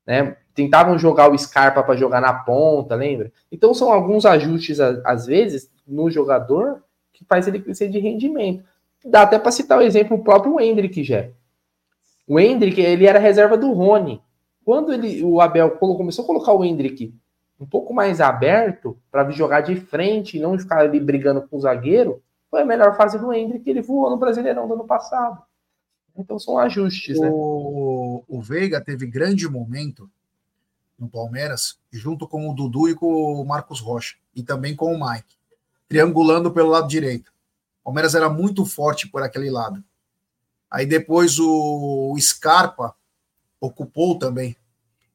Né? 0.05 0.37
Tentavam 0.55 0.97
jogar 0.97 1.29
o 1.29 1.37
Scarpa 1.37 1.83
para 1.83 1.97
jogar 1.97 2.21
na 2.21 2.33
ponta, 2.33 2.95
lembra? 2.95 3.31
Então 3.51 3.73
são 3.73 3.91
alguns 3.91 4.25
ajustes, 4.25 4.79
às 4.79 5.25
vezes, 5.25 5.69
no 5.85 6.09
jogador 6.09 6.81
que 7.11 7.25
faz 7.25 7.47
ele 7.47 7.59
crescer 7.59 7.89
de 7.89 7.99
rendimento. 7.99 8.63
Dá 9.03 9.23
até 9.23 9.37
para 9.37 9.51
citar 9.51 9.77
o 9.77 9.81
exemplo 9.81 10.17
o 10.17 10.23
próprio 10.23 10.59
Hendrick 10.59 11.03
já. 11.03 11.27
O 12.27 12.39
Hendrick, 12.39 12.79
ele 12.81 13.05
era 13.05 13.19
reserva 13.19 13.57
do 13.57 13.71
Rony. 13.71 14.21
quando 14.63 14.91
ele, 14.91 15.21
o 15.23 15.39
Abel 15.41 15.71
começou 15.71 16.23
a 16.23 16.25
colocar 16.25 16.53
o 16.53 16.63
Hendrick 16.63 17.13
um 17.59 17.65
pouco 17.65 17.93
mais 17.93 18.19
aberto 18.19 18.97
para 19.11 19.29
jogar 19.29 19.61
de 19.61 19.75
frente 19.75 20.37
e 20.37 20.41
não 20.41 20.57
ficar 20.57 20.79
ali 20.79 20.99
brigando 20.99 21.47
com 21.47 21.57
o 21.57 21.61
zagueiro, 21.61 22.21
foi 22.49 22.61
a 22.61 22.65
melhor 22.65 22.95
fase 22.95 23.19
do 23.19 23.31
Hendrick, 23.31 23.69
ele 23.69 23.81
voou 23.81 24.09
no 24.09 24.17
Brasileirão 24.17 24.67
do 24.67 24.73
ano 24.73 24.85
passado. 24.85 25.41
Então 26.17 26.39
são 26.39 26.57
ajustes, 26.57 27.19
né? 27.19 27.29
O, 27.31 28.23
o 28.27 28.41
Veiga 28.41 28.81
teve 28.81 29.05
grande 29.05 29.47
momento 29.49 30.09
no 30.97 31.09
Palmeiras, 31.09 31.77
junto 31.91 32.27
com 32.27 32.49
o 32.49 32.53
Dudu 32.53 32.89
e 32.89 32.95
com 32.95 33.05
o 33.05 33.45
Marcos 33.45 33.79
Rocha, 33.79 34.15
e 34.35 34.41
também 34.41 34.75
com 34.75 34.93
o 34.93 34.99
Mike, 34.99 35.35
triangulando 35.87 36.51
pelo 36.51 36.69
lado 36.69 36.87
direito. 36.87 37.31
O 37.81 37.85
Palmeiras 37.85 38.15
era 38.15 38.29
muito 38.29 38.65
forte 38.65 39.07
por 39.07 39.21
aquele 39.21 39.49
lado. 39.49 39.83
Aí 40.69 40.85
depois 40.85 41.37
o 41.39 42.15
Scarpa 42.19 42.95
ocupou 43.59 44.17
também 44.17 44.55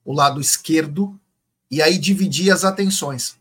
o 0.05 0.13
lado 0.13 0.41
esquerdo 0.41 1.19
e 1.71 1.83
aí 1.83 1.99
dividia 1.99 2.55
as 2.55 2.65
atenções. 2.65 3.39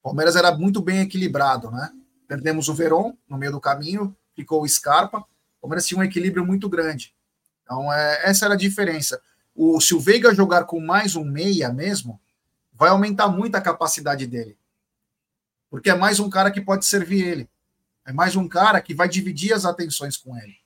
O 0.00 0.08
Palmeiras 0.08 0.36
era 0.36 0.56
muito 0.56 0.80
bem 0.80 1.00
equilibrado, 1.00 1.70
né? 1.70 1.92
Perdemos 2.28 2.68
o 2.68 2.74
Veron 2.74 3.16
no 3.28 3.38
meio 3.38 3.52
do 3.52 3.60
caminho, 3.60 4.16
ficou 4.34 4.62
o 4.62 4.68
Scarpa. 4.68 5.18
O 5.18 5.62
Palmeiras 5.62 5.86
tinha 5.86 5.98
um 5.98 6.04
equilíbrio 6.04 6.44
muito 6.44 6.68
grande. 6.68 7.14
Então, 7.62 7.92
é, 7.92 8.28
essa 8.28 8.44
era 8.44 8.54
a 8.54 8.58
diferença. 8.58 9.20
O, 9.56 9.80
se 9.80 9.94
o 9.94 10.00
Veiga 10.00 10.34
jogar 10.34 10.64
com 10.64 10.78
mais 10.78 11.16
um 11.16 11.24
meia 11.24 11.72
mesmo, 11.72 12.20
vai 12.74 12.90
aumentar 12.90 13.28
muito 13.28 13.54
a 13.54 13.60
capacidade 13.60 14.26
dele. 14.26 14.56
Porque 15.70 15.88
é 15.88 15.94
mais 15.94 16.20
um 16.20 16.28
cara 16.28 16.50
que 16.50 16.60
pode 16.60 16.84
servir 16.84 17.26
ele. 17.26 17.50
É 18.04 18.12
mais 18.12 18.36
um 18.36 18.46
cara 18.46 18.80
que 18.82 18.94
vai 18.94 19.08
dividir 19.08 19.54
as 19.54 19.64
atenções 19.64 20.16
com 20.16 20.36
ele. 20.36 20.56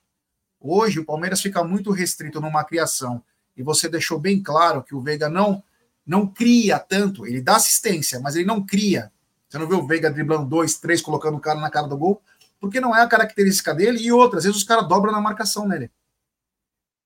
Hoje, 0.59 0.99
o 0.99 1.05
Palmeiras 1.05 1.41
fica 1.41 1.63
muito 1.63 1.89
restrito 1.91 2.41
numa 2.41 2.65
criação 2.65 3.23
e 3.55 3.63
você 3.63 3.87
deixou 3.87 4.19
bem 4.19 4.43
claro 4.43 4.83
que 4.83 4.93
o 4.93 5.01
Veiga 5.01 5.29
não 5.29 5.63
não 6.05 6.27
cria 6.27 6.79
tanto, 6.79 7.27
ele 7.27 7.41
dá 7.41 7.55
assistência, 7.55 8.19
mas 8.19 8.35
ele 8.35 8.45
não 8.45 8.65
cria. 8.65 9.11
Você 9.47 9.57
não 9.57 9.67
vê 9.67 9.75
o 9.75 9.85
Veiga 9.85 10.09
driblando 10.09 10.49
dois, 10.49 10.77
três, 10.77 11.01
colocando 11.01 11.37
o 11.37 11.39
cara 11.39 11.59
na 11.59 11.69
cara 11.69 11.87
do 11.87 11.97
gol, 11.97 12.21
porque 12.59 12.81
não 12.81 12.95
é 12.95 13.01
a 13.01 13.07
característica 13.07 13.73
dele, 13.73 13.99
e 13.99 14.11
outras 14.11 14.43
vezes 14.43 14.57
os 14.57 14.63
caras 14.63 14.87
dobram 14.87 15.13
na 15.13 15.21
marcação 15.21 15.67
nele. 15.67 15.91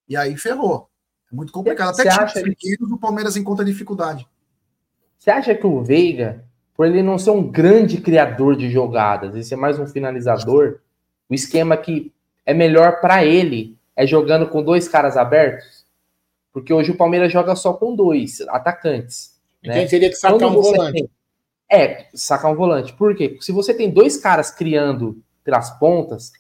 E 0.08 0.16
aí 0.16 0.38
ferrou. 0.38 0.90
É 1.32 1.36
muito 1.36 1.52
complicado. 1.52 1.90
Até 1.90 2.10
times 2.10 2.56
pequenos 2.56 2.92
o 2.92 2.98
Palmeiras 2.98 3.36
encontra 3.36 3.66
dificuldade. 3.66 4.28
Você 5.18 5.32
acha 5.32 5.56
que 5.56 5.66
o 5.66 5.82
Veiga, 5.82 6.44
por 6.76 6.86
ele 6.86 7.02
não 7.02 7.18
ser 7.18 7.32
um 7.32 7.50
grande 7.50 8.00
criador 8.00 8.56
de 8.56 8.70
jogadas, 8.70 9.34
ele 9.34 9.44
ser 9.44 9.56
mais 9.56 9.80
um 9.80 9.88
finalizador, 9.88 10.80
o 11.30 11.34
esquema 11.34 11.76
que 11.76 12.14
é 12.46 12.54
melhor 12.54 13.02
para 13.02 13.26
ele 13.26 13.78
é 13.96 14.06
jogando 14.06 14.48
com 14.48 14.62
dois 14.62 14.88
caras 14.88 15.18
abertos? 15.18 15.86
Porque 16.54 16.74
hoje 16.74 16.92
o 16.92 16.98
Palmeiras 16.98 17.32
joga 17.32 17.56
só 17.56 17.74
com 17.74 17.96
dois 17.96 18.42
atacantes. 18.50 19.36
Então 19.64 19.76
né? 19.76 19.88
teria 19.88 20.10
que 20.10 20.16
sacar 20.16 20.38
Quando 20.38 20.58
um 20.58 20.62
volante. 20.62 20.94
Tem... 20.94 21.10
É, 21.70 22.08
sacar 22.14 22.52
um 22.52 22.56
volante. 22.56 22.94
Por 22.94 23.16
quê? 23.16 23.38
Se 23.42 23.52
você 23.52 23.74
tem 23.74 23.90
dois 23.90 24.18
caras 24.18 24.52
criando 24.52 25.22
pelas 25.44 25.72
pontas, 25.80 26.32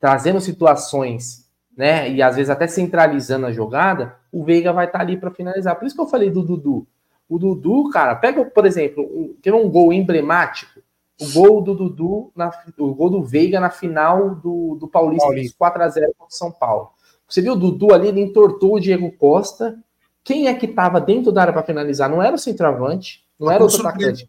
trazendo 0.00 0.40
situações, 0.40 1.39
né? 1.76 2.10
E 2.10 2.22
às 2.22 2.36
vezes 2.36 2.50
até 2.50 2.66
centralizando 2.66 3.46
a 3.46 3.52
jogada, 3.52 4.16
o 4.32 4.44
Veiga 4.44 4.72
vai 4.72 4.86
estar 4.86 4.98
tá 4.98 5.04
ali 5.04 5.16
para 5.16 5.30
finalizar. 5.30 5.76
Por 5.76 5.86
isso 5.86 5.94
que 5.94 6.00
eu 6.00 6.06
falei 6.06 6.30
do 6.30 6.42
Dudu. 6.42 6.86
O 7.28 7.38
Dudu, 7.38 7.90
cara, 7.90 8.16
pega, 8.16 8.44
por 8.44 8.66
exemplo, 8.66 9.04
um, 9.04 9.34
teve 9.40 9.56
um 9.56 9.68
gol 9.68 9.92
emblemático. 9.92 10.80
O 11.20 11.32
gol 11.32 11.62
do 11.62 11.74
Dudu, 11.74 12.32
na, 12.34 12.50
o 12.78 12.94
gol 12.94 13.10
do 13.10 13.22
Veiga 13.22 13.60
na 13.60 13.70
final 13.70 14.34
do, 14.34 14.76
do 14.80 14.88
Paulista, 14.88 15.26
Paulista. 15.26 15.56
4x0 15.58 16.06
contra 16.18 16.30
São 16.30 16.50
Paulo. 16.50 16.90
Você 17.28 17.40
viu 17.40 17.52
o 17.52 17.56
Dudu 17.56 17.94
ali, 17.94 18.08
ele 18.08 18.20
entortou 18.20 18.74
o 18.74 18.80
Diego 18.80 19.12
Costa. 19.12 19.78
Quem 20.24 20.48
é 20.48 20.54
que 20.54 20.66
estava 20.66 21.00
dentro 21.00 21.30
da 21.30 21.42
área 21.42 21.52
para 21.52 21.62
finalizar? 21.62 22.10
Não 22.10 22.22
era 22.22 22.34
o 22.34 22.38
centroavante, 22.38 23.24
não 23.38 23.50
era 23.50 23.62
o 23.62 23.68
atacante. 23.68 24.28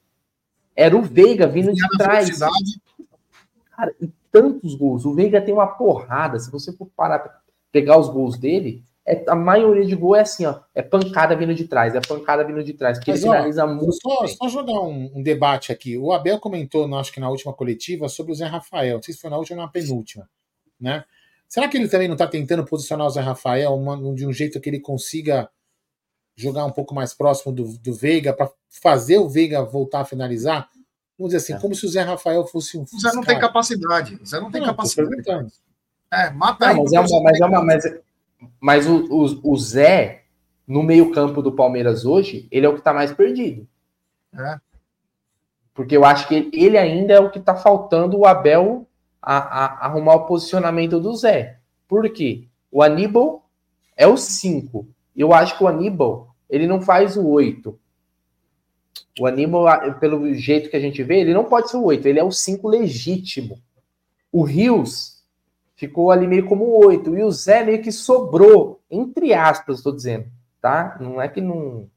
Era 0.75 0.95
o 0.95 1.01
Veiga 1.01 1.47
vindo 1.47 1.73
de 1.73 1.81
trás. 1.97 2.39
Cara, 3.75 3.95
e 3.99 4.07
tantos 4.31 4.75
gols. 4.75 5.05
O 5.05 5.13
Veiga 5.13 5.41
tem 5.41 5.53
uma 5.53 5.67
porrada. 5.67 6.39
Se 6.39 6.51
você 6.51 6.71
for 6.71 6.89
parar 6.95 7.19
para 7.19 7.41
pegar 7.71 7.97
os 7.97 8.09
gols 8.09 8.37
dele, 8.37 8.83
é, 9.05 9.23
a 9.27 9.35
maioria 9.35 9.85
de 9.85 9.95
gol 9.95 10.15
é 10.15 10.21
assim, 10.21 10.45
ó. 10.45 10.59
É 10.75 10.81
pancada 10.81 11.35
vindo 11.35 11.53
de 11.53 11.67
trás, 11.67 11.95
é 11.95 12.01
pancada 12.01 12.43
vindo 12.43 12.63
de 12.63 12.73
trás, 12.73 12.97
porque 12.97 13.11
Mas, 13.11 13.23
ele 13.23 13.31
finaliza 13.31 13.65
ó, 13.65 13.67
muito. 13.67 13.93
Só, 13.93 14.27
só 14.27 14.47
jogar 14.47 14.79
um, 14.81 15.11
um, 15.15 15.23
debate 15.23 15.71
aqui. 15.71 15.97
O 15.97 16.11
Abel 16.11 16.39
comentou, 16.39 16.93
acho 16.95 17.11
que 17.11 17.19
na 17.19 17.29
última 17.29 17.53
coletiva, 17.53 18.07
sobre 18.07 18.31
o 18.31 18.35
Zé 18.35 18.45
Rafael. 18.45 18.95
Não 18.95 19.03
sei 19.03 19.13
se 19.13 19.19
foi 19.19 19.29
na 19.29 19.37
última 19.37 19.59
ou 19.59 19.65
na 19.65 19.71
penúltima, 19.71 20.29
né? 20.79 21.03
Será 21.47 21.67
que 21.67 21.75
ele 21.77 21.89
também 21.89 22.07
não 22.07 22.15
está 22.15 22.27
tentando 22.27 22.63
posicionar 22.63 23.07
o 23.07 23.09
Zé 23.09 23.19
Rafael 23.19 23.73
uma, 23.73 23.97
de 24.15 24.25
um 24.25 24.31
jeito 24.31 24.61
que 24.61 24.69
ele 24.69 24.79
consiga 24.79 25.49
jogar 26.33 26.65
um 26.65 26.71
pouco 26.71 26.95
mais 26.95 27.13
próximo 27.13 27.51
do, 27.51 27.77
do 27.77 27.93
Veiga, 27.93 28.31
para 28.33 28.49
fazer 28.69 29.17
o 29.17 29.27
Veiga 29.27 29.63
voltar 29.63 30.01
a 30.01 30.05
finalizar? 30.05 30.69
Vamos 31.21 31.35
dizer 31.35 31.37
assim, 31.37 31.53
é. 31.53 31.59
como 31.59 31.75
se 31.75 31.85
o 31.85 31.89
Zé 31.89 32.01
Rafael 32.01 32.43
fosse 32.47 32.79
um. 32.79 32.81
O 32.81 32.99
Zé 32.99 33.13
não 33.13 33.21
tem 33.21 33.37
capacidade. 33.37 34.15
O 34.15 34.25
Zé 34.25 34.39
não 34.39 34.49
tem 34.49 34.59
não, 34.59 34.69
capacidade. 34.69 35.21
É, 36.11 36.31
mata 36.31 36.73
não, 36.73 36.83
mas, 36.83 36.93
é 36.93 36.99
uma, 36.99 37.21
mas, 37.21 37.39
é 37.39 37.45
uma, 37.45 37.63
mas, 37.63 37.83
mas 38.59 38.87
o, 38.87 39.05
o, 39.05 39.51
o 39.53 39.57
Zé, 39.57 40.23
no 40.67 40.81
meio-campo 40.81 41.43
do 41.43 41.51
Palmeiras 41.51 42.05
hoje, 42.05 42.47
ele 42.51 42.65
é 42.65 42.69
o 42.69 42.73
que 42.73 42.79
está 42.79 42.91
mais 42.91 43.13
perdido. 43.13 43.67
É. 44.35 44.55
Porque 45.75 45.95
eu 45.95 46.03
acho 46.03 46.27
que 46.27 46.49
ele 46.51 46.75
ainda 46.75 47.13
é 47.13 47.19
o 47.19 47.29
que 47.29 47.37
está 47.37 47.55
faltando 47.55 48.17
o 48.17 48.25
Abel 48.25 48.87
a, 49.21 49.37
a, 49.37 49.85
arrumar 49.85 50.15
o 50.15 50.25
posicionamento 50.25 50.99
do 50.99 51.15
Zé. 51.15 51.59
Por 51.87 52.09
quê? 52.09 52.47
O 52.71 52.81
Aníbal 52.81 53.47
é 53.95 54.07
o 54.07 54.17
5. 54.17 54.87
Eu 55.15 55.33
acho 55.33 55.55
que 55.55 55.63
o 55.63 55.67
Aníbal, 55.67 56.35
ele 56.49 56.65
não 56.65 56.81
faz 56.81 57.15
o 57.15 57.27
8. 57.27 57.79
O 59.19 59.25
Aníbal, 59.25 59.93
pelo 59.99 60.33
jeito 60.33 60.69
que 60.69 60.75
a 60.77 60.79
gente 60.79 61.03
vê, 61.03 61.19
ele 61.19 61.33
não 61.33 61.43
pode 61.43 61.69
ser 61.69 61.77
o 61.77 61.83
8, 61.83 62.07
ele 62.07 62.19
é 62.19 62.23
o 62.23 62.31
5 62.31 62.67
legítimo. 62.67 63.59
O 64.31 64.43
Rios 64.43 65.21
ficou 65.75 66.11
ali 66.11 66.27
meio 66.27 66.45
como 66.45 66.65
o 66.65 66.85
8, 66.85 67.17
e 67.17 67.23
o 67.23 67.31
Zé 67.31 67.63
meio 67.63 67.81
que 67.81 67.91
sobrou, 67.91 68.79
entre 68.89 69.33
aspas, 69.33 69.77
estou 69.77 69.93
dizendo, 69.93 70.25
tá? 70.61 70.97
Não 70.99 71.21
é 71.21 71.27
que 71.27 71.41
não. 71.41 71.89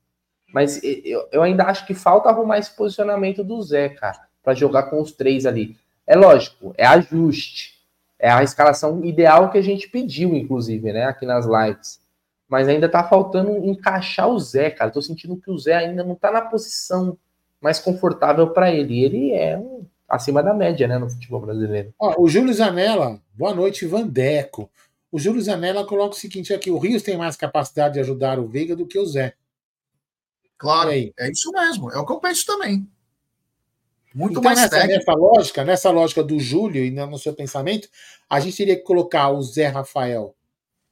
Mas 0.53 0.81
eu, 0.83 1.43
ainda 1.43 1.65
acho 1.65 1.87
que 1.87 1.95
falta 1.95 2.29
arrumar 2.29 2.59
esse 2.59 2.75
posicionamento 2.75 3.45
do 3.45 3.61
Zé, 3.63 3.89
cara, 3.89 4.21
para 4.43 4.55
jogar 4.55 4.85
com 4.85 5.01
os 5.01 5.13
três 5.13 5.47
ali. 5.47 5.77
É 6.07 6.17
lógico, 6.17 6.75
é 6.77 6.87
ajuste. 6.87 7.75
É 8.19 8.31
a 8.31 8.43
escalação 8.43 9.05
ideal 9.05 9.51
que 9.51 9.59
a 9.59 9.63
gente 9.63 9.89
pediu, 9.89 10.35
inclusive, 10.35 10.93
né, 10.93 11.05
aqui 11.05 11.27
nas 11.27 11.45
lives. 11.45 12.01
Mas 12.49 12.69
ainda 12.69 12.89
tá 12.89 13.03
faltando 13.03 13.57
encaixar 13.65 14.29
o 14.29 14.39
Zé, 14.39 14.71
cara. 14.71 14.91
Tô 14.91 15.01
sentindo 15.01 15.37
que 15.37 15.51
o 15.51 15.59
Zé 15.59 15.75
ainda 15.75 16.05
não 16.05 16.15
tá 16.15 16.31
na 16.31 16.43
posição 16.43 17.19
mais 17.61 17.79
confortável 17.79 18.51
para 18.51 18.73
ele. 18.73 19.03
Ele 19.03 19.33
é 19.33 19.59
um, 19.59 19.87
acima 20.09 20.43
da 20.43 20.53
média, 20.53 20.87
né, 20.87 20.99
no 20.99 21.09
futebol 21.09 21.41
brasileiro. 21.41 21.95
Ó, 21.99 22.15
o 22.19 22.29
Júlio 22.29 22.53
Zanella, 22.53 23.21
boa 23.35 23.55
noite, 23.55 23.87
Vandeco. 23.87 24.71
O 25.11 25.19
Júlio 25.19 25.41
Zanella 25.41 25.87
coloca 25.87 26.15
o 26.15 26.19
seguinte 26.19 26.53
aqui: 26.53 26.71
o 26.71 26.79
Rios 26.79 27.03
tem 27.03 27.17
mais 27.17 27.37
capacidade 27.37 27.95
de 27.95 28.01
ajudar 28.01 28.39
o 28.39 28.49
Veiga 28.49 28.77
do 28.77 28.87
que 28.87 28.99
o 28.99 29.07
Zé. 29.07 29.35
Claro, 30.59 30.91
é 30.91 31.31
isso 31.31 31.51
mesmo. 31.53 31.91
É 31.91 31.99
o 31.99 32.07
que 32.07 32.13
eu 32.13 32.21
penso 32.21 32.47
também. 32.47 32.89
Muito 34.15 34.33
então, 34.33 34.43
mais 34.45 34.59
nessa, 34.61 34.71
técnico. 34.71 34.99
nessa 34.99 35.13
lógica, 35.13 35.65
nessa 35.65 35.91
lógica 35.91 36.23
do 36.23 36.39
Júlio 36.39 36.85
e 36.85 36.91
no 36.91 37.19
seu 37.19 37.35
pensamento, 37.35 37.89
a 38.31 38.39
gente 38.39 38.57
teria 38.57 38.77
que 38.77 38.83
colocar 38.83 39.31
o 39.31 39.43
Zé 39.43 39.67
Rafael 39.67 40.37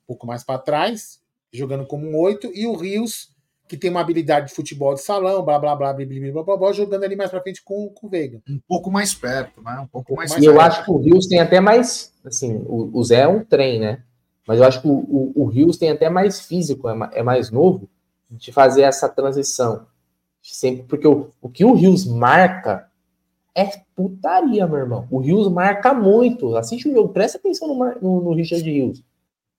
um 0.02 0.06
pouco 0.08 0.26
mais 0.26 0.42
para 0.42 0.58
trás, 0.58 1.21
jogando 1.52 1.86
como 1.86 2.06
um 2.06 2.16
oito, 2.18 2.50
e 2.54 2.66
o 2.66 2.74
Rios, 2.74 3.30
que 3.68 3.76
tem 3.76 3.90
uma 3.90 4.00
habilidade 4.00 4.48
de 4.48 4.54
futebol 4.54 4.94
de 4.94 5.02
salão, 5.02 5.44
blá 5.44 5.58
blá 5.58 5.76
blá 5.76 5.92
blá 5.92 6.04
blá 6.04 6.32
blá, 6.32 6.42
blá, 6.42 6.56
blá 6.56 6.72
jogando 6.72 7.04
ali 7.04 7.16
mais 7.16 7.30
para 7.30 7.42
frente 7.42 7.62
com, 7.62 7.88
com 7.90 8.06
o 8.06 8.10
Veiga. 8.10 8.40
Um 8.48 8.60
pouco 8.66 8.90
mais 8.90 9.14
perto, 9.14 9.62
né? 9.62 9.78
Um 9.80 9.86
pouco 9.86 10.14
mais. 10.14 10.32
E 10.36 10.44
eu 10.44 10.60
acho 10.60 10.84
que 10.84 10.90
o 10.90 10.98
Rios 10.98 11.26
tem 11.26 11.40
até 11.40 11.60
mais, 11.60 12.12
assim, 12.24 12.62
o, 12.66 12.90
o 12.92 13.04
Zé 13.04 13.20
é 13.20 13.28
um 13.28 13.44
trem, 13.44 13.80
né? 13.80 14.02
Mas 14.46 14.58
eu 14.58 14.64
acho 14.64 14.80
que 14.80 14.88
o, 14.88 14.92
o, 14.92 15.32
o 15.36 15.44
Rios 15.46 15.76
tem 15.76 15.90
até 15.90 16.10
mais 16.10 16.40
físico, 16.40 16.88
é, 16.88 17.10
é 17.12 17.22
mais 17.22 17.50
novo 17.50 17.88
de 18.30 18.50
fazer 18.50 18.82
essa 18.82 19.08
transição. 19.08 19.86
Sempre 20.42 20.82
porque 20.84 21.06
o, 21.06 21.30
o 21.40 21.48
que 21.48 21.64
o 21.64 21.74
Rios 21.74 22.04
marca 22.04 22.88
é 23.54 23.70
putaria, 23.94 24.66
meu 24.66 24.78
irmão. 24.78 25.06
O 25.10 25.18
Rios 25.18 25.48
marca 25.48 25.94
muito. 25.94 26.56
Assiste 26.56 26.88
o 26.88 26.92
jogo, 26.92 27.10
presta 27.10 27.38
atenção 27.38 27.68
no, 27.68 27.94
no, 28.00 28.22
no 28.22 28.34
Richard 28.34 28.68
Rios. 28.68 29.02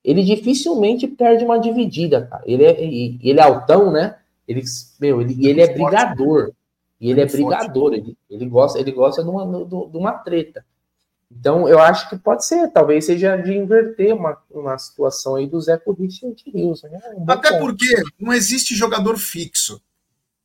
Ele 0.03 0.23
dificilmente 0.23 1.07
perde 1.07 1.45
uma 1.45 1.59
dividida, 1.59 2.27
cara. 2.27 2.43
Ele 2.45 2.63
é, 2.63 2.83
ele 2.83 3.39
é 3.39 3.43
altão, 3.43 3.91
né? 3.91 4.17
Ele, 4.47 4.61
meu, 4.99 5.21
ele, 5.21 5.47
ele 5.47 5.61
é 5.61 5.73
brigador. 5.73 6.51
E 6.99 7.09
ele 7.09 7.21
é 7.21 7.25
brigador. 7.25 7.93
Ele, 7.93 8.17
ele 8.29 8.45
gosta, 8.45 8.79
ele 8.79 8.91
gosta 8.91 9.23
de 9.23 9.29
uma, 9.29 9.65
de 9.65 9.97
uma 9.97 10.11
treta. 10.13 10.65
Então, 11.31 11.67
eu 11.67 11.79
acho 11.79 12.09
que 12.09 12.17
pode 12.17 12.45
ser, 12.45 12.69
talvez 12.69 13.05
seja 13.05 13.35
de 13.37 13.53
inverter 13.53 14.15
uma, 14.15 14.37
uma 14.51 14.77
situação 14.77 15.35
aí 15.35 15.47
do 15.47 15.59
Zé 15.59 15.81
o 15.85 15.93
Richard 15.93 16.41
Rios. 16.45 16.83
Né? 16.83 16.99
Um 17.17 17.29
Até 17.29 17.49
ponto. 17.49 17.61
porque 17.61 18.03
não 18.19 18.33
existe 18.33 18.75
jogador 18.75 19.17
fixo. 19.17 19.81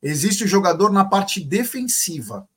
Existe 0.02 0.44
o 0.44 0.48
jogador 0.48 0.90
na 0.92 1.04
parte 1.04 1.40
defensiva 1.40 2.48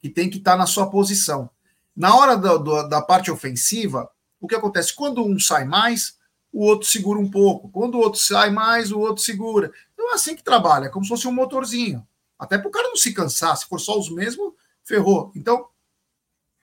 que 0.00 0.08
tem 0.08 0.30
que 0.30 0.38
estar 0.38 0.52
tá 0.52 0.56
na 0.56 0.66
sua 0.66 0.88
posição. 0.88 1.50
Na 1.94 2.16
hora 2.16 2.36
do, 2.36 2.88
da 2.88 3.02
parte 3.02 3.30
ofensiva, 3.30 4.08
o 4.40 4.46
que 4.46 4.54
acontece? 4.54 4.94
Quando 4.94 5.24
um 5.24 5.38
sai 5.38 5.64
mais, 5.64 6.16
o 6.52 6.64
outro 6.64 6.88
segura 6.88 7.18
um 7.18 7.30
pouco. 7.30 7.68
Quando 7.68 7.96
o 7.96 7.98
outro 7.98 8.20
sai 8.20 8.50
mais, 8.50 8.90
o 8.90 8.98
outro 8.98 9.22
segura. 9.22 9.72
Então 9.92 10.10
é 10.10 10.14
assim 10.14 10.34
que 10.34 10.42
trabalha, 10.42 10.86
é 10.86 10.88
como 10.88 11.04
se 11.04 11.10
fosse 11.10 11.28
um 11.28 11.32
motorzinho. 11.32 12.06
Até 12.38 12.56
para 12.56 12.68
o 12.68 12.70
cara 12.70 12.88
não 12.88 12.96
se 12.96 13.12
cansar, 13.12 13.56
se 13.56 13.66
for 13.66 13.80
só 13.80 13.98
os 13.98 14.10
mesmos, 14.10 14.52
ferrou. 14.84 15.32
Então, 15.34 15.68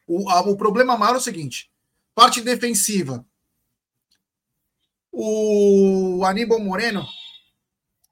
o, 0.07 0.29
a, 0.29 0.41
o 0.41 0.55
problema 0.55 0.97
maior 0.97 1.15
é 1.15 1.17
o 1.17 1.21
seguinte: 1.21 1.69
parte 2.13 2.41
defensiva. 2.41 3.25
O 5.11 6.23
Aníbal 6.25 6.59
Moreno 6.59 7.05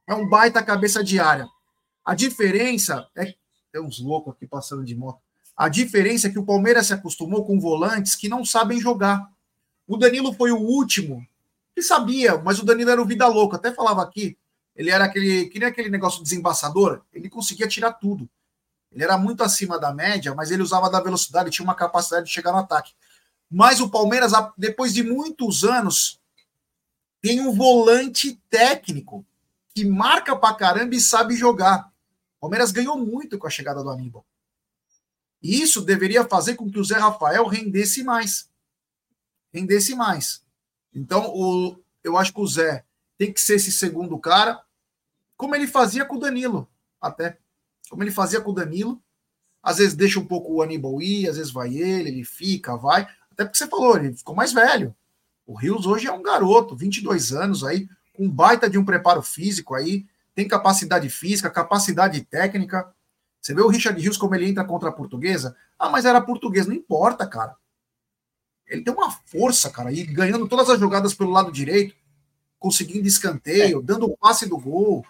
é 0.07 0.13
um 0.13 0.27
baita 0.27 0.63
cabeça 0.63 1.03
de 1.03 1.19
área. 1.19 1.47
A 2.03 2.15
diferença 2.15 3.07
é. 3.15 3.33
Tem 3.71 3.81
uns 3.81 3.99
loucos 3.99 4.33
aqui 4.33 4.45
passando 4.45 4.85
de 4.85 4.95
moto. 4.95 5.19
A 5.55 5.67
diferença 5.67 6.27
é 6.27 6.29
que 6.29 6.39
o 6.39 6.45
Palmeiras 6.45 6.87
se 6.87 6.93
acostumou 6.93 7.45
com 7.45 7.59
volantes 7.59 8.15
que 8.15 8.29
não 8.29 8.45
sabem 8.45 8.79
jogar. 8.79 9.31
O 9.87 9.97
Danilo 9.97 10.33
foi 10.33 10.51
o 10.51 10.59
último 10.59 11.25
que 11.75 11.81
sabia, 11.81 12.37
mas 12.37 12.59
o 12.59 12.65
Danilo 12.65 12.91
era 12.91 13.01
o 13.01 13.05
vida 13.05 13.27
louca. 13.27 13.57
Até 13.57 13.71
falava 13.71 14.01
aqui, 14.01 14.37
ele 14.75 14.89
era 14.89 15.05
aquele, 15.05 15.47
que 15.47 15.59
nem 15.59 15.67
aquele 15.67 15.89
negócio 15.89 16.23
desembaçador, 16.23 17.01
ele 17.11 17.29
conseguia 17.29 17.67
tirar 17.67 17.93
tudo. 17.93 18.29
Ele 18.91 19.03
era 19.03 19.17
muito 19.17 19.43
acima 19.43 19.79
da 19.79 19.93
média, 19.93 20.35
mas 20.35 20.51
ele 20.51 20.61
usava 20.61 20.89
da 20.89 20.99
velocidade, 20.99 21.49
tinha 21.49 21.63
uma 21.63 21.75
capacidade 21.75 22.27
de 22.27 22.31
chegar 22.31 22.51
no 22.51 22.59
ataque. 22.59 22.93
Mas 23.49 23.79
o 23.79 23.89
Palmeiras, 23.89 24.31
depois 24.57 24.93
de 24.93 25.03
muitos 25.03 25.63
anos, 25.63 26.19
tem 27.21 27.39
um 27.39 27.53
volante 27.53 28.39
técnico 28.49 29.25
que 29.73 29.85
marca 29.85 30.35
pra 30.35 30.53
caramba 30.53 30.93
e 30.95 30.99
sabe 30.99 31.35
jogar. 31.35 31.91
O 32.37 32.41
Palmeiras 32.41 32.71
ganhou 32.71 32.97
muito 32.97 33.37
com 33.39 33.47
a 33.47 33.49
chegada 33.49 33.81
do 33.81 33.89
Aníbal. 33.89 34.25
E 35.41 35.61
isso 35.61 35.81
deveria 35.81 36.25
fazer 36.25 36.55
com 36.55 36.69
que 36.69 36.79
o 36.79 36.83
Zé 36.83 36.97
Rafael 36.97 37.45
rendesse 37.47 38.03
mais. 38.03 38.49
Rendesse 39.53 39.95
mais. 39.95 40.42
Então, 40.93 41.31
o, 41.33 41.77
eu 42.03 42.17
acho 42.17 42.33
que 42.33 42.41
o 42.41 42.47
Zé 42.47 42.83
tem 43.17 43.31
que 43.31 43.41
ser 43.41 43.55
esse 43.55 43.71
segundo 43.71 44.17
cara, 44.17 44.61
como 45.37 45.55
ele 45.55 45.67
fazia 45.67 46.05
com 46.05 46.15
o 46.15 46.19
Danilo, 46.19 46.69
até. 47.01 47.37
Como 47.89 48.03
ele 48.03 48.11
fazia 48.11 48.41
com 48.41 48.51
o 48.51 48.53
Danilo. 48.53 49.01
Às 49.61 49.77
vezes 49.77 49.93
deixa 49.93 50.19
um 50.19 50.25
pouco 50.25 50.53
o 50.53 50.61
Aníbal 50.61 51.01
ir, 51.01 51.29
às 51.29 51.37
vezes 51.37 51.51
vai 51.51 51.73
ele, 51.73 52.09
ele 52.09 52.25
fica, 52.25 52.75
vai. 52.75 53.07
Até 53.31 53.45
porque 53.45 53.57
você 53.57 53.67
falou, 53.67 53.97
ele 53.97 54.13
ficou 54.13 54.35
mais 54.35 54.51
velho. 54.51 54.93
O 55.45 55.55
Rios 55.55 55.85
hoje 55.85 56.07
é 56.07 56.11
um 56.11 56.21
garoto, 56.21 56.75
22 56.75 57.31
anos 57.31 57.63
aí, 57.63 57.87
com 58.13 58.29
baita 58.29 58.69
de 58.69 58.77
um 58.77 58.85
preparo 58.85 59.21
físico 59.21 59.73
aí, 59.73 60.05
tem 60.35 60.47
capacidade 60.47 61.09
física, 61.09 61.49
capacidade 61.49 62.21
técnica. 62.23 62.93
Você 63.41 63.53
vê 63.53 63.61
o 63.61 63.67
Richard 63.67 63.99
Rios 63.99 64.17
como 64.17 64.35
ele 64.35 64.49
entra 64.49 64.63
contra 64.63 64.89
a 64.89 64.93
portuguesa? 64.93 65.55
Ah, 65.77 65.89
mas 65.89 66.05
era 66.05 66.21
português, 66.21 66.65
não 66.65 66.73
importa, 66.73 67.27
cara. 67.27 67.55
Ele 68.73 68.83
tem 68.83 68.93
uma 68.93 69.11
força, 69.11 69.69
cara, 69.69 69.91
e 69.91 70.03
ganhando 70.03 70.47
todas 70.47 70.67
as 70.67 70.79
jogadas 70.79 71.13
pelo 71.13 71.29
lado 71.29 71.51
direito, 71.51 71.95
conseguindo 72.57 73.07
escanteio, 73.07 73.79
é. 73.79 73.81
dando 73.83 74.07
o 74.07 74.17
passe 74.17 74.49
do 74.49 74.57
gol. 74.57 75.05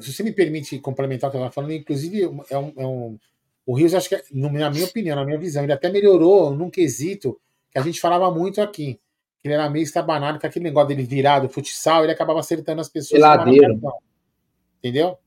Se 0.00 0.12
você 0.12 0.22
me 0.22 0.30
permite 0.30 0.78
complementar 0.78 1.28
o 1.28 1.30
que 1.30 1.38
eu 1.38 1.40
estava 1.40 1.54
falando, 1.54 1.72
inclusive 1.72 2.22
é 2.50 2.58
um, 2.58 2.72
é 2.76 2.86
um, 2.86 3.18
o 3.64 3.74
Rios, 3.74 3.94
acho 3.94 4.08
que, 4.08 4.14
é, 4.14 4.22
na 4.32 4.70
minha 4.70 4.84
opinião, 4.84 5.16
na 5.16 5.24
minha 5.24 5.38
visão, 5.38 5.62
ele 5.62 5.72
até 5.72 5.90
melhorou 5.90 6.54
num 6.54 6.68
quesito 6.68 7.40
que 7.70 7.78
a 7.78 7.82
gente 7.82 8.00
falava 8.00 8.30
muito 8.30 8.60
aqui. 8.60 9.00
Que 9.38 9.48
ele 9.48 9.54
era 9.54 9.70
meio 9.70 9.84
estabanado 9.84 10.38
com 10.38 10.46
aquele 10.46 10.64
negócio 10.64 10.88
dele 10.88 11.02
virado 11.02 11.48
futsal, 11.48 12.02
ele 12.02 12.12
acabava 12.12 12.40
acertando 12.40 12.82
as 12.82 12.90
pessoas. 12.90 13.20
Entendeu? 14.78 15.18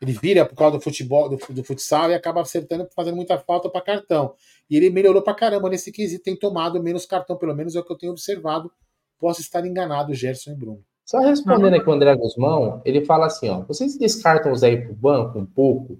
Ele 0.00 0.12
vira 0.12 0.46
por 0.46 0.56
causa 0.56 0.78
do 0.78 0.82
futebol, 0.82 1.28
do, 1.28 1.36
do 1.50 1.62
futsal 1.62 2.10
e 2.10 2.14
acaba 2.14 2.40
acertando, 2.40 2.88
fazendo 2.94 3.16
muita 3.16 3.38
falta 3.38 3.68
para 3.68 3.82
cartão. 3.82 4.34
E 4.68 4.76
ele 4.76 4.88
melhorou 4.88 5.20
para 5.20 5.34
caramba 5.34 5.68
nesse 5.68 5.92
quesito, 5.92 6.24
tem 6.24 6.34
tomado 6.34 6.82
menos 6.82 7.04
cartão, 7.04 7.36
pelo 7.36 7.54
menos 7.54 7.76
é 7.76 7.80
o 7.80 7.84
que 7.84 7.92
eu 7.92 7.98
tenho 7.98 8.12
observado. 8.12 8.70
Posso 9.18 9.40
estar 9.40 9.66
enganado, 9.66 10.14
Gerson 10.14 10.52
e 10.52 10.54
Bruno. 10.54 10.82
Só 11.04 11.18
respondendo 11.18 11.74
aqui 11.74 11.88
o 11.88 11.92
André 11.92 12.14
Guzmão, 12.16 12.80
ele 12.84 13.04
fala 13.04 13.26
assim: 13.26 13.48
ó, 13.48 13.62
vocês 13.62 13.98
descartam 13.98 14.52
o 14.52 14.56
Zé 14.56 14.72
ir 14.72 14.86
pro 14.86 14.94
banco 14.94 15.38
um 15.38 15.44
pouco? 15.44 15.98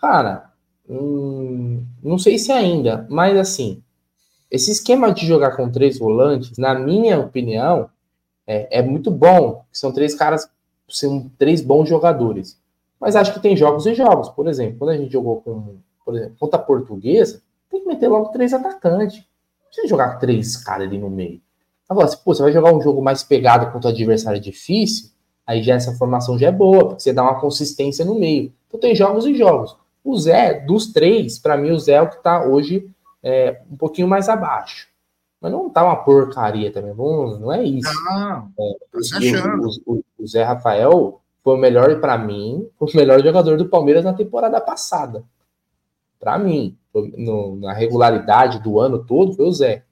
Cara, 0.00 0.52
hum, 0.88 1.84
não 2.02 2.16
sei 2.18 2.38
se 2.38 2.52
ainda, 2.52 3.06
mas 3.10 3.36
assim, 3.36 3.82
esse 4.50 4.70
esquema 4.70 5.12
de 5.12 5.26
jogar 5.26 5.56
com 5.56 5.70
três 5.70 5.98
volantes, 5.98 6.56
na 6.56 6.74
minha 6.78 7.18
opinião, 7.18 7.90
é, 8.46 8.78
é 8.78 8.82
muito 8.82 9.10
bom. 9.10 9.64
São 9.72 9.92
três 9.92 10.14
caras, 10.14 10.48
são 10.88 11.30
três 11.38 11.60
bons 11.60 11.88
jogadores. 11.88 12.60
Mas 13.02 13.16
acho 13.16 13.34
que 13.34 13.40
tem 13.40 13.56
jogos 13.56 13.84
e 13.84 13.94
jogos. 13.96 14.28
Por 14.28 14.46
exemplo, 14.46 14.78
quando 14.78 14.90
a 14.90 14.96
gente 14.96 15.12
jogou 15.12 15.40
com, 15.40 15.78
por 16.04 16.14
exemplo, 16.14 16.36
contra 16.38 16.56
a 16.56 16.62
portuguesa, 16.62 17.42
tem 17.68 17.80
que 17.80 17.88
meter 17.88 18.06
logo 18.06 18.28
três 18.28 18.54
atacantes. 18.54 19.18
Não 19.18 19.66
precisa 19.66 19.88
jogar 19.88 20.20
três 20.20 20.56
caras 20.56 20.86
ali 20.86 20.98
no 20.98 21.10
meio. 21.10 21.40
Agora, 21.88 22.06
se 22.06 22.16
pô, 22.16 22.32
você 22.32 22.44
vai 22.44 22.52
jogar 22.52 22.72
um 22.72 22.80
jogo 22.80 23.02
mais 23.02 23.24
pegado 23.24 23.72
contra 23.72 23.90
o 23.90 23.92
adversário 23.92 24.40
difícil, 24.40 25.10
aí 25.44 25.64
já 25.64 25.74
essa 25.74 25.92
formação 25.94 26.38
já 26.38 26.46
é 26.46 26.52
boa, 26.52 26.90
porque 26.90 27.00
você 27.02 27.12
dá 27.12 27.24
uma 27.24 27.40
consistência 27.40 28.04
no 28.04 28.14
meio. 28.14 28.52
Então 28.68 28.78
tem 28.78 28.94
jogos 28.94 29.26
e 29.26 29.34
jogos. 29.34 29.76
O 30.04 30.16
Zé, 30.16 30.60
dos 30.60 30.92
três, 30.92 31.40
para 31.40 31.56
mim, 31.56 31.72
o 31.72 31.78
Zé 31.80 31.94
é 31.94 32.02
o 32.02 32.08
que 32.08 32.22
tá 32.22 32.44
hoje 32.44 32.88
é, 33.20 33.62
um 33.68 33.76
pouquinho 33.76 34.06
mais 34.06 34.28
abaixo. 34.28 34.86
Mas 35.40 35.50
não 35.50 35.68
tá 35.68 35.84
uma 35.84 35.96
porcaria 35.96 36.72
também, 36.72 36.94
não, 36.94 37.38
não 37.40 37.52
é 37.52 37.64
isso. 37.64 37.92
Não, 38.04 38.48
é, 38.56 38.76
o, 39.86 39.94
o, 39.94 40.04
o, 40.20 40.26
Zé 40.26 40.44
Rafael 40.44 41.20
foi 41.42 41.54
o 41.56 41.58
melhor, 41.58 42.00
para 42.00 42.16
mim, 42.16 42.68
o 42.78 42.86
melhor 42.94 43.22
jogador 43.22 43.56
do 43.58 43.68
Palmeiras 43.68 44.04
na 44.04 44.12
temporada 44.12 44.60
passada. 44.60 45.24
Para 46.20 46.38
mim, 46.38 46.78
no, 46.94 47.56
na 47.56 47.72
regularidade 47.72 48.60
do 48.60 48.78
ano 48.78 49.04
todo, 49.04 49.32
foi 49.32 49.46
o 49.46 49.52
Zé. 49.52 49.84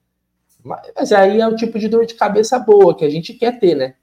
Mas, 0.63 0.91
mas, 0.95 1.11
aí 1.11 1.41
é 1.41 1.47
o 1.47 1.55
tipo 1.55 1.77
de 1.77 1.89
dor 1.89 2.05
de 2.05 2.13
cabeça 2.13 2.57
boa 2.57 2.95
que 2.95 3.03
a 3.03 3.09
gente 3.09 3.33
quer 3.33 3.59
ter, 3.59 3.75
né? 3.75 3.95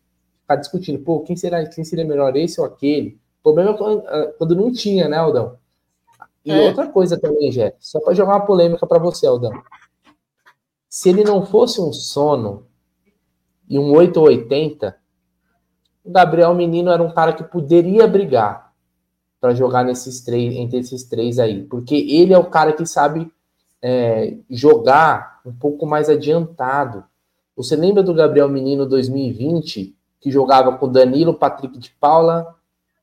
Ficar 0.42 0.56
discutindo, 0.56 0.98
pô, 0.98 1.20
quem, 1.20 1.36
será, 1.36 1.64
quem 1.66 1.84
seria 1.84 2.04
melhor, 2.04 2.36
esse 2.36 2.60
ou 2.60 2.66
aquele? 2.66 3.18
O 3.40 3.42
problema 3.44 3.70
é 3.70 3.76
quando, 3.76 4.06
ah, 4.06 4.32
quando 4.36 4.56
não 4.56 4.72
tinha, 4.72 5.08
né, 5.08 5.16
Aldão? 5.16 5.56
E 6.44 6.50
é. 6.50 6.68
outra 6.68 6.88
coisa 6.88 7.18
também, 7.18 7.52
Jé, 7.52 7.74
só 7.78 8.00
para 8.00 8.14
jogar 8.14 8.34
uma 8.34 8.46
polêmica 8.46 8.86
para 8.86 8.98
você, 8.98 9.26
Aldão. 9.26 9.52
Se 10.88 11.08
ele 11.10 11.22
não 11.22 11.46
fosse 11.46 11.80
um 11.80 11.92
sono 11.92 12.66
e 13.68 13.78
um 13.78 13.92
880, 13.92 14.97
o 16.09 16.12
Gabriel 16.12 16.55
Menino 16.55 16.90
era 16.90 17.02
um 17.02 17.10
cara 17.10 17.35
que 17.35 17.44
poderia 17.44 18.06
brigar 18.06 18.72
para 19.39 19.55
jogar 19.55 19.85
nesses 19.85 20.22
três, 20.22 20.55
entre 20.55 20.78
esses 20.78 21.05
três 21.05 21.39
aí, 21.39 21.62
porque 21.64 21.94
ele 21.94 22.32
é 22.32 22.39
o 22.39 22.47
cara 22.47 22.72
que 22.72 22.86
sabe 22.86 23.30
é, 23.82 24.35
jogar 24.48 25.40
um 25.44 25.52
pouco 25.52 25.86
mais 25.86 26.09
adiantado. 26.09 27.05
Você 27.55 27.76
lembra 27.76 28.02
do 28.02 28.14
Gabriel 28.14 28.48
Menino 28.48 28.86
2020 28.86 29.94
que 30.18 30.30
jogava 30.30 30.76
com 30.78 30.90
Danilo, 30.90 31.35
Patrick 31.35 31.78
de 31.78 31.90
Paula 31.90 32.56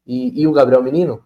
e, 0.06 0.42
e 0.42 0.48
o 0.48 0.52
Gabriel 0.52 0.82
Menino? 0.82 1.24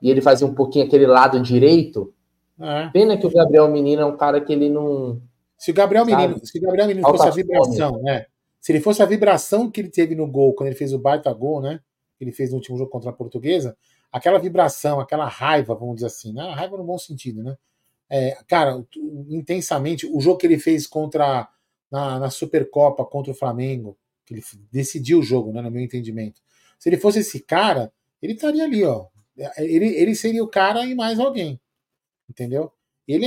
E 0.00 0.10
ele 0.10 0.22
fazia 0.22 0.46
um 0.46 0.54
pouquinho 0.54 0.86
aquele 0.86 1.06
lado 1.06 1.38
direito. 1.38 2.12
É. 2.58 2.88
Pena 2.88 3.16
que 3.16 3.26
o 3.26 3.32
Gabriel 3.32 3.68
Menino 3.68 4.02
é 4.02 4.06
um 4.06 4.16
cara 4.16 4.40
que 4.40 4.52
ele 4.52 4.70
não. 4.70 5.20
Se 5.58 5.70
o 5.70 5.74
Gabriel 5.74 6.04
sabe? 6.06 6.16
Menino, 6.16 6.46
se 6.46 6.58
o 6.58 6.62
Gabriel 6.62 6.88
Menino 6.88 7.08
fosse 7.08 7.28
a 7.28 7.30
vibração, 7.30 8.00
né? 8.02 8.26
Se 8.64 8.72
ele 8.72 8.80
fosse 8.80 9.02
a 9.02 9.04
vibração 9.04 9.70
que 9.70 9.78
ele 9.78 9.90
teve 9.90 10.14
no 10.14 10.26
gol, 10.26 10.54
quando 10.54 10.68
ele 10.68 10.74
fez 10.74 10.94
o 10.94 10.98
baita 10.98 11.30
gol, 11.34 11.60
né? 11.60 11.80
Que 12.16 12.24
ele 12.24 12.32
fez 12.32 12.48
no 12.48 12.56
último 12.56 12.78
jogo 12.78 12.90
contra 12.90 13.10
a 13.10 13.12
Portuguesa, 13.12 13.76
aquela 14.10 14.38
vibração, 14.38 14.98
aquela 14.98 15.28
raiva, 15.28 15.74
vamos 15.74 15.96
dizer 15.96 16.06
assim, 16.06 16.32
né? 16.32 16.50
Raiva 16.50 16.78
no 16.78 16.82
bom 16.82 16.96
sentido, 16.96 17.42
né? 17.42 17.58
É, 18.08 18.38
cara, 18.48 18.82
intensamente, 19.28 20.06
o 20.06 20.18
jogo 20.18 20.38
que 20.38 20.46
ele 20.46 20.58
fez 20.58 20.86
contra 20.86 21.46
na, 21.90 22.18
na, 22.18 22.30
Supercopa 22.30 23.04
contra 23.04 23.32
o 23.32 23.34
Flamengo, 23.34 23.98
que 24.24 24.32
ele 24.32 24.42
decidiu 24.72 25.18
o 25.18 25.22
jogo, 25.22 25.52
né, 25.52 25.60
no 25.60 25.70
meu 25.70 25.82
entendimento. 25.82 26.40
Se 26.78 26.88
ele 26.88 26.96
fosse 26.96 27.18
esse 27.18 27.40
cara, 27.40 27.92
ele 28.22 28.32
estaria 28.32 28.64
ali, 28.64 28.82
ó. 28.82 29.08
Ele, 29.58 29.88
ele 29.88 30.14
seria 30.14 30.42
o 30.42 30.48
cara 30.48 30.86
e 30.86 30.94
mais 30.94 31.20
alguém. 31.20 31.60
Entendeu? 32.30 32.72
Ele, 33.06 33.26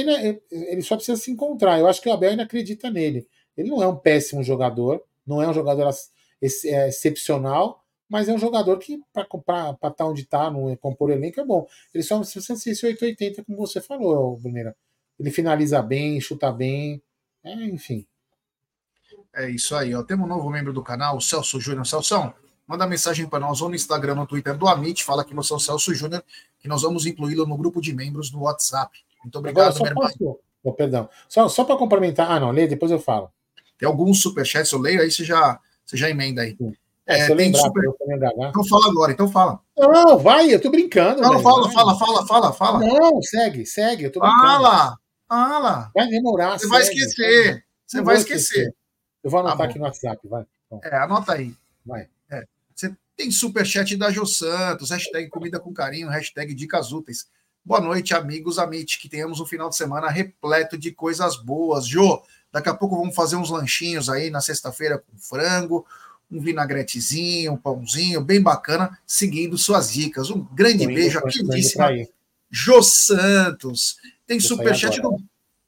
ele 0.49 0.81
só 0.81 0.95
precisa 0.95 1.22
se 1.22 1.30
encontrar. 1.30 1.77
Eu 1.77 1.85
acho 1.85 2.01
que 2.01 2.09
o 2.09 2.11
Abel 2.11 2.31
ainda 2.31 2.41
acredita 2.41 2.89
nele. 2.89 3.27
Ele 3.55 3.69
não 3.69 3.84
é 3.84 3.88
um 3.88 3.95
péssimo 3.95 4.41
jogador, 4.41 5.03
não 5.28 5.41
é 5.41 5.48
um 5.48 5.54
jogador 5.54 5.90
é, 5.90 6.88
excepcional, 6.88 7.84
mas 8.10 8.30
é 8.30 8.34
um 8.34 8.38
jogador 8.38 8.78
que, 8.80 8.99
para 9.12 9.24
estar 9.24 9.91
tá 9.91 10.06
onde 10.06 10.22
está, 10.22 10.49
no 10.49 10.76
compor 10.78 11.10
elenco, 11.12 11.41
é 11.41 11.45
bom. 11.45 11.68
Ele 11.94 12.04
só 12.04 12.20
precisa 12.20 12.56
ser 12.56 12.72
esse 12.72 12.86
880, 12.86 13.44
como 13.44 13.58
você 13.58 13.82
falou, 13.82 14.38
Bruneira. 14.38 14.76
Ele 15.20 15.30
finaliza 15.32 15.82
bem, 15.82 16.22
chuta 16.22 16.52
bem, 16.52 17.02
é, 17.44 17.54
enfim. 17.66 18.08
É 19.36 19.49
isso 19.49 19.76
aí, 19.76 19.94
ó. 19.94 20.04
Temos 20.04 20.26
um 20.26 20.30
novo 20.30 20.49
membro 20.49 20.72
do 20.72 20.82
canal, 20.82 21.18
o 21.18 21.22
Celso 21.22 21.60
Júnior. 21.60 21.86
Celso, 21.86 22.34
manda 22.66 22.88
mensagem 22.88 23.28
para 23.28 23.40
nós 23.40 23.62
ou 23.62 23.70
no 23.70 23.76
Instagram, 23.76 24.16
no 24.16 24.28
Twitter 24.28 24.58
do 24.58 24.68
Amit, 24.68 25.04
fala 25.04 25.26
que 25.26 25.34
você 25.34 25.54
é 25.54 25.56
o 25.56 25.60
Celso 25.60 25.94
Júnior, 25.94 26.24
que 26.60 26.68
nós 26.68 26.82
vamos 26.82 27.06
incluí-lo 27.06 27.45
no 27.45 27.58
grupo 27.58 27.82
de 27.82 27.94
membros 27.94 28.30
do 28.30 28.41
WhatsApp. 28.41 28.98
Muito 29.24 29.38
obrigado, 29.38 29.76
Agora, 29.76 29.94
meu 29.94 30.06
irmão. 30.06 30.40
Oh, 30.64 30.74
perdão. 30.74 31.10
Só, 31.30 31.48
só 31.48 31.64
para 31.64 31.78
complementar. 31.78 32.30
Ah, 32.30 32.40
não, 32.40 32.52
lê, 32.52 32.68
depois 32.68 32.91
eu 32.91 32.99
falo. 32.99 33.32
Tem 33.78 33.88
alguns 33.88 34.22
superchats, 34.22 34.72
eu 34.72 34.80
leio, 34.80 35.02
aí 35.02 35.12
você 35.12 35.24
já, 35.24 35.60
você 35.86 35.98
já 35.98 36.10
emenda 36.10 36.41
aí. 36.41 36.58
É, 37.06 37.22
é, 37.22 37.28
tem 37.28 37.36
lembrar, 37.36 37.62
super... 37.62 37.84
Né? 38.08 38.49
Então 38.49 38.64
fala 38.66 38.90
agora, 38.90 39.12
então 39.12 39.32
fala. 39.32 39.60
Não, 39.78 40.18
vai, 40.18 40.54
eu 40.54 40.62
tô 40.62 40.70
brincando. 40.70 41.22
Não, 41.22 41.40
fala, 41.41 41.72
fala, 41.72 41.98
fala, 41.98 42.28
fala, 42.28 42.54
fala. 42.54 42.80
Não, 42.80 43.22
segue, 43.22 43.66
segue, 43.66 44.06
eu 44.06 44.12
tô 44.12 44.20
brincando. 44.20 44.41
Fala, 44.41 44.98
fala. 45.28 45.91
Vai 45.95 46.08
demorar, 46.08 46.60
Você 46.60 46.68
segue, 46.68 46.70
vai 46.70 46.82
esquecer, 46.82 47.66
segue. 47.86 48.06
vai 48.06 48.16
esquecer. 48.18 48.41
esquecer. 48.41 48.76
Eu 49.24 49.32
vou 49.32 49.40
anotar 49.40 49.58
tá 49.58 49.64
aqui 49.66 49.80
no 49.80 49.86
WhatsApp, 49.86 50.28
vai. 50.28 50.45
É, 50.84 50.98
anota 50.98 51.34
aí. 51.34 51.54
Vai. 51.86 52.08
É. 52.30 52.44
Você 52.76 52.94
Tem 53.16 53.32
superchat 53.32 53.95
da 53.95 54.12
Jô 54.12 54.26
Santos, 54.26 54.90
hashtag 54.90 55.30
comida 55.30 55.60
com 55.60 55.74
carinho, 55.74 56.10
hashtag 56.10 56.54
dicas 56.54 56.91
úteis. 56.91 57.28
Boa 57.68 57.81
noite, 57.81 58.14
amigos, 58.14 58.57
amite, 58.60 58.98
que 58.98 59.10
tenhamos 59.10 59.41
um 59.41 59.45
final 59.45 59.68
de 59.68 59.76
semana 59.76 60.07
repleto 60.07 60.77
de 60.77 60.89
coisas 60.89 61.35
boas. 61.35 61.85
Jô, 61.85 62.23
daqui 62.49 62.69
a 62.69 62.73
pouco 62.73 62.95
vamos 62.95 63.14
fazer 63.14 63.35
uns 63.35 63.49
lanchinhos 63.49 64.10
aí 64.10 64.30
na 64.30 64.39
sexta-feira 64.39 64.99
com 64.99 65.18
frango, 65.18 65.85
um 66.31 66.39
vinagretezinho, 66.39 67.52
um 67.52 67.57
pãozinho, 67.57 68.22
bem 68.22 68.41
bacana, 68.41 68.98
seguindo 69.06 69.57
suas 69.57 69.91
dicas. 69.91 70.30
Um 70.30 70.45
grande 70.56 70.85
indo 70.85 70.94
beijo, 70.94 71.19
indo 71.19 71.27
queridíssima. 71.27 71.89
Jô 72.49 72.81
Santos. 72.81 73.98
Tem 74.26 74.39
superchat 74.39 75.02
do, 75.02 75.22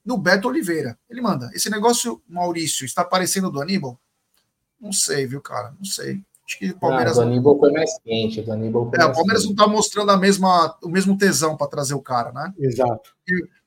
do 0.06 0.18
Beto 0.18 0.48
Oliveira. 0.48 0.98
Ele 1.10 1.20
manda: 1.20 1.52
esse 1.54 1.70
negócio, 1.70 2.22
Maurício, 2.30 2.86
está 2.86 3.04
parecendo 3.04 3.52
do 3.52 3.62
Aníbal? 3.62 4.00
Não 4.80 4.94
sei, 4.94 5.28
viu, 5.28 5.42
cara? 5.42 5.76
Não 5.78 5.84
sei. 5.84 6.24
Acho 6.50 6.58
que 6.58 6.72
o 6.72 6.76
Ah, 6.78 6.80
Palmeiras. 6.80 7.18
o 7.18 7.22
Aníbal 7.22 7.60
foi 7.60 7.72
mais 7.72 8.00
quente. 8.00 8.42
O 8.42 8.52
Aníbal 8.52 8.90
foi 8.90 9.00
É, 9.00 9.06
o 9.06 9.14
Palmeiras 9.14 9.44
quente. 9.44 9.56
não 9.56 9.64
está 9.64 9.68
mostrando 9.68 10.10
a 10.12 10.18
mesma, 10.18 10.76
o 10.82 10.90
mesmo 10.90 11.16
tesão 11.16 11.56
para 11.56 11.68
trazer 11.68 11.94
o 11.94 12.02
cara, 12.02 12.32
né? 12.32 12.52
Exato. 12.58 13.12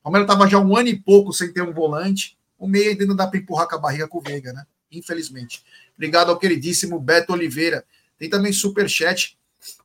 O 0.00 0.02
Palmeiras 0.02 0.28
estava 0.28 0.50
já 0.50 0.58
um 0.58 0.76
ano 0.76 0.88
e 0.88 0.98
pouco 1.00 1.32
sem 1.32 1.52
ter 1.52 1.62
um 1.62 1.72
volante. 1.72 2.36
O 2.58 2.66
meio 2.66 2.90
ainda 2.90 3.06
não 3.06 3.14
dá 3.14 3.28
para 3.28 3.38
empurrar 3.38 3.68
com 3.68 3.76
a 3.76 3.78
barriga 3.78 4.08
com 4.08 4.18
o 4.18 4.20
Veiga, 4.20 4.52
né? 4.52 4.64
Infelizmente. 4.90 5.62
Obrigado 5.94 6.30
ao 6.30 6.38
queridíssimo 6.38 6.98
Beto 6.98 7.32
Oliveira. 7.32 7.84
Tem 8.18 8.28
também 8.28 8.52
superchat 8.52 9.38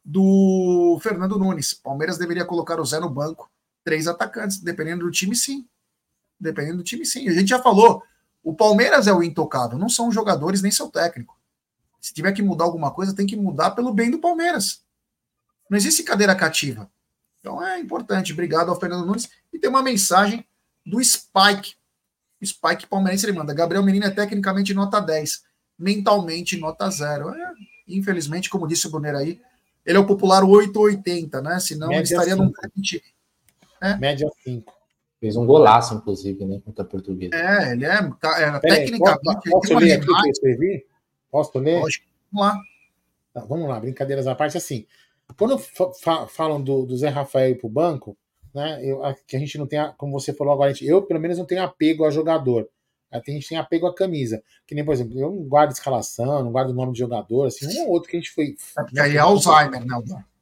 do 0.04 1.00
Fernando 1.04 1.38
Nunes. 1.38 1.74
Palmeiras 1.76 2.18
deveria 2.18 2.46
colocar 2.46 2.80
o 2.80 2.86
Zé 2.86 3.00
no 3.00 3.10
banco. 3.10 3.48
Três 3.84 4.08
atacantes, 4.08 4.60
dependendo 4.60 5.06
do 5.06 5.12
time, 5.12 5.36
sim. 5.36 5.66
Dependendo 6.40 6.78
do 6.78 6.84
time, 6.84 7.06
sim. 7.06 7.30
A 7.30 7.34
gente 7.34 7.50
já 7.50 7.62
falou. 7.62 8.02
O 8.44 8.56
Palmeiras 8.56 9.06
é 9.08 9.14
o 9.14 9.22
intocável, 9.22 9.78
não 9.78 9.90
são 9.90 10.08
os 10.08 10.16
jogadores 10.16 10.62
nem 10.62 10.72
seu 10.72 10.88
técnico. 10.88 11.37
Se 12.08 12.14
tiver 12.14 12.32
que 12.32 12.42
mudar 12.42 12.64
alguma 12.64 12.90
coisa, 12.90 13.14
tem 13.14 13.28
que 13.28 13.36
mudar 13.36 13.72
pelo 13.72 13.94
bem 13.94 14.10
do 14.10 14.18
Palmeiras. 14.18 14.82
Não 15.70 15.78
existe 15.78 16.04
cadeira 16.04 16.34
cativa. 16.34 16.90
Então 17.38 17.62
é 17.62 17.82
importante. 17.82 18.32
Obrigado 18.32 18.70
ao 18.70 18.80
Fernando 18.80 19.06
Nunes. 19.06 19.30
E 19.52 19.60
tem 19.60 19.70
uma 19.70 19.84
mensagem 19.84 20.48
do 20.86 21.04
Spike. 21.04 21.76
O 22.42 22.46
Spike 22.46 22.88
palmeirense 22.88 23.26
ele 23.26 23.38
manda: 23.38 23.54
Gabriel 23.54 23.84
Menino 23.84 24.06
é 24.06 24.10
tecnicamente 24.10 24.74
nota 24.74 25.02
10, 25.02 25.44
mentalmente 25.78 26.58
nota 26.58 26.90
0. 26.90 27.28
É, 27.28 27.52
infelizmente, 27.90 28.50
como 28.50 28.70
disse 28.70 28.88
o 28.88 28.90
Brunner 28.90 29.16
aí, 29.16 29.42
ele 29.86 29.98
é 29.98 30.00
o 30.00 30.08
popular 30.08 30.46
880, 30.46 31.42
né? 31.42 31.60
Senão 31.60 31.88
ele 31.88 31.98
Média 31.98 32.14
estaria 32.14 32.38
num 32.38 32.46
cinco. 32.46 32.62
grande 32.62 32.82
time. 32.82 34.00
Média 34.00 34.30
5. 34.46 34.74
Fez 35.20 35.36
um 35.36 35.46
golaço, 35.46 35.94
inclusive, 35.94 36.46
né? 36.46 36.62
Contra 36.64 36.86
a 36.86 36.88
portuguesa. 36.88 37.36
É, 37.36 37.74
ele 37.74 37.84
é, 37.84 38.02
tá- 38.22 38.40
é, 38.40 38.60
tecnicamente. 38.60 39.20
posso, 39.26 39.40
ele 39.44 39.52
posso 39.52 39.68
tem 39.68 39.76
uma 40.08 40.20
aqui 40.22 40.87
o? 41.28 41.32
Posso 41.32 41.58
ler? 41.60 41.80
lógico. 41.82 42.06
Vamos 42.32 42.48
lá. 42.48 42.62
Tá, 43.34 43.46
vamos 43.46 43.68
lá, 43.70 43.80
brincadeiras 43.80 44.28
à 44.28 44.36
parte, 44.36 44.58
assim. 44.58 44.86
Quando 45.38 45.58
fa- 45.60 45.92
fa- 45.94 46.28
falam 46.28 46.62
do, 46.62 46.86
do 46.86 46.98
Zé 46.98 47.10
Rafael 47.10 47.52
ir 47.52 47.56
pro 47.56 47.70
banco, 47.70 48.18
né? 48.54 48.80
Eu, 48.84 49.04
a- 49.04 49.14
que 49.14 49.36
a 49.36 49.40
gente 49.40 49.58
não 49.58 49.68
tem, 49.68 49.78
a- 49.80 49.90
como 49.98 50.12
você 50.20 50.34
falou 50.34 50.54
agora, 50.54 50.74
gente- 50.74 50.88
eu 50.90 51.02
pelo 51.02 51.20
menos 51.20 51.38
não 51.38 51.46
tenho 51.46 51.62
apego 51.64 52.06
a 52.06 52.10
jogador. 52.10 52.70
A 53.12 53.22
gente 53.26 53.48
tem 53.48 53.58
apego 53.58 53.88
à 53.88 53.94
camisa. 53.96 54.44
Que 54.66 54.76
nem, 54.76 54.84
por 54.84 54.94
exemplo, 54.94 55.18
eu 55.20 55.32
não 55.32 55.44
guardo 55.44 55.72
escalação, 55.72 56.44
não 56.44 56.52
guardo 56.52 56.72
o 56.72 56.74
nome 56.74 56.92
de 56.94 57.00
jogador, 57.00 57.46
assim, 57.48 57.66
um 57.80 57.86
ou 57.86 57.92
outro 57.92 58.10
que 58.10 58.18
a 58.18 58.20
gente 58.20 58.32
foi. 58.32 58.56
E 58.94 59.00
aí 59.00 59.16
é 59.16 59.20
Alzheimer, 59.20 59.80
né? 59.82 59.86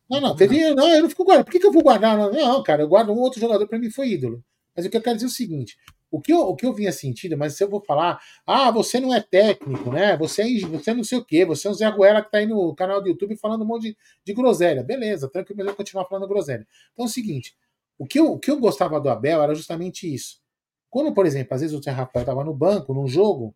Não, 0.09 0.21
não, 0.21 0.35
teve, 0.35 0.73
não, 0.73 0.87
eu 0.89 1.01
não 1.03 1.09
fico 1.09 1.23
guardando. 1.23 1.45
Por 1.45 1.51
que, 1.51 1.59
que 1.59 1.65
eu 1.65 1.71
vou 1.71 1.83
guardar? 1.83 2.17
Não, 2.17 2.63
cara, 2.63 2.81
eu 2.83 2.87
guardo 2.87 3.11
um 3.11 3.17
outro 3.19 3.39
jogador, 3.39 3.67
para 3.67 3.77
mim 3.79 3.89
foi 3.91 4.09
ídolo. 4.09 4.43
Mas 4.75 4.85
o 4.85 4.89
que 4.89 4.97
eu 4.97 5.01
quero 5.01 5.15
dizer 5.15 5.25
é 5.27 5.29
o 5.29 5.31
seguinte: 5.31 5.77
o 6.17 6.21
que 6.21 6.31
eu, 6.33 6.39
o 6.41 6.55
que 6.55 6.65
eu 6.65 6.73
vinha 6.73 6.91
sentindo, 6.91 7.37
mas 7.37 7.55
se 7.55 7.63
eu 7.63 7.69
vou 7.69 7.81
falar, 7.81 8.19
ah, 8.45 8.71
você 8.71 8.99
não 8.99 9.13
é 9.13 9.21
técnico, 9.21 9.91
né? 9.91 10.15
Você 10.17 10.41
é, 10.43 10.59
você 10.67 10.91
é 10.91 10.93
não 10.93 11.03
sei 11.03 11.17
o 11.17 11.25
quê, 11.25 11.45
você 11.45 11.67
é 11.67 11.71
o 11.71 11.73
Zé 11.73 11.89
Goela 11.91 12.21
que 12.23 12.31
tá 12.31 12.37
aí 12.39 12.45
no 12.45 12.73
canal 12.75 13.01
do 13.01 13.07
YouTube 13.09 13.35
falando 13.37 13.63
um 13.63 13.65
monte 13.67 13.83
de, 13.89 13.97
de 14.25 14.33
groselha. 14.33 14.83
Beleza, 14.83 15.29
tranquilo, 15.29 15.57
mas 15.59 15.65
eu 15.67 15.71
vou 15.71 15.77
continuar 15.77 16.05
falando 16.05 16.27
groselha. 16.27 16.67
Então 16.93 17.05
é 17.05 17.07
o 17.07 17.11
seguinte: 17.11 17.55
o 17.97 18.05
que, 18.05 18.19
eu, 18.19 18.31
o 18.33 18.39
que 18.39 18.51
eu 18.51 18.59
gostava 18.59 18.99
do 18.99 19.09
Abel 19.09 19.41
era 19.41 19.55
justamente 19.55 20.11
isso. 20.13 20.39
Quando, 20.89 21.13
por 21.13 21.25
exemplo, 21.25 21.53
às 21.53 21.61
vezes 21.61 21.77
o 21.77 21.81
Zé 21.81 21.91
Rafael 21.91 22.23
estava 22.23 22.43
no 22.43 22.53
banco, 22.53 22.93
num 22.93 23.07
jogo, 23.07 23.53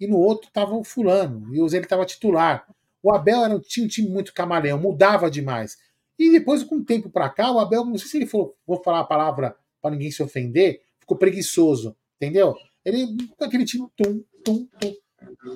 e 0.00 0.06
no 0.06 0.18
outro 0.18 0.48
estava 0.48 0.74
o 0.74 0.84
fulano, 0.84 1.54
e 1.54 1.60
o 1.60 1.68
Zé 1.68 1.78
ele 1.78 1.86
estava 1.86 2.04
titular. 2.04 2.66
O 3.02 3.12
Abel 3.14 3.44
era, 3.44 3.54
um- 3.54 3.60
tinha 3.60 3.84
um 3.84 3.88
time 3.88 4.08
muito 4.08 4.32
camaleão, 4.34 4.78
mudava 4.78 5.30
demais. 5.30 5.76
E 6.18 6.30
depois, 6.30 6.62
com 6.64 6.76
o 6.76 6.84
tempo 6.84 7.10
pra 7.10 7.28
cá, 7.28 7.50
o 7.52 7.58
Abel, 7.58 7.84
não 7.84 7.98
sei 7.98 8.08
se 8.08 8.16
ele 8.18 8.26
for, 8.26 8.54
vou 8.66 8.82
falar 8.82 9.00
a 9.00 9.04
palavra 9.04 9.56
para 9.82 9.90
ninguém 9.90 10.10
se 10.10 10.22
ofender, 10.22 10.82
ficou 11.04 11.16
preguiçoso, 11.16 11.94
entendeu? 12.20 12.56
Ele, 12.84 13.16
aquele 13.40 13.64
time, 13.64 13.86
tum, 13.96 14.22
tum, 14.44 14.66
tum. 14.80 14.94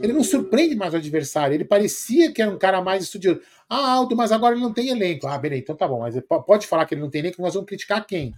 Ele 0.00 0.12
não 0.12 0.24
surpreende 0.24 0.74
mais 0.74 0.94
o 0.94 0.96
adversário. 0.96 1.54
Ele 1.54 1.64
parecia 1.64 2.32
que 2.32 2.40
era 2.40 2.50
um 2.50 2.58
cara 2.58 2.80
mais 2.80 3.02
estudioso. 3.04 3.40
Ah, 3.68 3.92
Aldo, 3.92 4.16
mas 4.16 4.32
agora 4.32 4.54
ele 4.54 4.62
não 4.62 4.72
tem 4.72 4.88
elenco. 4.88 5.26
Ah, 5.26 5.36
beleza, 5.36 5.62
então 5.62 5.76
tá 5.76 5.86
bom. 5.86 6.00
Mas 6.00 6.18
po- 6.26 6.42
pode 6.42 6.66
falar 6.66 6.86
que 6.86 6.94
ele 6.94 7.02
não 7.02 7.10
tem 7.10 7.20
elenco, 7.20 7.42
nós 7.42 7.54
vamos 7.54 7.68
criticar 7.68 8.06
quem? 8.06 8.32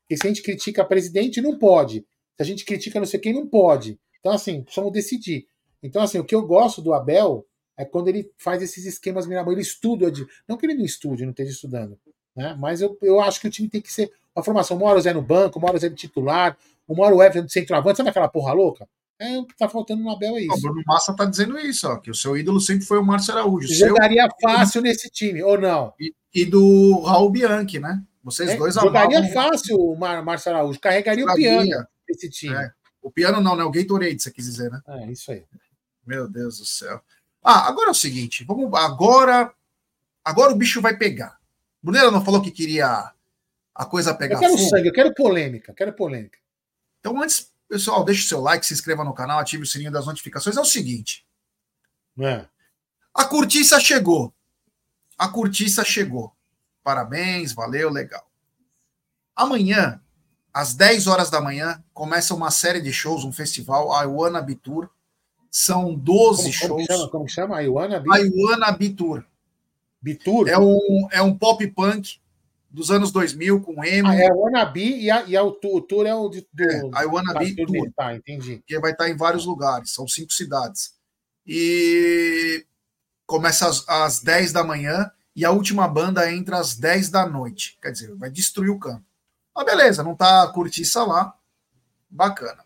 Porque 0.00 0.16
se 0.16 0.26
a 0.26 0.28
gente 0.28 0.42
critica 0.42 0.84
presidente, 0.84 1.40
não 1.40 1.58
pode. 1.58 2.00
Se 2.36 2.42
a 2.42 2.44
gente 2.44 2.64
critica 2.64 2.98
não 2.98 3.06
sei 3.06 3.18
quem, 3.20 3.32
não 3.32 3.46
pode. 3.46 3.98
Então, 4.20 4.32
assim, 4.32 4.62
precisamos 4.62 4.92
decidir. 4.92 5.46
Então, 5.82 6.02
assim, 6.02 6.18
o 6.18 6.24
que 6.24 6.34
eu 6.34 6.46
gosto 6.46 6.82
do 6.82 6.92
Abel 6.92 7.46
é 7.76 7.84
quando 7.84 8.08
ele 8.08 8.30
faz 8.36 8.62
esses 8.62 8.84
esquemas 8.84 9.26
mirabolantes. 9.26 9.66
Ele 9.66 9.74
estuda. 9.74 10.12
Não 10.46 10.56
que 10.56 10.66
ele 10.66 10.74
não 10.74 10.84
estude, 10.84 11.24
não 11.24 11.30
esteja 11.30 11.52
estudando. 11.52 11.98
Né? 12.36 12.56
Mas 12.58 12.80
eu, 12.82 12.96
eu 13.02 13.20
acho 13.20 13.40
que 13.40 13.48
o 13.48 13.50
time 13.50 13.68
tem 13.68 13.80
que 13.80 13.92
ser 13.92 14.12
uma 14.36 14.42
formação. 14.44 14.76
Uma 14.76 14.86
hora 14.86 14.98
o 14.98 15.02
Zé 15.02 15.12
no 15.12 15.22
banco, 15.22 15.58
uma 15.58 15.68
hora 15.68 15.76
o 15.76 15.80
Zé 15.80 15.88
de 15.88 15.94
titular, 15.96 16.56
uma 16.86 17.04
hora 17.04 17.14
o 17.14 17.22
Everton 17.22 17.46
de 17.46 17.52
centroavante. 17.52 17.96
Sabe 17.98 18.10
aquela 18.10 18.28
porra 18.28 18.52
louca? 18.52 18.88
É 19.20 19.36
o 19.36 19.44
que 19.44 19.56
tá 19.56 19.68
faltando 19.68 20.02
no 20.02 20.10
Abel, 20.10 20.36
é 20.36 20.40
O 20.40 20.54
isso. 20.54 20.60
Bruno 20.62 20.80
Massa 20.86 21.12
tá 21.14 21.24
dizendo 21.24 21.58
isso, 21.58 21.88
ó, 21.88 21.96
que 21.96 22.08
o 22.10 22.14
seu 22.14 22.36
ídolo 22.36 22.60
sempre 22.60 22.84
foi 22.86 22.98
o 22.98 23.04
Márcio 23.04 23.34
Araújo. 23.34 23.66
o 23.66 23.70
Seu 23.74 23.88
Jogaria 23.88 24.28
fácil 24.40 24.80
nesse 24.80 25.10
time, 25.10 25.42
ou 25.42 25.60
não? 25.60 25.92
e, 25.98 26.14
e 26.32 26.44
do 26.44 27.00
Raul 27.00 27.28
Bianchi, 27.30 27.80
né? 27.80 28.00
Vocês 28.22 28.50
É, 28.50 28.56
dois 28.56 28.74
jogaria 28.74 29.18
amavam- 29.18 29.32
fácil 29.34 29.76
o 29.76 29.96
Mar 29.98 30.22
Márcio 30.22 30.52
Araújo. 30.52 30.78
Carregaria 30.78 31.24
o 31.24 31.28
Jogaria. 31.28 31.62
piano 31.62 31.86
desse 32.06 32.30
time. 32.30 32.54
É. 32.54 32.70
O 33.02 33.10
piano 33.10 33.40
não, 33.40 33.56
né? 33.56 33.64
O 33.64 33.70
Gatorade, 33.72 34.20
você 34.22 34.30
quis 34.30 34.44
dizer, 34.44 34.70
né? 34.70 34.80
É, 34.86 35.10
isso 35.10 35.32
aí. 35.32 35.42
Meu 36.06 36.28
Deus 36.28 36.58
do 36.58 36.64
céu. 36.64 37.00
Ah, 37.42 37.66
agora 37.66 37.88
é 37.88 37.90
o 37.90 37.94
seguinte, 37.94 38.44
vamos 38.44 38.72
agora 38.74 39.52
agora 40.24 40.52
o 40.52 40.56
bicho 40.56 40.80
vai 40.80 40.96
pegar. 40.96 41.38
Brunera 41.82 42.10
não 42.10 42.24
falou 42.24 42.40
que 42.42 42.50
queria 42.50 43.12
a 43.78 43.86
coisa 43.86 44.12
pegar 44.14 44.34
Eu 44.36 44.40
quero 44.40 44.58
fogo? 44.58 44.68
sangue, 44.70 44.88
eu 44.88 44.92
quero 44.92 45.14
polêmica, 45.14 45.72
quero 45.72 45.92
polêmica. 45.92 46.38
Então 47.00 47.22
antes, 47.22 47.52
pessoal, 47.68 48.04
deixe 48.04 48.24
o 48.24 48.28
seu 48.28 48.40
like, 48.40 48.66
se 48.66 48.74
inscreva 48.74 49.04
no 49.04 49.14
canal, 49.14 49.38
ative 49.38 49.62
o 49.62 49.66
sininho 49.66 49.92
das 49.92 50.04
notificações. 50.06 50.56
É 50.56 50.60
o 50.60 50.64
seguinte, 50.64 51.24
É. 52.20 52.44
a 53.14 53.24
cortiça 53.24 53.78
chegou. 53.78 54.34
A 55.16 55.28
cortiça 55.28 55.84
chegou. 55.84 56.32
Parabéns, 56.82 57.52
valeu, 57.52 57.90
legal. 57.90 58.28
Amanhã, 59.36 60.00
às 60.52 60.74
10 60.74 61.06
horas 61.06 61.30
da 61.30 61.40
manhã, 61.40 61.82
começa 61.94 62.34
uma 62.34 62.50
série 62.50 62.80
de 62.80 62.92
shows, 62.92 63.24
um 63.24 63.32
festival, 63.32 63.92
a 63.94 64.02
Iwana 64.02 64.40
Bitur. 64.42 64.88
São 65.50 65.94
12 65.94 66.52
Como, 66.58 66.74
como 66.74 66.80
shows. 66.80 66.86
chama? 66.86 67.10
Como 67.10 67.28
chama? 67.28 67.62
Iwana 67.62 68.02
A 68.12 68.20
Iwana 68.20 68.72
Bitur. 68.72 69.24
Bitur? 70.02 70.48
É 70.48 70.58
um, 70.58 71.08
é 71.10 71.22
um 71.22 71.36
pop 71.36 71.64
punk 71.68 72.18
dos 72.78 72.92
anos 72.92 73.10
2000 73.10 73.60
com 73.60 73.84
emo. 73.84 74.08
Ah, 74.08 74.14
é 74.14 74.32
o 74.32 74.38
Wannabe 74.42 75.00
e, 75.00 75.10
a, 75.10 75.24
e 75.24 75.36
a, 75.36 75.42
o, 75.42 75.50
tu- 75.50 75.76
o 75.76 75.80
Tour 75.80 76.06
é 76.06 76.14
o 76.14 76.28
de, 76.28 76.46
do. 76.52 76.62
É, 76.64 76.80
a 76.94 77.02
do 77.32 77.38
Bitur. 77.40 77.66
dele. 77.72 77.92
Tá, 77.96 78.14
entendi. 78.14 78.62
que 78.64 78.78
vai 78.78 78.92
estar 78.92 79.08
em 79.08 79.16
vários 79.16 79.44
lugares, 79.44 79.92
são 79.92 80.06
cinco 80.06 80.32
cidades. 80.32 80.94
E 81.44 82.64
começa 83.26 83.68
às, 83.68 83.88
às 83.88 84.20
10 84.20 84.52
da 84.52 84.62
manhã 84.62 85.10
e 85.34 85.44
a 85.44 85.50
última 85.50 85.88
banda 85.88 86.32
entra 86.32 86.58
às 86.58 86.76
10 86.76 87.10
da 87.10 87.26
noite. 87.26 87.76
Quer 87.82 87.90
dizer, 87.90 88.14
vai 88.14 88.30
destruir 88.30 88.70
o 88.70 88.78
campo. 88.78 89.04
Mas 89.56 89.66
beleza, 89.66 90.04
não 90.04 90.14
tá 90.14 90.44
a 90.44 90.52
cortiça 90.52 91.02
lá. 91.02 91.34
Bacana. 92.08 92.64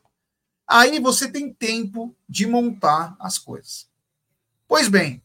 Aí 0.68 1.00
você 1.00 1.26
tem 1.30 1.52
tempo 1.54 2.14
de 2.28 2.46
montar 2.46 3.16
as 3.18 3.38
coisas. 3.38 3.88
Pois 4.68 4.88
bem, 4.88 5.22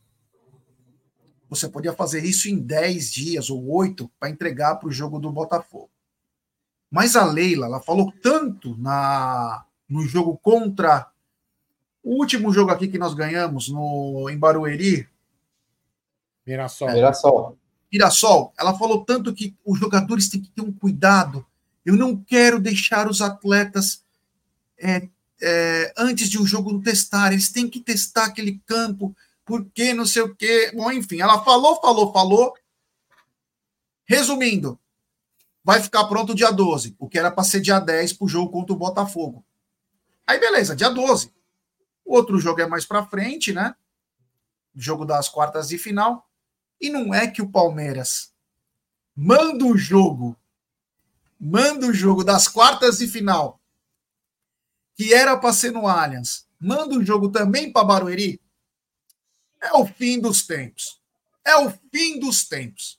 você 1.49 1.68
podia 1.68 1.94
fazer 1.94 2.24
isso 2.24 2.49
em 2.49 2.57
10 2.57 3.11
dias 3.11 3.49
ou 3.49 3.69
8 3.72 4.10
para 4.19 4.30
entregar 4.30 4.76
para 4.76 4.90
o 4.90 4.91
jogo 4.91 5.19
do 5.19 5.32
Botafogo. 5.32 5.90
Mas 6.90 7.15
a 7.15 7.26
Leila, 7.26 7.65
ela 7.65 7.80
falou 7.80 8.14
tanto 8.22 8.78
na 8.78 9.64
no 9.90 10.06
jogo 10.06 10.38
contra 10.38 11.10
o 12.03 12.15
último 12.19 12.52
jogo 12.52 12.72
aqui 12.72 12.88
que 12.88 12.98
nós 12.98 13.14
ganhamos 13.14 13.69
no 13.69 14.30
em 14.30 14.38
Barueri, 14.38 15.07
Mirassol. 16.48 16.91
Mirassol. 16.94 17.57
Mirassol, 17.91 18.53
ela 18.57 18.74
falou 18.78 19.03
tanto 19.03 19.34
que 19.34 19.56
os 19.65 19.78
jogadores 19.78 20.30
têm 20.30 20.41
que 20.41 20.49
ter 20.49 20.61
um 20.61 20.72
cuidado. 20.72 21.45
Eu 21.86 21.95
não 21.95 22.15
quero 22.15 22.60
deixar 22.60 23.10
os 23.10 23.22
atletas 23.22 24.02
é, 24.78 25.07
é, 25.41 25.94
antes 25.98 26.30
de 26.30 26.40
um 26.40 26.45
jogo 26.45 26.82
testar. 26.82 27.34
Eles 27.34 27.49
têm 27.49 27.69
que 27.69 27.82
testar 27.82 28.26
aquele 28.26 28.61
campo, 28.65 29.15
porque 29.48 29.94
não 29.94 30.06
sei 30.06 30.24
o 30.24 30.36
quê. 30.36 30.72
Bom, 30.76 30.91
enfim, 30.91 31.22
ela 31.22 31.44
falou, 31.44 31.80
falou, 31.82 32.11
falou. 32.11 32.53
Resumindo, 34.06 34.80
vai 35.64 35.82
ficar 35.82 36.06
pronto 36.06 36.36
dia 36.36 36.52
12, 36.52 36.95
o 36.99 37.10
que 37.10 37.18
era 37.18 37.32
para 37.32 37.44
ser 37.44 37.61
dia 37.61 37.80
10 37.80 38.14
para 38.14 38.26
o 38.26 38.28
jogo 38.28 38.52
contra 38.52 38.74
o 38.74 38.78
Botafogo. 38.78 39.44
Aí, 40.26 40.38
beleza, 40.40 40.76
dia 40.76 40.90
12. 40.90 41.34
O 42.06 42.15
outro 42.15 42.40
jogo 42.40 42.61
é 42.61 42.68
mais 42.68 42.86
para 42.86 43.06
frente, 43.06 43.53
né? 43.53 43.74
Jogo 44.76 45.06
das 45.06 45.30
quartas 45.30 45.69
de 45.69 45.78
final. 45.78 46.30
E 46.80 46.90
não 46.90 47.14
é 47.14 47.28
que 47.28 47.41
o 47.41 47.49
Palmeiras 47.49 48.34
manda 49.15 49.65
o 49.65 49.78
jogo, 49.78 50.38
manda 51.40 51.88
o 51.88 51.94
jogo 51.94 52.24
das 52.24 52.48
quartas 52.48 52.99
de 52.99 53.07
final, 53.07 53.60
que 54.95 55.14
era 55.14 55.36
para 55.38 55.53
ser 55.53 55.72
no 55.72 55.88
Allianz, 55.88 56.48
manda 56.60 56.95
o 56.95 57.03
jogo 57.03 57.30
também 57.30 57.72
para 57.72 57.84
Barueri. 57.84 58.40
É 59.68 59.73
o 59.73 59.85
fim 59.85 60.19
dos 60.19 60.48
tempos. 60.48 61.02
É 61.45 61.57
o 61.57 61.69
fim 61.91 62.19
dos 62.19 62.48
tempos. 62.48 62.98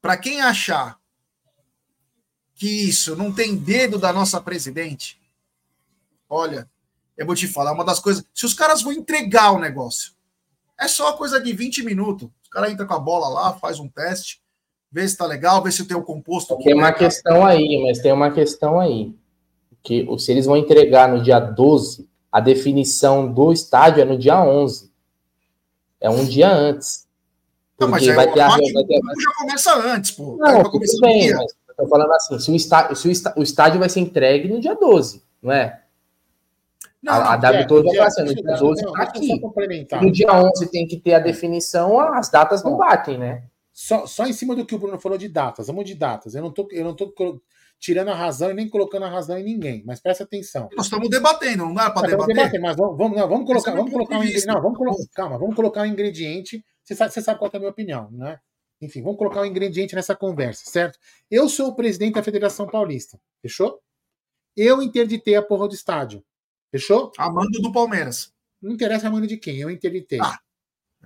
Para 0.00 0.16
quem 0.16 0.40
achar 0.40 0.98
que 2.54 2.88
isso 2.88 3.16
não 3.16 3.32
tem 3.32 3.56
dedo 3.56 3.98
da 3.98 4.12
nossa 4.12 4.40
presidente, 4.40 5.20
olha, 6.28 6.70
eu 7.16 7.26
vou 7.26 7.34
te 7.34 7.48
falar 7.48 7.72
uma 7.72 7.84
das 7.84 7.98
coisas. 7.98 8.24
Se 8.32 8.46
os 8.46 8.54
caras 8.54 8.82
vão 8.82 8.92
entregar 8.92 9.50
o 9.50 9.58
negócio, 9.58 10.12
é 10.78 10.86
só 10.86 11.12
coisa 11.14 11.40
de 11.40 11.52
20 11.52 11.82
minutos. 11.82 12.28
O 12.46 12.50
cara 12.50 12.70
entra 12.70 12.86
com 12.86 12.94
a 12.94 12.98
bola 13.00 13.28
lá, 13.28 13.54
faz 13.54 13.80
um 13.80 13.88
teste, 13.88 14.40
vê 14.90 15.06
se 15.08 15.16
tá 15.16 15.26
legal, 15.26 15.62
vê 15.62 15.72
se 15.72 15.84
tem 15.84 15.96
o 15.96 16.04
composto. 16.04 16.56
Tem 16.58 16.74
uma 16.74 16.92
questão 16.92 17.44
aí, 17.44 17.82
mas 17.82 17.98
tem 17.98 18.12
uma 18.12 18.30
questão 18.30 18.78
aí. 18.78 19.16
Que 19.82 20.06
se 20.18 20.30
eles 20.30 20.46
vão 20.46 20.56
entregar 20.56 21.08
no 21.08 21.20
dia 21.20 21.40
12, 21.40 22.08
a 22.32 22.40
definição 22.40 23.30
do 23.30 23.52
estádio 23.52 24.00
é 24.00 24.04
no 24.06 24.18
dia 24.18 24.42
11. 24.42 24.90
É 26.00 26.08
um 26.08 26.24
dia 26.24 26.50
antes. 26.50 27.06
Não, 27.78 27.88
mas 27.88 28.06
vai 28.06 28.32
ter 28.32 28.40
a, 28.40 28.48
vai 28.48 28.58
ter... 28.58 29.00
já 29.20 29.32
começa 29.38 29.74
antes, 29.74 30.10
pô. 30.12 30.36
Não, 30.38 30.62
tudo 30.62 31.00
bem, 31.00 31.34
mas 31.34 31.52
eu 31.68 31.74
tô 31.76 31.88
falando 31.88 32.12
assim, 32.12 32.38
se 32.38 32.50
o, 32.50 32.56
estádio, 32.56 32.96
se 32.96 33.08
o, 33.08 33.10
estádio, 33.10 33.40
o 33.40 33.42
estádio 33.42 33.80
vai 33.80 33.88
ser 33.88 34.00
entregue 34.00 34.48
no 34.48 34.60
dia 34.60 34.74
12, 34.74 35.22
não 35.42 35.52
é? 35.52 35.82
Não, 37.02 37.14
a, 37.14 37.34
a 37.34 37.36
W 37.36 37.66
toda 37.66 37.92
vai 37.96 38.10
ser 38.10 38.22
no 38.22 38.34
dia 38.34 38.56
12 38.56 38.84
está 38.84 39.02
aqui. 39.02 39.40
No 40.00 40.10
dia 40.10 40.32
11 40.32 40.66
tem 40.70 40.86
que 40.86 40.96
ter 40.96 41.14
a 41.14 41.18
definição, 41.18 41.98
as 41.98 42.30
datas 42.30 42.62
não 42.62 42.76
batem, 42.76 43.18
né? 43.18 43.42
Só, 43.72 44.06
só 44.06 44.26
em 44.26 44.32
cima 44.32 44.54
do 44.54 44.64
que 44.64 44.74
o 44.74 44.78
Bruno 44.78 45.00
falou 45.00 45.18
de 45.18 45.28
datas, 45.28 45.66
vamos 45.66 45.84
de 45.84 45.94
datas. 45.94 46.34
Eu 46.34 46.42
não 46.42 46.52
tô, 46.52 46.68
eu 46.70 46.84
não 46.84 46.94
tô 46.94 47.12
tirando 47.82 48.10
a 48.10 48.14
razão 48.14 48.52
e 48.52 48.54
nem 48.54 48.68
colocando 48.68 49.06
a 49.06 49.08
razão 49.08 49.36
em 49.36 49.42
ninguém, 49.42 49.82
mas 49.84 50.00
presta 50.00 50.22
atenção. 50.22 50.68
Nós 50.76 50.86
estamos 50.86 51.10
debatendo, 51.10 51.64
não 51.64 51.74
dá 51.74 51.90
para 51.90 52.06
debater. 52.06 52.36
debater. 52.36 52.60
Mas 52.60 52.76
vamos, 52.76 52.96
vamos, 52.96 53.18
não, 53.18 53.28
vamos 53.28 53.44
colocar, 53.44 53.72
vamos 53.72 53.90
colocar 53.90 54.18
um 54.18 54.22
ingrediente. 54.22 54.46
Não, 54.46 54.62
vamos 54.62 54.78
colocar, 54.78 55.04
calma, 55.12 55.36
vamos 55.36 55.56
colocar 55.56 55.82
um 55.82 55.86
ingrediente. 55.86 56.64
Você 56.84 56.94
sabe, 56.94 57.12
você 57.12 57.20
sabe 57.20 57.40
qual 57.40 57.50
é 57.52 57.56
a 57.56 57.58
minha 57.58 57.72
opinião, 57.72 58.08
né? 58.12 58.38
Enfim, 58.80 59.02
vamos 59.02 59.18
colocar 59.18 59.40
um 59.40 59.44
ingrediente 59.44 59.96
nessa 59.96 60.14
conversa, 60.14 60.62
certo? 60.64 60.96
Eu 61.28 61.48
sou 61.48 61.70
o 61.70 61.74
presidente 61.74 62.14
da 62.14 62.22
Federação 62.22 62.68
Paulista, 62.68 63.18
fechou? 63.40 63.80
Eu 64.56 64.80
interditei 64.80 65.34
a 65.34 65.42
porra 65.42 65.66
do 65.66 65.74
estádio. 65.74 66.22
Fechou? 66.70 67.10
A 67.18 67.28
mando 67.30 67.60
do 67.60 67.72
Palmeiras. 67.72 68.32
Não 68.60 68.70
interessa 68.70 69.08
a 69.08 69.10
mando 69.10 69.26
de 69.26 69.36
quem, 69.38 69.58
eu 69.58 69.68
interditei. 69.68 70.20
Ah. 70.22 70.38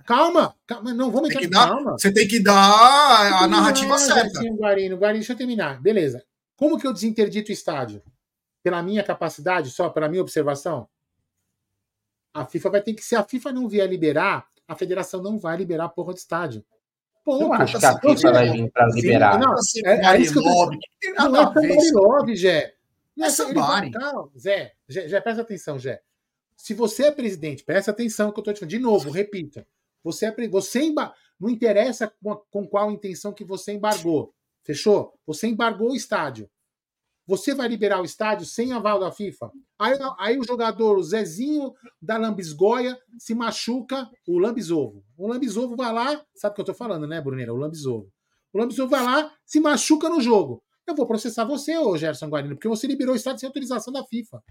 Calma, 0.05 0.55
calma, 0.67 0.93
não, 0.93 1.09
vamos 1.09 1.31
entrar. 1.31 1.69
Calma. 1.69 1.93
Você 1.93 2.13
tem 2.13 2.27
que 2.27 2.39
dar 2.39 2.53
a, 2.53 3.43
a 3.45 3.47
narrativa 3.47 3.97
certa. 3.97 4.41
Guarino, 4.41 4.95
Guarino, 4.95 5.19
deixa 5.19 5.33
eu 5.33 5.37
terminar. 5.37 5.81
Beleza. 5.81 6.23
Como 6.57 6.77
que 6.77 6.85
eu 6.85 6.91
desinterdito 6.91 7.49
o 7.49 7.53
estádio? 7.53 8.03
Pela 8.61 8.83
minha 8.83 9.03
capacidade, 9.03 9.69
só 9.69 9.89
pela 9.89 10.09
minha 10.09 10.21
observação? 10.21 10.89
A 12.33 12.45
FIFA 12.45 12.69
vai 12.71 12.81
ter 12.81 12.93
que, 12.93 13.01
se 13.01 13.15
a 13.15 13.23
FIFA 13.23 13.53
não 13.53 13.69
vier 13.69 13.87
liberar, 13.87 14.47
a 14.67 14.75
federação 14.75 15.21
não 15.21 15.37
vai 15.37 15.55
liberar 15.55 15.85
a 15.85 15.89
porra 15.89 16.13
do 16.13 16.17
estádio. 16.17 16.65
Ponto. 17.23 17.43
Eu 17.43 17.53
acho 17.53 17.79
que 17.79 17.85
a 17.85 17.99
FIFA 17.99 18.31
vai 18.31 18.49
vir 18.51 18.71
para 18.71 18.87
liberar. 18.87 19.39
Não, 19.39 19.53
é, 19.85 20.15
é 20.15 20.19
isso 20.19 20.33
que 20.33 20.39
eu 20.39 20.43
tô... 20.43 20.71
Não 21.29 21.35
é 21.35 21.91
Love, 21.93 22.35
Jé. 22.35 22.73
Essa 23.19 23.43
ele, 23.43 23.55
calma, 23.91 24.29
Zé, 24.37 24.73
Zé, 24.91 25.07
Zé, 25.07 25.21
presta 25.21 25.41
atenção, 25.41 25.79
Zé. 25.79 26.01
Se 26.55 26.73
você 26.73 27.05
é 27.05 27.11
presidente, 27.11 27.63
presta 27.63 27.91
atenção 27.91 28.31
que 28.31 28.39
eu 28.39 28.41
estou 28.41 28.53
te 28.53 28.59
falando. 28.59 28.69
De 28.71 28.79
novo, 28.79 29.09
repita. 29.09 29.67
Você 30.03 30.27
é 30.27 30.47
você 30.47 30.81
embar... 30.81 31.13
não 31.39 31.49
interessa 31.49 32.07
com, 32.21 32.31
a, 32.31 32.37
com 32.49 32.67
qual 32.67 32.91
intenção 32.91 33.33
que 33.33 33.43
você 33.43 33.73
embargou. 33.73 34.33
Fechou? 34.67 35.17
Você 35.25 35.47
embargou 35.47 35.91
o 35.91 35.95
estádio. 35.95 36.47
Você 37.25 37.55
vai 37.55 37.67
liberar 37.67 37.99
o 38.01 38.05
estádio 38.05 38.45
sem 38.45 38.71
aval 38.71 38.99
da 38.99 39.11
FIFA. 39.11 39.51
Aí, 39.79 39.97
aí 40.19 40.37
o 40.37 40.45
jogador, 40.45 40.97
o 40.97 41.03
Zezinho 41.03 41.73
da 41.99 42.17
Lambisgoia, 42.17 42.95
se 43.17 43.33
machuca 43.33 44.07
o 44.27 44.37
Lambisovo. 44.37 45.03
O 45.17 45.27
Lambisovo 45.27 45.75
vai 45.75 45.91
lá, 45.91 46.23
sabe 46.35 46.51
o 46.51 46.55
que 46.55 46.61
eu 46.61 46.63
estou 46.63 46.75
falando, 46.75 47.07
né, 47.07 47.19
Bruneira? 47.19 47.51
O 47.51 47.57
Lambisovo. 47.57 48.11
O 48.53 48.59
Lambisovo 48.59 48.91
vai 48.91 49.03
lá, 49.03 49.33
se 49.43 49.59
machuca 49.59 50.07
no 50.07 50.21
jogo 50.21 50.63
eu 50.87 50.95
vou 50.95 51.05
processar 51.05 51.43
você, 51.43 51.77
ô 51.77 51.97
Gerson 51.97 52.29
Guarino, 52.29 52.55
porque 52.55 52.67
você 52.67 52.87
liberou 52.87 53.13
o 53.13 53.17
estádio 53.17 53.41
sem 53.41 53.47
autorização 53.47 53.91
da 53.91 54.03
FIFA. 54.05 54.41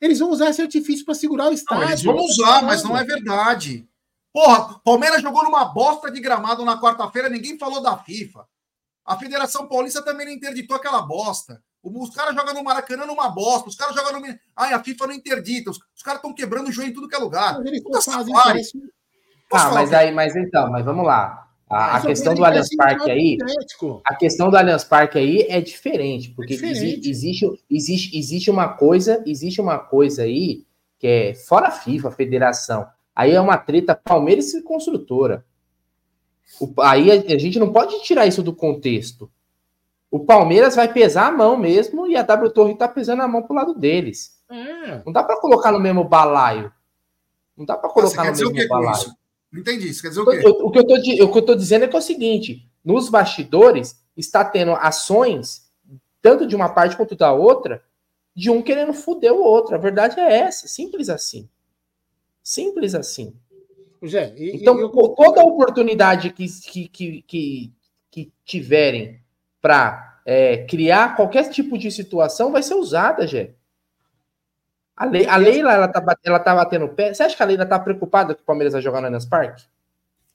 Eles 0.00 0.18
vão 0.18 0.30
usar 0.30 0.48
esse 0.48 0.62
artifício 0.62 1.04
para 1.04 1.14
segurar 1.14 1.50
o 1.50 1.52
estádio. 1.52 1.84
Não, 1.84 1.90
eles 1.90 2.02
vão 2.02 2.16
usar, 2.16 2.62
mas 2.62 2.82
não 2.82 2.96
é 2.96 3.04
verdade. 3.04 3.86
Porra, 4.32 4.80
Palmeiras 4.82 5.20
jogou 5.20 5.44
numa 5.44 5.66
bosta 5.66 6.10
de 6.10 6.20
gramado 6.20 6.64
na 6.64 6.80
quarta-feira, 6.80 7.28
ninguém 7.28 7.58
falou 7.58 7.82
da 7.82 7.98
FIFA. 7.98 8.46
A 9.04 9.16
Federação 9.16 9.66
Paulista 9.66 10.02
também 10.02 10.26
não 10.26 10.32
interditou 10.32 10.76
aquela 10.76 11.02
bosta. 11.02 11.62
Os 11.82 12.10
caras 12.10 12.34
jogam 12.34 12.54
no 12.54 12.62
Maracanã 12.62 13.06
numa 13.06 13.30
bosta, 13.30 13.68
os 13.68 13.74
caras 13.74 13.94
jogam 13.94 14.20
no. 14.20 14.26
Ai, 14.54 14.72
a 14.72 14.82
FIFA 14.82 15.06
não 15.06 15.14
interdita. 15.14 15.70
Os, 15.70 15.78
os 15.96 16.02
caras 16.02 16.18
estão 16.18 16.34
quebrando 16.34 16.68
o 16.68 16.72
joelho 16.72 16.90
em 16.90 16.94
tudo 16.94 17.08
que 17.08 17.14
é 17.14 17.18
lugar. 17.18 17.58
Mas 17.58 17.66
eles 17.66 18.04
fazem 18.04 18.60
isso. 18.60 18.78
Ah, 19.52 19.70
mas 19.72 19.92
aí, 19.92 20.12
mas 20.12 20.36
então, 20.36 20.70
mas 20.70 20.84
vamos 20.84 21.04
lá. 21.04 21.48
A, 21.68 21.96
a 21.96 22.00
questão 22.00 22.34
do 22.34 22.44
Allianz 22.44 22.68
Parque 22.76 23.10
aí, 23.10 23.38
a 24.04 24.14
questão 24.16 24.50
do 24.50 24.56
Allianz 24.56 24.84
Parque 24.84 25.18
aí 25.18 25.46
é 25.48 25.60
diferente, 25.60 26.30
porque 26.30 26.54
é 26.54 26.56
diferente. 26.56 27.08
Existe, 27.08 27.64
existe, 27.70 28.18
existe 28.18 28.50
uma 28.50 28.68
coisa, 28.68 29.22
existe 29.24 29.60
uma 29.60 29.78
coisa 29.78 30.22
aí 30.22 30.64
que 30.98 31.06
é 31.06 31.34
fora 31.34 31.68
a 31.68 31.70
FIFA, 31.70 32.08
a 32.08 32.12
federação. 32.12 32.86
Aí 33.14 33.32
é 33.32 33.40
uma 33.40 33.56
treta 33.56 33.94
Palmeiras 33.94 34.52
e 34.52 34.62
construtora. 34.62 35.44
O, 36.58 36.72
aí 36.82 37.10
a, 37.10 37.34
a, 37.34 37.38
gente 37.38 37.58
não 37.58 37.72
pode 37.72 38.02
tirar 38.02 38.26
isso 38.26 38.42
do 38.42 38.54
contexto. 38.54 39.30
O 40.10 40.20
Palmeiras 40.20 40.74
vai 40.74 40.92
pesar 40.92 41.28
a 41.28 41.32
mão 41.32 41.56
mesmo 41.56 42.06
e 42.06 42.16
a 42.16 42.22
W 42.22 42.50
Torre 42.50 42.74
tá 42.74 42.88
pesando 42.88 43.22
a 43.22 43.28
mão 43.28 43.42
pro 43.42 43.54
lado 43.54 43.74
deles. 43.74 44.40
É. 44.50 45.02
Não 45.04 45.12
dá 45.12 45.22
para 45.22 45.40
colocar 45.40 45.70
no 45.70 45.78
mesmo 45.78 46.02
balaio. 46.02 46.72
Não 47.56 47.64
dá 47.64 47.76
para 47.76 47.90
colocar 47.90 48.24
no 48.24 48.30
mesmo 48.30 48.68
balaio. 48.68 49.14
Não 49.52 49.60
entendi. 49.60 49.88
Isso 49.88 50.02
quer 50.02 50.08
dizer 50.08 50.20
o 50.20 50.26
quê? 50.26 50.42
O, 50.44 50.66
o 50.66 50.70
que 50.70 50.78
eu 50.78 51.40
estou 51.40 51.54
dizendo 51.54 51.84
é 51.84 51.88
que 51.88 51.94
é 51.94 51.98
o 51.98 52.02
seguinte: 52.02 52.68
nos 52.84 53.08
bastidores 53.08 54.00
está 54.16 54.44
tendo 54.44 54.72
ações, 54.72 55.70
tanto 56.20 56.46
de 56.46 56.56
uma 56.56 56.68
parte 56.68 56.96
quanto 56.96 57.14
da 57.14 57.32
outra, 57.32 57.82
de 58.34 58.50
um 58.50 58.62
querendo 58.62 58.92
foder 58.92 59.32
o 59.32 59.42
outro. 59.42 59.74
A 59.74 59.78
verdade 59.78 60.18
é 60.18 60.38
essa, 60.38 60.66
simples 60.66 61.08
assim. 61.08 61.48
Simples 62.42 62.94
assim. 62.94 63.34
Zé, 64.06 64.34
e, 64.36 64.56
então, 64.56 64.78
e 64.78 64.82
eu... 64.82 64.88
toda 64.88 65.42
oportunidade 65.42 66.30
que, 66.30 66.46
que, 66.46 66.88
que, 66.88 67.22
que, 67.22 67.72
que 68.10 68.32
tiverem 68.44 69.20
para 69.60 70.20
é, 70.24 70.64
criar 70.64 71.16
qualquer 71.16 71.50
tipo 71.50 71.76
de 71.76 71.90
situação 71.90 72.52
vai 72.52 72.62
ser 72.62 72.74
usada, 72.74 73.26
Gé. 73.26 73.54
A, 75.00 75.06
Le, 75.06 75.26
a 75.26 75.36
Leila, 75.36 75.72
ela 75.72 75.88
tá, 75.88 76.04
ela 76.22 76.38
tá 76.38 76.54
batendo 76.54 76.84
o 76.84 76.88
pé. 76.90 77.14
Você 77.14 77.22
acha 77.22 77.34
que 77.34 77.42
a 77.42 77.46
Leila 77.46 77.64
tá 77.64 77.78
preocupada 77.78 78.34
que 78.34 78.42
o 78.42 78.44
Palmeiras 78.44 78.74
vai 78.74 78.82
jogar 78.82 79.00
no 79.00 79.06
Allianz 79.06 79.24
Parque? 79.24 79.64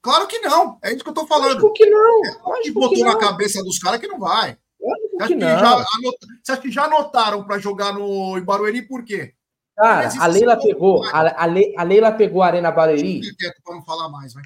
Claro 0.01 0.25
que 0.25 0.39
não. 0.39 0.79
É 0.81 0.91
isso 0.91 1.03
que 1.03 1.09
eu 1.11 1.13
tô 1.13 1.27
falando. 1.27 1.49
Lógico 1.49 1.73
que 1.73 1.85
não. 1.85 2.25
É, 2.25 2.29
Lógico 2.43 2.63
que 2.63 2.71
botou 2.71 2.95
que 2.95 3.03
na 3.03 3.15
cabeça 3.15 3.63
dos 3.63 3.77
caras 3.77 3.99
que 3.99 4.07
não 4.07 4.17
vai. 4.17 4.57
Lógico 4.81 5.27
que, 5.27 5.35
não. 5.35 5.59
já 5.59 5.71
anot... 5.71 6.17
Você 6.41 6.51
acha 6.51 6.61
que 6.61 6.71
já 6.71 6.85
anotaram 6.85 7.43
para 7.43 7.59
jogar 7.59 7.93
no 7.93 8.41
Barueri 8.43 8.81
por 8.81 9.03
quê? 9.03 9.34
Cara, 9.75 10.09
a 10.19 10.27
Leila 10.27 10.57
pegou. 10.57 11.03
A, 11.05 11.43
a, 11.43 11.45
Le, 11.45 11.73
a 11.77 11.83
Leila 11.83 12.11
pegou 12.11 12.41
a 12.41 12.47
Arena 12.47 12.71
Barueri. 12.71 13.21
Para 13.63 13.75
não 13.75 13.83
falar 13.83 14.09
mais, 14.09 14.33
vai. 14.33 14.43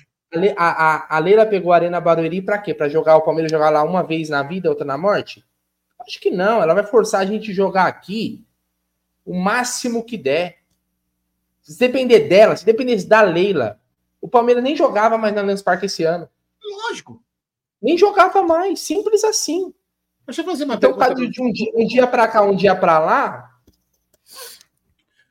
A, 0.57 1.15
a, 1.15 1.17
a 1.17 1.19
Leila 1.19 1.45
pegou 1.45 1.71
a 1.71 1.75
Arena 1.75 2.01
Barueri 2.01 2.41
para 2.41 2.57
quê? 2.57 2.73
Para 2.73 2.89
jogar 2.89 3.17
o 3.17 3.21
Palmeiras 3.21 3.51
jogar 3.51 3.69
lá 3.69 3.83
uma 3.83 4.03
vez 4.03 4.29
na 4.29 4.41
vida, 4.43 4.69
outra 4.69 4.85
na 4.85 4.97
morte? 4.97 5.45
Acho 5.99 6.19
que 6.19 6.31
não. 6.31 6.61
Ela 6.61 6.73
vai 6.73 6.83
forçar 6.83 7.21
a 7.21 7.25
gente 7.25 7.53
jogar 7.53 7.85
aqui 7.85 8.45
o 9.25 9.35
máximo 9.35 10.03
que 10.03 10.17
der. 10.17 10.59
Se 11.61 11.77
depender 11.77 12.27
dela, 12.27 12.55
se 12.55 12.65
dependesse 12.65 13.07
da 13.07 13.21
Leila, 13.21 13.79
o 14.19 14.27
Palmeiras 14.27 14.63
nem 14.63 14.75
jogava 14.75 15.17
mais 15.17 15.35
na 15.35 15.41
Lance 15.41 15.63
Park 15.63 15.83
esse 15.83 16.03
ano. 16.03 16.27
Lógico. 16.87 17.21
Nem 17.81 17.97
jogava 17.97 18.41
mais, 18.41 18.79
simples 18.79 19.23
assim. 19.23 19.73
Deixa 20.25 20.41
eu 20.41 20.45
fazer 20.45 20.65
uma 20.65 20.75
então, 20.75 20.97
pergunta. 20.97 21.27
De 21.29 21.41
um 21.41 21.51
dia, 21.51 21.71
um 21.75 21.87
dia 21.87 22.07
para 22.07 22.27
cá, 22.27 22.41
um 22.41 22.55
dia 22.55 22.75
para 22.75 22.99
lá. 22.99 23.48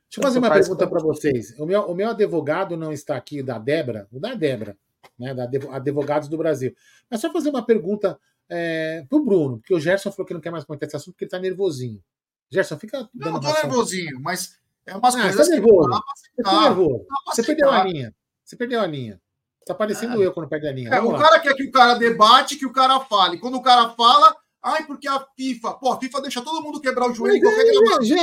Deixa 0.09 0.19
eu 0.19 0.23
fazer 0.23 0.39
uma 0.39 0.51
pergunta 0.51 0.87
para 0.87 0.99
vocês. 0.99 1.53
O 1.59 1.67
meu, 1.67 1.81
o 1.83 1.93
meu 1.93 2.09
advogado 2.09 2.75
não 2.75 2.91
está 2.91 3.15
aqui, 3.15 3.43
da 3.43 3.59
Débora, 3.59 4.07
o 4.11 4.19
da 4.19 4.33
Débora, 4.33 4.75
né, 5.17 5.35
da 5.35 5.43
Advogados 5.71 6.27
do 6.27 6.35
Brasil. 6.35 6.75
Mas 7.07 7.21
só 7.21 7.31
fazer 7.31 7.49
uma 7.49 7.63
pergunta 7.63 8.19
é, 8.49 9.05
para 9.07 9.17
o 9.19 9.23
Bruno, 9.23 9.59
porque 9.59 9.75
o 9.75 9.79
Gerson 9.79 10.11
falou 10.11 10.25
que 10.25 10.33
não 10.33 10.41
quer 10.41 10.49
mais 10.49 10.63
comentar 10.63 10.87
esse 10.87 10.95
assunto 10.95 11.13
porque 11.13 11.25
ele 11.25 11.27
está 11.27 11.37
nervosinho. 11.37 12.03
Gerson, 12.49 12.79
fica. 12.79 13.07
Não, 13.13 13.33
não 13.33 13.39
tô 13.39 13.53
nervosinho, 13.53 14.19
mas 14.19 14.57
é 14.87 14.95
umas 14.95 15.15
ah, 15.15 15.21
coisas 15.21 15.47
tá 15.47 15.53
nervoso. 15.53 15.89
que 16.35 16.43
você, 16.43 16.59
nervoso. 16.59 17.05
você 17.27 17.43
perdeu 17.43 17.69
a 17.69 17.83
linha. 17.83 18.15
Você 18.43 18.55
perdeu 18.55 18.81
a 18.81 18.87
linha. 18.87 19.21
Tá 19.63 19.75
parecendo 19.75 20.23
é. 20.23 20.25
eu 20.25 20.33
quando 20.33 20.49
perde 20.49 20.67
a 20.67 20.71
linha. 20.71 20.89
É, 20.89 20.99
o 20.99 21.15
cara 21.15 21.39
quer 21.39 21.53
que 21.53 21.63
o 21.63 21.71
cara 21.71 21.93
debate, 21.93 22.55
que 22.55 22.65
o 22.65 22.73
cara 22.73 22.99
fale. 23.01 23.37
Quando 23.37 23.57
o 23.57 23.61
cara 23.61 23.89
fala, 23.89 24.35
Ai, 24.61 24.85
porque 24.85 25.07
a 25.07 25.25
FIFA, 25.37 25.73
pô, 25.75 25.93
a 25.93 25.99
FIFA 25.99 26.21
deixa 26.21 26.41
todo 26.41 26.61
mundo 26.61 26.81
quebrar 26.81 27.09
o 27.09 27.13
joelho 27.13 27.41
Mas 27.41 27.53
qualquer 27.53 27.67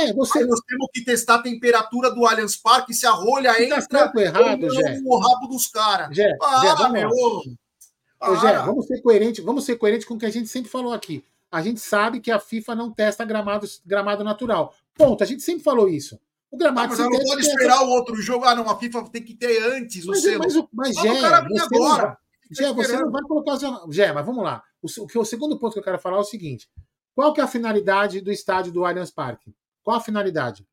é, 0.09 0.13
você 0.13 0.39
Aí 0.39 0.45
nós 0.45 0.59
temos 0.67 0.87
que 0.93 1.03
testar 1.03 1.35
a 1.35 1.41
temperatura 1.41 2.11
do 2.11 2.25
Allianz 2.27 2.55
Parque, 2.55 2.93
se 2.93 3.07
a 3.07 3.11
rolha 3.11 3.51
Você 3.53 3.67
tá 3.67 3.77
entra 3.79 4.11
ou 4.15 4.21
errado, 4.21 4.69
Gé? 4.69 4.99
não 4.99 5.01
no 5.01 5.17
rabo 5.19 5.47
dos 5.47 5.65
caras. 5.67 6.15
Gé, 6.15 6.23
Gé, 6.29 6.37
Ah, 6.41 6.75
vamos 6.75 6.91
meu. 6.93 7.09
Ô, 7.09 8.35
Gé, 8.35 8.53
vamos 8.59 8.85
ser 8.85 9.01
coerentes, 9.01 9.43
vamos 9.43 9.63
ser 9.65 9.77
coerentes 9.77 10.05
com 10.07 10.13
o 10.13 10.19
que 10.19 10.25
a 10.25 10.29
gente 10.31 10.47
sempre 10.47 10.69
falou 10.69 10.93
aqui. 10.93 11.23
A 11.51 11.61
gente 11.61 11.79
sabe 11.79 12.19
que 12.19 12.29
a 12.29 12.39
FIFA 12.39 12.75
não 12.75 12.91
testa 12.91 13.23
gramado, 13.25 13.65
gramado 13.85 14.23
natural. 14.23 14.75
Ponto. 14.95 15.23
A 15.23 15.27
gente 15.27 15.41
sempre 15.41 15.63
falou 15.63 15.87
isso. 15.89 16.15
O 16.51 16.55
Ah, 16.55 16.59
gramado 16.59 16.89
mas 16.89 16.99
ela 16.99 17.09
não 17.09 17.19
pode 17.23 17.41
esperar 17.41 17.81
o 17.83 17.89
outro 17.89 18.15
jogo. 18.21 18.45
Ah, 18.45 18.53
não, 18.53 18.69
a 18.69 18.77
FIFA 18.77 19.03
tem 19.09 19.23
que 19.23 19.33
ter 19.33 19.63
antes 19.75 20.05
o 20.05 20.09
Mas, 20.09 20.21
selo. 20.21 20.39
mas, 20.39 20.55
o- 20.55 20.69
mas 20.73 20.97
Ah, 20.97 21.01
Gé, 21.01 21.11
o 21.13 21.21
cara 21.21 21.41
vem 21.41 21.57
não 21.57 21.65
agora. 21.65 22.03
vai- 22.07 22.17
Gé, 22.51 22.73
você 22.73 22.97
não 22.97 23.11
vai 23.11 23.21
colocar 23.23 23.53
o 23.53 23.59
seu. 23.59 23.91
Gé, 23.91 24.11
mas 24.13 24.25
vamos 24.25 24.43
lá. 24.43 24.63
O, 24.81 25.07
que- 25.07 25.17
o 25.17 25.25
segundo 25.25 25.57
ponto 25.59 25.73
que 25.73 25.79
eu 25.79 25.83
quero 25.83 25.99
falar 25.99 26.17
é 26.17 26.19
o 26.19 26.23
seguinte: 26.23 26.69
qual 27.15 27.33
que 27.33 27.41
é 27.41 27.43
a 27.43 27.47
finalidade 27.47 28.21
do 28.21 28.31
estádio 28.31 28.71
do 28.71 28.85
Allianz 28.85 29.11
Parque? 29.11 29.55
Qual 29.83 29.97
a 29.97 30.01
finalidade? 30.01 30.67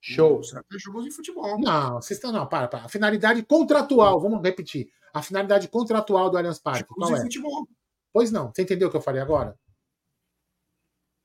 Show. 0.00 0.42
Será 0.44 0.62
que 0.62 0.76
é 0.76 0.78
jogo 0.78 1.02
de 1.02 1.10
futebol? 1.10 1.58
Não, 1.60 1.94
vocês 2.00 2.18
estão. 2.18 2.30
Não, 2.32 2.46
para, 2.46 2.68
para. 2.68 2.84
A 2.84 2.88
finalidade 2.88 3.42
contratual, 3.44 4.20
vamos 4.20 4.40
repetir. 4.42 4.88
A 5.12 5.22
finalidade 5.22 5.68
contratual 5.68 6.30
do 6.30 6.36
Allianz 6.36 6.58
Parque. 6.58 6.80
Jogos 6.88 6.96
Qual 6.96 7.10
de 7.14 7.18
é? 7.18 7.22
futebol. 7.22 7.68
Pois 8.12 8.30
não. 8.30 8.52
Você 8.52 8.62
entendeu 8.62 8.88
o 8.88 8.90
que 8.90 8.96
eu 8.96 9.00
falei 9.00 9.20
agora? 9.20 9.58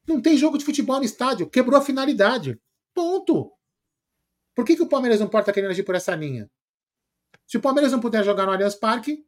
Não 0.07 0.21
tem 0.21 0.35
jogo 0.37 0.57
de 0.57 0.65
futebol 0.65 0.97
no 0.97 1.03
estádio. 1.03 1.49
Quebrou 1.49 1.79
a 1.79 1.81
finalidade. 1.83 2.59
Ponto. 2.93 3.51
Por 4.55 4.65
que, 4.65 4.75
que 4.75 4.81
o 4.83 4.89
Palmeiras 4.89 5.19
não 5.19 5.27
pode 5.29 5.43
estar 5.43 5.53
querendo 5.53 5.71
agir 5.71 5.83
por 5.83 5.95
essa 5.95 6.15
linha? 6.15 6.49
Se 7.47 7.57
o 7.57 7.61
Palmeiras 7.61 7.91
não 7.91 7.99
puder 7.99 8.23
jogar 8.23 8.45
no 8.45 8.51
Allianz 8.51 8.75
Parque, 8.75 9.25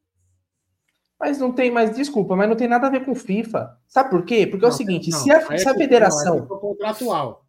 Mas 1.19 1.37
não 1.37 1.51
tem, 1.51 1.71
mas 1.71 1.95
desculpa, 1.95 2.35
mas 2.35 2.49
não 2.49 2.55
tem 2.55 2.67
nada 2.67 2.87
a 2.87 2.89
ver 2.89 3.05
com 3.05 3.15
FIFA. 3.15 3.77
Sabe 3.87 4.09
por 4.09 4.25
quê? 4.25 4.45
Porque 4.45 4.65
é 4.65 4.67
o 4.67 4.71
Não, 4.71 4.77
seguinte, 4.77 5.09
não, 5.09 5.19
se 5.19 5.31
a, 5.31 5.37
é 5.53 5.57
se 5.57 5.69
a 5.69 5.73
federação, 5.73 6.37
não, 6.37 6.55
é 6.57 6.59
contratual. 6.59 7.45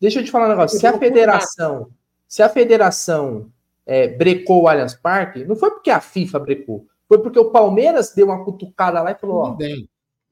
deixa 0.00 0.20
eu 0.20 0.24
te 0.24 0.30
falar 0.30 0.46
um 0.46 0.50
negócio, 0.50 0.78
se 0.78 0.86
a 0.86 0.98
federação, 0.98 1.90
se 2.26 2.42
a 2.42 2.48
federação 2.48 3.50
é, 3.84 4.08
brecou 4.08 4.62
o 4.62 4.68
Allianz 4.68 4.94
Parque, 4.94 5.44
não 5.44 5.56
foi 5.56 5.70
porque 5.70 5.90
a 5.90 6.00
FIFA 6.00 6.38
brecou, 6.38 6.86
foi 7.06 7.18
porque 7.18 7.38
o 7.38 7.50
Palmeiras 7.50 8.14
deu 8.14 8.26
uma 8.26 8.44
cutucada 8.44 9.02
lá 9.02 9.12
e 9.12 9.14
falou, 9.14 9.42
Tudo 9.42 9.52
ó, 9.52 9.56
bem. 9.56 9.88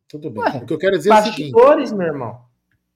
Tudo 0.08 0.30
bem. 0.30 0.42
Ué, 0.42 0.56
o 0.56 0.66
que 0.66 0.72
eu 0.72 0.78
quero 0.78 0.96
dizer 0.96 1.10
é 1.10 1.20
o 1.20 1.22
seguinte: 1.22 1.52
meu 1.94 2.06
irmão. 2.06 2.40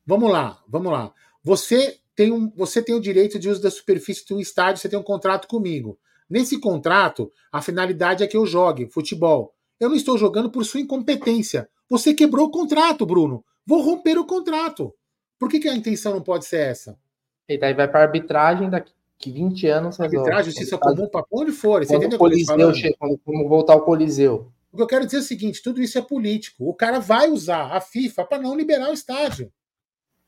vamos 0.04 0.32
lá, 0.32 0.58
vamos 0.66 0.90
lá. 0.90 1.12
Você 1.44 1.98
tem, 2.16 2.32
um, 2.32 2.50
você 2.56 2.82
tem 2.82 2.94
o 2.94 3.00
direito 3.00 3.38
de 3.38 3.48
uso 3.48 3.62
da 3.62 3.70
superfície 3.70 4.24
um 4.32 4.40
estádio, 4.40 4.80
você 4.80 4.88
tem 4.88 4.98
um 4.98 5.02
contrato 5.02 5.46
comigo. 5.46 5.98
Nesse 6.28 6.58
contrato, 6.58 7.30
a 7.52 7.60
finalidade 7.62 8.24
é 8.24 8.26
que 8.26 8.36
eu 8.36 8.46
jogue 8.46 8.88
futebol. 8.88 9.54
Eu 9.84 9.90
não 9.90 9.96
estou 9.96 10.16
jogando 10.16 10.50
por 10.50 10.64
sua 10.64 10.80
incompetência. 10.80 11.68
Você 11.90 12.14
quebrou 12.14 12.46
o 12.46 12.50
contrato, 12.50 13.04
Bruno. 13.04 13.44
Vou 13.66 13.82
romper 13.82 14.18
o 14.18 14.24
contrato. 14.24 14.94
Por 15.38 15.50
que, 15.50 15.60
que 15.60 15.68
a 15.68 15.74
intenção 15.74 16.14
não 16.14 16.22
pode 16.22 16.46
ser 16.46 16.70
essa? 16.70 16.98
E 17.46 17.58
daí 17.58 17.74
vai 17.74 17.86
para 17.86 18.00
arbitragem 18.02 18.70
daqui 18.70 18.92
20 19.26 19.66
anos 19.68 19.96
resolve. 19.98 20.16
Arbitragem, 20.16 20.52
justiça 20.52 20.78
comum, 20.78 21.06
para 21.06 21.26
onde 21.30 21.52
for. 21.52 21.84
Você 21.84 21.92
Quando 21.92 22.02
entendeu 22.04 22.16
o 22.16 22.18
Coliseu 22.18 22.74
chega, 22.74 22.96
quando 22.98 23.18
quando 23.18 23.48
voltar 23.48 23.74
ao 23.74 23.84
Coliseu. 23.84 24.50
O 24.72 24.76
que 24.76 24.82
eu 24.82 24.86
quero 24.86 25.04
dizer 25.04 25.18
é 25.18 25.20
o 25.20 25.22
seguinte: 25.22 25.62
tudo 25.62 25.82
isso 25.82 25.98
é 25.98 26.02
político. 26.02 26.66
O 26.66 26.74
cara 26.74 26.98
vai 26.98 27.28
usar 27.28 27.76
a 27.76 27.80
FIFA 27.80 28.24
para 28.24 28.42
não 28.42 28.56
liberar 28.56 28.88
o 28.88 28.94
estádio. 28.94 29.52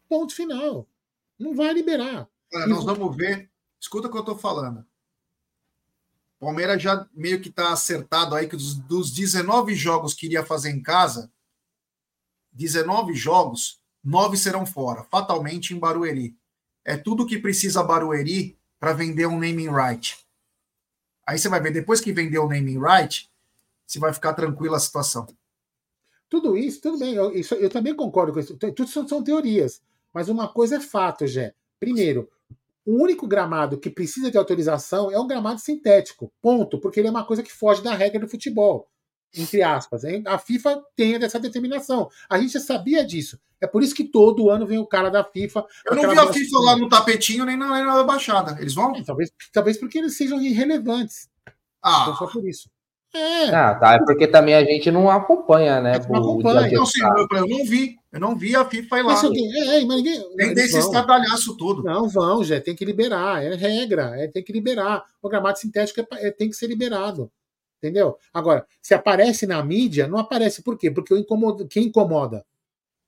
Ponto 0.06 0.34
final. 0.34 0.86
Não 1.38 1.54
vai 1.54 1.72
liberar. 1.72 2.28
Olha, 2.54 2.66
nós 2.66 2.84
vamos 2.84 3.16
ver. 3.16 3.50
Escuta 3.80 4.08
o 4.08 4.10
que 4.10 4.18
eu 4.18 4.24
tô 4.24 4.36
falando. 4.36 4.84
Palmeiras 6.38 6.82
já 6.82 7.08
meio 7.14 7.40
que 7.40 7.50
tá 7.50 7.72
acertado 7.72 8.34
aí 8.34 8.48
que 8.48 8.56
dos, 8.56 8.74
dos 8.74 9.10
19 9.10 9.74
jogos 9.74 10.12
que 10.14 10.26
iria 10.26 10.44
fazer 10.44 10.70
em 10.70 10.82
casa, 10.82 11.30
19 12.52 13.14
jogos, 13.14 13.80
9 14.04 14.36
serão 14.36 14.64
fora, 14.66 15.04
fatalmente 15.04 15.74
em 15.74 15.78
Barueri. 15.78 16.36
É 16.84 16.96
tudo 16.96 17.26
que 17.26 17.38
precisa 17.38 17.82
Barueri 17.82 18.56
para 18.78 18.92
vender 18.92 19.26
um 19.26 19.38
naming 19.40 19.70
right. 19.70 20.16
Aí 21.26 21.38
você 21.38 21.48
vai 21.48 21.60
ver, 21.60 21.72
depois 21.72 22.00
que 22.00 22.12
vender 22.12 22.38
o 22.38 22.48
naming 22.48 22.78
right, 22.80 23.28
você 23.86 23.98
vai 23.98 24.12
ficar 24.12 24.34
tranquila 24.34 24.76
a 24.76 24.80
situação. 24.80 25.26
Tudo 26.28 26.56
isso, 26.56 26.80
tudo 26.80 26.98
bem. 26.98 27.14
Eu, 27.14 27.32
isso- 27.32 27.54
eu 27.54 27.70
também 27.70 27.94
concordo 27.94 28.32
com 28.32 28.40
isso. 28.40 28.56
Tudo 28.56 28.86
são, 28.88 29.06
são 29.06 29.22
teorias. 29.22 29.80
Mas 30.12 30.28
uma 30.28 30.48
coisa 30.48 30.76
é 30.76 30.80
fato, 30.80 31.26
Jé. 31.26 31.54
Primeiro, 31.78 32.28
o 32.86 33.02
único 33.02 33.26
gramado 33.26 33.78
que 33.78 33.90
precisa 33.90 34.30
de 34.30 34.38
autorização 34.38 35.10
é 35.10 35.18
um 35.18 35.26
gramado 35.26 35.60
sintético. 35.60 36.32
Ponto. 36.40 36.78
Porque 36.78 37.00
ele 37.00 37.08
é 37.08 37.10
uma 37.10 37.26
coisa 37.26 37.42
que 37.42 37.52
foge 37.52 37.82
da 37.82 37.92
regra 37.92 38.20
do 38.20 38.28
futebol. 38.28 38.88
Entre 39.36 39.60
aspas. 39.62 40.02
A 40.24 40.38
FIFA 40.38 40.82
tem 40.94 41.16
essa 41.16 41.40
determinação. 41.40 42.08
A 42.30 42.38
gente 42.38 42.52
já 42.52 42.60
sabia 42.60 43.04
disso. 43.04 43.38
É 43.60 43.66
por 43.66 43.82
isso 43.82 43.94
que 43.94 44.04
todo 44.04 44.50
ano 44.50 44.66
vem 44.66 44.78
o 44.78 44.86
cara 44.86 45.10
da 45.10 45.24
FIFA. 45.24 45.66
Eu 45.84 45.96
não 45.96 46.10
vi 46.10 46.18
a 46.18 46.32
FIFA 46.32 46.58
lá 46.60 46.76
no 46.76 46.88
tapetinho 46.88 47.44
nem 47.44 47.56
na, 47.56 47.74
nem 47.74 47.84
na 47.84 48.04
baixada. 48.04 48.56
Eles 48.60 48.74
vão? 48.74 48.94
É, 48.94 49.02
Talvez, 49.02 49.32
talvez 49.52 49.78
porque 49.78 49.98
eles 49.98 50.16
sejam 50.16 50.40
irrelevantes. 50.40 51.28
Ah, 51.82 52.02
Então, 52.02 52.16
só 52.16 52.26
por 52.26 52.46
isso. 52.46 52.70
É. 53.14 53.48
Ah, 53.54 53.74
tá. 53.74 53.94
É 53.94 53.98
porque 54.04 54.26
também 54.26 54.54
a 54.54 54.64
gente 54.64 54.90
não 54.90 55.10
acompanha, 55.10 55.80
né? 55.80 55.92
Não 56.08 56.16
acompanha. 56.16 56.70
não, 56.70 56.84
sim, 56.86 57.00
eu, 57.02 57.26
eu 57.38 57.46
não 57.48 57.64
vi. 57.64 57.98
Eu 58.12 58.20
não 58.20 58.36
vi 58.36 58.54
a 58.56 58.64
FIFA 58.64 58.98
ir 58.98 59.02
lá. 59.02 59.12
Mas 59.12 59.24
é, 59.24 59.78
é, 59.78 59.84
mas 59.84 59.96
ninguém. 59.96 60.36
Nem 60.36 60.54
desse 60.54 60.72
vão. 60.72 60.80
estradalhaço 60.80 61.56
todo. 61.56 61.82
Não, 61.82 62.08
vão, 62.08 62.42
já 62.44 62.60
tem 62.60 62.74
que 62.74 62.84
liberar, 62.84 63.42
é 63.42 63.54
regra, 63.54 64.14
é, 64.20 64.26
tem 64.28 64.42
que 64.42 64.52
liberar. 64.52 65.04
O 65.22 65.28
gramado 65.28 65.58
sintético 65.58 66.00
é 66.00 66.26
é- 66.26 66.30
tem 66.30 66.48
que 66.50 66.56
ser 66.56 66.66
liberado. 66.66 67.30
Entendeu? 67.78 68.18
Agora, 68.32 68.66
se 68.80 68.94
aparece 68.94 69.46
na 69.46 69.62
mídia, 69.62 70.08
não 70.08 70.18
aparece 70.18 70.62
por 70.62 70.78
quê? 70.78 70.90
Porque 70.90 71.12
o 71.12 71.18
incomoda, 71.18 71.66
quem 71.66 71.84
incomoda? 71.84 72.44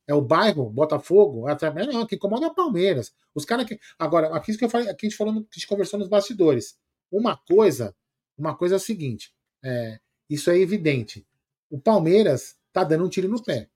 É 0.06 0.14
o 0.14 0.20
bairro, 0.22 0.70
Botafogo? 0.70 1.48
É 1.48 1.52
até- 1.52 1.70
Não, 1.86 2.06
quem 2.06 2.16
incomoda 2.16 2.46
é 2.46 2.48
o 2.48 2.54
Palmeiras. 2.54 3.12
Os 3.34 3.44
caras 3.44 3.66
que. 3.66 3.78
Agora, 3.98 4.28
aqui 4.34 4.56
que 4.56 4.64
eu 4.64 4.70
falei, 4.70 4.88
aqui 4.88 5.06
a 5.06 5.08
gente 5.10 5.18
falou, 5.18 5.34
a 5.34 5.36
gente 5.54 5.66
conversou 5.66 5.98
nos 5.98 6.08
bastidores. 6.08 6.76
Uma 7.10 7.36
coisa, 7.36 7.94
uma 8.36 8.54
coisa 8.54 8.74
é 8.74 8.78
o 8.78 8.80
seguinte: 8.80 9.32
é, 9.68 10.00
isso 10.30 10.50
é 10.50 10.58
evidente. 10.58 11.26
O 11.70 11.78
Palmeiras 11.78 12.56
tá 12.72 12.82
dando 12.82 13.04
um 13.04 13.08
tiro 13.08 13.28
no 13.28 13.42
pé. 13.42 13.68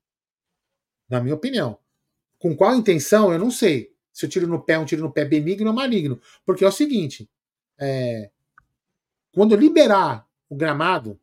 Na 1.08 1.20
minha 1.20 1.34
opinião. 1.34 1.78
Com 2.38 2.56
qual 2.56 2.74
intenção, 2.74 3.30
eu 3.30 3.38
não 3.38 3.50
sei. 3.50 3.92
Se 4.10 4.24
o 4.24 4.28
tiro 4.28 4.46
no 4.46 4.62
pé 4.62 4.74
é 4.74 4.78
um 4.78 4.86
tiro 4.86 5.02
no 5.02 5.12
pé 5.12 5.24
benigno 5.24 5.68
ou 5.68 5.76
maligno. 5.76 6.18
Porque 6.46 6.64
é 6.64 6.68
o 6.68 6.72
seguinte: 6.72 7.28
é, 7.78 8.30
quando 9.32 9.54
liberar 9.54 10.26
o 10.48 10.56
gramado, 10.56 11.20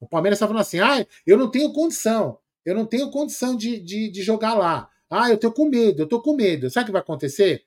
o 0.00 0.08
Palmeiras 0.08 0.36
está 0.36 0.46
falando 0.46 0.62
assim: 0.62 0.78
ah, 0.78 1.04
eu 1.26 1.36
não 1.36 1.50
tenho 1.50 1.72
condição, 1.72 2.38
eu 2.64 2.74
não 2.74 2.86
tenho 2.86 3.10
condição 3.10 3.56
de, 3.56 3.80
de, 3.80 4.08
de 4.08 4.22
jogar 4.22 4.54
lá. 4.54 4.88
Ah, 5.10 5.28
eu 5.28 5.38
tô 5.38 5.50
com 5.50 5.68
medo, 5.68 6.02
eu 6.02 6.08
tô 6.08 6.22
com 6.22 6.34
medo. 6.34 6.70
Sabe 6.70 6.84
o 6.84 6.86
que 6.86 6.92
vai 6.92 7.00
acontecer? 7.00 7.64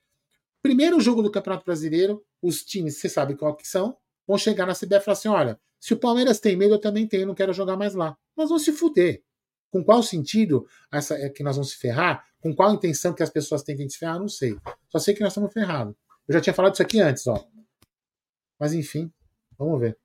Primeiro 0.62 1.00
jogo 1.00 1.22
do 1.22 1.30
Campeonato 1.30 1.64
Brasileiro, 1.64 2.24
os 2.40 2.64
times, 2.64 2.96
você 2.96 3.08
sabe 3.08 3.34
qual 3.34 3.54
que 3.54 3.66
são, 3.66 3.96
vão 4.26 4.38
chegar 4.38 4.66
na 4.66 4.74
CBF 4.74 4.96
e 4.96 5.00
falar 5.00 5.12
assim: 5.12 5.28
olha, 5.28 5.60
se 5.82 5.92
o 5.92 5.96
Palmeiras 5.96 6.38
tem 6.38 6.54
medo, 6.56 6.74
eu 6.74 6.80
também 6.80 7.08
tenho, 7.08 7.26
não 7.26 7.34
quero 7.34 7.52
jogar 7.52 7.76
mais 7.76 7.92
lá. 7.92 8.16
Nós 8.36 8.48
vamos 8.48 8.64
se 8.64 8.70
fuder. 8.72 9.20
Com 9.72 9.82
qual 9.82 10.00
sentido 10.00 10.64
essa, 10.92 11.14
é 11.16 11.28
que 11.28 11.42
nós 11.42 11.56
vamos 11.56 11.70
se 11.72 11.76
ferrar? 11.78 12.24
Com 12.40 12.54
qual 12.54 12.72
intenção 12.72 13.12
que 13.12 13.22
as 13.22 13.30
pessoas 13.30 13.64
têm 13.64 13.74
de 13.74 13.90
se 13.90 13.98
ferrar? 13.98 14.20
Não 14.20 14.28
sei. 14.28 14.56
Só 14.88 15.00
sei 15.00 15.12
que 15.12 15.20
nós 15.22 15.32
estamos 15.32 15.52
ferrados. 15.52 15.96
Eu 16.28 16.34
já 16.34 16.40
tinha 16.40 16.54
falado 16.54 16.74
isso 16.74 16.82
aqui 16.82 17.00
antes, 17.00 17.26
ó. 17.26 17.44
Mas 18.60 18.74
enfim, 18.74 19.12
vamos 19.58 19.80
ver. 19.80 19.98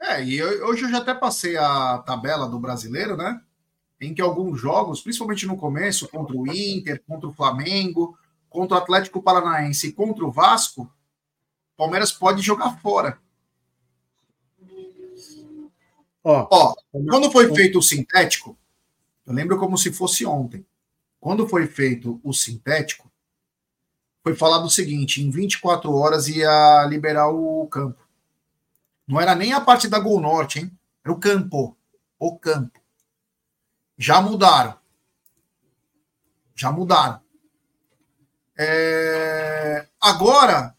É, 0.00 0.22
e 0.22 0.36
eu- 0.38 0.68
hoje 0.68 0.84
eu 0.84 0.88
já 0.88 0.98
até 0.98 1.12
passei 1.14 1.56
a 1.56 1.98
tabela 1.98 2.48
do 2.48 2.60
brasileiro, 2.60 3.16
né? 3.16 3.40
Em 4.00 4.14
que 4.14 4.22
alguns 4.22 4.60
jogos, 4.60 5.00
principalmente 5.00 5.46
no 5.46 5.56
começo, 5.56 6.08
contra 6.08 6.36
o 6.36 6.46
Inter, 6.46 7.02
contra 7.04 7.28
o 7.28 7.32
Flamengo, 7.32 8.16
contra 8.48 8.76
o 8.76 8.80
Atlético 8.80 9.20
Paranaense 9.20 9.88
e 9.88 9.92
contra 9.92 10.24
o 10.24 10.30
Vasco, 10.30 10.88
Palmeiras 11.76 12.12
pode 12.12 12.40
jogar 12.40 12.78
fora. 12.80 13.18
Ó, 16.30 16.46
Ó, 16.50 16.74
quando 17.08 17.32
foi 17.32 17.54
feito 17.54 17.78
o 17.78 17.82
sintético, 17.82 18.54
eu 19.26 19.32
lembro 19.32 19.58
como 19.58 19.78
se 19.78 19.90
fosse 19.90 20.26
ontem. 20.26 20.62
Quando 21.18 21.48
foi 21.48 21.66
feito 21.66 22.20
o 22.22 22.34
sintético, 22.34 23.10
foi 24.22 24.34
falado 24.34 24.66
o 24.66 24.70
seguinte: 24.70 25.22
em 25.22 25.30
24 25.30 25.90
horas 25.90 26.28
ia 26.28 26.84
liberar 26.84 27.30
o 27.30 27.66
campo. 27.68 28.06
Não 29.06 29.18
era 29.18 29.34
nem 29.34 29.54
a 29.54 29.60
parte 29.62 29.88
da 29.88 29.98
Gol 29.98 30.20
Norte, 30.20 30.58
hein? 30.58 30.78
Era 31.02 31.14
o 31.14 31.18
campo. 31.18 31.74
O 32.18 32.38
campo. 32.38 32.78
Já 33.96 34.20
mudaram. 34.20 34.78
Já 36.54 36.70
mudaram. 36.70 37.22
É, 38.54 39.88
Agora, 39.98 40.76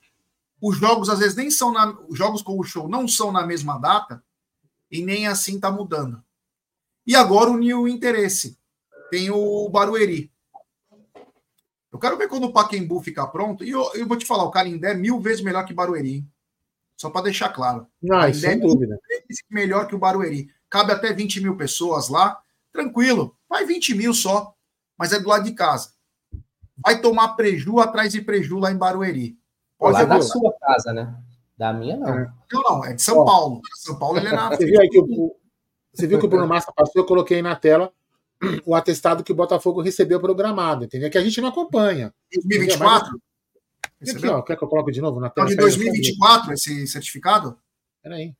os 0.61 0.77
jogos 0.77 1.09
às 1.09 1.17
vezes 1.17 1.35
nem 1.35 1.49
são 1.49 1.71
na... 1.73 1.89
os 2.07 2.15
jogos 2.15 2.43
com 2.43 2.59
o 2.59 2.63
show 2.63 2.88
não 2.88 3.07
são 3.07 3.31
na 3.31 3.47
mesma 3.47 3.80
data 3.80 4.23
e 4.91 5.03
nem 5.03 5.28
assim 5.28 5.56
está 5.56 5.72
mudando. 5.72 6.24
E 7.06 7.16
agora 7.16 7.49
uniu 7.49 7.82
o 7.82 7.88
interesse. 7.88 8.57
Tem 9.10 9.30
o 9.32 9.68
Barueri. 9.70 10.32
Eu 11.91 11.98
quero 11.98 12.18
ver 12.18 12.28
quando 12.28 12.45
o 12.45 12.53
Paquembu 12.53 13.02
ficar 13.02 13.28
pronto. 13.28 13.64
E 13.64 13.72
eu, 13.72 13.91
eu 13.95 14.07
vou 14.07 14.18
te 14.18 14.26
falar, 14.26 14.44
o 14.44 14.52
Carindé 14.52 14.91
é 14.91 14.95
mil 14.95 15.20
vezes 15.20 15.41
melhor 15.41 15.66
que 15.66 15.74
Barueri. 15.74 16.16
hein? 16.18 16.32
Só 16.95 17.10
para 17.10 17.24
deixar 17.24 17.49
claro. 17.49 17.88
não, 18.02 18.28
isso 18.30 18.41
sem 18.41 18.60
dúvida. 18.60 18.99
Melhor 19.49 19.88
que 19.88 19.95
o 19.95 19.99
Barueri. 19.99 20.49
Cabe 20.70 20.91
até 20.91 21.14
20 21.14 21.41
mil 21.41 21.56
pessoas 21.57 22.10
lá. 22.10 22.40
Tranquilo. 22.72 23.36
Vai 23.49 23.66
20 23.66 23.95
mil 23.95 24.14
só. 24.14 24.53
mas 24.98 25.14
é 25.14 25.20
do 25.20 25.30
lado 25.30 25.45
de 25.45 25.53
casa. 25.53 25.94
Vai 26.78 27.02
tomar 27.02 27.30
preju 27.30 27.80
atrás 27.80 28.11
de 28.11 28.22
preju 28.22 28.60
lá 28.60 28.72
em 28.72 28.78
Barueri. 28.78 29.40
Pode 29.78 29.94
lá 29.94 30.03
da 30.03 30.18
ver. 30.18 30.24
sua 30.24 30.53
casa, 30.60 30.94
né? 30.94 31.16
Da 31.60 31.73
minha, 31.73 31.98
não. 31.98 32.07
É. 32.18 32.31
Não, 32.53 32.61
não, 32.64 32.86
é 32.86 32.94
de 32.94 33.02
São 33.02 33.18
Ó. 33.18 33.26
Paulo. 33.26 33.61
São 33.76 33.99
Paulo 33.99 34.18
ele 34.18 34.30
é 34.30 34.31
na. 34.31 34.48
Você 34.56 34.65
viu 34.65 34.80
aí 34.80 34.90
que 34.90 34.98
o, 34.98 35.36
você 35.91 36.07
viu 36.07 36.18
que 36.18 36.26
o 36.26 36.30
Bruno 36.30 36.48
Massa 36.48 36.72
passou, 36.73 37.02
eu 37.02 37.06
coloquei 37.06 37.41
na 37.41 37.53
tela 37.56 37.91
o 38.65 38.73
atestado 38.73 39.23
que 39.23 39.31
o 39.34 39.36
Botafogo 39.36 39.81
recebeu 39.81 40.22
programado, 40.22 40.86
entendeu? 40.86 41.10
Que 41.10 41.18
a 41.18 41.22
gente 41.23 41.41
não 41.41 41.49
acompanha. 41.49 42.14
2024? 42.34 43.22
E 44.02 44.10
aqui, 44.11 44.27
ó, 44.27 44.41
quer 44.41 44.56
que 44.56 44.64
eu 44.64 44.68
coloque 44.69 44.91
de 44.94 45.02
novo 45.02 45.19
na 45.19 45.27
Então, 45.27 45.44
tela? 45.45 45.49
de 45.49 45.56
2024 45.57 46.53
esse 46.53 46.88
certificado? 46.88 47.60
Peraí. 48.02 48.34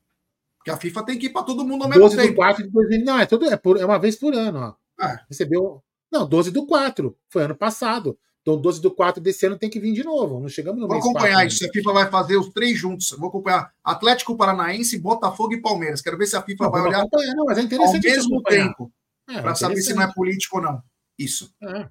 Porque 0.56 0.70
a 0.70 0.76
FIFA 0.78 1.02
tem 1.04 1.18
que 1.18 1.26
ir 1.26 1.30
para 1.30 1.42
todo 1.42 1.62
mundo 1.66 1.82
ao 1.82 1.90
mesmo 1.90 2.02
12 2.04 2.16
do 2.16 2.22
tempo. 2.22 2.36
4 2.36 2.62
de 2.64 2.70
2000. 2.70 3.04
Não, 3.04 3.18
é, 3.18 3.26
tudo, 3.26 3.44
é, 3.44 3.56
por- 3.58 3.78
é 3.78 3.84
uma 3.84 3.98
vez 3.98 4.16
por 4.16 4.32
ano, 4.34 4.58
ó. 4.98 5.04
É. 5.04 5.20
Recebeu. 5.28 5.82
Não, 6.10 6.26
12 6.26 6.50
do 6.50 6.64
4. 6.66 7.14
Foi 7.28 7.42
ano 7.42 7.54
passado. 7.54 8.18
Então, 8.42 8.58
12 8.58 8.80
do 8.80 8.90
4 8.90 9.22
desse 9.22 9.44
ano 9.46 9.58
tem 9.58 9.68
que 9.68 9.78
vir 9.78 9.92
de 9.92 10.02
novo. 10.02 10.40
Não 10.40 10.48
chegamos 10.48 10.80
no 10.80 10.88
Vou 10.88 10.96
acompanhar 10.96 11.34
4 11.34 11.48
isso. 11.48 11.66
A 11.66 11.68
FIFA 11.68 11.92
vai 11.92 12.10
fazer 12.10 12.36
os 12.36 12.48
três 12.48 12.78
juntos. 12.78 13.10
Vou 13.10 13.28
acompanhar 13.28 13.72
Atlético 13.84 14.36
Paranaense, 14.36 14.98
Botafogo 14.98 15.52
e 15.52 15.60
Palmeiras. 15.60 16.00
Quero 16.00 16.16
ver 16.16 16.26
se 16.26 16.36
a 16.36 16.42
FIFA 16.42 16.64
Não, 16.64 16.70
vai 16.70 16.82
olhar. 16.82 17.06
Não, 17.36 17.44
mas 17.44 17.58
é 17.58 17.60
ao 17.60 17.66
interessante 17.66 18.06
isso 18.06 18.30
mesmo 18.30 18.42
tempo 18.42 18.92
É, 19.28 19.40
para 19.40 19.54
saber 19.54 19.82
se 19.82 19.92
não 19.92 20.02
é 20.02 20.12
político 20.12 20.56
ou 20.56 20.62
não. 20.62 20.82
Isso. 21.18 21.54
É. 21.62 21.88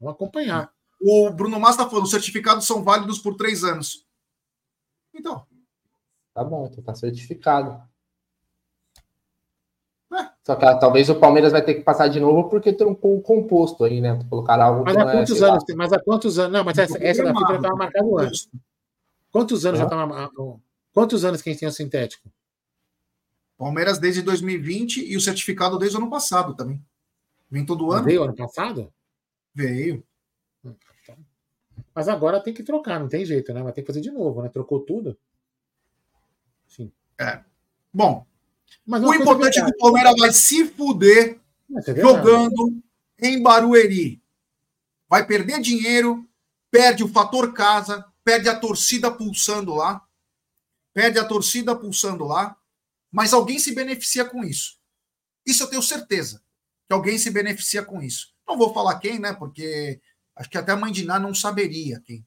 Vamos 0.00 0.14
acompanhar. 0.14 0.72
O 1.00 1.30
Bruno 1.30 1.60
Massa 1.60 1.82
está 1.82 1.88
falando, 1.88 2.04
os 2.04 2.10
certificados 2.10 2.66
são 2.66 2.82
válidos 2.82 3.18
por 3.18 3.36
três 3.36 3.62
anos. 3.62 4.06
Então, 5.14 5.46
Tá 6.34 6.42
bom, 6.42 6.66
então 6.66 6.82
tá 6.82 6.94
certificado. 6.94 7.80
É. 10.44 10.46
Só 10.46 10.56
que 10.56 10.64
ah, 10.66 10.76
talvez 10.76 11.08
o 11.08 11.14
Palmeiras 11.14 11.52
vai 11.52 11.64
ter 11.64 11.74
que 11.74 11.80
passar 11.80 12.08
de 12.08 12.20
novo 12.20 12.50
porque 12.50 12.72
trocou 12.72 13.16
o 13.16 13.22
composto 13.22 13.82
aí, 13.84 14.00
né? 14.00 14.18
Colocaram 14.28 14.62
algo 14.64 14.84
Mas 14.84 14.94
que 14.94 15.00
há 15.00 15.04
não 15.04 15.10
é, 15.10 15.14
quantos 15.14 15.40
lá, 15.40 15.48
anos? 15.48 15.64
tem- 15.64 15.76
Mas 15.76 15.92
há 15.92 15.98
quantos 15.98 16.38
anos? 16.38 16.52
Não, 16.52 16.64
mas 16.64 16.78
essa, 16.78 17.02
essa 17.02 17.24
da 17.24 17.34
FIFA 17.34 17.48
já 17.48 17.56
estava 17.56 17.76
marcado 17.76 18.18
antes. 18.18 18.48
Quantos 19.32 19.64
anos 19.66 19.78
já 19.78 19.84
estava. 19.84 20.30
Quantos 20.92 21.24
anos 21.24 21.40
que 21.42 21.48
a 21.48 21.52
gente 21.52 21.60
tem 21.60 21.68
o 21.68 21.72
sintético? 21.72 22.30
Palmeiras 23.56 23.98
desde 23.98 24.20
2020 24.20 25.04
e 25.10 25.16
o 25.16 25.20
certificado 25.20 25.78
desde 25.78 25.96
o 25.96 26.00
ano 26.00 26.10
passado 26.10 26.54
também. 26.54 26.84
Vem 27.50 27.64
todo 27.64 27.90
ano? 27.90 28.04
Veio 28.04 28.22
ano 28.24 28.34
passado? 28.34 28.92
Veio. 29.54 30.04
Mas 31.94 32.08
agora 32.08 32.40
tem 32.40 32.52
que 32.52 32.62
trocar, 32.62 33.00
não 33.00 33.08
tem 33.08 33.24
jeito, 33.24 33.52
né? 33.54 33.62
Mas 33.62 33.74
tem 33.74 33.82
que 33.82 33.86
fazer 33.86 34.00
de 34.00 34.10
novo, 34.10 34.42
né? 34.42 34.48
Trocou 34.48 34.80
tudo. 34.80 35.16
Sim. 36.66 36.92
Bom, 37.92 38.26
Mas 38.26 38.33
o 38.86 39.14
importante 39.14 39.58
é 39.58 39.64
que 39.64 39.70
o 39.70 39.78
Palmeiras 39.78 40.14
vai 40.18 40.32
se 40.32 40.66
fuder 40.66 41.40
é 41.70 41.80
verdade. 41.80 42.00
jogando 42.00 42.82
em 43.18 43.42
Barueri. 43.42 44.22
Vai 45.08 45.26
perder 45.26 45.60
dinheiro, 45.60 46.28
perde 46.70 47.04
o 47.04 47.08
fator 47.08 47.52
casa, 47.52 48.04
perde 48.24 48.48
a 48.48 48.58
torcida 48.58 49.10
pulsando 49.10 49.74
lá, 49.74 50.02
perde 50.92 51.18
a 51.18 51.24
torcida 51.24 51.76
pulsando 51.76 52.24
lá, 52.24 52.56
mas 53.10 53.32
alguém 53.32 53.58
se 53.58 53.74
beneficia 53.74 54.24
com 54.24 54.42
isso. 54.42 54.78
Isso 55.46 55.62
eu 55.62 55.68
tenho 55.68 55.82
certeza, 55.82 56.42
que 56.88 56.94
alguém 56.94 57.18
se 57.18 57.30
beneficia 57.30 57.82
com 57.82 58.02
isso. 58.02 58.34
Não 58.46 58.58
vou 58.58 58.72
falar 58.72 58.98
quem, 58.98 59.18
né? 59.18 59.32
Porque 59.32 60.00
acho 60.36 60.50
que 60.50 60.58
até 60.58 60.72
a 60.72 60.76
mãe 60.76 60.92
de 60.92 61.04
Ná 61.04 61.18
não 61.18 61.34
saberia 61.34 62.00
quem. 62.04 62.26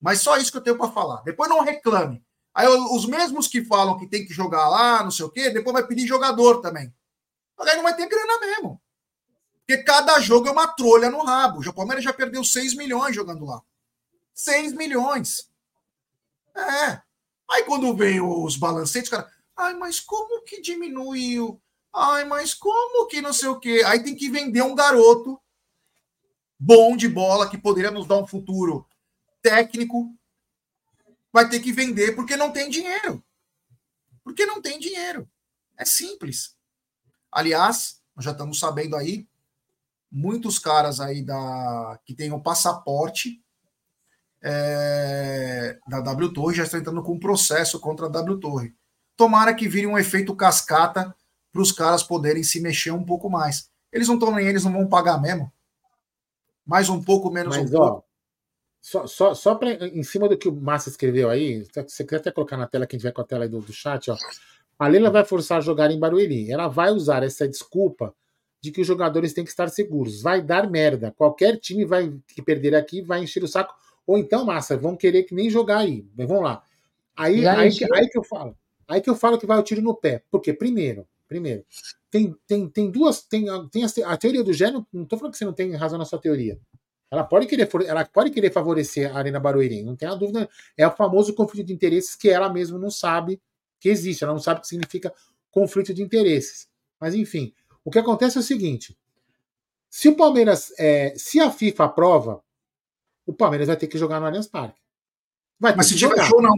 Mas 0.00 0.20
só 0.20 0.36
isso 0.36 0.50
que 0.50 0.58
eu 0.58 0.62
tenho 0.62 0.78
para 0.78 0.92
falar. 0.92 1.22
Depois 1.22 1.50
não 1.50 1.62
reclame. 1.62 2.24
Aí 2.54 2.66
os 2.66 3.06
mesmos 3.06 3.46
que 3.46 3.64
falam 3.64 3.98
que 3.98 4.08
tem 4.08 4.26
que 4.26 4.32
jogar 4.32 4.68
lá, 4.68 5.02
não 5.02 5.10
sei 5.10 5.24
o 5.24 5.30
quê, 5.30 5.50
depois 5.50 5.72
vai 5.72 5.86
pedir 5.86 6.06
jogador 6.06 6.60
também. 6.60 6.92
Aí 7.58 7.76
não 7.76 7.82
vai 7.82 7.94
ter 7.94 8.08
grana 8.08 8.40
mesmo. 8.40 8.80
Porque 9.60 9.84
cada 9.84 10.18
jogo 10.20 10.48
é 10.48 10.50
uma 10.50 10.66
trolha 10.66 11.10
no 11.10 11.22
rabo. 11.22 11.60
O 11.60 11.72
Palmeiras 11.72 12.02
já 12.02 12.12
perdeu 12.12 12.42
6 12.42 12.74
milhões 12.74 13.14
jogando 13.14 13.44
lá. 13.44 13.62
6 14.34 14.72
milhões. 14.72 15.48
É. 16.56 17.00
Aí 17.50 17.62
quando 17.64 17.94
vem 17.94 18.20
os 18.20 18.56
balancetes, 18.56 19.10
cara, 19.10 19.30
ai, 19.56 19.74
mas 19.74 20.00
como 20.00 20.42
que 20.42 20.60
diminuiu? 20.60 21.60
Ai, 21.92 22.24
mas 22.24 22.54
como 22.54 23.06
que 23.06 23.20
não 23.20 23.32
sei 23.32 23.48
o 23.48 23.58
quê? 23.58 23.82
Aí 23.86 24.02
tem 24.02 24.14
que 24.14 24.30
vender 24.30 24.62
um 24.62 24.74
garoto 24.74 25.40
bom 26.58 26.96
de 26.96 27.08
bola 27.08 27.48
que 27.48 27.58
poderia 27.58 27.90
nos 27.90 28.06
dar 28.06 28.18
um 28.18 28.26
futuro 28.26 28.86
técnico. 29.42 30.14
Vai 31.32 31.48
ter 31.48 31.60
que 31.60 31.72
vender 31.72 32.14
porque 32.14 32.36
não 32.36 32.50
tem 32.50 32.68
dinheiro. 32.68 33.22
Porque 34.24 34.44
não 34.46 34.60
tem 34.60 34.78
dinheiro. 34.78 35.28
É 35.76 35.84
simples. 35.84 36.56
Aliás, 37.30 38.02
nós 38.14 38.24
já 38.24 38.32
estamos 38.32 38.58
sabendo 38.58 38.96
aí, 38.96 39.26
muitos 40.10 40.58
caras 40.58 41.00
aí 41.00 41.22
da 41.22 41.98
que 42.04 42.14
têm 42.14 42.32
o 42.32 42.42
passaporte 42.42 43.42
é, 44.42 45.78
da 45.86 46.00
W 46.00 46.32
Torre 46.32 46.56
já 46.56 46.64
estão 46.64 46.80
entrando 46.80 47.02
com 47.02 47.12
um 47.12 47.20
processo 47.20 47.78
contra 47.78 48.06
a 48.06 48.08
W 48.08 48.40
Torre. 48.40 48.74
Tomara 49.16 49.54
que 49.54 49.68
vire 49.68 49.86
um 49.86 49.98
efeito 49.98 50.34
cascata 50.34 51.14
para 51.52 51.62
os 51.62 51.72
caras 51.72 52.02
poderem 52.02 52.42
se 52.42 52.60
mexer 52.60 52.90
um 52.90 53.04
pouco 53.04 53.28
mais. 53.28 53.70
Eles 53.92 54.08
não 54.08 54.14
estão 54.14 54.34
nem 54.34 54.46
eles 54.46 54.64
não 54.64 54.72
vão 54.72 54.88
pagar 54.88 55.20
mesmo. 55.20 55.52
Mais 56.64 56.88
um 56.88 57.02
pouco, 57.02 57.30
menos 57.30 57.56
Mas, 57.56 57.70
um 57.70 57.76
pouco. 57.76 58.04
Só, 58.80 59.06
só, 59.06 59.34
só 59.34 59.54
pra, 59.54 59.72
em 59.88 60.02
cima 60.02 60.28
do 60.28 60.36
que 60.38 60.48
o 60.48 60.52
Massa 60.52 60.88
escreveu 60.88 61.28
aí, 61.28 61.66
você 61.86 62.04
quer 62.04 62.16
até 62.16 62.30
colocar 62.30 62.56
na 62.56 62.66
tela, 62.66 62.86
quem 62.86 62.98
tiver 62.98 63.12
com 63.12 63.20
a 63.20 63.24
tela 63.24 63.44
aí 63.44 63.48
do, 63.48 63.60
do 63.60 63.72
chat, 63.72 64.10
ó. 64.10 64.16
A 64.78 64.88
Leila 64.88 65.10
vai 65.10 65.24
forçar 65.24 65.58
a 65.58 65.60
jogar 65.60 65.90
em 65.90 65.98
Barueri. 65.98 66.50
Ela 66.50 66.66
vai 66.66 66.90
usar 66.90 67.22
essa 67.22 67.46
desculpa 67.46 68.14
de 68.62 68.70
que 68.70 68.80
os 68.80 68.86
jogadores 68.86 69.34
têm 69.34 69.44
que 69.44 69.50
estar 69.50 69.68
seguros. 69.68 70.22
Vai 70.22 70.40
dar 70.40 70.70
merda. 70.70 71.12
Qualquer 71.16 71.58
time 71.58 71.84
vai 71.84 72.10
que 72.34 72.40
perder 72.40 72.74
aqui 72.74 73.02
vai 73.02 73.22
encher 73.22 73.44
o 73.44 73.48
saco. 73.48 73.74
Ou 74.06 74.16
então, 74.16 74.44
Massa, 74.44 74.78
vão 74.78 74.96
querer 74.96 75.24
que 75.24 75.34
nem 75.34 75.50
jogar 75.50 75.78
aí. 75.80 76.06
Mas 76.16 76.26
vamos 76.26 76.44
lá. 76.44 76.62
Aí, 77.14 77.42
aí, 77.58 77.68
que, 77.78 77.84
aí 77.94 78.08
que 78.08 78.16
eu 78.18 78.24
falo. 78.24 78.56
Aí 78.88 79.02
que 79.02 79.10
eu 79.10 79.14
falo 79.14 79.38
que 79.38 79.46
vai 79.46 79.58
o 79.58 79.62
tiro 79.62 79.82
no 79.82 79.94
pé. 79.94 80.22
Porque, 80.30 80.54
primeiro, 80.54 81.06
primeiro, 81.28 81.62
tem, 82.10 82.34
tem, 82.46 82.66
tem 82.66 82.90
duas. 82.90 83.20
Tem, 83.22 83.50
a- 83.50 83.66
tem 83.70 83.84
a, 83.84 83.88
a 84.06 84.16
teoria 84.16 84.42
do 84.42 84.52
gênero. 84.54 84.86
Não 84.90 85.02
estou 85.02 85.18
falando 85.18 85.32
que 85.32 85.38
você 85.38 85.44
não 85.44 85.52
tem 85.52 85.70
razão 85.74 85.98
na 85.98 86.06
sua 86.06 86.18
teoria. 86.18 86.58
Ela 87.10 87.24
pode 87.24 87.46
querer, 87.46 87.68
ela 87.86 88.04
pode 88.04 88.30
querer 88.30 88.52
favorecer 88.52 89.14
a 89.14 89.18
Arena 89.18 89.40
Barueri, 89.40 89.82
não 89.82 89.96
tem 89.96 90.08
a 90.08 90.14
dúvida. 90.14 90.48
É 90.76 90.86
o 90.86 90.92
famoso 90.92 91.34
conflito 91.34 91.66
de 91.66 91.72
interesses 91.72 92.14
que 92.14 92.28
ela 92.30 92.48
mesma 92.48 92.78
não 92.78 92.90
sabe 92.90 93.40
que 93.80 93.88
existe, 93.88 94.22
ela 94.22 94.32
não 94.32 94.40
sabe 94.40 94.58
o 94.58 94.62
que 94.62 94.68
significa 94.68 95.12
conflito 95.50 95.92
de 95.92 96.02
interesses. 96.02 96.68
Mas 97.00 97.14
enfim, 97.14 97.52
o 97.84 97.90
que 97.90 97.98
acontece 97.98 98.36
é 98.36 98.40
o 98.40 98.44
seguinte: 98.44 98.96
se 99.88 100.08
o 100.08 100.16
Palmeiras, 100.16 100.72
é, 100.78 101.12
se 101.16 101.40
a 101.40 101.50
FIFA 101.50 101.84
aprova, 101.84 102.44
o 103.26 103.32
Palmeiras 103.32 103.66
vai 103.66 103.76
ter 103.76 103.88
que 103.88 103.98
jogar 103.98 104.20
no 104.20 104.26
Allianz 104.26 104.46
Parque. 104.46 104.78
Vai 105.58 105.74
Mas 105.74 105.86
se 105.86 105.94
que 105.94 105.98
tiver 105.98 106.10
jogar. 106.12 106.28
show, 106.28 106.40
não. 106.40 106.54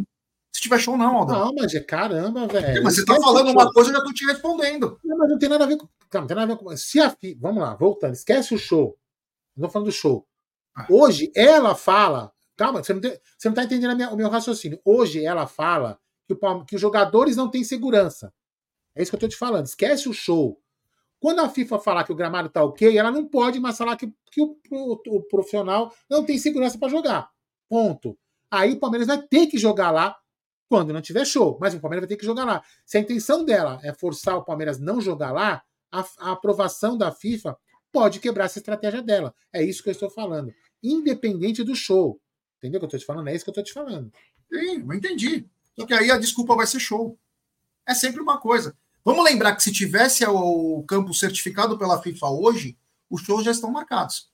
Se 0.54 0.60
tiver 0.60 0.78
show, 0.78 0.98
não, 0.98 1.16
Aldão. 1.16 1.46
Não, 1.46 1.54
mas 1.54 1.74
é 1.74 1.80
caramba, 1.80 2.46
velho. 2.46 2.82
mas 2.84 2.94
você 2.94 3.04
tá 3.06 3.14
falando 3.16 3.50
uma 3.52 3.62
show. 3.62 3.72
coisa, 3.72 3.90
eu 3.90 3.94
já 3.94 4.02
tô 4.04 4.12
te 4.12 4.26
respondendo. 4.26 5.00
Não, 5.02 5.16
mas 5.16 5.30
não 5.30 5.38
tem 5.38 5.48
nada 5.48 5.64
a 5.64 5.66
ver 5.66 5.78
com. 5.78 5.88
Calma, 6.10 6.22
não 6.22 6.26
tem 6.26 6.36
nada 6.36 6.52
a 6.52 6.56
ver 6.56 6.62
com. 6.62 6.76
Se 6.76 7.00
a 7.00 7.08
fi- 7.08 7.34
Vamos 7.40 7.62
lá, 7.62 7.74
voltando. 7.74 8.12
Esquece 8.12 8.54
o 8.54 8.58
show. 8.58 8.98
Não 9.56 9.66
tô 9.66 9.72
falando 9.72 9.86
do 9.88 9.92
show. 9.92 10.26
Ah. 10.74 10.86
Hoje 10.90 11.30
ela 11.34 11.74
fala. 11.74 12.32
Calma, 12.56 12.82
você 12.82 12.92
não, 12.92 13.00
tem- 13.00 13.18
você 13.38 13.48
não 13.48 13.54
tá 13.54 13.64
entendendo 13.64 13.94
minha- 13.96 14.10
o 14.10 14.16
meu 14.16 14.28
raciocínio. 14.28 14.80
Hoje 14.84 15.24
ela 15.24 15.46
fala 15.46 15.98
que, 16.26 16.34
o 16.34 16.64
que 16.64 16.74
os 16.76 16.80
jogadores 16.80 17.36
não 17.36 17.50
têm 17.50 17.64
segurança. 17.64 18.32
É 18.94 19.02
isso 19.02 19.10
que 19.10 19.16
eu 19.16 19.20
tô 19.20 19.28
te 19.28 19.36
falando. 19.36 19.66
Esquece 19.66 20.08
o 20.08 20.12
show. 20.12 20.58
Quando 21.18 21.40
a 21.40 21.48
FIFA 21.48 21.78
falar 21.78 22.04
que 22.04 22.12
o 22.12 22.16
gramado 22.16 22.48
tá 22.48 22.62
ok, 22.64 22.96
ela 22.98 23.10
não 23.10 23.26
pode 23.26 23.58
mais 23.60 23.76
falar 23.78 23.96
que, 23.96 24.12
que 24.30 24.40
o, 24.42 24.56
o- 24.70 25.16
o 25.16 25.22
profissional 25.22 25.92
não 26.10 26.24
tem 26.24 26.36
segurança 26.38 26.78
para 26.78 26.88
jogar. 26.88 27.30
Ponto. 27.68 28.18
Aí 28.50 28.72
o 28.72 28.78
Palmeiras 28.80 29.06
vai 29.08 29.22
ter 29.22 29.46
que 29.46 29.56
jogar 29.56 29.90
lá 29.90 30.16
quando 30.68 30.92
não 30.92 31.00
tiver 31.00 31.24
show. 31.24 31.56
Mas 31.60 31.74
o 31.74 31.80
Palmeiras 31.80 32.02
vai 32.02 32.08
ter 32.08 32.16
que 32.20 32.26
jogar 32.26 32.44
lá. 32.44 32.62
Se 32.84 32.98
a 32.98 33.00
intenção 33.00 33.44
dela 33.44 33.78
é 33.82 33.92
forçar 33.94 34.36
o 34.36 34.44
Palmeiras 34.44 34.78
não 34.78 35.00
jogar 35.00 35.32
lá, 35.32 35.62
a, 35.90 36.04
a 36.18 36.32
aprovação 36.32 36.96
da 36.98 37.10
FIFA 37.12 37.56
pode 37.92 38.18
quebrar 38.20 38.46
essa 38.46 38.58
estratégia 38.58 39.02
dela. 39.02 39.34
É 39.52 39.62
isso 39.62 39.82
que 39.82 39.88
eu 39.88 39.92
estou 39.92 40.10
falando. 40.10 40.52
Independente 40.82 41.62
do 41.62 41.74
show. 41.76 42.20
Entendeu 42.58 42.78
o 42.78 42.80
que 42.80 42.84
eu 42.84 42.86
estou 42.88 43.00
te 43.00 43.06
falando? 43.06 43.28
É 43.28 43.34
isso 43.34 43.44
que 43.44 43.50
eu 43.50 43.52
estou 43.52 43.64
te 43.64 43.72
falando. 43.72 44.12
Sim, 44.52 44.80
eu 44.88 44.92
entendi. 44.94 45.46
Só 45.78 45.86
que 45.86 45.94
aí 45.94 46.10
a 46.10 46.18
desculpa 46.18 46.54
vai 46.54 46.66
ser 46.66 46.80
show. 46.80 47.18
É 47.86 47.94
sempre 47.94 48.20
uma 48.20 48.38
coisa. 48.38 48.76
Vamos 49.04 49.24
lembrar 49.24 49.54
que 49.56 49.62
se 49.62 49.72
tivesse 49.72 50.24
o 50.26 50.84
campo 50.86 51.12
certificado 51.12 51.76
pela 51.76 52.00
FIFA 52.00 52.28
hoje, 52.28 52.76
os 53.10 53.22
shows 53.22 53.44
já 53.44 53.50
estão 53.50 53.70
marcados. 53.70 54.30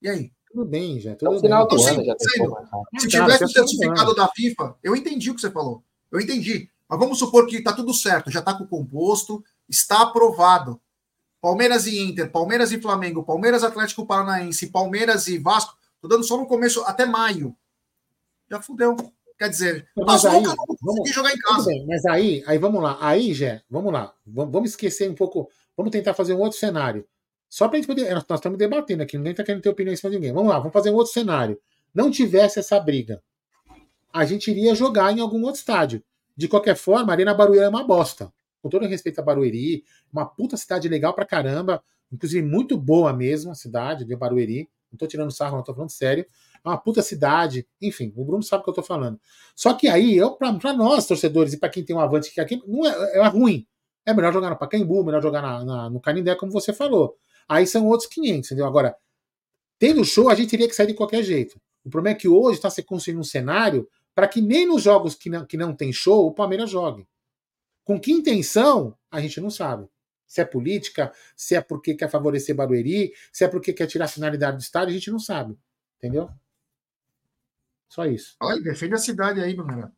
E 0.00 0.08
aí? 0.08 0.32
Tudo 0.50 0.64
bem, 0.64 1.00
já. 1.00 1.10
No 1.12 1.16
Tudo 1.16 1.40
final 1.40 1.66
bem. 1.66 1.76
do 1.76 1.82
Então, 1.82 1.92
ano 1.92 2.00
sim, 2.02 2.06
já 2.06 2.14
tem. 2.14 3.00
Se 3.00 3.08
Tá, 3.08 3.24
tivesse 3.24 3.44
o 3.44 3.46
tá 3.48 3.52
certificado 3.52 4.14
da 4.14 4.28
FIFA, 4.28 4.76
eu 4.82 4.94
entendi 4.94 5.30
o 5.30 5.34
que 5.34 5.40
você 5.40 5.50
falou. 5.50 5.82
Eu 6.12 6.20
entendi. 6.20 6.70
Mas 6.88 6.98
vamos 7.00 7.18
supor 7.18 7.46
que 7.46 7.56
está 7.56 7.72
tudo 7.72 7.92
certo, 7.92 8.30
já 8.30 8.38
está 8.38 8.54
com 8.54 8.62
o 8.64 8.68
composto, 8.68 9.42
está 9.68 10.02
aprovado. 10.02 10.80
Palmeiras 11.44 11.86
e 11.86 12.00
Inter, 12.00 12.30
Palmeiras 12.30 12.72
e 12.72 12.80
Flamengo, 12.80 13.22
Palmeiras 13.22 13.62
Atlético 13.62 14.06
Paranaense, 14.06 14.68
Palmeiras 14.68 15.26
e 15.28 15.36
Vasco, 15.36 15.76
tô 16.00 16.08
dando 16.08 16.24
só 16.24 16.38
no 16.38 16.46
começo, 16.46 16.82
até 16.86 17.04
maio. 17.04 17.54
Já 18.50 18.62
fudeu. 18.62 18.96
Quer 19.38 19.50
dizer, 19.50 19.86
Mas 19.94 20.24
as 20.24 20.32
aí, 20.32 20.42
vamos- 20.42 21.10
jogar 21.10 21.34
em 21.34 21.38
casa. 21.38 21.66
bem, 21.66 21.84
mas 21.86 22.02
aí, 22.06 22.42
aí 22.46 22.56
vamos 22.56 22.82
lá. 22.82 22.96
Aí, 22.98 23.34
Jé, 23.34 23.60
vamos 23.68 23.92
lá. 23.92 24.14
Vamos, 24.26 24.70
esquecer 24.70 25.10
um 25.10 25.14
pouco. 25.14 25.50
Vamos 25.76 25.92
tentar 25.92 26.14
fazer 26.14 26.32
um 26.32 26.38
outro 26.38 26.58
cenário. 26.58 27.06
Só 27.50 27.68
para 27.68 27.76
a 27.76 27.80
gente 27.82 27.88
poder. 27.88 28.14
Nós, 28.14 28.24
nós 28.26 28.38
estamos 28.38 28.58
debatendo 28.58 29.02
aqui, 29.02 29.18
ninguém 29.18 29.32
está 29.32 29.44
querendo 29.44 29.60
ter 29.60 29.68
opinião 29.68 29.92
em 29.92 29.96
cima 29.98 30.08
de 30.12 30.16
ninguém. 30.16 30.32
Vamos 30.32 30.48
lá, 30.48 30.58
vamos 30.58 30.72
fazer 30.72 30.90
um 30.92 30.94
outro 30.94 31.12
cenário. 31.12 31.60
Não 31.94 32.10
tivesse 32.10 32.58
essa 32.58 32.80
briga, 32.80 33.22
a 34.10 34.24
gente 34.24 34.50
iria 34.50 34.74
jogar 34.74 35.12
em 35.12 35.20
algum 35.20 35.42
outro 35.42 35.58
estádio. 35.60 36.02
De 36.34 36.48
qualquer 36.48 36.74
forma, 36.74 37.12
a 37.12 37.14
Arena 37.14 37.34
Barueri 37.34 37.64
é 37.64 37.68
uma 37.68 37.84
bosta. 37.84 38.32
Com 38.64 38.70
todo 38.70 38.86
respeito 38.86 39.18
a 39.18 39.22
Barueri, 39.22 39.84
uma 40.10 40.24
puta 40.24 40.56
cidade 40.56 40.88
legal 40.88 41.12
pra 41.12 41.26
caramba, 41.26 41.84
inclusive 42.10 42.42
muito 42.42 42.78
boa 42.78 43.12
mesmo 43.12 43.50
a 43.50 43.54
cidade 43.54 44.06
de 44.06 44.16
Barueri. 44.16 44.70
Não 44.90 44.96
tô 44.96 45.06
tirando 45.06 45.30
sarro, 45.30 45.56
não 45.58 45.62
tô 45.62 45.74
falando 45.74 45.90
sério. 45.90 46.24
É 46.64 46.68
uma 46.70 46.78
puta 46.78 47.02
cidade, 47.02 47.68
enfim, 47.78 48.10
o 48.16 48.24
Bruno 48.24 48.42
sabe 48.42 48.62
o 48.62 48.64
que 48.64 48.70
eu 48.70 48.74
tô 48.74 48.82
falando. 48.82 49.20
Só 49.54 49.74
que 49.74 49.86
aí, 49.86 50.16
eu, 50.16 50.32
pra, 50.32 50.50
pra 50.54 50.72
nós, 50.72 51.06
torcedores, 51.06 51.52
e 51.52 51.58
para 51.58 51.68
quem 51.68 51.84
tem 51.84 51.94
um 51.94 52.00
avante 52.00 52.32
que 52.32 52.40
aqui, 52.40 52.58
não 52.66 52.86
é, 52.86 53.18
é 53.18 53.26
ruim. 53.28 53.66
É 54.06 54.14
melhor 54.14 54.32
jogar 54.32 54.48
no 54.48 54.56
Pacaembu, 54.56 55.04
melhor 55.04 55.22
jogar 55.22 55.42
na, 55.42 55.62
na, 55.62 55.90
no 55.90 56.00
Canindé, 56.00 56.34
como 56.34 56.50
você 56.50 56.72
falou. 56.72 57.18
Aí 57.46 57.66
são 57.66 57.86
outros 57.86 58.08
500, 58.08 58.50
entendeu? 58.50 58.66
Agora, 58.66 58.96
tendo 59.78 60.02
show, 60.06 60.30
a 60.30 60.34
gente 60.34 60.48
teria 60.48 60.66
que 60.68 60.74
sair 60.74 60.86
de 60.86 60.94
qualquer 60.94 61.22
jeito. 61.22 61.60
O 61.84 61.90
problema 61.90 62.16
é 62.16 62.18
que 62.18 62.28
hoje 62.28 62.56
está 62.56 62.70
se 62.70 62.82
construindo 62.82 63.20
um 63.20 63.24
cenário 63.24 63.86
para 64.14 64.26
que 64.26 64.40
nem 64.40 64.66
nos 64.66 64.82
jogos 64.82 65.14
que 65.14 65.28
não, 65.28 65.44
que 65.44 65.58
não 65.58 65.74
tem 65.74 65.92
show, 65.92 66.26
o 66.26 66.32
Palmeiras 66.32 66.70
jogue. 66.70 67.06
Com 67.84 68.00
que 68.00 68.12
intenção, 68.12 68.96
a 69.10 69.20
gente 69.20 69.40
não 69.40 69.50
sabe. 69.50 69.86
Se 70.26 70.40
é 70.40 70.44
política, 70.44 71.12
se 71.36 71.54
é 71.54 71.60
porque 71.60 71.94
quer 71.94 72.08
favorecer 72.08 72.56
Barueri, 72.56 73.12
se 73.32 73.44
é 73.44 73.48
porque 73.48 73.72
quer 73.72 73.86
tirar 73.86 74.06
a 74.06 74.08
finalidade 74.08 74.56
do 74.56 74.60
estádio, 74.60 74.90
a 74.90 74.94
gente 74.94 75.10
não 75.10 75.18
sabe. 75.18 75.56
Entendeu? 75.98 76.30
Só 77.88 78.06
isso. 78.06 78.34
Olha, 78.42 78.60
defende 78.60 78.94
a 78.94 78.98
cidade 78.98 79.40
aí, 79.40 79.54
Bruno. 79.54 79.92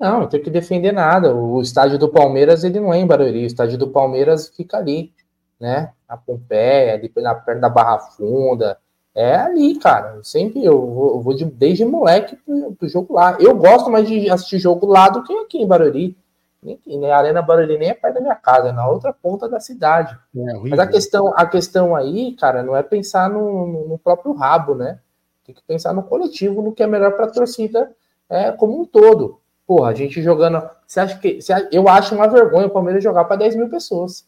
Não, 0.00 0.20
não 0.20 0.28
tem 0.28 0.42
que 0.42 0.50
defender 0.50 0.92
nada. 0.92 1.34
O 1.34 1.60
estádio 1.60 1.98
do 1.98 2.08
Palmeiras, 2.08 2.64
ele 2.64 2.80
não 2.80 2.92
é 2.92 2.98
em 2.98 3.06
Barueri. 3.06 3.44
O 3.44 3.46
estádio 3.46 3.76
do 3.76 3.90
Palmeiras 3.90 4.48
fica 4.48 4.78
ali, 4.78 5.12
né? 5.60 5.92
Na 6.08 6.16
Pompeia, 6.16 6.94
ali 6.94 7.12
na 7.16 7.34
perna 7.34 7.62
da 7.62 7.68
Barra 7.68 7.98
Funda, 7.98 8.78
é 9.14 9.36
ali, 9.36 9.78
cara. 9.78 10.16
Eu 10.16 10.24
sempre 10.24 10.64
eu 10.64 10.80
vou, 10.80 11.14
eu 11.14 11.20
vou 11.20 11.34
de, 11.34 11.44
desde 11.44 11.84
moleque 11.84 12.36
pro, 12.36 12.74
pro, 12.74 12.88
jogo 12.88 13.14
lá. 13.14 13.36
Eu 13.40 13.54
gosto 13.54 13.90
mais 13.90 14.08
de 14.08 14.28
assistir 14.28 14.58
jogo 14.58 14.86
lá 14.86 15.08
do 15.08 15.22
que 15.22 15.32
aqui 15.32 15.58
em 15.58 15.66
Barueri. 15.66 16.16
Nem, 16.64 16.80
nem 16.86 17.10
a 17.10 17.18
Arena 17.18 17.42
Barueri 17.42 17.76
nem 17.76 17.90
é 17.90 17.94
perto 17.94 18.14
da 18.14 18.20
minha 18.22 18.34
casa, 18.34 18.70
é 18.70 18.72
na 18.72 18.88
outra 18.88 19.12
ponta 19.12 19.46
da 19.46 19.60
cidade. 19.60 20.18
É 20.34 20.54
Mas 20.54 20.78
a 20.78 20.86
questão, 20.86 21.34
a 21.36 21.44
questão 21.46 21.94
aí, 21.94 22.34
cara, 22.36 22.62
não 22.62 22.74
é 22.74 22.82
pensar 22.82 23.28
no, 23.28 23.86
no, 23.86 23.98
próprio 23.98 24.32
rabo, 24.32 24.74
né? 24.74 24.98
Tem 25.44 25.54
que 25.54 25.62
pensar 25.62 25.92
no 25.92 26.02
coletivo, 26.02 26.62
no 26.62 26.72
que 26.72 26.82
é 26.82 26.86
melhor 26.86 27.12
para 27.12 27.26
a 27.26 27.30
torcida 27.30 27.94
é, 28.30 28.50
como 28.50 28.80
um 28.80 28.86
todo. 28.86 29.40
Porra, 29.66 29.90
a 29.90 29.94
gente 29.94 30.22
jogando. 30.22 30.62
Você 30.86 31.00
acha 31.00 31.18
que. 31.18 31.42
Você, 31.42 31.52
eu 31.70 31.86
acho 31.86 32.14
uma 32.14 32.28
vergonha 32.28 32.66
o 32.66 32.70
Palmeiras 32.70 33.04
jogar 33.04 33.24
para 33.26 33.36
10 33.36 33.56
mil 33.56 33.68
pessoas. 33.68 34.26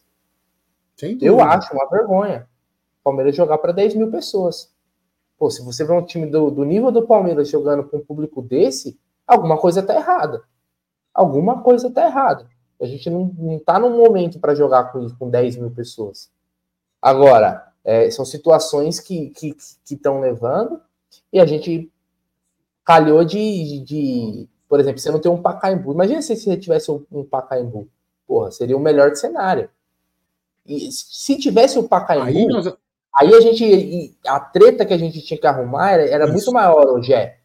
Eu 1.24 1.40
acho 1.40 1.72
uma 1.72 1.88
vergonha. 1.88 2.46
O 3.00 3.04
Palmeiras 3.04 3.34
jogar 3.34 3.56
para 3.58 3.72
10 3.72 3.94
mil 3.94 4.10
pessoas. 4.10 4.70
Pô, 5.38 5.50
se 5.50 5.62
você 5.62 5.84
vê 5.84 5.92
um 5.92 6.04
time 6.04 6.26
do, 6.26 6.50
do 6.50 6.64
nível 6.64 6.90
do 6.90 7.06
Palmeiras 7.06 7.48
jogando 7.48 7.84
com 7.84 7.98
um 7.98 8.04
público 8.04 8.42
desse, 8.42 8.98
alguma 9.26 9.58
coisa 9.58 9.82
tá 9.82 9.94
errada. 9.94 10.42
Alguma 11.16 11.62
coisa 11.62 11.90
tá 11.90 12.04
errada. 12.04 12.46
A 12.80 12.84
gente 12.84 13.08
não, 13.08 13.34
não 13.38 13.58
tá 13.58 13.78
num 13.78 13.96
momento 13.96 14.38
para 14.38 14.54
jogar 14.54 14.92
com, 14.92 15.08
com 15.18 15.30
10 15.30 15.56
mil 15.56 15.70
pessoas. 15.70 16.30
Agora, 17.00 17.72
é, 17.82 18.10
são 18.10 18.24
situações 18.24 19.00
que 19.00 19.32
estão 19.90 20.20
levando 20.20 20.80
e 21.32 21.40
a 21.40 21.46
gente 21.46 21.90
calhou 22.84 23.24
de, 23.24 23.80
de, 23.80 24.48
por 24.68 24.78
exemplo, 24.78 25.00
você 25.00 25.10
não 25.10 25.20
tem 25.20 25.32
um 25.32 25.40
Pacaembu. 25.40 25.92
Imagina 25.92 26.20
se 26.20 26.36
você 26.36 26.56
tivesse 26.56 26.90
um, 26.90 27.04
um 27.10 27.24
Pacaembu. 27.24 27.88
Porra, 28.26 28.50
seria 28.50 28.76
o 28.76 28.80
melhor 28.80 29.14
cenário. 29.16 29.70
E 30.66 30.90
se 30.92 31.38
tivesse 31.38 31.78
o 31.78 31.88
Pacaembu, 31.88 32.26
Aí 32.26 32.46
nós... 32.46 32.76
Aí 33.18 33.34
a 33.34 33.40
gente. 33.40 34.14
A 34.26 34.38
treta 34.38 34.84
que 34.84 34.92
a 34.92 34.98
gente 34.98 35.22
tinha 35.22 35.40
que 35.40 35.46
arrumar 35.46 35.92
era, 35.92 36.04
era 36.06 36.26
muito 36.26 36.52
maior, 36.52 36.86
hoje 36.86 37.14
é. 37.14 37.38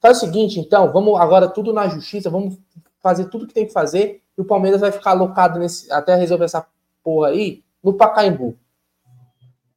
Faz 0.00 0.18
o 0.18 0.20
seguinte, 0.20 0.60
então, 0.60 0.92
vamos 0.92 1.18
agora 1.18 1.48
tudo 1.48 1.72
na 1.72 1.88
justiça, 1.88 2.30
vamos 2.30 2.56
fazer 3.02 3.26
tudo 3.26 3.46
que 3.46 3.54
tem 3.54 3.66
que 3.66 3.72
fazer, 3.72 4.22
e 4.36 4.40
o 4.40 4.44
Palmeiras 4.44 4.80
vai 4.80 4.92
ficar 4.92 5.10
alocado 5.10 5.58
nesse, 5.58 5.90
até 5.92 6.14
resolver 6.14 6.44
essa 6.44 6.66
porra 7.02 7.28
aí, 7.28 7.62
no 7.82 7.94
Pacaembu. 7.94 8.56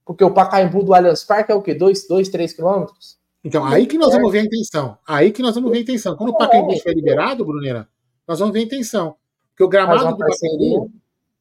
Porque 0.05 0.23
o 0.23 0.33
Pacaembu 0.33 0.83
do 0.83 0.93
Allianz 0.93 1.23
Parque 1.23 1.51
é 1.51 1.55
o 1.55 1.61
quê? 1.61 1.73
2, 1.73 2.07
3 2.07 2.53
quilômetros? 2.53 3.17
Então, 3.43 3.65
aí 3.65 3.87
que 3.87 3.97
nós 3.97 4.13
vamos 4.13 4.31
ver 4.31 4.39
a 4.39 4.43
intenção. 4.43 4.97
Aí 5.07 5.31
que 5.31 5.41
nós 5.41 5.55
vamos 5.55 5.71
ver 5.71 5.77
a 5.77 5.81
intenção. 5.81 6.15
Quando 6.15 6.29
o 6.29 6.37
Pacaembu 6.37 6.71
estiver 6.73 6.93
liberado, 6.93 7.43
Bruneira, 7.43 7.87
nós 8.27 8.39
vamos 8.39 8.53
ver 8.53 8.59
a 8.59 8.63
intenção. 8.63 9.15
Porque 9.49 9.63
o 9.63 9.67
gramado 9.67 10.09
do 10.09 10.17
Pacaembu. 10.17 10.91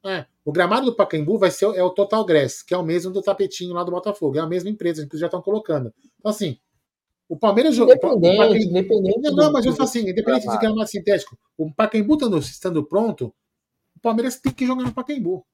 É, 0.03 0.25
o 0.45 0.51
gramado 0.51 0.87
do 0.87 0.95
Pacaembu 0.95 1.37
vai 1.37 1.51
ser 1.51 1.67
é 1.77 1.83
o 1.83 1.91
Total 1.91 2.25
Grass, 2.25 2.63
que 2.63 2.73
é 2.73 2.79
o 2.79 2.83
mesmo 2.83 3.13
do 3.13 3.21
tapetinho 3.21 3.75
lá 3.75 3.85
do 3.85 3.91
Botafogo. 3.91 4.39
É 4.39 4.41
a 4.41 4.47
mesma 4.47 4.71
empresa, 4.71 5.07
que 5.07 5.19
já 5.19 5.27
estão 5.27 5.43
colocando. 5.43 5.93
Então, 6.19 6.31
assim, 6.31 6.59
o 7.31 7.37
Palmeiras 7.37 7.77
jogou. 7.77 7.95
Independente, 7.95 8.37
Pacaembu, 8.37 8.57
independente. 8.57 9.21
Não, 9.23 9.37
não, 9.37 9.53
mas 9.53 9.65
eu 9.65 9.73
falo 9.73 9.89
assim, 9.89 10.01
independente 10.01 10.51
de 10.51 10.59
gramado 10.59 10.89
sintético, 10.89 11.39
o 11.57 11.73
Pacaembu 11.73 12.15
estando, 12.15 12.39
estando 12.39 12.85
pronto, 12.85 13.33
o 13.97 14.01
Palmeiras 14.01 14.41
tem 14.41 14.53
que 14.53 14.67
jogar 14.67 14.83
no 14.83 14.93
Pacaembu. 14.93 15.47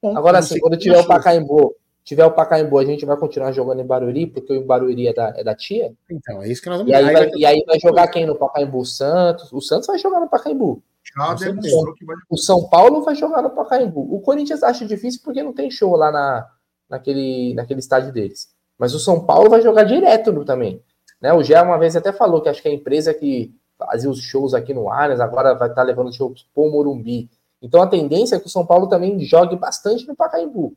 Bom, 0.00 0.16
Agora, 0.16 0.38
assim, 0.38 0.60
quando 0.60 0.76
tiver 0.76 0.98
o 0.98 1.06
Pacaembu, 1.06 1.74
tiver 2.04 2.24
o 2.24 2.30
Pacaembu, 2.30 2.78
a 2.78 2.84
gente 2.84 3.04
vai 3.04 3.16
continuar 3.16 3.50
jogando 3.50 3.80
em 3.80 3.86
Barueri, 3.86 4.28
porque 4.28 4.56
o 4.56 4.64
Barueri 4.64 5.08
é 5.08 5.12
da, 5.12 5.34
é 5.36 5.42
da 5.42 5.56
tia? 5.56 5.92
Então, 6.08 6.40
é 6.40 6.48
isso 6.48 6.62
que 6.62 6.68
nós 6.68 6.78
vamos 6.78 6.92
e 6.92 6.94
aí, 6.94 7.12
vai, 7.12 7.30
e 7.34 7.46
aí 7.46 7.64
vai 7.66 7.80
jogar 7.80 8.06
quem 8.06 8.24
no 8.24 8.36
Pacaembu? 8.36 8.78
O 8.78 8.84
Santos. 8.84 9.52
O 9.52 9.60
Santos 9.60 9.88
vai 9.88 9.98
jogar 9.98 10.20
no 10.20 10.28
Pacaembu. 10.28 10.80
Já 11.16 11.34
demonstrou 11.34 11.94
que 11.94 12.04
vai. 12.04 12.14
O 12.30 12.36
São 12.36 12.68
Paulo 12.68 13.02
vai 13.02 13.16
jogar 13.16 13.42
no 13.42 13.50
Pacaembu. 13.50 14.14
O 14.14 14.20
Corinthians 14.20 14.62
acha 14.62 14.86
difícil 14.86 15.20
porque 15.24 15.42
não 15.42 15.52
tem 15.52 15.68
show 15.68 15.96
lá 15.96 16.12
na, 16.12 16.48
naquele, 16.88 17.54
naquele 17.54 17.80
estádio 17.80 18.12
deles. 18.12 18.54
Mas 18.78 18.94
o 18.94 19.00
São 19.00 19.24
Paulo 19.24 19.50
vai 19.50 19.60
jogar 19.60 19.82
direto 19.82 20.32
no, 20.32 20.44
também. 20.44 20.80
Né? 21.22 21.32
O 21.32 21.42
Gé 21.42 21.62
uma 21.62 21.78
vez 21.78 21.94
até 21.94 22.12
falou 22.12 22.42
que 22.42 22.48
acho 22.48 22.60
que 22.60 22.68
a 22.68 22.74
empresa 22.74 23.14
que 23.14 23.54
fazia 23.78 24.10
os 24.10 24.20
shows 24.20 24.52
aqui 24.52 24.74
no 24.74 24.90
Allianz 24.90 25.20
agora 25.20 25.54
vai 25.54 25.68
estar 25.68 25.84
levando 25.84 26.12
shows 26.12 26.46
pro 26.52 26.68
Morumbi. 26.68 27.30
Então 27.62 27.80
a 27.80 27.86
tendência 27.86 28.34
é 28.36 28.40
que 28.40 28.46
o 28.46 28.50
São 28.50 28.66
Paulo 28.66 28.88
também 28.88 29.20
jogue 29.20 29.56
bastante 29.56 30.06
no 30.06 30.16
Pacaembu. 30.16 30.76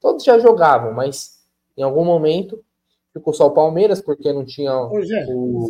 Todos 0.00 0.24
já 0.24 0.36
jogavam, 0.40 0.92
mas 0.92 1.40
em 1.76 1.82
algum 1.82 2.04
momento 2.04 2.62
ficou 3.12 3.32
só 3.32 3.46
o 3.46 3.52
Palmeiras 3.52 4.02
porque 4.02 4.32
não 4.32 4.44
tinha 4.44 4.76
Ô, 4.76 5.00
Gé, 5.00 5.26
o, 5.28 5.68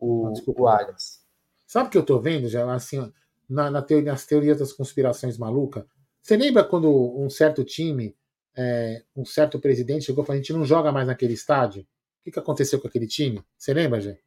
o, 0.00 0.32
o, 0.32 0.62
o 0.62 0.66
Allianz. 0.66 1.22
Sabe 1.66 1.88
o 1.88 1.90
que 1.90 1.98
eu 1.98 2.04
tô 2.04 2.18
vendo, 2.18 2.48
já 2.48 2.72
assim, 2.72 3.12
na, 3.48 3.70
na 3.70 3.82
teoria, 3.82 4.12
nas 4.12 4.24
teorias 4.24 4.58
das 4.58 4.72
conspirações 4.72 5.36
malucas? 5.36 5.84
Você 6.22 6.36
lembra 6.36 6.64
quando 6.64 6.88
um 6.88 7.28
certo 7.28 7.62
time, 7.62 8.16
é, 8.56 9.02
um 9.14 9.24
certo 9.24 9.58
presidente 9.58 10.06
chegou 10.06 10.24
e 10.24 10.26
falou: 10.26 10.38
a 10.38 10.40
gente 10.40 10.52
não 10.54 10.64
joga 10.64 10.90
mais 10.90 11.06
naquele 11.06 11.34
estádio? 11.34 11.86
Que, 12.24 12.30
que 12.30 12.38
aconteceu 12.38 12.80
com 12.80 12.88
aquele 12.88 13.06
time? 13.06 13.44
Você 13.56 13.74
lembra, 13.74 14.00
Jé? 14.00 14.18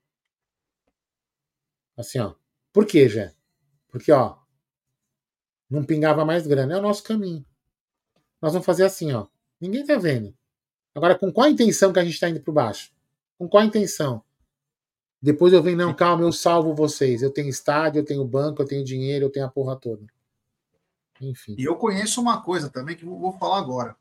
Assim, 1.98 2.20
ó. 2.20 2.36
Por 2.72 2.86
quê, 2.86 3.10
Jé? 3.10 3.34
Porque, 3.90 4.12
ó, 4.12 4.38
não 5.68 5.84
pingava 5.84 6.24
mais 6.24 6.46
grana. 6.46 6.76
É 6.76 6.78
o 6.78 6.82
nosso 6.82 7.04
caminho. 7.04 7.44
Nós 8.40 8.54
vamos 8.54 8.66
fazer 8.68 8.86
assim, 8.86 9.12
ó. 9.14 9.26
Ninguém 9.60 9.84
tá 9.84 9.98
vendo. 9.98 10.32
Agora, 10.94 11.18
com 11.18 11.32
qual 11.32 11.50
intenção 11.50 11.92
que 11.92 12.00
a 12.00 12.04
gente 12.04 12.14
está 12.14 12.30
indo 12.30 12.40
para 12.40 12.54
baixo? 12.54 12.92
Com 13.38 13.50
qual 13.50 13.64
intenção? 13.64 14.24
Depois 15.20 15.52
eu 15.52 15.64
venho, 15.64 15.78
não, 15.78 15.94
calma, 15.94 16.24
eu 16.24 16.32
salvo 16.32 16.76
vocês. 16.76 17.24
Eu 17.24 17.32
tenho 17.32 17.50
estádio, 17.50 18.00
eu 18.00 18.06
tenho 18.06 18.24
banco, 18.24 18.62
eu 18.62 18.68
tenho 18.68 18.86
dinheiro, 18.86 19.26
eu 19.26 19.32
tenho 19.32 19.48
a 19.48 19.50
porra 19.50 19.76
toda. 19.76 20.06
Enfim. 21.20 21.56
E 21.58 21.64
eu 21.64 21.76
conheço 21.76 22.22
uma 22.22 22.42
coisa 22.42 22.70
também 22.70 22.96
que 22.96 23.04
eu 23.04 23.18
vou 23.18 23.34
falar 23.34 23.58
agora. 23.58 23.96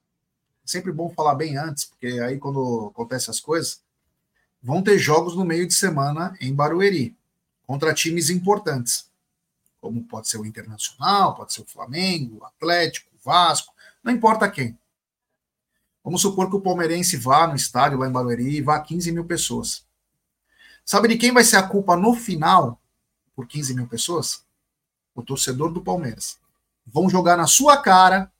Sempre 0.64 0.92
bom 0.92 1.08
falar 1.08 1.34
bem 1.34 1.56
antes, 1.56 1.86
porque 1.86 2.06
aí 2.20 2.38
quando 2.38 2.88
acontecem 2.92 3.30
as 3.30 3.40
coisas, 3.40 3.82
vão 4.62 4.82
ter 4.82 4.98
jogos 4.98 5.36
no 5.36 5.44
meio 5.44 5.66
de 5.66 5.74
semana 5.74 6.36
em 6.40 6.54
Barueri, 6.54 7.16
contra 7.66 7.94
times 7.94 8.30
importantes. 8.30 9.10
Como 9.80 10.02
pode 10.04 10.28
ser 10.28 10.38
o 10.38 10.46
Internacional, 10.46 11.34
pode 11.34 11.52
ser 11.52 11.62
o 11.62 11.66
Flamengo, 11.66 12.44
Atlético, 12.44 13.10
Vasco, 13.22 13.74
não 14.02 14.12
importa 14.12 14.50
quem. 14.50 14.78
Vamos 16.02 16.22
supor 16.22 16.48
que 16.48 16.54
o 16.54 16.60
palmeirense 16.60 17.16
vá 17.16 17.48
no 17.48 17.56
estádio 17.56 17.98
lá 17.98 18.06
em 18.06 18.12
Barueri 18.12 18.56
e 18.56 18.62
vá 18.62 18.78
15 18.78 19.10
mil 19.10 19.24
pessoas. 19.24 19.84
Sabe 20.84 21.08
de 21.08 21.18
quem 21.18 21.32
vai 21.32 21.42
ser 21.42 21.56
a 21.56 21.66
culpa 21.66 21.96
no 21.96 22.14
final, 22.14 22.80
por 23.34 23.48
15 23.48 23.74
mil 23.74 23.88
pessoas? 23.88 24.44
O 25.12 25.22
torcedor 25.22 25.72
do 25.72 25.82
Palmeiras. 25.82 26.38
Vão 26.86 27.10
jogar 27.10 27.36
na 27.36 27.48
sua 27.48 27.82
cara 27.82 28.32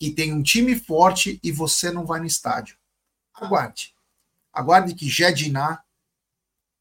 e 0.00 0.12
tem 0.12 0.32
um 0.32 0.44
time 0.44 0.78
forte 0.78 1.40
e 1.42 1.50
você 1.50 1.90
não 1.90 2.06
vai 2.06 2.20
no 2.20 2.26
estádio. 2.26 2.76
Aguarde. 3.34 3.92
Aguarde 4.52 4.94
que 4.94 5.08
Jediná 5.08 5.82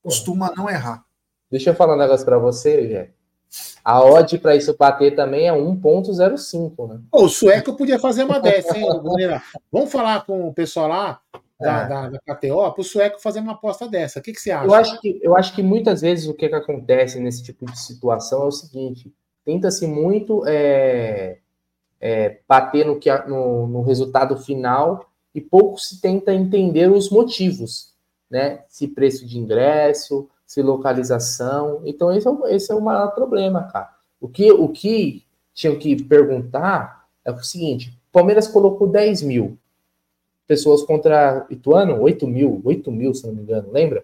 costuma 0.02 0.54
não 0.56 0.70
errar. 0.70 1.06
Deixa 1.52 1.72
eu 1.72 1.76
falar 1.76 1.96
um 1.96 2.00
negócio 2.00 2.26
para 2.26 2.38
você, 2.38 2.88
Jé. 2.88 3.12
A 3.84 4.04
odd 4.04 4.38
para 4.38 4.56
isso 4.56 4.76
bater 4.78 5.16
também 5.16 5.48
é 5.48 5.52
1.05, 5.52 6.88
né? 6.88 7.02
o 7.12 7.28
sueco 7.28 7.76
podia 7.76 7.98
fazer 7.98 8.24
uma 8.24 8.40
dessa, 8.40 8.78
hein, 8.78 8.86
Vamos 9.72 9.92
falar 9.92 10.24
com 10.26 10.48
o 10.48 10.54
pessoal 10.54 10.88
lá 10.88 11.22
da, 11.60 11.82
é. 11.82 11.88
da, 11.88 12.10
da 12.10 12.20
KTO 12.20 12.72
para 12.72 12.82
o 12.82 12.84
sueco 12.84 13.20
fazer 13.20 13.40
uma 13.40 13.54
aposta 13.54 13.88
dessa. 13.88 14.20
O 14.20 14.22
que, 14.22 14.32
que 14.32 14.40
você 14.40 14.52
acha? 14.52 14.68
Eu 14.68 14.74
acho 14.76 15.02
que, 15.02 15.20
eu 15.24 15.36
acho 15.36 15.56
que 15.56 15.64
muitas 15.64 16.02
vezes 16.02 16.28
o 16.28 16.34
que, 16.36 16.48
que 16.48 16.56
acontece 16.56 17.20
nesse 17.20 17.44
tipo 17.44 17.66
de 17.66 17.80
situação 17.80 18.44
é 18.44 18.46
o 18.46 18.52
seguinte: 18.52 19.12
tenta-se 19.44 19.88
muito 19.88 20.44
é, 20.46 21.40
é, 22.00 22.40
bater 22.48 22.86
no, 22.86 23.00
que, 23.00 23.12
no, 23.28 23.68
no 23.68 23.82
resultado 23.82 24.38
final 24.38 25.09
e 25.34 25.42
pouco 25.42 25.80
se 25.80 26.02
tenta 26.02 26.34
entender 26.34 26.92
os 26.92 27.10
motivos, 27.10 27.94
né? 28.30 28.64
Se 28.68 28.88
preço 28.88 29.26
de 29.26 29.38
ingresso, 29.38 30.30
se 30.46 30.62
localização. 30.62 31.82
Então, 31.86 32.12
esse 32.12 32.28
é, 32.28 32.32
o, 32.32 32.48
esse 32.48 32.72
é 32.72 32.76
o 32.76 32.82
maior 32.82 33.14
problema, 33.14 33.64
cara. 33.64 33.90
O 34.20 34.28
que, 34.28 34.52
o 34.52 34.68
que 34.70 35.24
tinham 35.54 35.78
que 35.78 36.04
perguntar 36.04 37.08
é 37.24 37.32
o 37.32 37.44
seguinte: 37.44 37.94
Palmeiras 38.12 38.48
colocou 38.48 38.88
10 38.88 39.22
mil 39.22 39.58
pessoas 40.48 40.82
contra 40.82 41.46
Ituano, 41.50 42.02
8 42.02 42.28
mil, 42.28 42.60
8 42.66 42.92
mil, 42.92 43.14
se 43.14 43.28
não 43.28 43.36
me 43.36 43.44
engano, 43.44 43.72
lembra? 43.72 44.04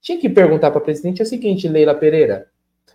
Tinha 0.00 0.18
que 0.18 0.28
perguntar 0.28 0.70
para 0.70 0.78
a 0.78 0.84
presidente 0.84 1.22
é 1.22 1.24
o 1.24 1.28
seguinte, 1.28 1.66
Leila 1.66 1.94
Pereira. 1.94 2.48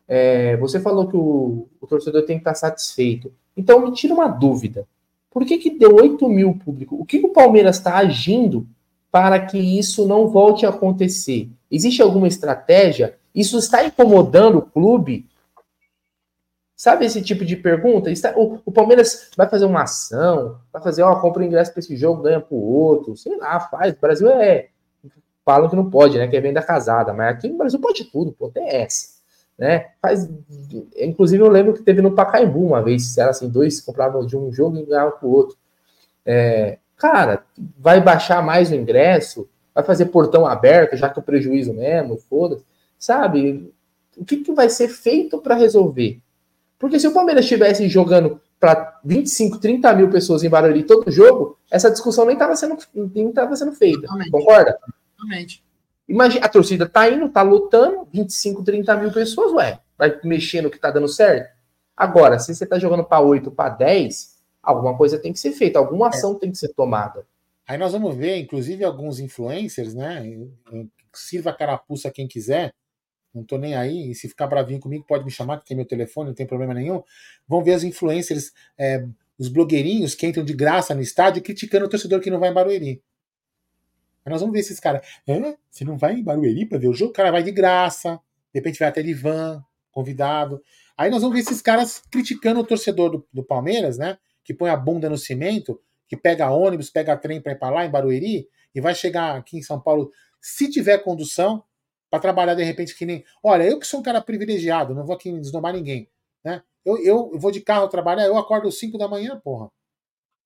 É, 0.07 0.55
você 0.57 0.79
falou 0.79 1.07
que 1.07 1.17
o, 1.17 1.67
o, 1.81 1.87
torcedor 1.87 2.23
tem 2.23 2.37
que 2.37 2.41
estar 2.41 2.53
satisfeito. 2.53 3.33
Então 3.57 3.81
me 3.81 3.91
tira 3.91 4.13
uma 4.13 4.27
dúvida. 4.27 4.87
Por 5.35 5.45
que, 5.45 5.57
que 5.57 5.69
deu 5.69 5.97
8 5.97 6.29
mil 6.29 6.57
público? 6.57 6.95
O 6.95 7.03
que, 7.03 7.19
que 7.19 7.25
o 7.25 7.33
Palmeiras 7.33 7.75
está 7.75 7.97
agindo 7.97 8.65
para 9.11 9.37
que 9.37 9.57
isso 9.57 10.07
não 10.07 10.29
volte 10.29 10.65
a 10.65 10.69
acontecer? 10.69 11.49
Existe 11.69 12.01
alguma 12.01 12.25
estratégia? 12.25 13.17
Isso 13.35 13.57
está 13.57 13.83
incomodando 13.83 14.59
o 14.59 14.61
clube? 14.61 15.27
Sabe 16.73 17.05
esse 17.05 17.21
tipo 17.21 17.43
de 17.43 17.57
pergunta? 17.57 18.09
Está, 18.09 18.33
o, 18.37 18.61
o, 18.65 18.71
Palmeiras 18.71 19.29
vai 19.35 19.49
fazer 19.49 19.65
uma 19.65 19.83
ação, 19.83 20.57
vai 20.71 20.81
fazer, 20.81 21.03
ó, 21.03 21.13
compra 21.19 21.41
o 21.41 21.45
ingresso 21.45 21.73
para 21.73 21.81
esse 21.81 21.97
jogo, 21.97 22.23
ganha 22.23 22.39
para 22.39 22.55
o 22.55 22.63
outro, 22.63 23.17
sei 23.17 23.35
lá, 23.35 23.59
faz. 23.59 23.93
O 23.93 23.99
Brasil 23.99 24.29
é. 24.29 24.69
Falam 25.43 25.69
que 25.69 25.75
não 25.75 25.89
pode, 25.89 26.17
né? 26.17 26.29
Que 26.29 26.37
é 26.37 26.41
venda 26.41 26.63
casada, 26.63 27.11
mas 27.11 27.35
aqui 27.35 27.49
no 27.49 27.57
Brasil 27.57 27.79
pode 27.81 28.05
tudo, 28.05 28.31
pô, 28.31 28.47
tem 28.47 28.69
essa. 28.69 29.14
Né? 29.57 29.87
Faz, 30.01 30.29
inclusive, 30.97 31.41
eu 31.41 31.49
lembro 31.49 31.73
que 31.73 31.83
teve 31.83 32.01
no 32.01 32.13
Pacaembu 32.13 32.65
uma 32.65 32.81
vez, 32.81 33.17
era 33.17 33.29
assim, 33.29 33.49
dois 33.49 33.79
compravam 33.79 34.25
de 34.25 34.35
um 34.35 34.51
jogo 34.51 34.77
e 34.77 34.85
ganhavam 34.85 35.17
para 35.17 35.27
o 35.27 35.31
outro. 35.31 35.57
É, 36.25 36.77
cara, 36.97 37.43
vai 37.77 38.01
baixar 38.01 38.43
mais 38.43 38.71
o 38.71 38.75
ingresso, 38.75 39.47
vai 39.73 39.83
fazer 39.83 40.07
portão 40.07 40.45
aberto, 40.45 40.97
já 40.97 41.09
que 41.09 41.19
o 41.19 41.23
prejuízo 41.23 41.73
mesmo, 41.73 42.17
foda-se. 42.17 42.65
Sabe? 42.97 43.73
O 44.17 44.25
que, 44.25 44.37
que 44.37 44.51
vai 44.53 44.69
ser 44.69 44.89
feito 44.89 45.39
para 45.39 45.55
resolver? 45.55 46.19
Porque 46.77 46.99
se 46.99 47.07
o 47.07 47.13
Palmeiras 47.13 47.45
estivesse 47.45 47.87
jogando 47.87 48.41
para 48.59 48.99
25, 49.03 49.59
30 49.59 49.93
mil 49.93 50.09
pessoas 50.09 50.43
em 50.43 50.49
Barueri 50.49 50.83
todo 50.83 51.11
jogo, 51.11 51.57
essa 51.69 51.91
discussão 51.91 52.25
nem 52.25 52.33
estava 52.33 52.55
sendo, 52.55 52.77
nem 52.93 53.33
sendo 53.55 53.73
feita. 53.73 53.99
Exatamente. 53.99 54.31
Concorda? 54.31 54.77
Exatamente. 55.17 55.64
Imagina, 56.07 56.45
a 56.45 56.49
torcida 56.49 56.87
tá 56.87 57.09
indo, 57.09 57.29
tá 57.29 57.41
lutando, 57.41 58.07
25, 58.13 58.63
30 58.63 58.95
mil 58.97 59.11
pessoas, 59.11 59.51
ué, 59.53 59.79
vai 59.97 60.19
mexer 60.23 60.61
no 60.61 60.69
que 60.69 60.77
tá 60.77 60.91
dando 60.91 61.07
certo? 61.07 61.55
Agora, 61.97 62.37
se 62.39 62.53
você 62.53 62.65
tá 62.65 62.77
jogando 62.77 63.03
para 63.03 63.21
8, 63.21 63.49
para 63.51 63.69
10, 63.69 64.35
alguma 64.61 64.95
coisa 64.95 65.17
tem 65.17 65.33
que 65.33 65.39
ser 65.39 65.51
feita, 65.53 65.79
alguma 65.79 66.09
ação 66.09 66.35
é. 66.35 66.39
tem 66.39 66.51
que 66.51 66.57
ser 66.57 66.73
tomada. 66.73 67.25
Aí 67.67 67.77
nós 67.77 67.93
vamos 67.93 68.15
ver, 68.15 68.37
inclusive, 68.37 68.83
alguns 68.83 69.19
influencers, 69.19 69.95
né? 69.95 70.23
Sirva 71.13 71.49
a 71.49 71.53
carapuça 71.53 72.11
quem 72.11 72.27
quiser, 72.27 72.73
não 73.33 73.43
tô 73.43 73.57
nem 73.57 73.75
aí. 73.75 74.11
E 74.11 74.15
se 74.15 74.29
ficar 74.29 74.47
bravinho 74.47 74.79
comigo, 74.79 75.05
pode 75.07 75.25
me 75.25 75.31
chamar, 75.31 75.59
que 75.59 75.65
tem 75.65 75.75
meu 75.75 75.85
telefone, 75.85 76.29
não 76.29 76.35
tem 76.35 76.45
problema 76.45 76.73
nenhum. 76.73 77.01
Vão 77.47 77.63
ver 77.63 77.75
os 77.75 77.83
influencers, 77.83 78.51
é, 78.77 79.05
os 79.37 79.47
blogueirinhos 79.47 80.13
que 80.13 80.27
entram 80.27 80.43
de 80.43 80.53
graça 80.53 80.93
no 80.93 81.01
estádio 81.01 81.41
criticando 81.41 81.85
o 81.85 81.89
torcedor 81.89 82.19
que 82.19 82.29
não 82.29 82.39
vai 82.39 82.49
em 82.49 82.53
Barueri. 82.53 83.01
Aí 84.25 84.31
nós 84.31 84.41
vamos 84.41 84.53
ver 84.53 84.61
esses 84.61 84.79
caras. 84.79 85.05
É, 85.27 85.55
você 85.69 85.85
não 85.85 85.97
vai 85.97 86.15
em 86.15 86.23
Barueri 86.23 86.65
para 86.65 86.79
ver 86.79 86.87
o 86.87 86.93
jogo? 86.93 87.11
O 87.11 87.13
cara 87.13 87.31
vai 87.31 87.43
de 87.43 87.51
graça, 87.51 88.19
de 88.53 88.59
repente 88.59 88.79
vai 88.79 88.87
até 88.87 89.03
de 89.03 89.13
van, 89.13 89.63
convidado. 89.91 90.61
Aí 90.97 91.11
nós 91.11 91.21
vamos 91.21 91.35
ver 91.35 91.41
esses 91.41 91.61
caras 91.61 92.01
criticando 92.11 92.59
o 92.59 92.63
torcedor 92.63 93.11
do, 93.11 93.27
do 93.31 93.43
Palmeiras, 93.43 93.97
né? 93.97 94.17
Que 94.43 94.53
põe 94.53 94.69
a 94.69 94.75
bunda 94.75 95.09
no 95.09 95.17
cimento, 95.17 95.79
que 96.07 96.17
pega 96.17 96.49
ônibus, 96.49 96.89
pega 96.89 97.15
trem 97.15 97.39
para 97.39 97.51
ir 97.51 97.59
para 97.59 97.73
lá 97.73 97.85
em 97.85 97.91
Barueri 97.91 98.47
e 98.73 98.81
vai 98.81 98.95
chegar 98.95 99.37
aqui 99.37 99.57
em 99.57 99.61
São 99.61 99.79
Paulo, 99.79 100.11
se 100.41 100.69
tiver 100.69 100.97
condução, 100.99 101.63
para 102.09 102.19
trabalhar 102.19 102.55
de 102.55 102.63
repente 102.63 102.95
que 102.95 103.05
nem. 103.05 103.23
Olha, 103.43 103.63
eu 103.63 103.79
que 103.79 103.87
sou 103.87 103.99
um 103.99 104.03
cara 104.03 104.21
privilegiado, 104.21 104.93
não 104.93 105.05
vou 105.05 105.15
aqui 105.15 105.31
desnomar 105.39 105.73
ninguém. 105.73 106.09
Né? 106.43 106.61
Eu, 106.83 106.97
eu, 107.03 107.39
vou 107.39 107.51
de 107.51 107.61
carro 107.61 107.87
trabalhar, 107.87 108.25
eu 108.25 108.37
acordo 108.37 108.67
às 108.67 108.77
5 108.77 108.97
da 108.97 109.07
manhã, 109.07 109.39
porra. 109.43 109.69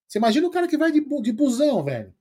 Você 0.07 0.17
imagina 0.17 0.47
o 0.47 0.51
cara 0.51 0.67
que 0.67 0.77
vai 0.77 0.91
de, 0.91 1.01
de 1.21 1.31
busão, 1.31 1.83
velho. 1.83 2.13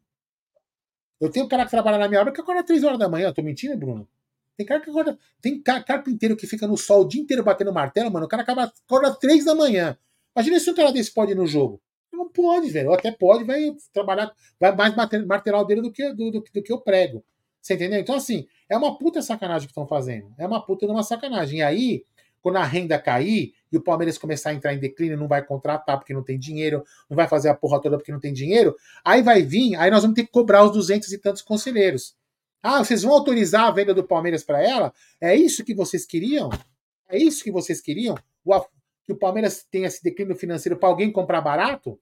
Eu 1.21 1.31
tenho 1.31 1.49
cara 1.49 1.65
que 1.65 1.71
trabalha 1.71 1.99
na 1.99 2.09
minha 2.09 2.21
obra 2.21 2.33
que 2.33 2.41
acorda 2.41 2.63
3 2.63 2.85
horas 2.85 2.99
da 2.99 3.09
manhã. 3.09 3.29
Eu 3.29 3.35
tô 3.35 3.43
mentindo, 3.43 3.77
Bruno? 3.77 4.09
Tem 4.57 4.67
cara 4.67 4.81
que 4.81 4.91
acorda. 4.91 5.19
Tem 5.41 5.61
carpinteiro 5.61 6.37
que 6.37 6.47
fica 6.47 6.67
no 6.67 6.77
sol 6.77 7.03
o 7.03 7.09
dia 7.09 7.21
inteiro 7.21 7.43
batendo 7.43 7.73
martelo, 7.73 8.11
mano. 8.11 8.27
O 8.27 8.29
cara 8.29 8.43
acaba, 8.43 8.73
acorda 8.87 9.15
3 9.15 9.45
da 9.45 9.55
manhã. 9.55 9.97
Imagina 10.35 10.61
se 10.61 10.71
um 10.71 10.75
cara 10.75 10.93
desse 10.93 11.13
pode 11.13 11.33
ir 11.33 11.35
no 11.35 11.47
jogo. 11.47 11.81
Não 12.13 12.29
pode, 12.29 12.71
velho. 12.71 12.89
Ou 12.89 12.95
até 12.95 13.13
pode, 13.13 13.45
vai 13.45 13.75
trabalhar, 13.93 14.33
vai 14.59 14.75
mais 14.75 14.95
martelar 15.27 15.61
o 15.61 15.65
dele 15.65 15.83
do 15.83 15.93
que, 15.93 16.13
do, 16.13 16.31
do, 16.31 16.41
do 16.41 16.63
que 16.63 16.73
eu 16.73 16.81
prego. 16.81 17.25
Você 17.61 17.75
entendeu? 17.75 18.01
Então, 18.01 18.15
assim, 18.15 18.47
é 18.69 18.77
uma 18.77 18.99
puta 18.99 19.21
sacanagem 19.23 19.67
que 19.67 19.73
estão 19.73 19.87
fazendo. 19.87 20.33
É 20.39 20.47
uma 20.47 20.65
puta 20.65 20.87
de 20.87 20.93
uma 20.93 21.03
sacanagem. 21.03 21.59
E 21.59 21.63
aí, 21.63 22.05
quando 22.41 22.57
a 22.57 22.65
renda 22.65 22.99
cair 22.99 23.55
e 23.71 23.77
o 23.77 23.83
Palmeiras 23.83 24.19
começar 24.19 24.51
a 24.51 24.55
entrar 24.55 24.75
em 24.75 24.79
declínio, 24.79 25.17
não 25.17 25.29
vai 25.29 25.45
contratar 25.45 25.99
porque 25.99 26.15
não 26.15 26.23
tem 26.23 26.39
dinheiro, 26.39 26.85
não 27.09 27.17
vai 27.17 27.29
fazer 27.29 27.49
a 27.49 27.55
porra 27.55 27.81
toda 27.81 27.97
porque 27.97 28.13
não 28.13 28.21
tem 28.21 28.33
dinheiro, 28.33 28.77
aí 29.05 29.23
vai 29.23 29.43
vir, 29.43 29.77
aí 29.77 29.91
nós 29.91 30.03
vamos 30.03 30.15
ter 30.15 30.25
que 30.25 30.33
cobrar 30.33 30.65
os 30.65 30.73
duzentos 30.73 31.13
e 31.13 31.19
tantos 31.19 31.43
conselheiros. 31.43 32.17
Ah, 32.63 32.83
vocês 32.83 33.03
vão 33.03 33.13
autorizar 33.13 33.65
a 33.65 33.71
venda 33.71 33.95
do 33.95 34.03
Palmeiras 34.03 34.43
para 34.43 34.63
ela? 34.63 34.93
É 35.21 35.35
isso 35.35 35.65
que 35.65 35.75
vocês 35.75 36.05
queriam? 36.05 36.51
É 37.09 37.17
isso 37.17 37.45
que 37.45 37.53
vocês 37.53 37.81
queriam? 37.81 38.17
O, 38.45 38.61
que 39.05 39.13
o 39.13 39.17
Palmeiras 39.17 39.65
tenha 39.71 39.87
esse 39.87 40.03
declínio 40.03 40.37
financeiro 40.37 40.77
para 40.77 40.89
alguém 40.89 41.11
comprar 41.11 41.41
barato? 41.41 41.97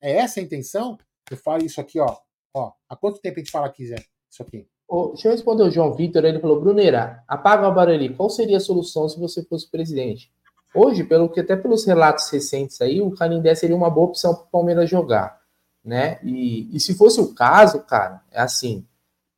É 0.00 0.16
essa 0.16 0.40
a 0.40 0.42
intenção? 0.42 0.98
Eu 1.30 1.36
falo 1.36 1.64
isso 1.64 1.80
aqui, 1.80 2.00
ó. 2.00 2.16
ó. 2.54 2.72
Há 2.88 2.96
quanto 2.96 3.20
tempo 3.20 3.36
a 3.36 3.40
gente 3.40 3.52
fala 3.52 3.66
aqui, 3.66 3.86
Zé? 3.86 4.02
Isso 4.28 4.42
aqui. 4.42 4.66
Oh, 4.88 5.08
deixa 5.08 5.28
eu 5.28 5.32
responder 5.32 5.62
o 5.62 5.70
João 5.70 5.94
Vitor. 5.94 6.24
Ele 6.24 6.40
falou: 6.40 6.60
Bruneira, 6.60 7.22
apaga 7.28 7.68
o 7.68 7.72
Barueri. 7.72 8.12
Qual 8.12 8.28
seria 8.28 8.56
a 8.56 8.60
solução 8.60 9.08
se 9.08 9.20
você 9.20 9.44
fosse 9.44 9.70
presidente? 9.70 10.32
Hoje, 10.74 11.04
pelo 11.04 11.28
que 11.28 11.40
até 11.40 11.56
pelos 11.56 11.84
relatos 11.84 12.30
recentes 12.30 12.80
aí, 12.80 13.00
o 13.00 13.10
Canindé 13.10 13.54
seria 13.54 13.76
uma 13.76 13.90
boa 13.90 14.08
opção 14.08 14.34
para 14.34 14.44
o 14.44 14.50
Palmeiras 14.50 14.88
jogar, 14.88 15.40
né? 15.84 16.18
E, 16.22 16.74
e 16.74 16.78
se 16.78 16.94
fosse 16.94 17.20
o 17.20 17.34
caso, 17.34 17.80
cara, 17.80 18.22
é 18.30 18.40
assim: 18.40 18.86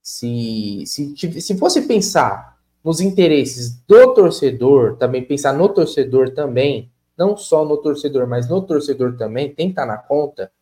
se, 0.03 0.85
se, 0.87 1.41
se 1.41 1.57
fosse 1.57 1.83
pensar 1.83 2.59
nos 2.85 3.01
interesses 3.01 3.77
do 3.87 4.15
torcedor, 4.15 4.97
também 4.97 5.25
pensar 5.25 5.55
no 5.55 5.69
torcedor 5.69 6.31
também, 6.31 6.91
não 7.17 7.37
só 7.37 7.65
no 7.65 7.77
torcedor, 7.79 8.27
mas 8.27 8.49
no 8.49 8.61
torcedor 8.61 9.17
também, 9.17 9.55
tem 9.55 9.69
que 9.69 9.73
estar 9.73 9.87
tá 9.87 9.93
na 9.93 9.99
conta. 9.99 10.53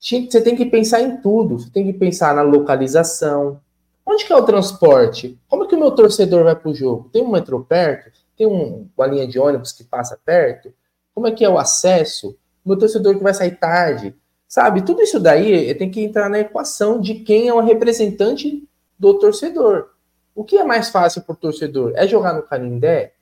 Você 0.00 0.40
tem 0.40 0.54
que 0.54 0.64
pensar 0.64 1.00
em 1.00 1.20
tudo. 1.20 1.58
Você 1.58 1.70
tem 1.70 1.84
que 1.84 1.92
pensar 1.92 2.32
na 2.32 2.42
localização, 2.42 3.60
Onde 4.08 4.24
que 4.24 4.32
é 4.32 4.36
o 4.36 4.42
transporte? 4.42 5.38
Como 5.46 5.68
que 5.68 5.74
o 5.74 5.78
meu 5.78 5.90
torcedor 5.90 6.42
vai 6.42 6.56
para 6.56 6.70
o 6.70 6.74
jogo? 6.74 7.10
Tem 7.12 7.22
um 7.22 7.30
metrô 7.30 7.60
perto? 7.60 8.17
Tem 8.38 8.46
um, 8.46 8.88
uma 8.96 9.06
linha 9.08 9.26
de 9.26 9.38
ônibus 9.38 9.72
que 9.72 9.82
passa 9.82 10.18
perto? 10.24 10.72
Como 11.12 11.26
é 11.26 11.32
que 11.32 11.44
é 11.44 11.48
o 11.48 11.58
acesso? 11.58 12.38
Meu 12.64 12.78
torcedor 12.78 13.16
que 13.16 13.22
vai 13.22 13.34
sair 13.34 13.56
tarde? 13.56 14.14
Sabe? 14.46 14.82
Tudo 14.82 15.02
isso 15.02 15.18
daí 15.18 15.74
tem 15.74 15.90
que 15.90 16.00
entrar 16.00 16.30
na 16.30 16.38
equação 16.38 17.00
de 17.00 17.16
quem 17.16 17.48
é 17.48 17.52
o 17.52 17.60
representante 17.60 18.66
do 18.96 19.18
torcedor. 19.18 19.90
O 20.34 20.44
que 20.44 20.56
é 20.56 20.62
mais 20.62 20.88
fácil 20.88 21.22
para 21.22 21.32
o 21.32 21.36
torcedor? 21.36 21.92
É 21.96 22.06
jogar 22.06 22.32
no 22.32 22.42
Canindé? 22.42 23.14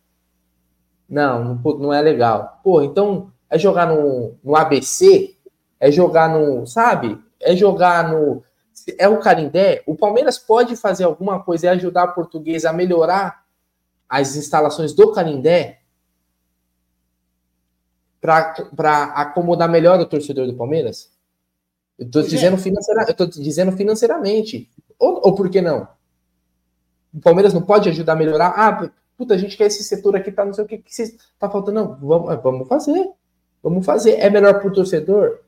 Não, 1.09 1.55
não 1.79 1.93
é 1.93 2.03
legal. 2.03 2.61
Pô, 2.63 2.83
então 2.83 3.33
é 3.49 3.59
jogar 3.59 3.87
no, 3.87 4.35
no 4.45 4.55
ABC? 4.55 5.35
É 5.81 5.91
jogar 5.91 6.29
no, 6.29 6.67
sabe? 6.67 7.19
É 7.41 7.57
jogar 7.57 8.11
no 8.11 8.45
é 8.99 9.09
o 9.09 9.19
Carindé, 9.19 9.83
o 9.87 9.97
Palmeiras 9.97 10.39
pode 10.39 10.77
fazer 10.77 11.05
alguma 11.05 11.43
coisa 11.43 11.67
e 11.67 11.69
ajudar 11.71 12.03
a 12.05 12.09
portuguesa 12.09 12.71
a 12.71 12.73
melhorar 12.73 13.46
as 14.09 14.37
instalações 14.37 14.93
do 14.93 15.13
Carindé 15.13 15.81
para 18.21 19.05
acomodar 19.15 19.69
melhor 19.69 20.01
o 20.01 20.07
torcedor 20.07 20.47
do 20.47 20.57
Palmeiras? 20.57 21.11
Eu 21.99 22.07
estou 22.07 22.23
dizendo, 22.23 22.59
financeira, 22.59 23.07
dizendo 23.37 23.73
financeiramente. 23.73 24.71
Ou, 24.99 25.21
ou 25.27 25.35
por 25.35 25.49
que 25.49 25.61
não? 25.61 25.89
O 27.15 27.21
Palmeiras 27.21 27.55
não 27.55 27.63
pode 27.63 27.89
ajudar 27.89 28.13
a 28.13 28.17
melhorar? 28.17 28.49
Ah, 28.49 28.91
puta, 29.17 29.35
a 29.35 29.39
gente 29.39 29.57
quer 29.57 29.67
esse 29.67 29.83
setor 29.83 30.17
aqui, 30.17 30.31
tá 30.31 30.45
não 30.45 30.53
sei 30.53 30.65
o 30.65 30.67
que, 30.67 30.79
que 30.79 30.93
tá 31.39 31.49
faltando. 31.49 31.81
Não, 31.81 31.97
vamos, 31.97 32.43
vamos 32.43 32.69
fazer. 32.69 33.11
Vamos 33.63 33.87
fazer. 33.87 34.13
É 34.13 34.29
melhor 34.29 34.61
para 34.61 34.69
o 34.69 34.73
torcedor? 34.73 35.41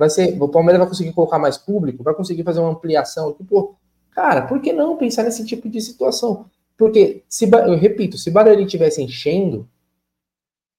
vai 0.00 0.08
ser, 0.08 0.42
o 0.42 0.48
Palmeiras 0.48 0.78
vai 0.78 0.88
conseguir 0.88 1.12
colocar 1.12 1.38
mais 1.38 1.58
público, 1.58 2.02
vai 2.02 2.14
conseguir 2.14 2.42
fazer 2.42 2.58
uma 2.58 2.70
ampliação. 2.70 3.36
Pô, 3.46 3.74
cara, 4.12 4.46
por 4.46 4.58
que 4.58 4.72
não 4.72 4.96
pensar 4.96 5.24
nesse 5.24 5.44
tipo 5.44 5.68
de 5.68 5.78
situação? 5.78 6.46
Porque, 6.80 7.22
se, 7.28 7.44
eu 7.44 7.76
repito, 7.76 8.16
se 8.16 8.30
Barueri 8.30 8.64
estivesse 8.64 9.02
enchendo, 9.02 9.68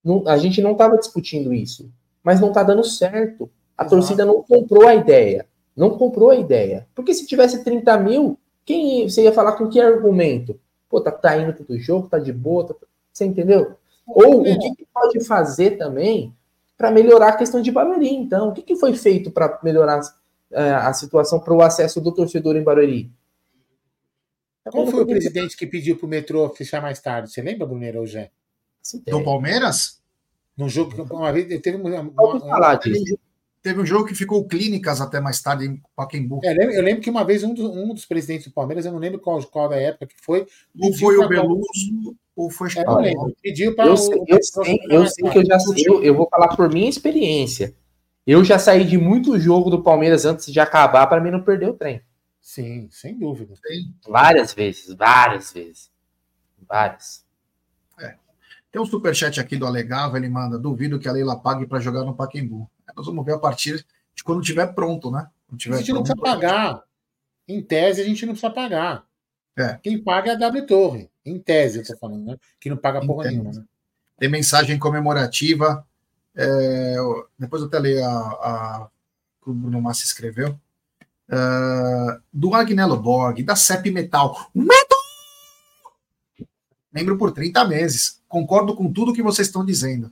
não, 0.04 0.28
a 0.28 0.36
gente 0.36 0.60
não 0.60 0.72
estava 0.72 0.98
discutindo 0.98 1.54
isso. 1.54 1.92
Mas 2.24 2.42
não 2.42 2.48
está 2.48 2.64
dando 2.64 2.84
certo. 2.84 3.48
A 3.78 3.84
Exato. 3.84 3.96
torcida 3.96 4.26
não 4.26 4.42
comprou 4.42 4.88
a 4.88 4.96
ideia. 4.96 5.46
Não 5.78 5.92
comprou 5.92 6.32
a 6.32 6.36
ideia. 6.36 6.88
Porque 6.96 7.14
se 7.14 7.28
tivesse 7.28 7.64
30 7.64 7.98
mil, 8.00 8.36
quem 8.66 9.08
você 9.08 9.22
ia 9.22 9.32
falar 9.32 9.52
com 9.52 9.70
que 9.70 9.80
argumento? 9.80 10.60
Pô, 10.90 11.00
tá, 11.00 11.12
tá 11.12 11.38
indo 11.38 11.54
todo 11.54 11.78
jogo, 11.78 12.10
tá 12.10 12.18
de 12.18 12.34
boa, 12.34 12.66
tá, 12.66 12.74
você 13.14 13.26
entendeu? 13.26 13.76
Ou 14.08 14.42
o 14.42 14.44
que, 14.44 14.76
que 14.78 14.88
pode 14.92 15.24
fazer 15.24 15.78
também 15.78 16.34
para 16.76 16.90
melhorar 16.90 17.28
a 17.28 17.38
questão 17.38 17.62
de 17.62 17.72
Barueri. 17.72 18.12
Então, 18.12 18.50
o 18.50 18.54
que, 18.54 18.64
que 18.64 18.76
foi 18.76 18.96
feito 18.96 19.30
para 19.30 19.60
melhorar 19.62 20.02
é, 20.52 20.74
a 20.74 20.92
situação 20.94 21.40
para 21.40 21.54
o 21.54 21.62
acesso 21.62 22.02
do 22.02 22.12
torcedor 22.12 22.56
em 22.56 22.64
Barueri? 22.64 23.12
Qual 24.70 24.88
foi 24.88 25.04
o 25.04 25.08
presidente 25.08 25.58
que 25.58 25.66
pediu 25.66 25.98
para 25.98 26.06
o 26.06 26.10
metrô 26.10 26.50
fechar 26.50 26.82
mais 26.82 27.00
tarde? 27.00 27.32
Você 27.32 27.42
lembra, 27.42 27.66
Brunero, 27.66 28.02
hoje? 28.02 28.30
Do 29.08 29.24
Palmeiras? 29.24 30.02
No 30.58 30.70
jogo, 30.70 31.08
uma 31.12 31.32
vez 31.32 31.48
teve 31.62 31.78
uma, 31.78 32.02
uma. 32.02 32.80
Teve 33.64 33.80
um 33.80 33.86
jogo 33.86 34.08
que 34.08 34.16
ficou 34.16 34.48
clínicas 34.48 35.02
até 35.02 35.20
mais 35.20 35.40
tarde 35.40 35.66
em 35.66 35.80
Pacaembu. 35.96 36.40
É, 36.44 36.52
eu, 36.52 36.58
lembro, 36.58 36.74
eu, 36.74 36.82
lembro, 36.84 37.02
que 37.02 37.10
uma 37.12 37.24
vez 37.24 37.44
um, 37.44 37.54
do, 37.54 37.72
um, 37.72 37.94
dos 37.94 38.06
presidentes 38.06 38.48
do 38.48 38.54
Palmeiras, 38.54 38.86
eu 38.86 38.92
não 38.92 38.98
lembro 38.98 39.20
qual, 39.20 39.42
qual 39.44 39.70
da 39.70 39.76
época 39.76 40.08
que 40.08 40.16
foi. 40.20 40.48
Ou 40.80 40.92
foi 40.94 41.16
o 41.18 41.28
Beluso, 41.28 42.16
ou 42.36 42.50
foi 42.50 42.70
é, 42.76 42.84
eu 42.84 42.96
lembro. 42.96 43.36
Pediu 43.42 43.76
para 43.76 43.86
eu, 43.86 43.98
sei, 43.98 44.20
eu, 44.28 44.44
sei, 44.44 44.80
eu 44.90 45.08
sei 45.08 45.30
que 45.30 45.38
eu 45.38 45.46
já 45.46 45.60
sei, 45.60 45.84
eu, 45.86 46.04
eu 46.04 46.16
vou 46.16 46.28
falar 46.28 46.56
por 46.56 46.74
minha 46.74 46.90
experiência. 46.90 47.76
Eu 48.26 48.44
já 48.44 48.58
saí 48.58 48.84
de 48.84 48.98
muito 48.98 49.40
jogo 49.40 49.70
do 49.70 49.84
Palmeiras 49.84 50.26
antes 50.26 50.52
de 50.52 50.60
acabar 50.60 51.06
para 51.06 51.22
mim 51.22 51.30
não 51.30 51.44
perder 51.44 51.70
o 51.70 51.74
trem. 51.74 52.02
Sim, 52.42 52.90
sem 52.92 53.18
dúvida. 53.18 53.54
Sim. 53.56 53.94
Várias 54.08 54.54
vezes, 54.54 54.94
várias 54.96 55.54
vezes. 55.54 55.92
Várias. 56.68 57.24
É. 58.00 58.16
Tem 58.72 58.82
um 58.82 58.86
superchat 58.86 59.40
aqui 59.40 59.56
do 59.56 59.66
Alegava, 59.66 60.18
ele 60.18 60.28
manda: 60.28 60.58
duvido 60.58 61.00
que 61.00 61.08
a 61.08 61.12
Leila 61.12 61.40
pague 61.40 61.68
para 61.68 61.80
jogar 61.80 62.04
no 62.04 62.16
Paquembu. 62.16 62.70
Nós 62.96 63.06
vamos 63.06 63.24
ver 63.24 63.34
a 63.34 63.40
partir 63.40 63.86
de 64.16 64.24
quando 64.24 64.42
estiver 64.42 64.74
pronto, 64.74 65.12
né? 65.12 65.30
Tiver 65.56 65.76
a 65.76 65.78
gente 65.78 65.92
pronto, 65.92 66.08
não 66.08 66.16
precisa 66.16 66.36
pagar. 66.36 66.84
Em 67.48 67.62
tese, 67.62 68.02
a 68.02 68.06
gente 68.06 68.26
não 68.26 68.34
precisa 68.34 68.52
pagar. 68.52 69.06
É. 69.58 69.78
Quem 69.84 70.02
paga 70.02 70.32
é 70.32 70.36
a 70.36 70.38
W 70.38 70.66
Torre. 70.66 71.10
Em 71.26 71.38
tese, 71.38 71.80
eu 71.80 71.86
tô 71.86 71.98
falando, 71.98 72.26
né? 72.26 72.38
Que 72.60 72.70
não 72.70 72.78
paga 72.78 73.06
porra 73.06 73.30
nenhuma, 73.30 73.52
né? 73.52 73.64
Tem 74.18 74.30
mensagem 74.30 74.80
comemorativa. 74.80 75.86
É, 76.36 76.96
depois 77.38 77.62
eu 77.62 77.68
até 77.68 77.78
leio 77.78 78.04
a, 78.06 78.20
a 78.20 78.90
que 79.44 79.50
o 79.50 79.54
Bruno 79.54 79.82
Massa 79.82 80.06
escreveu. 80.06 80.58
Uh, 81.32 82.22
do 82.32 82.54
Agnello 82.54 82.98
Borg, 82.98 83.42
da 83.44 83.56
CEP 83.56 83.90
Metal. 83.90 84.50
Metal! 84.54 85.00
Membro 86.92 87.18
por 87.18 87.32
30 87.32 87.64
meses. 87.66 88.22
Concordo 88.28 88.76
com 88.76 88.92
tudo 88.92 89.14
que 89.14 89.24
vocês 89.24 89.48
estão 89.48 89.64
dizendo 89.64 90.12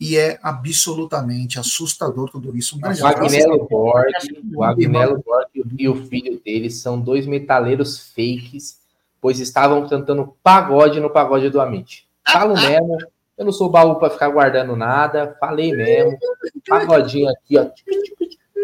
e 0.00 0.16
é 0.16 0.38
absolutamente 0.42 1.58
assustador 1.58 2.30
tudo 2.30 2.56
isso. 2.56 2.76
Um 2.76 2.80
o 2.80 3.06
Agnello 3.06 3.68
Borg, 3.68 4.10
o 4.54 4.64
Agnello 4.64 5.22
Borg 5.22 5.48
e 5.78 5.88
o 5.88 6.06
filho 6.06 6.40
dele 6.42 6.70
são 6.70 6.98
dois 6.98 7.26
metaleiros 7.26 8.10
fakes, 8.14 8.80
pois 9.20 9.38
estavam 9.38 9.86
cantando 9.86 10.34
pagode 10.42 10.98
no 10.98 11.10
pagode 11.10 11.50
do 11.50 11.60
Amit. 11.60 12.08
Falo 12.26 12.54
mesmo, 12.56 12.96
eu 13.36 13.44
não 13.44 13.52
sou 13.52 13.68
baú 13.68 13.96
para 13.96 14.08
ficar 14.08 14.30
guardando 14.30 14.74
nada, 14.74 15.36
falei 15.38 15.72
mesmo. 15.72 16.18
Pagodinho 16.66 17.28
aqui, 17.28 17.58
ó. 17.58 17.68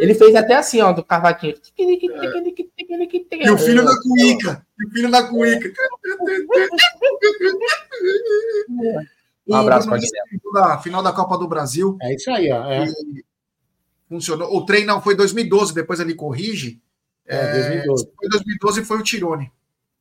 Ele 0.01 0.15
fez 0.15 0.35
até 0.35 0.55
assim, 0.55 0.81
ó, 0.81 0.93
do 0.93 1.05
cavaquinho. 1.05 1.55
E 1.79 3.51
o 3.51 3.59
filho 3.59 3.85
da 3.85 3.95
cuíca. 4.01 4.67
E 4.79 4.85
o 4.85 4.91
filho 4.91 5.11
da 5.11 5.23
cuíca. 5.29 5.73
Um 9.49 9.55
abraço 9.55 9.89
para 9.89 10.01
da 10.53 10.79
final 10.79 11.03
da 11.03 11.13
Copa 11.13 11.39
do 11.39 11.47
Brasil. 11.47 11.97
É 12.03 12.15
isso 12.15 12.31
aí, 12.31 12.51
ó. 12.51 12.71
É. 12.71 12.87
Funcionou. 14.09 14.55
O 14.55 14.65
trem 14.65 14.85
não 14.85 15.01
foi 15.01 15.15
2012, 15.15 15.75
depois 15.75 16.01
ele 16.01 16.15
corrige. 16.15 16.81
É, 17.27 17.53
2012. 17.53 18.11
Foi 18.17 18.29
2012 18.29 18.85
foi 18.85 18.99
o 18.99 19.03
Tirone. 19.03 19.53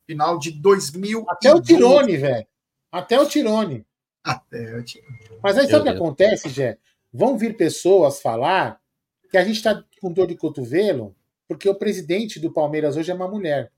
Final 0.06 0.38
de 0.38 0.52
2000. 0.52 1.26
Até 1.30 1.54
o 1.54 1.62
Tirone, 1.62 2.18
velho. 2.18 2.48
Até 2.92 3.20
o 3.20 3.26
Tirone. 3.28 3.86
Até 4.24 4.78
o 4.78 4.84
Tirone. 4.84 5.18
Mas 5.42 5.58
aí 5.58 5.68
sabe 5.68 5.82
o 5.82 5.84
que 5.84 5.98
acontece, 5.98 6.50
Jé? 6.50 6.78
Vão 7.14 7.38
vir 7.38 7.56
pessoas 7.56 8.22
falar 8.22 8.80
que 9.30 9.38
a 9.38 9.44
gente 9.44 9.58
está 9.58 9.84
com 10.02 10.12
dor 10.12 10.28
de 10.28 10.36
cotovelo 10.36 11.16
porque 11.48 11.70
o 11.70 11.76
presidente 11.76 12.40
do 12.40 12.52
Palmeiras 12.52 12.98
hoje 12.98 13.12
é 13.12 13.14
uma 13.14 13.28
mulher. 13.28 13.72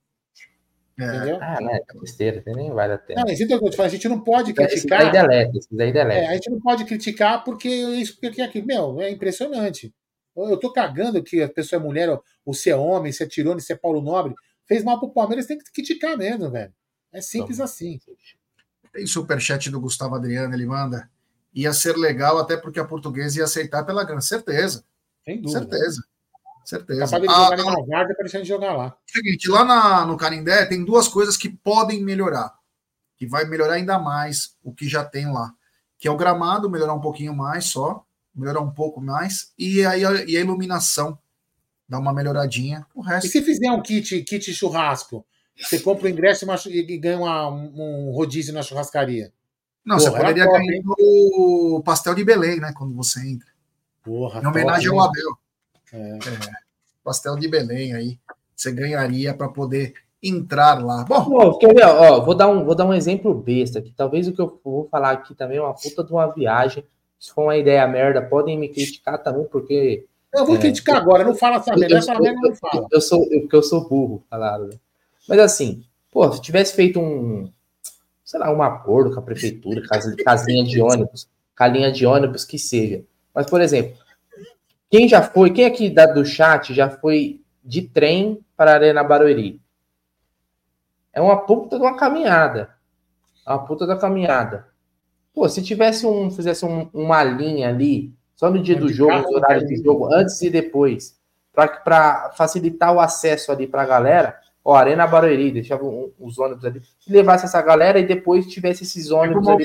Entendeu? 0.98 1.38
Ah, 1.40 1.62
né? 1.62 1.80
Besteira, 2.02 2.44
nem 2.48 2.72
vale 2.72 2.94
a 2.94 2.98
pena. 2.98 3.22
Não, 3.22 3.28
mas 3.28 3.40
então, 3.40 3.60
a 3.84 3.88
gente 3.88 4.10
não 4.10 4.20
pode 4.20 4.52
criticar. 4.54 4.78
Isso 4.78 4.88
daí 4.88 5.12
deleta, 5.12 5.58
isso 5.58 5.68
daí 5.72 5.94
deleta. 5.94 6.22
É, 6.22 6.28
a 6.28 6.34
gente 6.34 6.50
não 6.50 6.60
pode 6.60 6.86
criticar 6.86 7.44
porque 7.44 7.70
isso, 7.70 8.20
porque 8.20 8.42
aqui, 8.42 8.64
meu, 8.64 9.00
é 9.00 9.12
impressionante. 9.12 9.94
Eu 10.36 10.58
tô 10.58 10.72
cagando 10.72 11.22
que 11.24 11.42
a 11.42 11.50
pessoa 11.50 11.80
é 11.80 11.84
mulher, 11.84 12.10
ou 12.44 12.54
se 12.54 12.70
é 12.70 12.76
homem, 12.76 13.12
se 13.12 13.24
é 13.24 13.28
Tirone, 13.28 13.62
se 13.62 13.74
é 13.74 13.76
Paulo 13.76 14.02
Nobre. 14.02 14.34
Fez 14.66 14.84
mal 14.84 15.00
pro 15.00 15.12
Palmeiras, 15.12 15.46
tem 15.46 15.58
que 15.58 15.72
criticar 15.72 16.18
mesmo, 16.18 16.50
velho. 16.50 16.74
É 17.14 17.22
simples 17.22 17.60
assim. 17.60 18.00
Tem 18.92 19.06
superchat 19.06 19.70
do 19.70 19.80
Gustavo 19.80 20.16
Adriano, 20.16 20.54
ele 20.54 20.66
manda. 20.66 21.10
Ia 21.54 21.74
ser 21.74 21.96
legal, 21.96 22.38
até 22.40 22.58
porque 22.58 22.80
a 22.80 22.86
portuguesa 22.86 23.40
ia 23.40 23.46
aceitar 23.46 23.84
pela 23.84 24.04
grande 24.04 24.26
certeza. 24.26 24.84
Sem 25.28 25.42
dúvida. 25.42 25.60
Certeza. 25.60 26.04
Certeza. 26.64 27.00
Capaz 27.02 27.22
de 27.22 27.28
jogar 27.28 27.60
ah, 27.60 27.76
na 27.76 27.86
Varda 27.86 28.16
para 28.16 28.44
jogar 28.44 28.74
lá. 28.74 28.98
Seguinte, 29.06 29.50
lá 29.50 29.66
na, 29.66 30.06
no 30.06 30.16
Canindé 30.16 30.66
tem 30.66 30.86
duas 30.86 31.10
coisas 31.10 31.36
que 31.36 31.50
podem 31.50 32.02
melhorar. 32.02 32.54
Que 33.18 33.28
vai 33.28 33.44
melhorar 33.44 33.74
ainda 33.74 34.00
mais 34.00 34.56
o 34.64 34.74
que 34.74 34.88
já 34.88 35.04
tem 35.04 35.30
lá. 35.32 35.54
Que 36.00 36.08
é 36.08 36.12
o 36.12 36.16
gramado, 36.16 36.70
melhorar 36.70 36.94
um 36.94 37.02
pouquinho 37.02 37.36
mais 37.36 37.66
só. 37.66 38.06
Melhorar 38.34 38.62
um 38.62 38.72
pouco 38.72 39.02
mais. 39.02 39.52
E 39.58 39.86
aí 39.86 40.06
a, 40.06 40.24
e 40.24 40.38
a 40.38 40.40
iluminação. 40.40 41.18
Dar 41.90 42.00
uma 42.00 42.14
melhoradinha. 42.14 42.86
O 42.96 43.02
resto. 43.02 43.28
E 43.28 43.30
se 43.30 43.42
fizer 43.42 43.72
um 43.72 43.82
kit, 43.82 44.22
kit 44.24 44.54
churrasco? 44.54 45.26
Você 45.60 45.80
compra 45.80 46.06
o 46.06 46.10
ingresso 46.10 46.46
e 46.70 46.98
ganha 46.98 47.18
uma, 47.18 47.50
um 47.50 48.12
rodízio 48.12 48.54
na 48.54 48.62
churrascaria. 48.62 49.34
Não, 49.86 49.98
Porra, 49.98 50.12
você 50.12 50.18
poderia 50.18 50.46
ganhar 50.46 50.84
o 51.00 51.82
pastel 51.84 52.14
de 52.14 52.24
Belém, 52.24 52.60
né? 52.60 52.72
Quando 52.74 52.94
você 52.94 53.28
entra. 53.28 53.57
Porra, 54.08 54.42
em 54.42 54.48
homenagem 54.48 54.90
top, 54.90 55.00
ao 55.00 55.06
Abel. 55.06 55.38
É. 55.92 56.18
É, 56.18 56.52
pastel 57.04 57.36
de 57.36 57.46
Belém 57.50 57.94
aí. 57.94 58.18
Você 58.56 58.72
ganharia 58.72 59.34
para 59.34 59.50
poder 59.50 59.94
entrar 60.24 60.84
lá. 60.84 61.04
Bom, 61.04 61.26
Pô, 61.26 61.58
quer 61.58 61.74
ver? 61.76 61.86
Ó, 61.86 62.24
vou, 62.24 62.34
dar 62.34 62.48
um, 62.48 62.64
vou 62.64 62.74
dar 62.74 62.86
um 62.86 62.94
exemplo 62.94 63.34
besta 63.34 63.80
aqui. 63.80 63.94
Talvez 63.96 64.26
o 64.26 64.32
que 64.32 64.40
eu 64.40 64.60
vou 64.64 64.88
falar 64.90 65.12
aqui 65.12 65.36
também 65.36 65.58
é 65.58 65.62
uma 65.62 65.74
puta 65.74 66.06
de 66.06 66.12
uma 66.14 66.26
viagem. 66.34 66.86
Se 67.20 67.34
for 67.34 67.44
uma 67.44 67.58
ideia 67.58 67.86
merda, 67.86 68.22
podem 68.22 68.58
me 68.58 68.70
criticar 68.70 69.22
também, 69.22 69.46
porque. 69.46 70.06
Eu 70.34 70.46
vou 70.46 70.56
é, 70.56 70.60
criticar 70.60 70.96
agora, 70.96 71.26
não 71.26 71.36
fala 71.36 71.58
essa 71.58 71.76
merda, 71.76 71.98
essa 71.98 72.18
merda 72.18 72.40
não 72.42 72.56
fala. 72.56 72.88
Eu 72.92 73.02
sou, 73.02 73.28
eu, 73.30 73.42
porque 73.42 73.56
eu 73.58 73.64
sou 73.64 73.90
burro, 73.90 74.24
falaram. 74.30 74.68
Né? 74.68 74.78
Mas 75.28 75.40
assim, 75.40 75.84
pô, 76.12 76.32
se 76.32 76.42
tivesse 76.42 76.74
feito 76.74 77.00
um, 77.00 77.52
sei 78.24 78.40
lá, 78.40 78.52
um 78.54 78.62
acordo 78.62 79.14
com 79.14 79.20
a 79.20 79.24
prefeitura, 79.24 79.82
casinha 80.24 80.64
de 80.64 80.82
ônibus, 80.82 81.28
calinha 81.56 81.92
de 81.92 82.06
ônibus, 82.06 82.46
que 82.46 82.58
seja. 82.58 83.04
Mas, 83.38 83.46
por 83.46 83.62
exemplo, 83.62 83.96
quem 84.90 85.08
já 85.08 85.22
foi, 85.22 85.52
quem 85.52 85.64
aqui 85.64 85.92
da, 85.92 86.08
do 86.08 86.26
chat 86.26 86.74
já 86.74 86.90
foi 86.90 87.40
de 87.64 87.84
trem 87.84 88.44
para 88.56 88.72
a 88.72 88.74
Arena 88.74 89.04
Barueri? 89.04 89.62
É 91.14 91.22
uma 91.22 91.46
puta 91.46 91.78
de 91.78 91.84
uma 91.84 91.96
caminhada. 91.96 92.72
É 93.46 93.52
uma 93.52 93.64
puta 93.64 93.86
da 93.86 93.96
caminhada. 93.96 94.66
Pô, 95.36 95.48
se 95.48 95.62
tivesse 95.62 96.08
um, 96.08 96.32
fizesse 96.32 96.66
um, 96.66 96.90
uma 96.92 97.24
linha 97.24 97.70
ali, 97.70 98.12
só 98.36 98.50
no 98.50 98.60
dia 98.60 98.76
do 98.76 98.90
jogo, 98.90 99.14
nos 99.14 99.36
horários 99.36 99.70
do 99.70 99.84
jogo, 99.84 100.12
antes 100.12 100.42
e 100.42 100.50
depois, 100.50 101.16
para 101.54 102.32
facilitar 102.36 102.92
o 102.92 103.00
acesso 103.00 103.52
ali 103.52 103.68
para 103.68 103.84
a 103.84 103.86
galera, 103.86 104.40
ó, 104.66 104.74
Arena 104.74 105.06
Barueri, 105.06 105.52
deixava 105.52 105.84
um, 105.84 106.12
os 106.20 106.40
ônibus 106.40 106.66
ali, 106.66 106.82
levasse 107.08 107.46
essa 107.46 107.62
galera 107.62 108.00
e 108.00 108.08
depois 108.08 108.48
tivesse 108.48 108.82
esses 108.82 109.12
ônibus. 109.12 109.48
É 109.48 109.52
uma 109.52 109.58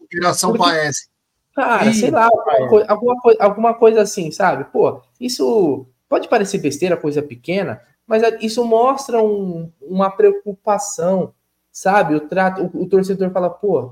operação 0.00 0.52
para 0.52 0.64
Paes. 0.64 1.10
Cara, 1.58 1.92
sei 1.92 2.12
lá, 2.12 2.26
alguma, 2.26 2.68
coisa, 2.68 2.86
alguma, 2.88 3.20
coisa, 3.20 3.42
alguma 3.42 3.74
coisa 3.74 4.02
assim, 4.02 4.30
sabe? 4.30 4.62
Pô, 4.72 5.00
isso 5.20 5.86
pode 6.08 6.28
parecer 6.28 6.58
besteira, 6.58 6.96
coisa 6.96 7.20
pequena, 7.20 7.82
mas 8.06 8.22
isso 8.40 8.64
mostra 8.64 9.20
um, 9.20 9.68
uma 9.82 10.08
preocupação, 10.08 11.34
sabe? 11.72 12.14
O, 12.14 12.20
trato, 12.20 12.62
o, 12.62 12.84
o, 12.84 12.88
torcedor 12.88 13.32
fala, 13.32 13.50
pô, 13.50 13.90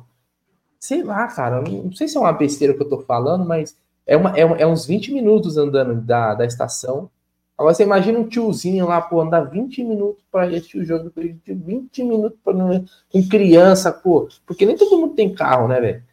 sei 0.79 1.03
lá, 1.03 1.27
cara, 1.27 1.61
não, 1.61 1.93
sei 1.93 2.07
se 2.07 2.17
é 2.17 2.21
uma 2.21 2.33
besteira 2.33 2.73
que 2.73 2.83
eu 2.83 2.89
tô 2.89 3.01
falando, 3.01 3.45
mas 3.45 3.77
é, 4.07 4.17
uma, 4.17 4.31
é, 4.39 4.43
é 4.43 4.67
uns 4.67 4.87
20 4.87 5.13
minutos 5.13 5.57
andando 5.57 6.01
da, 6.01 6.35
da 6.35 6.47
estação. 6.47 7.11
Agora 7.59 7.75
você 7.75 7.83
imagina 7.83 8.21
um 8.21 8.29
tiozinho 8.29 8.87
lá, 8.87 9.01
pô, 9.01 9.21
andar 9.21 9.41
20 9.41 9.83
minutos 9.83 10.23
para 10.31 10.45
assistir 10.45 10.79
o 10.79 10.85
jogo, 10.85 11.11
20 11.17 12.05
minutos 12.05 12.39
pra, 12.45 12.55
com 13.11 13.29
criança, 13.29 13.91
pô, 13.91 14.29
porque 14.47 14.65
nem 14.65 14.77
todo 14.77 15.01
mundo 15.01 15.15
tem 15.15 15.35
carro, 15.35 15.67
né, 15.67 15.81
velho? 15.81 16.06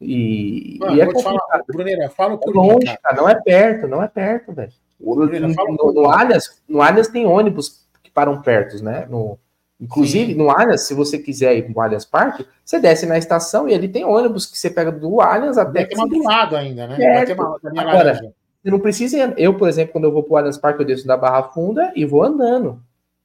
E, 0.00 0.76
Mano, 0.78 0.96
e 0.96 1.00
é 1.00 1.22
falar, 1.22 1.62
Bruneira, 1.66 2.10
fala 2.10 2.36
por 2.36 2.54
é 2.54 2.58
longe, 2.58 2.86
mim, 2.86 2.96
cara. 3.02 3.16
não 3.16 3.28
é 3.28 3.34
perto, 3.34 3.88
não 3.88 4.02
é 4.02 4.08
perto, 4.08 4.52
velho. 4.52 4.72
No, 5.00 5.14
no, 5.14 5.92
no, 5.92 6.10
Allianz, 6.10 6.62
no 6.68 6.82
Allianz 6.82 7.08
tem 7.08 7.26
ônibus 7.26 7.86
que 8.02 8.10
param 8.10 8.40
perto, 8.42 8.82
né? 8.82 9.06
No, 9.08 9.38
inclusive, 9.80 10.32
Sim. 10.32 10.38
no 10.38 10.50
Allianz, 10.50 10.82
se 10.82 10.94
você 10.94 11.18
quiser 11.18 11.56
ir 11.56 11.70
pro 11.70 11.80
Allianz 11.80 12.04
Parque, 12.04 12.46
você 12.64 12.78
desce 12.78 13.06
na 13.06 13.16
estação 13.16 13.68
e 13.68 13.74
ali 13.74 13.88
tem 13.88 14.04
ônibus 14.04 14.46
que 14.46 14.58
você 14.58 14.70
pega 14.70 14.92
do 14.92 15.20
Allianz 15.20 15.56
até. 15.56 15.80
Vai 15.80 15.86
ter 15.86 15.96
uma 15.96 16.08
do 16.08 16.22
lado 16.22 16.56
ainda, 16.56 16.86
né? 16.86 16.96
Vai 16.96 17.26
ter 17.26 17.32
uma, 17.32 17.58
Agora, 17.76 18.34
você 18.62 18.70
não 18.70 18.80
precisa. 18.80 19.34
Eu, 19.36 19.54
por 19.54 19.68
exemplo, 19.68 19.92
quando 19.92 20.04
eu 20.04 20.12
vou 20.12 20.22
pro 20.22 20.36
Allianz 20.36 20.58
Parque, 20.58 20.80
eu 20.80 20.86
desço 20.86 21.06
da 21.06 21.16
Barra 21.16 21.44
Funda 21.44 21.92
e 21.94 22.04
vou 22.04 22.22
andando. 22.22 22.82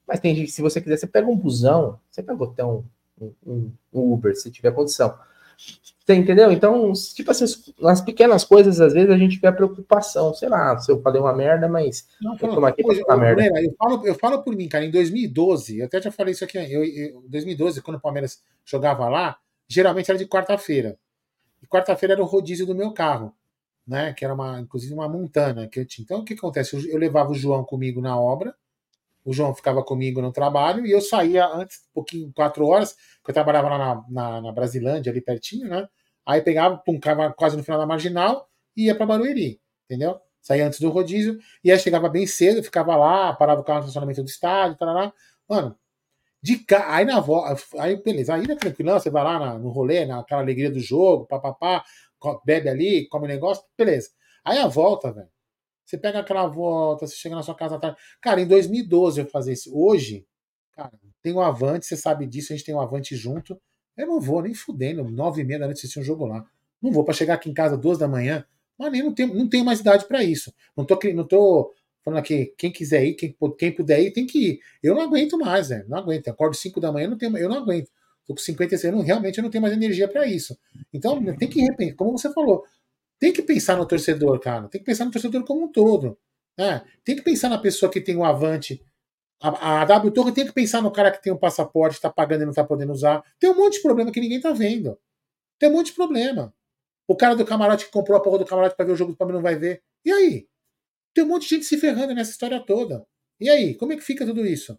Mas 0.08 0.20
tem 0.20 0.36
gente, 0.36 0.52
se 0.52 0.62
você 0.62 0.80
quiser, 0.80 0.98
você 0.98 1.08
pega 1.08 1.28
um 1.28 1.38
busão, 1.38 2.00
você 2.10 2.24
pega 2.24 2.44
até 2.44 2.66
um, 2.66 2.84
um, 3.46 3.72
um 3.94 4.14
Uber, 4.14 4.36
se 4.36 4.52
tiver 4.52 4.72
condição. 4.72 5.14
Você 6.06 6.16
entendeu? 6.16 6.52
Então, 6.52 6.92
tipo 6.94 7.30
assim, 7.30 7.46
nas 7.80 8.02
pequenas 8.02 8.44
coisas, 8.44 8.82
às 8.82 8.94
vezes 8.94 9.10
a 9.10 9.18
gente 9.18 9.40
vê 9.40 9.48
a 9.48 9.54
preocupação. 9.54 10.34
Sei 10.34 10.50
lá, 10.50 10.78
se 10.80 10.92
eu 10.92 11.02
falei 11.02 11.22
uma 11.22 11.34
merda, 11.34 11.70
mas. 11.70 12.08
Não, 12.20 12.36
eu, 12.42 12.56
não, 12.56 12.66
aqui 12.66 12.82
eu, 12.82 13.18
merda. 13.18 13.62
Eu, 13.62 13.76
falo, 13.78 14.08
eu 14.08 14.16
falo 14.16 14.44
por 14.44 14.56
mim, 14.56 14.68
cara, 14.68 14.84
em 14.84 14.92
2012, 14.92 15.80
eu 15.80 15.86
até 15.86 16.02
já 16.02 16.12
falei 16.12 16.32
isso 16.32 16.44
aqui, 16.44 16.58
em 16.58 17.30
2012, 17.30 17.82
quando 17.82 17.98
o 17.98 18.02
Palmeiras 18.02 18.42
jogava 18.66 19.08
lá, 19.08 19.38
geralmente 19.68 20.10
era 20.10 20.18
de 20.18 20.26
quarta-feira. 20.26 20.98
E 21.62 21.68
quarta-feira 21.68 22.14
era 22.14 22.24
o 22.24 22.26
rodízio 22.26 22.66
do 22.66 22.74
meu 22.74 22.92
carro, 22.92 23.34
né? 23.88 24.12
Que 24.14 24.26
era 24.26 24.34
uma, 24.34 24.60
inclusive 24.60 24.94
uma 24.94 25.08
montana 25.08 25.68
que 25.68 25.80
eu 25.80 25.86
tinha. 25.86 26.04
Então, 26.04 26.20
o 26.20 26.26
que 26.26 26.34
acontece? 26.34 26.76
Eu, 26.76 26.94
eu 26.94 26.98
levava 26.98 27.32
o 27.32 27.36
João 27.36 27.64
comigo 27.64 28.02
na 28.02 28.20
obra, 28.20 28.56
o 29.24 29.34
João 29.34 29.54
ficava 29.54 29.84
comigo 29.84 30.22
no 30.22 30.32
trabalho 30.32 30.86
e 30.86 30.92
eu 30.92 31.02
saía 31.02 31.46
antes, 31.48 31.78
um 31.90 31.94
pouquinho, 31.94 32.32
quatro 32.34 32.66
horas, 32.66 32.96
que 33.24 33.30
eu 33.30 33.34
trabalhava 33.34 33.70
lá 33.70 33.78
na, 33.78 34.06
na, 34.10 34.42
na 34.42 34.52
Brasilândia, 34.52 35.12
ali 35.12 35.22
pertinho, 35.22 35.68
né? 35.68 35.88
Aí 36.26 36.42
pegava, 36.42 36.78
pum, 36.78 37.00
quase 37.36 37.58
no 37.58 37.64
final 37.64 37.80
da 37.80 37.86
marginal 37.86 38.48
e 38.76 38.86
ia 38.86 38.96
para 38.96 39.06
Barueri, 39.06 39.60
entendeu? 39.86 40.20
Saía 40.42 40.66
antes 40.66 40.80
do 40.80 40.90
rodízio, 40.90 41.40
e 41.64 41.72
aí 41.72 41.78
chegava 41.78 42.10
bem 42.10 42.26
cedo, 42.26 42.64
ficava 42.64 42.96
lá, 42.96 43.34
parava 43.34 43.62
o 43.62 43.64
carro 43.64 43.80
no 43.80 43.86
estacionamento 43.86 44.24
do 44.24 44.30
estádio, 44.30 44.78
lá. 44.82 45.14
Mano, 45.48 45.78
de 46.42 46.58
ca... 46.58 46.96
aí 46.96 47.06
na 47.06 47.20
volta, 47.20 47.62
aí 47.78 48.02
beleza, 48.02 48.34
aí 48.34 48.46
é 48.50 48.56
tranquilão, 48.56 49.00
você 49.00 49.10
vai 49.10 49.24
lá 49.24 49.40
na, 49.40 49.60
no 49.60 49.70
rolê, 49.70 50.06
naquela 50.06 50.42
alegria 50.42 50.72
do 50.72 50.80
jogo, 50.80 51.28
papapá, 51.28 51.84
bebe 52.44 52.70
ali, 52.70 53.08
come 53.08 53.28
negócio, 53.28 53.64
beleza. 53.78 54.10
Aí 54.44 54.58
a 54.58 54.68
volta, 54.68 55.12
velho, 55.12 55.30
você 55.92 55.98
pega 55.98 56.20
aquela 56.20 56.48
volta, 56.48 57.06
você 57.06 57.16
chega 57.16 57.36
na 57.36 57.44
sua 57.44 57.54
casa 57.54 57.78
tarde. 57.78 57.98
Cara, 58.22 58.40
em 58.40 58.48
2012 58.48 59.22
eu 59.22 59.28
fazia 59.28 59.54
isso. 59.54 59.72
Hoje, 59.78 60.26
cara, 60.72 60.92
tem 61.22 61.34
um 61.34 61.42
Avante, 61.42 61.86
você 61.86 61.98
sabe 61.98 62.26
disso, 62.26 62.54
a 62.54 62.56
gente 62.56 62.66
tem 62.66 62.74
um 62.74 62.80
Avante 62.80 63.16
junto. 63.16 63.60
Eu 63.98 64.08
não 64.08 64.22
vou 64.22 64.42
nem 64.42 64.54
fudendo, 64.54 65.04
nove 65.04 65.42
e 65.42 65.44
meia 65.44 65.60
da 65.60 65.66
noite 65.66 65.80
assistir 65.80 66.00
um 66.00 66.04
jogo 66.04 66.26
lá. 66.26 66.46
Não 66.82 66.92
vou 66.92 67.04
para 67.04 67.14
chegar 67.14 67.34
aqui 67.34 67.50
em 67.50 67.54
casa 67.54 67.78
duas 67.78 67.98
da 67.98 68.08
manhã, 68.08 68.46
mas 68.80 68.92
nem 68.92 69.04
não 69.04 69.14
tenho, 69.14 69.34
não 69.34 69.50
tenho 69.50 69.66
mais 69.66 69.82
idade 69.82 70.08
para 70.08 70.24
isso. 70.24 70.54
Não 70.76 70.86
tô, 70.86 70.98
não 71.14 71.28
tô 71.28 71.74
falando 72.04 72.20
aqui, 72.20 72.54
quem 72.58 72.72
quiser 72.72 73.04
ir, 73.04 73.14
quem, 73.16 73.36
quem 73.60 73.76
puder 73.76 74.02
ir, 74.02 74.12
tem 74.12 74.26
que 74.26 74.52
ir. 74.52 74.60
Eu 74.82 74.96
não 74.96 75.02
aguento 75.02 75.38
mais, 75.38 75.70
velho. 75.70 75.86
Não 75.90 75.98
aguento. 75.98 76.28
Eu 76.28 76.34
acordo 76.34 76.56
cinco 76.56 76.80
da 76.80 76.92
manhã, 76.92 77.06
eu 77.06 77.12
não, 77.12 77.18
tenho, 77.18 77.38
eu 77.38 77.50
não 77.50 77.58
aguento. 77.58 77.92
Tô 78.26 78.34
com 78.34 78.40
56 78.40 78.94
anos, 78.94 79.06
realmente 79.06 79.38
eu 79.38 79.44
não 79.44 79.50
tenho 79.50 79.62
mais 79.62 79.74
energia 79.74 80.08
para 80.08 80.26
isso. 80.26 80.58
Então, 80.94 81.22
tem 81.36 81.50
que 81.50 81.62
repensar, 81.62 81.96
como 81.96 82.18
você 82.18 82.32
falou, 82.34 82.64
tem 83.22 83.32
que 83.32 83.42
pensar 83.42 83.78
no 83.78 83.86
torcedor, 83.86 84.38
cara. 84.42 84.68
Tem 84.68 84.82
que 84.82 84.86
pensar 84.86 85.06
no 85.06 85.12
torcedor 85.12 85.46
como 85.46 85.64
um 85.66 85.72
todo. 85.72 86.18
Né? 86.58 86.84
Tem 87.06 87.16
que 87.16 87.22
pensar 87.22 87.48
na 87.48 87.58
pessoa 87.58 87.90
que 87.90 88.02
tem 88.02 88.18
um 88.18 88.26
avante 88.26 88.84
a, 89.42 89.82
a 89.82 89.86
W 89.86 90.12
Torre 90.14 90.32
tem 90.32 90.46
que 90.46 90.54
pensar 90.54 90.82
no 90.82 90.92
cara 90.92 91.12
que 91.12 91.22
tem 91.22 91.34
um 91.34 91.38
passaporte, 91.38 91.96
está 91.96 92.12
pagando 92.12 92.44
e 92.44 92.46
não 92.46 92.52
está 92.52 92.64
podendo 92.64 92.92
usar. 92.92 93.24
Tem 93.40 93.50
um 93.50 93.56
monte 93.56 93.78
de 93.78 93.82
problema 93.82 94.12
que 94.12 94.22
ninguém 94.22 94.38
está 94.38 94.52
vendo. 94.52 94.98
Tem 95.58 95.68
um 95.68 95.74
monte 95.74 95.88
de 95.88 95.94
problema. 95.94 96.54
O 97.08 97.16
cara 97.16 97.36
do 97.36 97.44
camarote 97.44 97.86
que 97.86 97.92
comprou 97.92 98.16
a 98.16 98.22
porra 98.22 98.38
do 98.38 98.46
camarote 98.46 98.76
para 98.76 98.86
ver 98.86 98.92
o 98.92 98.96
jogo 98.96 99.14
do 99.14 99.18
Palmeiras 99.18 99.44
não 99.44 99.50
vai 99.50 99.58
ver. 99.58 99.82
E 100.06 100.12
aí? 100.12 100.48
Tem 101.14 101.24
um 101.24 101.28
monte 101.28 101.44
de 101.44 101.56
gente 101.56 101.66
se 101.66 101.78
ferrando 101.78 102.14
nessa 102.14 102.30
história 102.30 102.60
toda. 102.64 103.06
E 103.40 103.50
aí? 103.50 103.74
Como 103.74 103.92
é 103.92 103.96
que 103.96 104.04
fica 104.04 104.26
tudo 104.26 104.46
isso? 104.46 104.78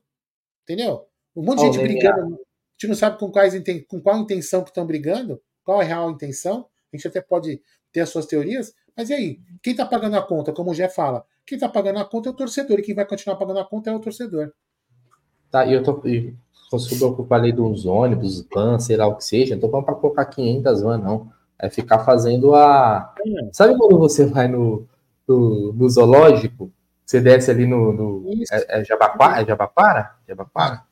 Entendeu? 0.63 1.09
Um 1.35 1.43
monte 1.43 1.59
de 1.59 1.65
gente 1.65 1.79
brigando. 1.79 2.35
A 2.37 2.75
gente 2.79 2.89
não 2.89 2.95
sabe 2.95 3.19
com, 3.19 3.31
quais, 3.33 3.55
com 3.89 4.01
qual 4.01 4.21
intenção 4.21 4.63
que 4.63 4.71
estão 4.71 4.87
brigando, 4.87 5.43
qual 5.65 5.83
é 5.83 5.85
a 5.85 5.89
real 5.89 6.11
intenção. 6.11 6.69
A 6.93 6.97
gente 6.97 7.09
até 7.09 7.21
pode 7.21 7.61
ter 7.93 8.01
as 8.01 8.09
suas 8.09 8.27
teorias, 8.27 8.75
mas 8.97 9.11
e 9.11 9.15
aí? 9.15 9.41
Quem 9.63 9.73
está 9.73 9.87
pagando 9.87 10.17
a 10.17 10.23
conta, 10.23 10.53
como 10.53 10.71
o 10.71 10.75
Jé 10.75 10.89
fala? 10.89 11.25
Quem 11.47 11.57
está 11.57 11.69
pagando 11.69 11.99
a 11.99 12.05
conta 12.05 12.29
é 12.29 12.33
o 12.33 12.37
torcedor, 12.37 12.79
e 12.79 12.83
quem 12.83 12.95
vai 12.95 13.05
continuar 13.05 13.37
pagando 13.37 13.61
a 13.61 13.65
conta 13.65 13.91
é 13.91 13.95
o 13.95 14.01
torcedor. 14.01 14.53
Tá, 15.51 15.67
e 15.67 15.73
eu 15.75 15.83
tô. 15.83 16.01
E, 16.07 16.35
sobre 16.79 17.05
o 17.05 17.15
que 17.15 17.21
eu 17.21 17.27
falei 17.27 17.53
dos 17.53 17.85
ônibus, 17.85 18.47
van, 18.53 18.79
sei 18.79 18.97
lá 18.97 19.07
o 19.07 19.17
que 19.17 19.25
seja, 19.25 19.55
não 19.55 19.61
tô 19.61 19.69
falando 19.69 19.85
para 19.85 19.95
colocar 19.95 20.25
500 20.25 20.83
van, 20.83 20.99
não. 20.99 21.31
É 21.59 21.69
ficar 21.69 22.01
fazendo 22.01 22.55
a. 22.55 23.15
É. 23.25 23.51
Sabe 23.53 23.77
quando 23.77 23.99
você 23.99 24.25
vai 24.27 24.49
no, 24.49 24.87
no, 25.29 25.73
no, 25.73 25.89
zoológico? 25.89 26.73
Você 27.05 27.21
desce 27.21 27.51
ali 27.51 27.67
no. 27.67 27.93
no 27.93 28.31
é, 28.51 28.81
é 28.81 28.85
Jabaquara? 28.85 29.43
É 29.43 29.47
Jabaquara? 29.47 30.11
Jabaquara? 30.27 30.83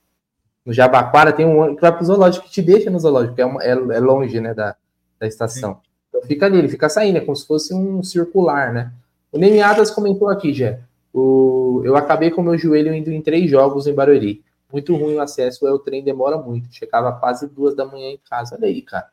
No 0.65 0.73
Jabaquara 0.73 1.33
tem 1.33 1.47
um 1.47 1.59
ônibus 1.59 1.77
que 1.77 1.81
vai 1.81 1.97
pro 1.97 2.05
zoológico 2.05 2.45
que 2.45 2.53
te 2.53 2.63
deixa 2.63 2.91
no 2.91 3.01
zoológico, 3.01 3.35
que 3.35 3.43
é, 3.43 3.47
uma, 3.47 3.63
é, 3.65 3.71
é 3.71 4.01
longe, 4.01 4.41
né, 4.41 4.55
da, 4.55 4.77
da 5.19 5.27
estação. 5.27 5.75
Sim. 5.75 5.90
Então 6.21 6.29
fica 6.29 6.47
ali, 6.47 6.59
ele 6.59 6.69
fica 6.69 6.89
saindo, 6.89 7.19
é 7.19 7.21
como 7.21 7.37
se 7.37 7.47
fosse 7.47 7.75
um 7.75 8.03
circular, 8.03 8.73
né? 8.73 8.93
O 9.33 9.39
Nemiadas 9.39 9.91
comentou 9.91 10.29
aqui, 10.29 10.53
Jé. 10.53 10.81
O, 11.13 11.83
eu 11.85 11.97
acabei 11.97 12.31
com 12.31 12.43
meu 12.43 12.59
joelho 12.59 12.95
indo 12.95 13.11
em 13.11 13.23
três 13.23 13.51
jogos 13.51 13.87
em 13.87 13.95
Barueri. 13.95 14.45
Muito 14.73 14.95
ruim 14.95 15.17
o 15.17 15.21
acesso, 15.21 15.67
é, 15.67 15.73
o 15.73 15.79
trem 15.79 16.05
demora 16.05 16.37
muito. 16.37 16.73
Chegava 16.73 17.13
quase 17.13 17.49
duas 17.49 17.75
da 17.75 17.85
manhã 17.85 18.11
em 18.11 18.21
casa. 18.29 18.57
Olha 18.57 18.69
aí, 18.69 18.83
cara. 18.83 19.09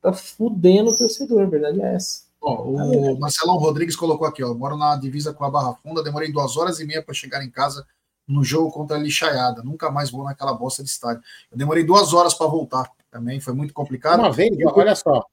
Tá 0.00 0.12
fudendo 0.12 0.90
o 0.90 0.96
torcedor, 0.96 1.42
a 1.42 1.46
verdade 1.46 1.80
é 1.80 1.94
essa. 1.94 2.22
Ó, 2.40 2.62
o 2.62 3.18
Marcelão 3.18 3.56
Rodrigues 3.56 3.96
colocou 3.96 4.26
aqui, 4.26 4.42
ó. 4.42 4.54
Moro 4.54 4.76
na 4.76 4.96
divisa 4.96 5.32
com 5.32 5.44
a 5.44 5.50
Barra 5.50 5.74
Funda, 5.74 6.02
demorei 6.02 6.32
duas 6.32 6.56
horas 6.56 6.80
e 6.80 6.86
meia 6.86 7.02
para 7.02 7.12
chegar 7.12 7.44
em 7.44 7.50
casa 7.50 7.84
no 8.26 8.44
jogo 8.44 8.70
contra 8.70 8.96
a 8.96 9.00
Lixaiada. 9.00 9.62
Nunca 9.62 9.90
mais 9.90 10.10
vou 10.10 10.24
naquela 10.24 10.54
bosta 10.54 10.82
de 10.82 10.88
estádio. 10.88 11.22
Eu 11.50 11.58
demorei 11.58 11.84
duas 11.84 12.14
horas 12.14 12.32
para 12.32 12.46
voltar 12.46 12.90
também, 13.10 13.40
foi 13.40 13.52
muito 13.52 13.74
complicado. 13.74 14.20
Uma 14.20 14.32
vez, 14.32 14.56
olha 14.64 14.94
só. 14.94 15.26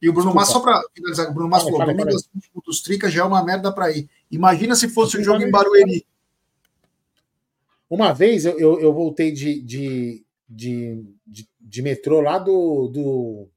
E 0.00 0.08
o 0.08 0.12
Bruno 0.12 0.34
Massa, 0.34 0.52
só 0.52 0.60
para 0.60 0.82
finalizar, 0.94 1.30
o 1.30 1.34
Bruno 1.34 1.48
Massa 1.48 1.64
falou: 1.64 1.86
domingo 1.86 2.08
às 2.08 2.26
20 2.26 2.50
minutos 2.50 2.82
trica 2.82 3.10
já 3.10 3.22
é 3.22 3.24
uma 3.24 3.42
merda 3.44 3.72
para 3.72 3.90
ir. 3.90 4.08
Imagina 4.30 4.74
se 4.74 4.88
fosse 4.88 5.18
um 5.18 5.22
jogo 5.22 5.42
em 5.42 5.50
Barueri. 5.50 6.06
Uma 7.88 8.12
vez 8.12 8.44
eu, 8.44 8.58
eu, 8.58 8.80
eu 8.80 8.92
voltei 8.92 9.32
de, 9.32 9.60
de, 9.62 10.24
de, 10.48 11.04
de, 11.26 11.48
de, 11.60 11.82
metrô 11.82 12.20
lá 12.20 12.38
do, 12.38 12.88
do, 12.88 13.48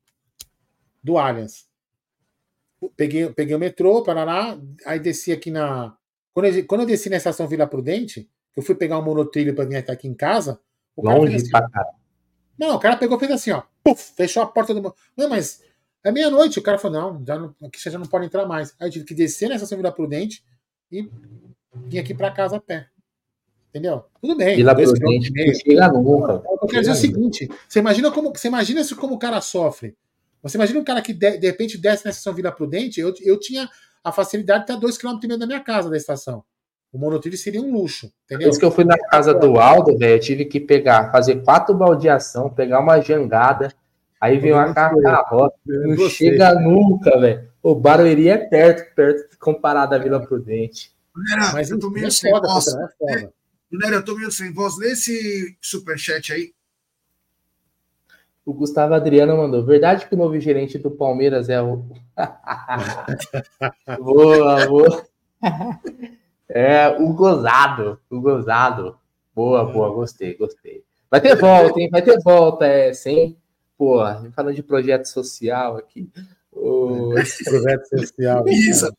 do 1.04 1.18
Allianz. 1.18 1.68
Peguei, 2.96 3.30
peguei 3.32 3.56
o 3.56 3.60
metrô, 3.60 4.04
Paraná, 4.04 4.58
aí 4.86 5.00
desci 5.00 5.32
aqui 5.32 5.52
na. 5.52 5.98
Quando 6.34 6.46
eu, 6.46 6.66
quando 6.66 6.82
eu 6.82 6.88
desci 6.88 7.10
na 7.10 7.18
estação 7.18 7.48
Vila 7.48 7.68
Prudente, 7.68 8.30
eu 8.56 8.64
fui 8.64 8.76
pegar 8.76 9.00
um 9.00 9.04
monotrilho 9.04 9.54
para 9.54 9.66
vir 9.66 9.78
até 9.78 9.92
aqui 9.92 10.08
em 10.08 10.14
casa. 10.14 10.60
O 10.96 11.04
Longe 11.04 11.36
assim, 11.36 11.50
pra 11.50 11.68
cara. 11.70 11.90
Não, 12.58 12.76
o 12.76 12.80
cara 12.80 12.98
pegou 12.98 13.18
e 13.18 13.20
fez 13.20 13.32
assim, 13.32 13.52
ó. 13.52 13.64
Puf, 13.84 14.14
fechou 14.16 14.44
a 14.44 14.48
porta 14.48 14.74
do. 14.74 14.96
Não, 15.18 15.28
mas 15.28 15.62
é 16.04 16.12
meia-noite. 16.12 16.60
O 16.60 16.62
cara 16.62 16.78
falou: 16.78 17.02
não, 17.02 17.26
já 17.26 17.38
não, 17.38 17.56
aqui 17.64 17.80
você 17.80 17.90
já 17.90 18.00
não 18.00 18.06
pode 18.06 18.26
entrar 18.26 18.46
mais. 18.46 18.74
Aí 18.80 18.88
eu 18.88 18.92
tive 18.92 19.06
que 19.06 19.14
descer 19.14 19.50
na 19.50 19.56
estação 19.56 19.80
Prudente 19.92 20.44
e 20.92 21.10
vir 21.88 22.00
aqui 22.00 22.14
para 22.14 22.32
casa 22.32 22.58
a 22.58 22.62
pé. 22.62 22.88
Entendeu? 23.70 24.04
Tudo 24.20 24.36
bem. 24.36 24.56
Vila 24.56 24.76
Prudente 24.76 25.32
chega 25.56 25.88
nunca. 25.90 26.42
Eu 26.62 26.68
quero 26.68 26.82
dizer 26.82 26.92
o 26.92 26.96
seguinte: 26.96 27.50
você 27.68 27.80
imagina 27.80 28.12
como 28.12 28.32
você 28.32 28.48
imagina 28.48 28.82
isso 28.82 28.96
como 28.96 29.16
o 29.16 29.20
cara 29.20 29.42
sofre. 29.42 29.96
Você 30.42 30.58
imagina 30.58 30.80
um 30.80 30.84
cara 30.84 31.02
que 31.02 31.14
de, 31.14 31.38
de 31.38 31.48
repente 31.48 31.78
desce 31.78 32.06
na 32.06 32.12
estação 32.12 32.34
Vila 32.34 32.52
Prudente. 32.52 33.00
Eu, 33.00 33.14
eu 33.22 33.40
tinha 33.40 33.70
a 34.04 34.12
facilidade 34.12 34.66
de 34.66 34.72
estar 34.72 34.80
dois 34.80 34.98
km 34.98 35.20
e 35.22 35.28
meio 35.28 35.40
da 35.40 35.46
minha 35.46 35.60
casa 35.60 35.90
da 35.90 35.98
estação. 35.98 36.44
O 36.92 36.98
monotrilho 36.98 37.38
seria 37.38 37.62
um 37.62 37.72
luxo, 37.72 38.12
entendeu? 38.26 38.50
Isso 38.50 38.60
que 38.60 38.66
eu 38.66 38.72
fui 38.72 38.84
na 38.84 38.98
casa 38.98 39.32
do 39.32 39.60
Aldo, 39.60 39.96
velho, 39.96 40.16
eu 40.16 40.20
tive 40.20 40.46
que 40.46 40.60
pegar, 40.60 41.12
fazer 41.12 41.44
quatro 41.44 41.76
baldeação, 41.76 42.50
pegar 42.50 42.80
uma 42.80 43.00
jangada, 43.00 43.72
aí 44.20 44.38
vem 44.38 44.54
uma 44.54 44.74
carroça, 44.74 45.56
não 45.66 46.10
chega 46.10 46.54
nunca, 46.56 47.20
velho. 47.20 47.50
O 47.62 47.76
Barueri 47.76 48.30
é 48.30 48.38
perto, 48.38 48.94
perto 48.96 49.38
comparado 49.38 49.94
à 49.94 49.98
Vila 49.98 50.26
Prudente. 50.26 50.92
Galera, 51.16 51.54
Mas 51.54 51.70
eu 51.70 51.80
tô 51.80 51.90
meio 51.90 52.08
é 52.08 52.12
sem 52.12 52.32
voz. 52.32 52.68
É 52.68 53.30
Galera, 53.72 53.98
eu 53.98 54.06
tô 54.06 54.16
meio 54.16 54.32
sem 54.32 54.54
voz. 54.54 54.78
Lê 54.78 54.92
esse 54.92 55.58
superchat 55.62 56.34
aí. 56.34 56.54
O 58.46 58.54
Gustavo 58.54 58.94
Adriano 58.94 59.38
mandou. 59.38 59.64
Verdade 59.64 60.08
que 60.08 60.16
o 60.16 60.18
novo 60.18 60.40
gerente 60.40 60.78
do 60.78 60.90
Palmeiras 60.90 61.50
é 61.50 61.62
o. 61.62 61.86
boa, 64.00 64.66
boa. 64.66 65.06
É 66.48 66.88
o 66.98 67.14
gozado. 67.14 68.00
O 68.10 68.20
gozado. 68.20 68.98
Boa, 69.36 69.66
boa, 69.66 69.94
gostei, 69.94 70.36
gostei. 70.36 70.84
Vai 71.12 71.22
ter 71.22 71.36
volta, 71.36 71.80
hein? 71.80 71.90
Vai 71.92 72.02
ter 72.02 72.20
volta, 72.22 72.66
é, 72.66 72.92
sem. 72.94 73.38
Pô, 73.80 74.00
falando 74.36 74.54
de 74.54 74.62
projeto 74.62 75.06
social 75.06 75.78
aqui. 75.78 76.12
O... 76.52 77.12
projeto 77.46 77.88
social. 77.88 78.44
Pisa. 78.44 78.94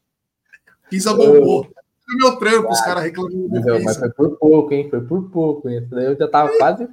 Pisa 0.89 1.13
bombou. 1.13 1.67
O 1.67 2.17
meu 2.17 2.37
trampo, 2.39 2.71
os 2.71 2.81
caras 2.81 3.05
reclamando. 3.05 3.51
Mas 3.85 3.99
foi 3.99 4.11
por 4.11 4.39
pouco, 4.39 4.73
hein? 4.73 4.89
Foi 4.89 5.03
por 5.03 5.31
pouco. 5.31 5.69
Hein? 5.69 5.87
Eu 5.93 6.17
já 6.17 6.27
tava 6.27 6.57
quase. 6.57 6.89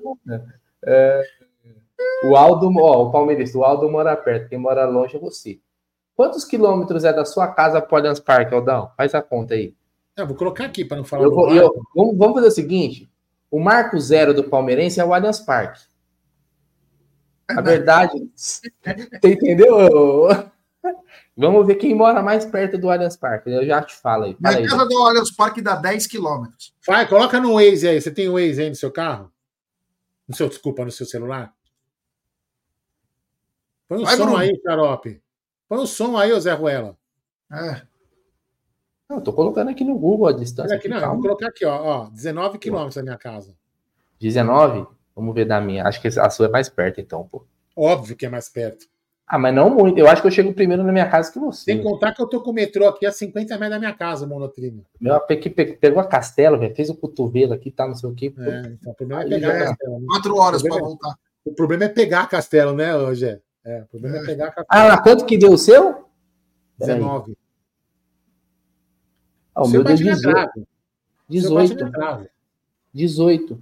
É... 0.86 1.24
O 2.26 2.36
Aldo, 2.36 2.70
ó, 2.78 3.06
o 3.06 3.12
Palmeiras, 3.12 3.56
o 3.56 3.64
Aldo 3.64 3.90
mora 3.90 4.18
perto, 4.18 4.50
quem 4.50 4.58
mora 4.58 4.86
longe 4.86 5.16
é 5.16 5.20
você. 5.20 5.58
Quantos 6.14 6.44
quilômetros 6.44 7.06
é 7.06 7.14
da 7.14 7.24
sua 7.24 7.48
casa 7.48 7.82
para 7.82 8.00
Allianz 8.00 8.20
Parque, 8.20 8.54
Aldão? 8.54 8.92
Faz 8.98 9.16
a 9.16 9.22
conta 9.22 9.54
aí. 9.54 9.74
É, 10.18 10.26
vou 10.26 10.36
colocar 10.36 10.66
aqui 10.66 10.84
para 10.84 10.98
não 10.98 11.06
falar. 11.06 11.24
Eu 11.24 11.32
vou, 11.34 11.56
eu, 11.56 11.74
vamos, 11.96 12.18
vamos, 12.18 12.36
fazer 12.36 12.48
o 12.48 12.52
seguinte: 12.52 13.10
o 13.50 13.62
marco 13.62 13.98
zero 13.98 14.34
do 14.34 14.44
palmeirense 14.44 15.00
é 15.00 15.06
o 15.06 15.14
Allianz 15.14 15.40
Parque. 15.40 15.82
A 17.50 17.62
verdade. 17.62 18.30
Você 18.36 18.72
entendeu? 19.24 19.74
Vamos 21.36 21.68
ver 21.68 21.76
quem 21.76 21.94
mora 21.94 22.22
mais 22.22 22.46
perto 22.46 22.78
do 22.78 22.90
Allianz 22.90 23.16
Parque. 23.16 23.52
Eu 23.52 23.66
já 23.66 23.82
te 23.82 23.96
falo 23.96 24.26
aí. 24.26 24.38
Fala 24.42 24.58
Minha 24.58 24.70
casa 24.70 24.86
do 24.86 24.98
Allianz 24.98 25.32
Parque 25.32 25.62
dá 25.62 25.76
10 25.76 26.08
quilômetros. 26.08 26.74
Vai, 26.86 27.08
coloca 27.08 27.40
no 27.40 27.54
Waze 27.54 27.88
aí. 27.88 28.02
Você 28.02 28.12
tem 28.12 28.28
o 28.28 28.34
Waze 28.34 28.62
aí 28.62 28.70
no 28.70 28.76
seu 28.76 28.92
carro? 28.92 29.32
No 30.28 30.36
seu, 30.36 30.50
desculpa, 30.50 30.84
no 30.84 30.92
seu 30.92 31.06
celular? 31.06 31.54
Põe 33.88 34.00
o 34.00 34.06
Vai, 34.06 34.18
som 34.18 34.26
Bruno. 34.26 34.38
aí, 34.38 34.62
Xarope. 34.62 35.22
Põe 35.70 35.78
o 35.80 35.88
som 35.88 36.18
aí, 36.18 36.34
ô 36.34 36.40
Zé 36.40 36.54
Ruela. 36.54 36.98
É. 37.52 37.82
Não, 39.10 39.18
eu 39.18 39.24
tô 39.24 39.32
colocando 39.32 39.70
aqui 39.70 39.86
no 39.86 39.98
Google 39.98 40.28
a 40.28 40.34
distância. 40.34 40.72
Olha 40.72 40.78
aqui, 40.78 40.90
não, 40.90 41.00
vou 41.00 41.22
colocar 41.22 41.48
aqui, 41.48 41.66
ó, 41.66 42.06
ó 42.06 42.10
19 42.10 42.58
quilômetros 42.58 42.96
da 42.96 43.04
minha 43.04 43.18
casa. 43.18 43.56
19? 44.20 44.86
Vamos 45.18 45.34
ver 45.34 45.46
da 45.46 45.60
minha. 45.60 45.84
Acho 45.84 46.00
que 46.00 46.08
a 46.08 46.30
sua 46.30 46.46
é 46.46 46.50
mais 46.50 46.70
perto, 46.70 47.02
então, 47.02 47.28
pô. 47.28 47.44
Óbvio 47.76 48.16
que 48.16 48.24
é 48.26 48.30
mais 48.30 48.48
perto. 48.50 48.86
Ah, 49.28 49.40
mas 49.40 49.54
não 49.54 49.70
muito. 49.72 49.98
Eu 49.98 50.08
acho 50.08 50.22
que 50.22 50.28
eu 50.28 50.32
chego 50.32 50.54
primeiro 50.54 50.84
na 50.84 50.92
minha 50.94 51.10
casa 51.10 51.32
que 51.34 51.40
você. 51.40 51.64
Sem 51.66 51.82
contar 51.84 52.14
que 52.14 52.22
eu 52.22 52.28
tô 52.28 52.40
com 52.42 52.52
o 52.52 52.54
metrô 52.54 52.88
aqui 52.88 53.04
a 53.06 53.12
50 53.12 53.56
metros 53.56 53.72
da 53.72 53.80
minha 53.80 53.94
casa, 53.94 54.28
monotrilho. 54.28 54.86
Meu 55.02 55.16
AP 55.16 55.36
que 55.38 55.50
pe- 55.50 55.74
pegou 55.76 56.00
a 56.00 56.06
castelo, 56.08 56.58
velho. 56.60 56.74
Fez 56.76 56.90
o 56.92 56.96
cotovelo 56.96 57.52
aqui, 57.54 57.70
tá, 57.72 57.88
não 57.88 57.96
sei 57.96 58.10
o 58.10 58.14
quê. 58.14 58.30
pô. 58.30 58.42
É, 58.42 58.62
então, 58.68 58.92
o 58.94 58.96
problema 58.96 59.24
é 59.24 59.28
pegar 59.28 59.48
já 59.48 59.54
a 59.54 59.58
é. 59.58 59.66
Castelo. 59.66 60.00
né? 60.00 60.06
Quatro 60.08 60.36
horas 60.38 60.62
para 60.62 60.72
bem. 60.76 60.80
voltar. 60.80 61.16
O 61.44 61.52
problema 61.54 61.84
é 61.86 61.90
pegar 61.90 62.22
a 62.22 62.28
Castelo, 62.28 62.74
né, 62.74 62.92
Rogé? 62.94 63.42
É, 63.66 63.82
o 63.82 63.86
problema 63.88 64.18
é, 64.18 64.22
É. 64.22 64.26
pegar 64.26 64.46
a 64.46 64.52
Castelo. 64.52 64.68
Ah, 64.94 64.98
quanto 65.02 65.26
que 65.26 65.38
deu 65.38 65.52
o 65.52 65.58
seu? 65.58 66.06
Peraí. 66.78 66.96
19. 67.00 67.38
Ah, 69.56 69.62
o 69.62 69.66
Você 69.66 69.72
meu 69.74 69.84
deu 69.84 69.92
bate 69.94 70.04
na 70.06 70.14
18. 70.14 70.32
trave. 70.34 70.52
Você 71.30 71.50
bate 71.54 71.68
18. 71.76 71.84
na 71.84 71.92
trave. 71.92 72.30
18. 72.94 73.62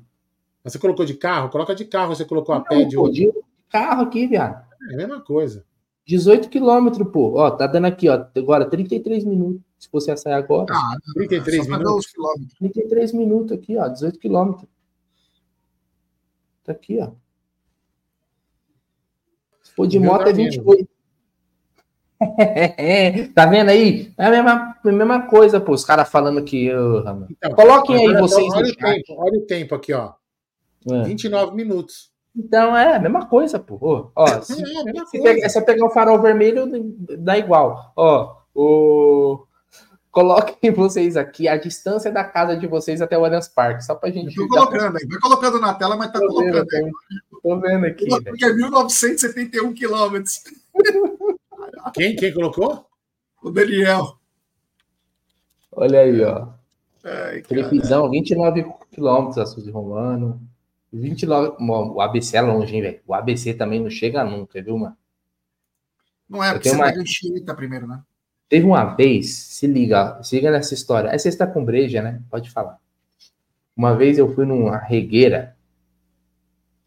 Mas 0.66 0.74
você 0.74 0.80
colocou 0.80 1.06
de 1.06 1.14
carro? 1.14 1.50
Coloca 1.50 1.76
de 1.76 1.86
carro, 1.86 2.16
você 2.16 2.26
colocou 2.26 2.56
a 2.56 2.58
Não, 2.58 2.66
pé 2.66 2.84
de 2.86 2.96
pô, 2.96 3.04
outro. 3.04 3.14
de 3.14 3.32
carro 3.70 4.02
aqui, 4.02 4.26
viado. 4.26 4.66
É 4.90 4.94
a 4.96 4.98
mesma 4.98 5.22
coisa. 5.22 5.64
18 6.08 6.50
quilômetros, 6.50 7.08
pô. 7.12 7.36
Ó, 7.36 7.52
tá 7.52 7.68
dando 7.68 7.86
aqui, 7.86 8.10
ó. 8.10 8.26
Agora 8.36 8.68
33 8.68 9.24
minutos. 9.26 9.62
Se 9.78 9.88
você 9.92 10.18
sair 10.18 10.34
agora. 10.34 10.74
Ah, 10.74 10.98
33 11.14 11.58
só 11.58 11.70
pra 11.70 11.78
dar 11.78 11.84
minutos. 11.84 12.06
os 12.08 12.12
quilômetros. 12.12 12.54
33 12.58 13.14
minutos 13.14 13.52
aqui, 13.56 13.78
ó. 13.78 13.88
18 13.88 14.18
quilômetros. 14.18 14.68
Tá 16.64 16.72
aqui, 16.72 17.00
ó. 17.00 17.12
Se 19.62 19.72
for 19.76 19.86
de 19.86 20.00
moto 20.00 20.24
dá 20.24 20.32
é 20.32 20.34
28. 20.34 20.90
tá 23.36 23.46
vendo 23.46 23.70
aí? 23.70 24.12
É 24.18 24.26
a 24.26 24.32
mesma, 24.32 24.78
a 24.84 24.92
mesma 24.92 25.28
coisa, 25.28 25.60
pô. 25.60 25.74
Os 25.74 25.86
caras 25.86 26.10
falando 26.10 26.44
que. 26.44 26.74
mano. 26.74 27.28
Então, 27.30 27.52
Coloquem 27.52 27.98
aí 27.98 28.08
agora, 28.08 28.22
vocês 28.22 28.52
olha 28.52 28.72
o 28.72 28.76
tempo, 28.76 29.14
olha 29.16 29.40
o 29.40 29.46
tempo 29.46 29.76
aqui, 29.76 29.94
ó. 29.94 30.14
É. 30.92 31.04
29 31.04 31.56
minutos. 31.56 32.12
Então 32.36 32.76
é 32.76 32.96
a 32.96 33.00
mesma 33.00 33.26
coisa, 33.28 33.58
pô. 33.58 33.78
Ó, 33.82 34.10
ó, 34.16 34.42
se, 34.42 34.54
É, 34.54 34.56
se 34.56 35.18
coisa. 35.18 35.24
pegar, 35.24 35.50
se 35.50 35.58
eu 35.58 35.66
pegar 35.66 35.86
o 35.86 35.90
farol 35.90 36.22
vermelho, 36.22 36.66
dá 37.20 37.38
igual. 37.38 37.94
Ó, 37.96 38.36
o. 38.54 39.46
Coloquem 40.12 40.72
vocês 40.72 41.16
aqui 41.18 41.48
a 41.48 41.58
distância 41.58 42.12
da 42.12 42.24
casa 42.24 42.56
de 42.58 42.68
vocês 42.68 43.02
até 43.02 43.18
o 43.18 43.24
Allianz 43.26 43.48
Parque, 43.48 43.84
só 43.86 43.96
pra 43.96 44.10
gente. 44.12 44.36
Tô 44.36 44.48
colocando 44.48 44.98
aí. 44.98 45.06
Vai 45.08 45.20
colocando 45.20 45.60
na 45.60 45.74
tela, 45.74 45.96
mas 45.98 46.12
tá 46.12 46.20
Tô 46.20 46.28
vendo, 46.40 46.52
colocando 46.52 46.86
aí. 46.86 46.92
tô, 47.42 47.60
vendo 47.60 47.86
aqui, 47.86 48.06
velho. 48.06 48.24
Porque 48.24 48.46
é 48.46 48.54
1971 48.54 49.74
quilômetros. 49.74 50.44
Quem, 51.94 52.16
quem 52.16 52.34
colocou? 52.34 52.86
O 53.44 53.50
Daniel. 53.50 54.18
Olha 55.72 56.00
aí, 56.02 56.22
ó. 56.24 56.48
Ai. 57.04 57.44
Felipizão, 57.44 58.10
29 58.10 58.66
quilômetros 58.92 59.38
a 59.38 59.46
Suzy 59.46 59.70
Romano. 59.72 60.42
29. 60.92 61.58
Bom, 61.60 61.94
O 61.94 62.02
ABC 62.02 62.38
é 62.38 62.42
longe, 62.42 62.76
hein, 62.76 62.82
velho? 62.82 63.00
O 63.06 63.14
ABC 63.14 63.54
também 63.54 63.80
não 63.80 63.90
chega 63.90 64.24
nunca, 64.24 64.62
viu, 64.62 64.78
mano? 64.78 64.96
Não 66.28 66.44
é, 66.44 66.54
porque 66.54 66.70
você 66.70 66.76
uma- 66.76 66.86
pega 66.86 67.02
Anchieta 67.02 67.54
primeiro, 67.56 67.88
né? 67.88 68.02
Teve 68.50 68.66
uma 68.66 68.84
vez, 68.96 69.34
se 69.36 69.68
liga, 69.68 70.22
se 70.24 70.36
liga 70.36 70.52
nessa 70.52 70.74
história. 70.74 71.12
Aí 71.12 71.18
você 71.20 71.30
está 71.30 71.46
com 71.48 71.64
breja, 71.66 72.02
né? 72.02 72.22
Pode 72.30 72.50
falar. 72.52 72.80
Uma 73.76 73.96
vez 73.96 74.18
eu 74.18 74.34
fui 74.34 74.46
numa 74.46 74.78
regueira, 74.78 75.56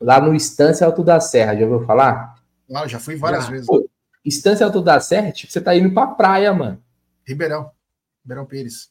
lá 0.00 0.20
no 0.20 0.34
Estância 0.34 0.86
Alto 0.86 1.02
da 1.04 1.20
Serra, 1.20 1.56
já 1.56 1.66
ouviu 1.66 1.86
falar? 1.86 2.40
Ah, 2.72 2.86
já 2.86 2.98
fui 3.00 3.16
várias 3.16 3.44
Já. 3.44 3.50
vezes. 3.50 3.66
Pô, 3.66 3.88
Estância 4.24 4.64
Alto 4.64 4.80
da 4.80 4.98
Serra, 5.00 5.32
tipo, 5.32 5.52
você 5.52 5.60
tá 5.60 5.74
indo 5.76 5.92
pra 5.92 6.06
praia, 6.06 6.52
mano. 6.54 6.82
Ribeirão. 7.26 7.70
Ribeirão 8.24 8.46
Pires. 8.46 8.90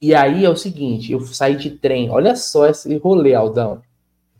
E 0.00 0.14
aí 0.14 0.44
é 0.44 0.48
o 0.50 0.56
seguinte, 0.56 1.12
eu 1.12 1.20
saí 1.20 1.56
de 1.56 1.70
trem, 1.70 2.10
olha 2.10 2.34
só 2.34 2.66
esse 2.66 2.96
rolê, 2.98 3.34
Aldão. 3.34 3.82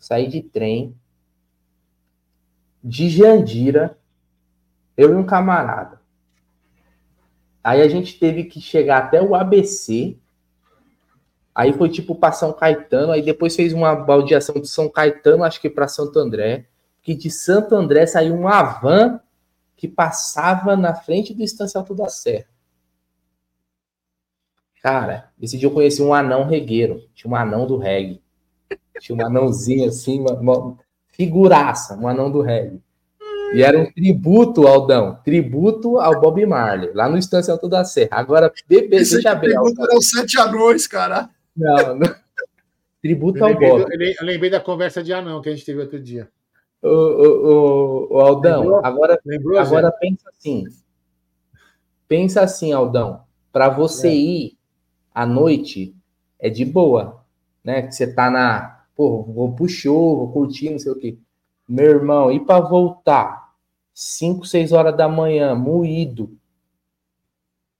Saí 0.02 0.26
de 0.26 0.42
trem, 0.42 0.96
de 2.82 3.08
Jandira, 3.08 3.96
eu 4.96 5.12
e 5.12 5.14
um 5.14 5.24
camarada. 5.24 6.00
Aí 7.62 7.80
a 7.80 7.86
gente 7.86 8.18
teve 8.18 8.42
que 8.42 8.60
chegar 8.60 8.98
até 8.98 9.22
o 9.22 9.36
ABC. 9.36 10.18
Aí 11.54 11.72
foi 11.72 11.88
tipo 11.88 12.16
para 12.16 12.32
São 12.32 12.52
Caetano, 12.52 13.12
aí 13.12 13.22
depois 13.22 13.54
fez 13.54 13.72
uma 13.72 13.94
baldeação 13.94 14.56
de 14.56 14.66
São 14.66 14.88
Caetano, 14.88 15.44
acho 15.44 15.60
que 15.60 15.70
para 15.70 15.86
Santo 15.86 16.18
André. 16.18 16.66
Que 17.00 17.14
de 17.14 17.30
Santo 17.30 17.76
André 17.76 18.04
saiu 18.04 18.34
uma 18.34 18.60
van 18.60 19.20
que 19.76 19.86
passava 19.86 20.76
na 20.76 20.96
frente 20.96 21.32
do 21.32 21.44
Estância 21.44 21.78
Alto 21.78 21.94
da 21.94 22.08
Serra. 22.08 22.48
Cara, 24.82 25.30
esse 25.40 25.56
dia 25.56 25.68
eu 25.68 25.72
conheci 25.72 26.02
um 26.02 26.12
anão 26.12 26.44
regueiro. 26.44 27.08
Tinha 27.14 27.30
um 27.30 27.36
anão 27.36 27.68
do 27.68 27.76
reggae. 27.76 28.21
Tinha 29.00 29.18
um 29.18 29.26
anãozinho 29.26 29.88
assim, 29.88 30.20
uma, 30.20 30.32
uma 30.34 30.76
figuraça, 31.08 31.96
um 31.96 32.06
anão 32.08 32.30
do 32.30 32.40
reggae. 32.42 32.80
E 33.54 33.62
era 33.62 33.78
um 33.78 33.90
tributo, 33.92 34.66
Aldão. 34.66 35.18
Tributo 35.24 35.98
ao 35.98 36.18
Bob 36.20 36.44
Marley, 36.46 36.90
lá 36.94 37.08
no 37.08 37.18
Estância 37.18 37.52
Alto 37.52 37.68
da 37.68 37.84
Serra. 37.84 38.08
Agora, 38.12 38.50
bebê, 38.66 38.96
Esse 38.96 39.14
deixa 39.14 39.34
bem. 39.34 39.50
pergunta 39.50 39.80
Aldão. 39.82 39.86
eram 39.90 40.00
sete 40.00 40.38
anões, 40.38 40.86
cara. 40.86 41.28
Não, 41.56 41.96
não. 41.96 42.14
Tributo 43.02 43.38
Eu 43.38 43.46
ao 43.46 43.54
Bob. 43.54 43.84
do- 43.84 43.92
eu 43.92 43.98
le- 43.98 44.16
eu 44.18 44.24
lembrei 44.26 44.48
da 44.50 44.60
conversa 44.60 45.02
de 45.02 45.12
anão 45.12 45.42
que 45.42 45.48
a 45.48 45.52
gente 45.52 45.66
teve 45.66 45.80
outro 45.80 46.00
dia. 46.00 46.28
Ô, 46.80 46.88
ô, 46.88 46.92
ô, 46.92 48.08
ô, 48.16 48.20
Aldão, 48.20 48.60
Lembrou? 48.60 48.80
agora, 48.86 49.20
Lembrou, 49.26 49.58
agora 49.58 49.90
pensa 49.92 50.28
assim. 50.30 50.64
Pensa 52.08 52.42
assim, 52.42 52.72
Aldão. 52.72 53.22
Para 53.52 53.68
você 53.68 54.08
É. 54.08 54.14
ir 54.14 54.58
à 55.14 55.26
noite, 55.26 55.94
é 56.38 56.48
de 56.48 56.64
boa. 56.64 57.22
Né? 57.64 57.82
Que 57.82 57.92
você 57.94 58.06
tá 58.12 58.30
na. 58.30 58.71
Pô, 58.94 59.22
vou 59.22 59.54
pro 59.54 59.68
show, 59.68 60.16
vou 60.16 60.32
curtir, 60.32 60.70
não 60.70 60.78
sei 60.78 60.92
o 60.92 60.98
quê. 60.98 61.16
Meu 61.68 61.86
irmão, 61.90 62.30
e 62.30 62.44
para 62.44 62.60
voltar? 62.60 63.54
5, 63.94 64.44
6 64.46 64.72
horas 64.72 64.96
da 64.96 65.08
manhã, 65.08 65.54
moído. 65.54 66.36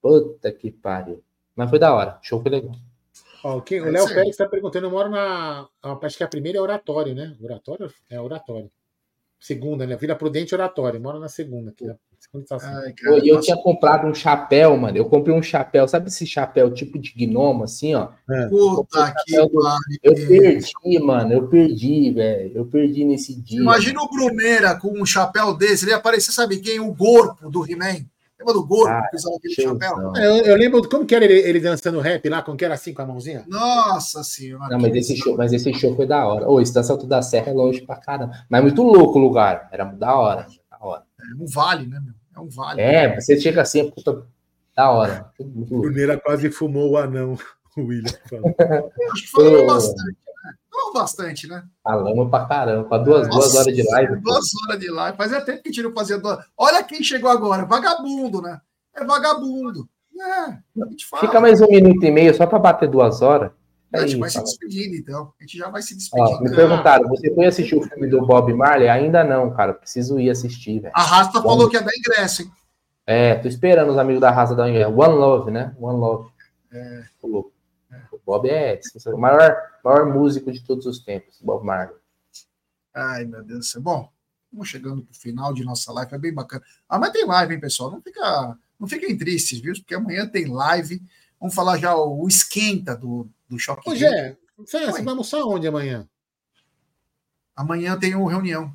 Puta 0.01 0.51
que 0.53 0.71
pariu. 0.71 1.23
Mas 1.55 1.71
foi 1.71 1.79
da 1.79 1.95
hora. 1.95 2.19
O 2.21 2.25
show 2.25 2.41
foi 2.41 2.51
legal. 2.51 2.75
Ó, 3.45 3.61
quem- 3.61 3.81
o 3.81 3.87
É 3.89 3.91
Léo. 3.91 4.07
Pérez 4.09 4.29
está 4.31 4.49
perguntando, 4.49 4.87
eu 4.87 4.91
moro 4.91 5.09
na. 5.11 5.69
Acho 6.03 6.17
que 6.17 6.25
a 6.25 6.29
primeira 6.29 6.59
é 6.59 6.61
oratório, 6.61 7.15
né? 7.15 7.37
Oratório? 7.43 7.93
É 8.09 8.21
oratório. 8.21 8.71
Segunda, 9.41 9.87
né? 9.87 9.97
Vila 9.97 10.15
Prudente 10.15 10.55
Oratório. 10.55 11.01
Moro 11.01 11.19
na 11.19 11.29
segunda 11.29 11.71
aqui. 11.71 11.85
estação. 11.85 12.12
Ai, 12.63 12.95
E 13.23 13.29
eu 13.29 13.35
nossa, 13.35 13.45
tinha 13.47 13.57
comprado 13.59 14.07
um 14.07 14.15
chapéu, 14.15 14.75
mano. 14.77 14.97
Eu 14.97 15.05
comprei 15.05 15.35
um 15.37 15.43
chapéu, 15.43 15.87
sabe 15.87 16.09
esse 16.09 16.27
chapéu 16.27 16.73
tipo 16.73 16.99
de 16.99 17.13
gnomo, 17.13 17.65
assim, 17.65 17.95
ó? 17.95 18.09
Puta 18.49 19.13
que 19.27 19.35
Eu- 19.35 19.51
pariu. 19.51 19.79
Eu 20.03 20.15
perdi, 20.15 20.99
mano. 20.99 21.33
Eu 21.33 21.49
perdi, 21.49 22.11
velho. 22.11 22.53
Eu 22.55 22.65
perdi 22.67 23.05
nesse 23.05 23.39
dia. 23.39 23.61
Imagina 23.61 24.01
o 24.03 24.09
Bruneira 24.09 24.75
com 24.77 24.99
um 24.99 25.05
chapéu 25.05 25.55
desse. 25.55 25.85
Ele 25.85 25.91
ia 25.93 25.99
aparecer, 25.99 26.33
sabe 26.33 26.57
quem? 26.59 26.81
O 26.81 26.93
Gorpo 26.95 27.51
do 27.51 27.71
He-Man. 27.71 28.07
Lembra 28.39 28.55
do 28.55 28.67
Gorpo 28.67 28.89
Ah, 28.91 29.07
que 29.11 29.17
usava 29.17 29.37
aquele 29.37 29.55
chapéu? 29.55 30.17
É, 30.17 30.27
Eu, 30.27 30.45
eu 30.47 30.57
lembro 30.57 30.89
como 30.89 31.05
que 31.07 31.15
era 31.15 31.25
ele, 31.27 31.35
ele 31.49 31.61
dançando 31.61 32.01
rap 32.01 32.27
lá, 32.31 32.43
como 32.43 32.57
que 32.57 32.65
era 32.65 32.75
assim 32.75 32.95
com 32.95 33.03
a 33.03 33.07
mãozinha? 33.07 33.45
Nossa 33.47 34.25
senhora. 34.25 34.69
Não, 34.71 34.81
mas 34.81 34.95
esse 34.97 35.15
show, 35.17 35.37
mas 35.37 35.53
esse 35.53 35.73
show 35.75 35.95
foi 35.95 36.07
da 36.07 36.27
hora. 36.27 36.49
Ô, 36.49 36.61
Estância 36.63 36.93
Alto 36.93 37.07
da 37.07 37.21
Serra 37.23 37.51
é 37.51 37.55
longe 37.55 37.83
pra 37.83 37.97
caramba. 37.97 38.33
Mas 38.49 38.59
é 38.61 38.63
muito 38.63 38.83
louco 38.83 39.19
o 39.19 39.23
lugar. 39.23 39.69
Era 39.71 39.85
da 39.85 40.17
hora. 40.17 40.47
Da 40.71 40.79
hora. 40.81 41.03
É 41.21 41.43
um 41.43 41.47
vale, 41.47 41.87
né, 41.87 42.01
meu? 42.01 42.15
É 42.43 42.45
um 42.45 42.49
vale. 42.49 42.81
É, 42.83 43.21
você 43.21 43.41
chega 43.41 43.63
assim, 43.63 43.91
puta. 43.91 44.27
Da 44.77 44.91
hora. 44.91 45.31
Bruneira 45.39 46.19
quase 46.19 46.51
fumou 46.51 46.93
o 46.93 46.97
anão, 46.97 47.37
o 47.77 47.83
William. 47.83 48.13
falou. 48.29 48.55
Acho 49.13 49.23
que 49.23 49.31
falamos 49.31 49.67
bastante, 49.67 50.07
né? 50.07 50.15
Falamos 50.71 50.95
bastante, 50.95 51.47
né? 51.49 51.65
Falamos 51.85 52.31
pra 52.31 52.47
caramba. 52.47 52.89
Com 52.89 53.05
duas, 53.05 53.29
duas 53.29 53.35
Nossa, 53.47 53.61
horas 53.61 53.75
de 53.77 53.83
live. 53.83 54.15
pô. 54.17 54.21
Duas 54.23 54.47
horas 54.65 54.81
de 54.81 54.91
live. 54.91 55.17
Fazia 55.17 55.41
tempo 55.43 55.63
que 55.63 55.69
a 55.69 55.73
gente 55.73 55.83
não 55.83 55.93
fazia 55.93 56.19
duas. 56.19 56.45
Olha 56.57 56.83
quem 56.83 57.03
chegou 57.03 57.31
agora. 57.31 57.67
Vagabundo, 57.67 58.41
né? 58.41 58.61
É 58.95 59.05
vagabundo. 59.05 59.89
É, 60.19 60.83
a 60.83 60.87
gente 60.91 61.07
fala. 61.07 61.21
Fica 61.23 61.41
mais 61.41 61.61
um 61.61 61.67
minuto 61.69 62.03
e 62.05 62.11
meio 62.11 62.35
só 62.35 62.47
pra 62.47 62.59
bater 62.59 62.89
duas 62.89 63.21
horas. 63.23 63.51
A 63.93 64.07
gente 64.07 64.19
vai 64.19 64.31
se 64.31 64.43
despedindo, 64.43 64.97
então. 64.97 65.33
A 65.39 65.43
gente 65.43 65.59
já 65.59 65.69
vai 65.69 65.83
se 65.83 65.95
Ó, 65.95 65.97
despedindo. 65.97 66.51
me 66.51 66.57
perguntaram, 66.57 67.09
você 67.09 67.35
foi 67.35 67.47
assistir 67.47 67.77
o 67.77 67.83
filme 67.83 68.07
do 68.07 68.27
Bob 68.27 68.53
Marley? 68.55 68.89
Ainda 68.89 69.23
não, 69.23 69.53
cara. 69.53 69.75
Preciso 69.75 70.19
ir 70.19 70.31
assistir, 70.31 70.81
velho. 70.81 70.93
A 70.95 71.03
Rasta 71.03 71.43
falou 71.43 71.69
que 71.69 71.77
ia 71.77 71.83
dar 71.83 71.93
ingresso, 71.95 72.43
hein? 72.43 72.53
É, 73.07 73.35
tô 73.35 73.49
esperando 73.49 73.91
os 73.91 73.99
amigos 73.99 74.21
da 74.21 74.31
raça 74.31 74.55
da 74.55 74.69
Inglaterra. 74.69 74.95
One 74.95 75.19
Love, 75.19 75.51
né? 75.51 75.75
One 75.79 75.99
Love. 75.99 76.31
É. 76.73 77.05
Louco. 77.23 77.53
O 78.11 78.19
Bob 78.25 78.49
é 78.49 78.81
o 79.07 79.19
maior, 79.19 79.57
maior 79.85 80.07
músico 80.07 80.53
de 80.53 80.63
todos 80.63 80.87
os 80.87 81.01
tempos, 81.01 81.39
Bob 81.43 81.65
Marley. 81.65 81.97
Ai, 82.95 83.25
meu 83.25 83.43
Deus 83.43 83.59
do 83.59 83.65
céu. 83.65 83.83
Bom, 83.83 84.09
estamos 84.45 84.69
chegando 84.69 85.03
pro 85.03 85.15
final 85.15 85.53
de 85.53 85.65
nossa 85.65 85.93
live. 85.93 86.15
É 86.15 86.19
bem 86.19 86.33
bacana. 86.33 86.63
Ah, 86.89 86.99
mas 86.99 87.11
tem 87.11 87.27
live, 87.27 87.55
hein, 87.55 87.61
pessoal? 87.61 87.91
Não, 87.91 88.01
fica, 88.01 88.59
não 88.79 88.87
fiquem 88.87 89.17
tristes, 89.17 89.61
viu? 89.61 89.75
Porque 89.75 89.95
amanhã 89.95 90.27
tem 90.27 90.47
live. 90.47 91.03
Vamos 91.41 91.55
falar 91.55 91.79
já 91.79 91.97
o 91.97 92.29
esquenta 92.29 92.97
do, 92.97 93.29
do 93.53 93.59
Choque. 93.59 93.89
Ô, 93.89 93.93
Rio. 93.93 94.01
Gé, 94.01 94.37
você, 94.57 94.91
vai 94.91 95.07
almoçar 95.07 95.45
onde 95.45 95.69
amanhã? 95.69 96.09
Amanhã 97.55 97.99
tem 97.99 98.15
uma 98.15 98.31
reunião. 98.31 98.75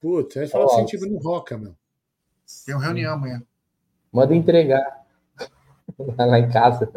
Putz, 0.00 0.36
aí 0.36 0.46
fala 0.46 0.66
Ó. 0.66 0.84
assim, 0.84 0.96
no 1.08 1.18
Roca, 1.18 1.58
meu. 1.58 1.74
Tem 2.64 2.74
uma 2.76 2.84
reunião 2.84 3.14
amanhã. 3.14 3.42
Manda 4.12 4.32
entregar. 4.34 5.04
Lá 6.16 6.38
em 6.38 6.48
casa. 6.48 6.90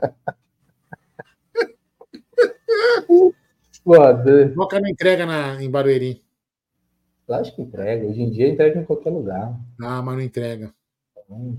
Roca 4.55 4.79
não 4.79 4.89
entrega 4.89 5.25
na, 5.25 5.61
em 5.63 5.71
Barueri. 5.71 6.23
Lógico 7.27 7.55
que 7.57 7.61
entrega. 7.63 8.05
Hoje 8.05 8.21
em 8.21 8.29
dia 8.29 8.47
entrega 8.47 8.79
em 8.79 8.85
qualquer 8.85 9.09
lugar. 9.09 9.59
Ah, 9.81 10.01
mas 10.03 10.15
não 10.15 10.21
entrega. 10.21 10.71
Hum, 11.29 11.57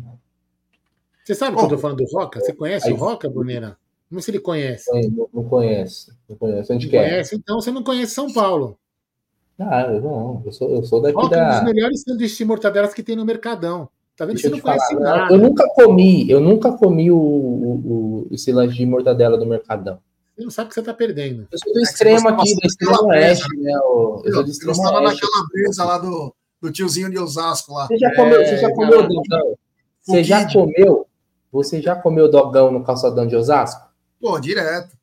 Você 1.24 1.34
sabe 1.34 1.56
Bom, 1.56 1.60
que 1.60 1.66
eu 1.66 1.76
tô 1.76 1.78
falando 1.78 1.98
do 1.98 2.04
Roca? 2.04 2.40
Você 2.40 2.52
conhece 2.52 2.88
aí- 2.88 2.92
o 2.92 2.96
Roca, 2.96 3.28
Bruneira? 3.28 3.76
Não 4.10 4.20
sei 4.20 4.24
se 4.24 4.30
ele 4.32 4.40
conhece. 4.40 4.90
Não, 5.10 5.28
não 5.32 5.44
conheço. 5.44 6.12
Não 6.28 6.36
conheço. 6.36 6.72
Onde 6.72 6.86
Não 6.86 6.90
que 6.90 6.96
é? 6.96 7.08
conhece? 7.10 7.36
Então 7.36 7.60
você 7.60 7.70
não 7.70 7.82
conhece 7.82 8.12
São 8.14 8.32
Paulo. 8.32 8.76
Ah, 9.58 9.82
eu 9.82 10.00
não. 10.00 10.42
Eu 10.44 10.52
sou, 10.52 10.70
eu 10.70 10.82
sou 10.84 11.00
daqui 11.02 11.14
Roca 11.16 11.36
é 11.36 11.38
um 11.38 11.42
da. 11.48 11.60
dos 11.60 11.64
melhores 11.72 12.02
sanduíches 12.02 12.36
de 12.38 12.44
mortadelas 12.44 12.94
que 12.94 13.02
tem 13.02 13.14
no 13.14 13.24
Mercadão. 13.24 13.88
Tá 14.16 14.24
vendo? 14.24 14.34
Deixa 14.36 14.48
Você 14.48 14.54
eu 14.54 14.56
não 14.56 14.62
falar. 14.62 14.76
conhece 14.78 14.94
Eu, 14.94 15.00
nada. 15.00 15.34
eu 15.34 15.38
nunca 15.38 15.68
comi, 15.74 16.30
eu 16.30 16.40
nunca 16.40 16.72
comi 16.72 17.10
o, 17.10 17.16
o, 17.16 17.72
o- 18.24 18.28
esse 18.32 18.50
lanche 18.52 18.76
de 18.78 18.86
mortadela 18.86 19.36
do 19.38 19.46
Mercadão. 19.46 19.98
Você 20.36 20.44
não 20.44 20.50
sabe 20.50 20.66
o 20.66 20.68
que 20.70 20.74
você 20.74 20.82
tá 20.82 20.94
perdendo. 20.94 21.46
Eu 21.52 21.58
sou 21.58 21.72
do 21.72 21.78
É 21.78 21.82
extremo 21.82 22.28
aqui, 22.28 22.54
do 22.54 22.66
extremo 22.66 23.04
oeste, 23.06 23.56
né? 23.58 23.78
o- 23.80 24.22
Eu 24.24 24.32
sou 24.32 24.42
do 24.42 24.48
Eu 24.48 24.52
extremo 24.52 24.80
oeste. 24.80 25.20
daquela 25.20 25.46
brisa 25.52 25.84
lá 25.84 25.98
do, 25.98 26.34
do 26.60 26.72
tiozinho 26.72 27.10
de 27.10 27.18
Osasco 27.18 27.74
lá. 27.74 27.86
Você 27.86 27.98
já 27.98 28.14
comeu, 28.16 28.44
você 28.44 28.56
já 28.56 28.68
É, 28.68 28.74
comeu 28.74 29.08
dogão? 29.08 29.54
Você 30.02 30.24
já 30.24 30.50
comeu? 30.52 31.06
Você 31.52 31.82
já 31.82 31.94
comeu 31.96 32.30
dogão 32.30 32.70
no 32.72 32.82
calçadão 32.82 33.26
de 33.26 33.36
Osasco? 33.36 33.89
Pô, 34.20 34.38
direto. 34.38 34.96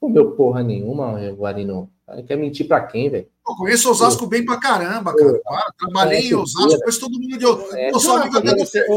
Comeu 0.00 0.32
porra 0.32 0.62
nenhuma, 0.62 1.18
Guarino. 1.32 1.90
Quer 2.26 2.36
mentir 2.36 2.68
pra 2.68 2.86
quem, 2.86 3.08
velho? 3.08 3.26
Pô, 3.42 3.56
conheço 3.56 3.90
Osasco 3.90 4.26
bem 4.26 4.44
pra 4.44 4.60
caramba, 4.60 5.14
cara. 5.16 5.40
Para, 5.42 5.72
trabalhei 5.78 6.28
em 6.28 6.34
Osasco, 6.34 6.78
conheço 6.78 7.00
todo 7.00 7.18
mundo 7.18 7.38
de 7.38 7.46
Osasco. 7.46 7.76
É. 7.76 7.90
Pô, 7.90 7.98
sou 7.98 8.16
amigo 8.16 8.36
até 8.38 8.50
do 8.50 8.56
prefeito. 8.56 8.92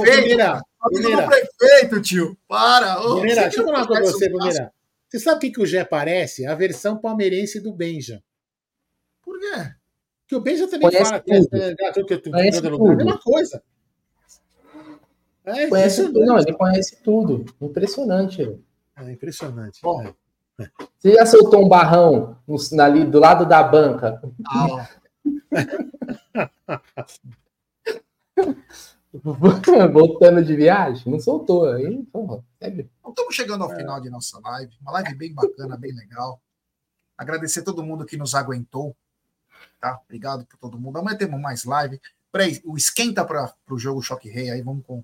Amigo 0.82 1.12
do 1.12 1.28
prefeito, 1.28 2.02
tio. 2.02 2.38
Para. 2.48 3.02
Ô, 3.02 3.20
você 3.22 3.36
deixa 3.36 3.62
eu 3.62 3.66
falar 3.66 3.80
uma 3.80 3.88
coisa 3.88 4.02
pra 4.04 4.12
você. 4.12 4.30
Bruneira. 4.30 4.74
Você 5.10 5.20
sabe 5.20 5.38
o 5.38 5.40
que, 5.40 5.52
que 5.52 5.62
o 5.62 5.66
Gé 5.66 5.86
parece? 5.86 6.46
A 6.46 6.54
versão 6.54 6.98
palmeirense 6.98 7.62
do 7.62 7.72
Benja. 7.74 8.22
Por 9.24 9.40
quê? 9.40 9.72
Que 10.28 10.36
o 10.36 10.42
Benja 10.42 10.68
também 10.68 10.90
Conhece 10.90 11.06
fala 11.10 11.20
tudo. 11.22 11.56
é 11.56 11.76
Conhece 12.30 12.62
todo 12.62 12.78
lugar, 12.78 12.94
é 12.94 12.98
a 12.98 12.98
tudo. 12.98 12.98
mesma 12.98 13.20
coisa. 13.22 13.64
É 15.46 15.68
Conhece 15.68 16.06
tudo. 16.08 16.26
Não, 16.26 16.38
ele 16.38 16.54
conhece 16.54 16.98
tudo. 17.02 17.46
Impressionante, 17.62 18.38
velho. 18.38 18.66
É 18.98 19.11
impressionante. 19.11 19.82
Bom. 19.82 20.03
É. 20.03 20.14
Você 20.98 21.14
já 21.14 21.26
soltou 21.26 21.64
um 21.64 21.69
barrão 21.69 22.38
no, 22.48 22.57
ali 22.82 23.06
do 23.06 23.19
lado 23.19 23.45
da 23.45 23.61
banca? 23.61 24.19
Ah, 24.49 24.90
Voltando 29.91 30.44
de 30.44 30.56
viagem? 30.56 31.11
Não 31.11 31.19
soltou. 31.19 31.72
Aí, 31.72 32.03
porra, 32.06 32.44
estamos 32.61 33.36
chegando 33.36 33.64
ao 33.64 33.76
final 33.76 34.02
de 34.02 34.10
nossa 34.10 34.40
live. 34.40 34.74
Uma 34.82 34.94
live 34.94 35.15
bem 35.15 35.34
bacana, 35.34 35.78
bem 35.78 35.94
legal. 35.94 36.41
Agradecer 37.18 37.61
a 37.61 37.64
todo 37.64 37.84
mundo 37.84 38.06
que 38.06 38.18
nos 38.18 38.36
aguentou. 38.36 38.95
Tá? 39.80 39.99
Obrigado 40.06 40.45
por 40.45 40.57
todo 40.57 40.80
mundo. 40.80 40.98
Amanhã 40.98 41.18
temos 41.18 41.40
mais 41.40 41.64
live. 41.64 41.99
Peraí, 42.32 42.61
o 42.65 42.78
esquenta 42.78 43.26
para 43.26 43.53
o 43.69 43.78
jogo 43.78 44.02
Choque 44.02 44.30
Rei. 44.30 44.52
Aí 44.52 44.61
vamos 44.61 44.86
com, 44.86 45.03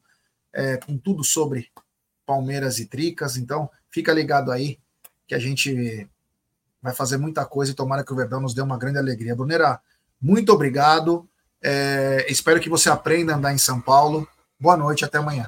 é, 0.51 0.77
com 0.77 0.97
tudo 0.97 1.23
sobre 1.23 1.71
Palmeiras 2.25 2.79
e 2.79 2.85
Tricas. 2.85 3.37
Então, 3.37 3.69
fica 3.89 4.13
ligado 4.13 4.51
aí 4.51 4.79
que 5.27 5.35
a 5.35 5.39
gente 5.39 6.07
vai 6.81 6.93
fazer 6.93 7.17
muita 7.17 7.45
coisa 7.45 7.71
e 7.71 7.75
tomara 7.75 8.03
que 8.03 8.11
o 8.11 8.15
Verdão 8.15 8.41
nos 8.41 8.53
dê 8.53 8.61
uma 8.61 8.77
grande 8.77 8.97
alegria. 8.97 9.35
Bruneira, 9.35 9.79
muito 10.21 10.51
obrigado. 10.51 11.27
É, 11.63 12.25
espero 12.29 12.59
que 12.59 12.69
você 12.69 12.89
aprenda 12.89 13.33
a 13.33 13.37
andar 13.37 13.53
em 13.53 13.57
São 13.57 13.79
Paulo. 13.79 14.27
Boa 14.59 14.75
noite, 14.75 15.05
até 15.05 15.17
amanhã. 15.17 15.47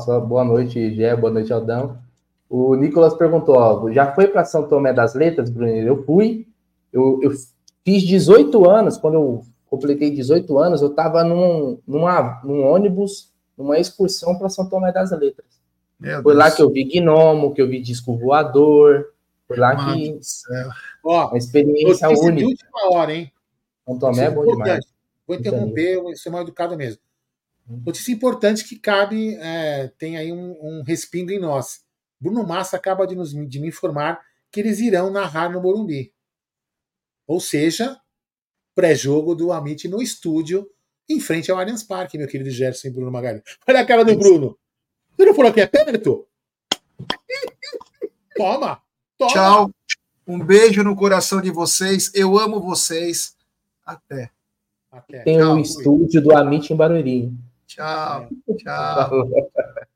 Só 0.00 0.18
boa 0.18 0.44
noite, 0.44 0.94
Gé, 0.94 1.14
boa 1.14 1.30
noite, 1.30 1.52
Aldão. 1.52 1.98
O 2.48 2.74
Nicolas 2.74 3.14
perguntou, 3.14 3.56
ó, 3.56 3.92
já 3.92 4.14
foi 4.14 4.28
para 4.28 4.44
São 4.44 4.66
Tomé 4.66 4.94
das 4.94 5.14
Letras, 5.14 5.50
Bruno? 5.50 5.70
Eu 5.70 6.04
fui, 6.04 6.46
eu, 6.90 7.20
eu 7.22 7.32
fiz 7.84 8.02
18 8.02 8.68
anos, 8.68 8.96
quando 8.96 9.14
eu 9.14 9.44
completei 9.68 10.10
18 10.10 10.58
anos, 10.58 10.80
eu 10.80 10.88
estava 10.88 11.22
num, 11.22 11.78
num 11.86 12.62
ônibus, 12.62 13.33
numa 13.56 13.78
excursão 13.78 14.36
para 14.38 14.48
São 14.48 14.68
Tomé 14.68 14.92
das 14.92 15.10
Letras. 15.12 15.46
Meu 15.98 16.22
Foi 16.22 16.34
Deus. 16.34 16.44
lá 16.44 16.50
que 16.50 16.62
eu 16.62 16.70
vi 16.70 16.84
gnomo, 16.84 17.54
que 17.54 17.62
eu 17.62 17.68
vi 17.68 17.80
disco 17.80 18.16
voador, 18.16 19.12
foi 19.46 19.56
lá 19.56 19.74
Mano 19.74 19.94
que. 19.94 20.18
Ó, 21.04 21.28
uma 21.28 21.38
experiência 21.38 22.08
única. 22.08 22.46
última 22.46 22.90
hora, 22.92 23.14
hein? 23.14 23.32
São 23.84 23.98
Tomé 23.98 24.24
é 24.24 24.30
bom 24.30 24.42
Importante. 24.42 24.64
demais. 24.64 24.84
Vou 25.26 25.36
interromper, 25.36 25.94
eu 25.94 26.02
vou 26.02 26.16
ser 26.16 26.30
mal 26.30 26.42
educado 26.42 26.76
mesmo. 26.76 27.00
Notícia 27.66 28.12
importante 28.12 28.64
que 28.64 28.78
cabe, 28.78 29.36
é, 29.36 29.88
tem 29.96 30.18
aí 30.18 30.30
um, 30.30 30.56
um 30.60 30.82
respingo 30.82 31.30
em 31.30 31.38
nós. 31.40 31.82
Bruno 32.20 32.46
Massa 32.46 32.76
acaba 32.76 33.06
de, 33.06 33.14
nos, 33.14 33.32
de 33.32 33.58
me 33.58 33.68
informar 33.68 34.20
que 34.50 34.60
eles 34.60 34.80
irão 34.80 35.10
narrar 35.10 35.50
no 35.50 35.62
Morumbi. 35.62 36.12
Ou 37.26 37.40
seja, 37.40 37.98
pré-jogo 38.74 39.34
do 39.34 39.50
Amit 39.50 39.88
no 39.88 40.02
estúdio, 40.02 40.70
em 41.08 41.20
frente 41.20 41.50
ao 41.50 41.58
Allianz 41.58 41.82
Parque, 41.82 42.18
meu 42.18 42.28
querido 42.28 42.50
Gerson 42.50 42.88
e 42.88 42.90
Bruno 42.90 43.10
Magalhães. 43.10 43.42
Olha 43.66 43.80
a 43.80 43.86
cara 43.86 44.04
do 44.04 44.16
Bruno. 44.16 44.58
Você 45.16 45.24
não 45.24 45.34
falou 45.34 45.52
que 45.52 45.60
é 45.60 45.66
perto? 45.66 46.26
Toma! 48.36 48.80
Toma! 49.16 49.32
Tchau. 49.32 49.70
Um 50.26 50.38
beijo 50.38 50.82
no 50.82 50.96
coração 50.96 51.40
de 51.40 51.50
vocês. 51.50 52.10
Eu 52.14 52.38
amo 52.38 52.60
vocês. 52.60 53.36
Até. 53.84 54.30
Até. 54.90 55.22
Tem 55.22 55.42
o 55.42 55.52
fui. 55.52 55.60
estúdio 55.60 56.22
do 56.22 56.36
Amit 56.36 56.72
em 56.72 56.76
Barueri. 56.76 57.32
Tchau. 57.66 58.28
Tchau. 58.56 59.28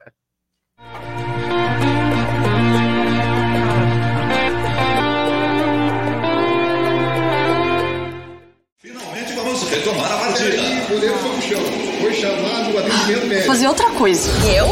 chamado 12.20 12.78
atendimento 12.78 13.26
médico. 13.26 13.46
Fazer 13.46 13.68
outra 13.68 13.90
coisa. 13.90 14.28
E 14.44 14.56
eu? 14.56 14.66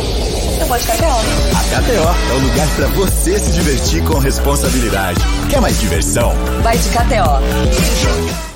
Eu 0.61 0.67
vou 0.67 0.79
de 0.79 0.85
KTO. 0.85 1.05
A 1.05 1.81
KTO 1.81 2.31
é 2.31 2.35
o 2.35 2.39
lugar 2.39 2.69
para 2.77 2.87
você 2.89 3.39
se 3.39 3.53
divertir 3.53 4.03
com 4.05 4.19
responsabilidade. 4.19 5.21
Quer 5.51 5.61
mais 5.61 5.79
diversão? 5.79 6.33
Vai 6.63 6.77
de 6.79 6.89
KTO. 6.89 8.56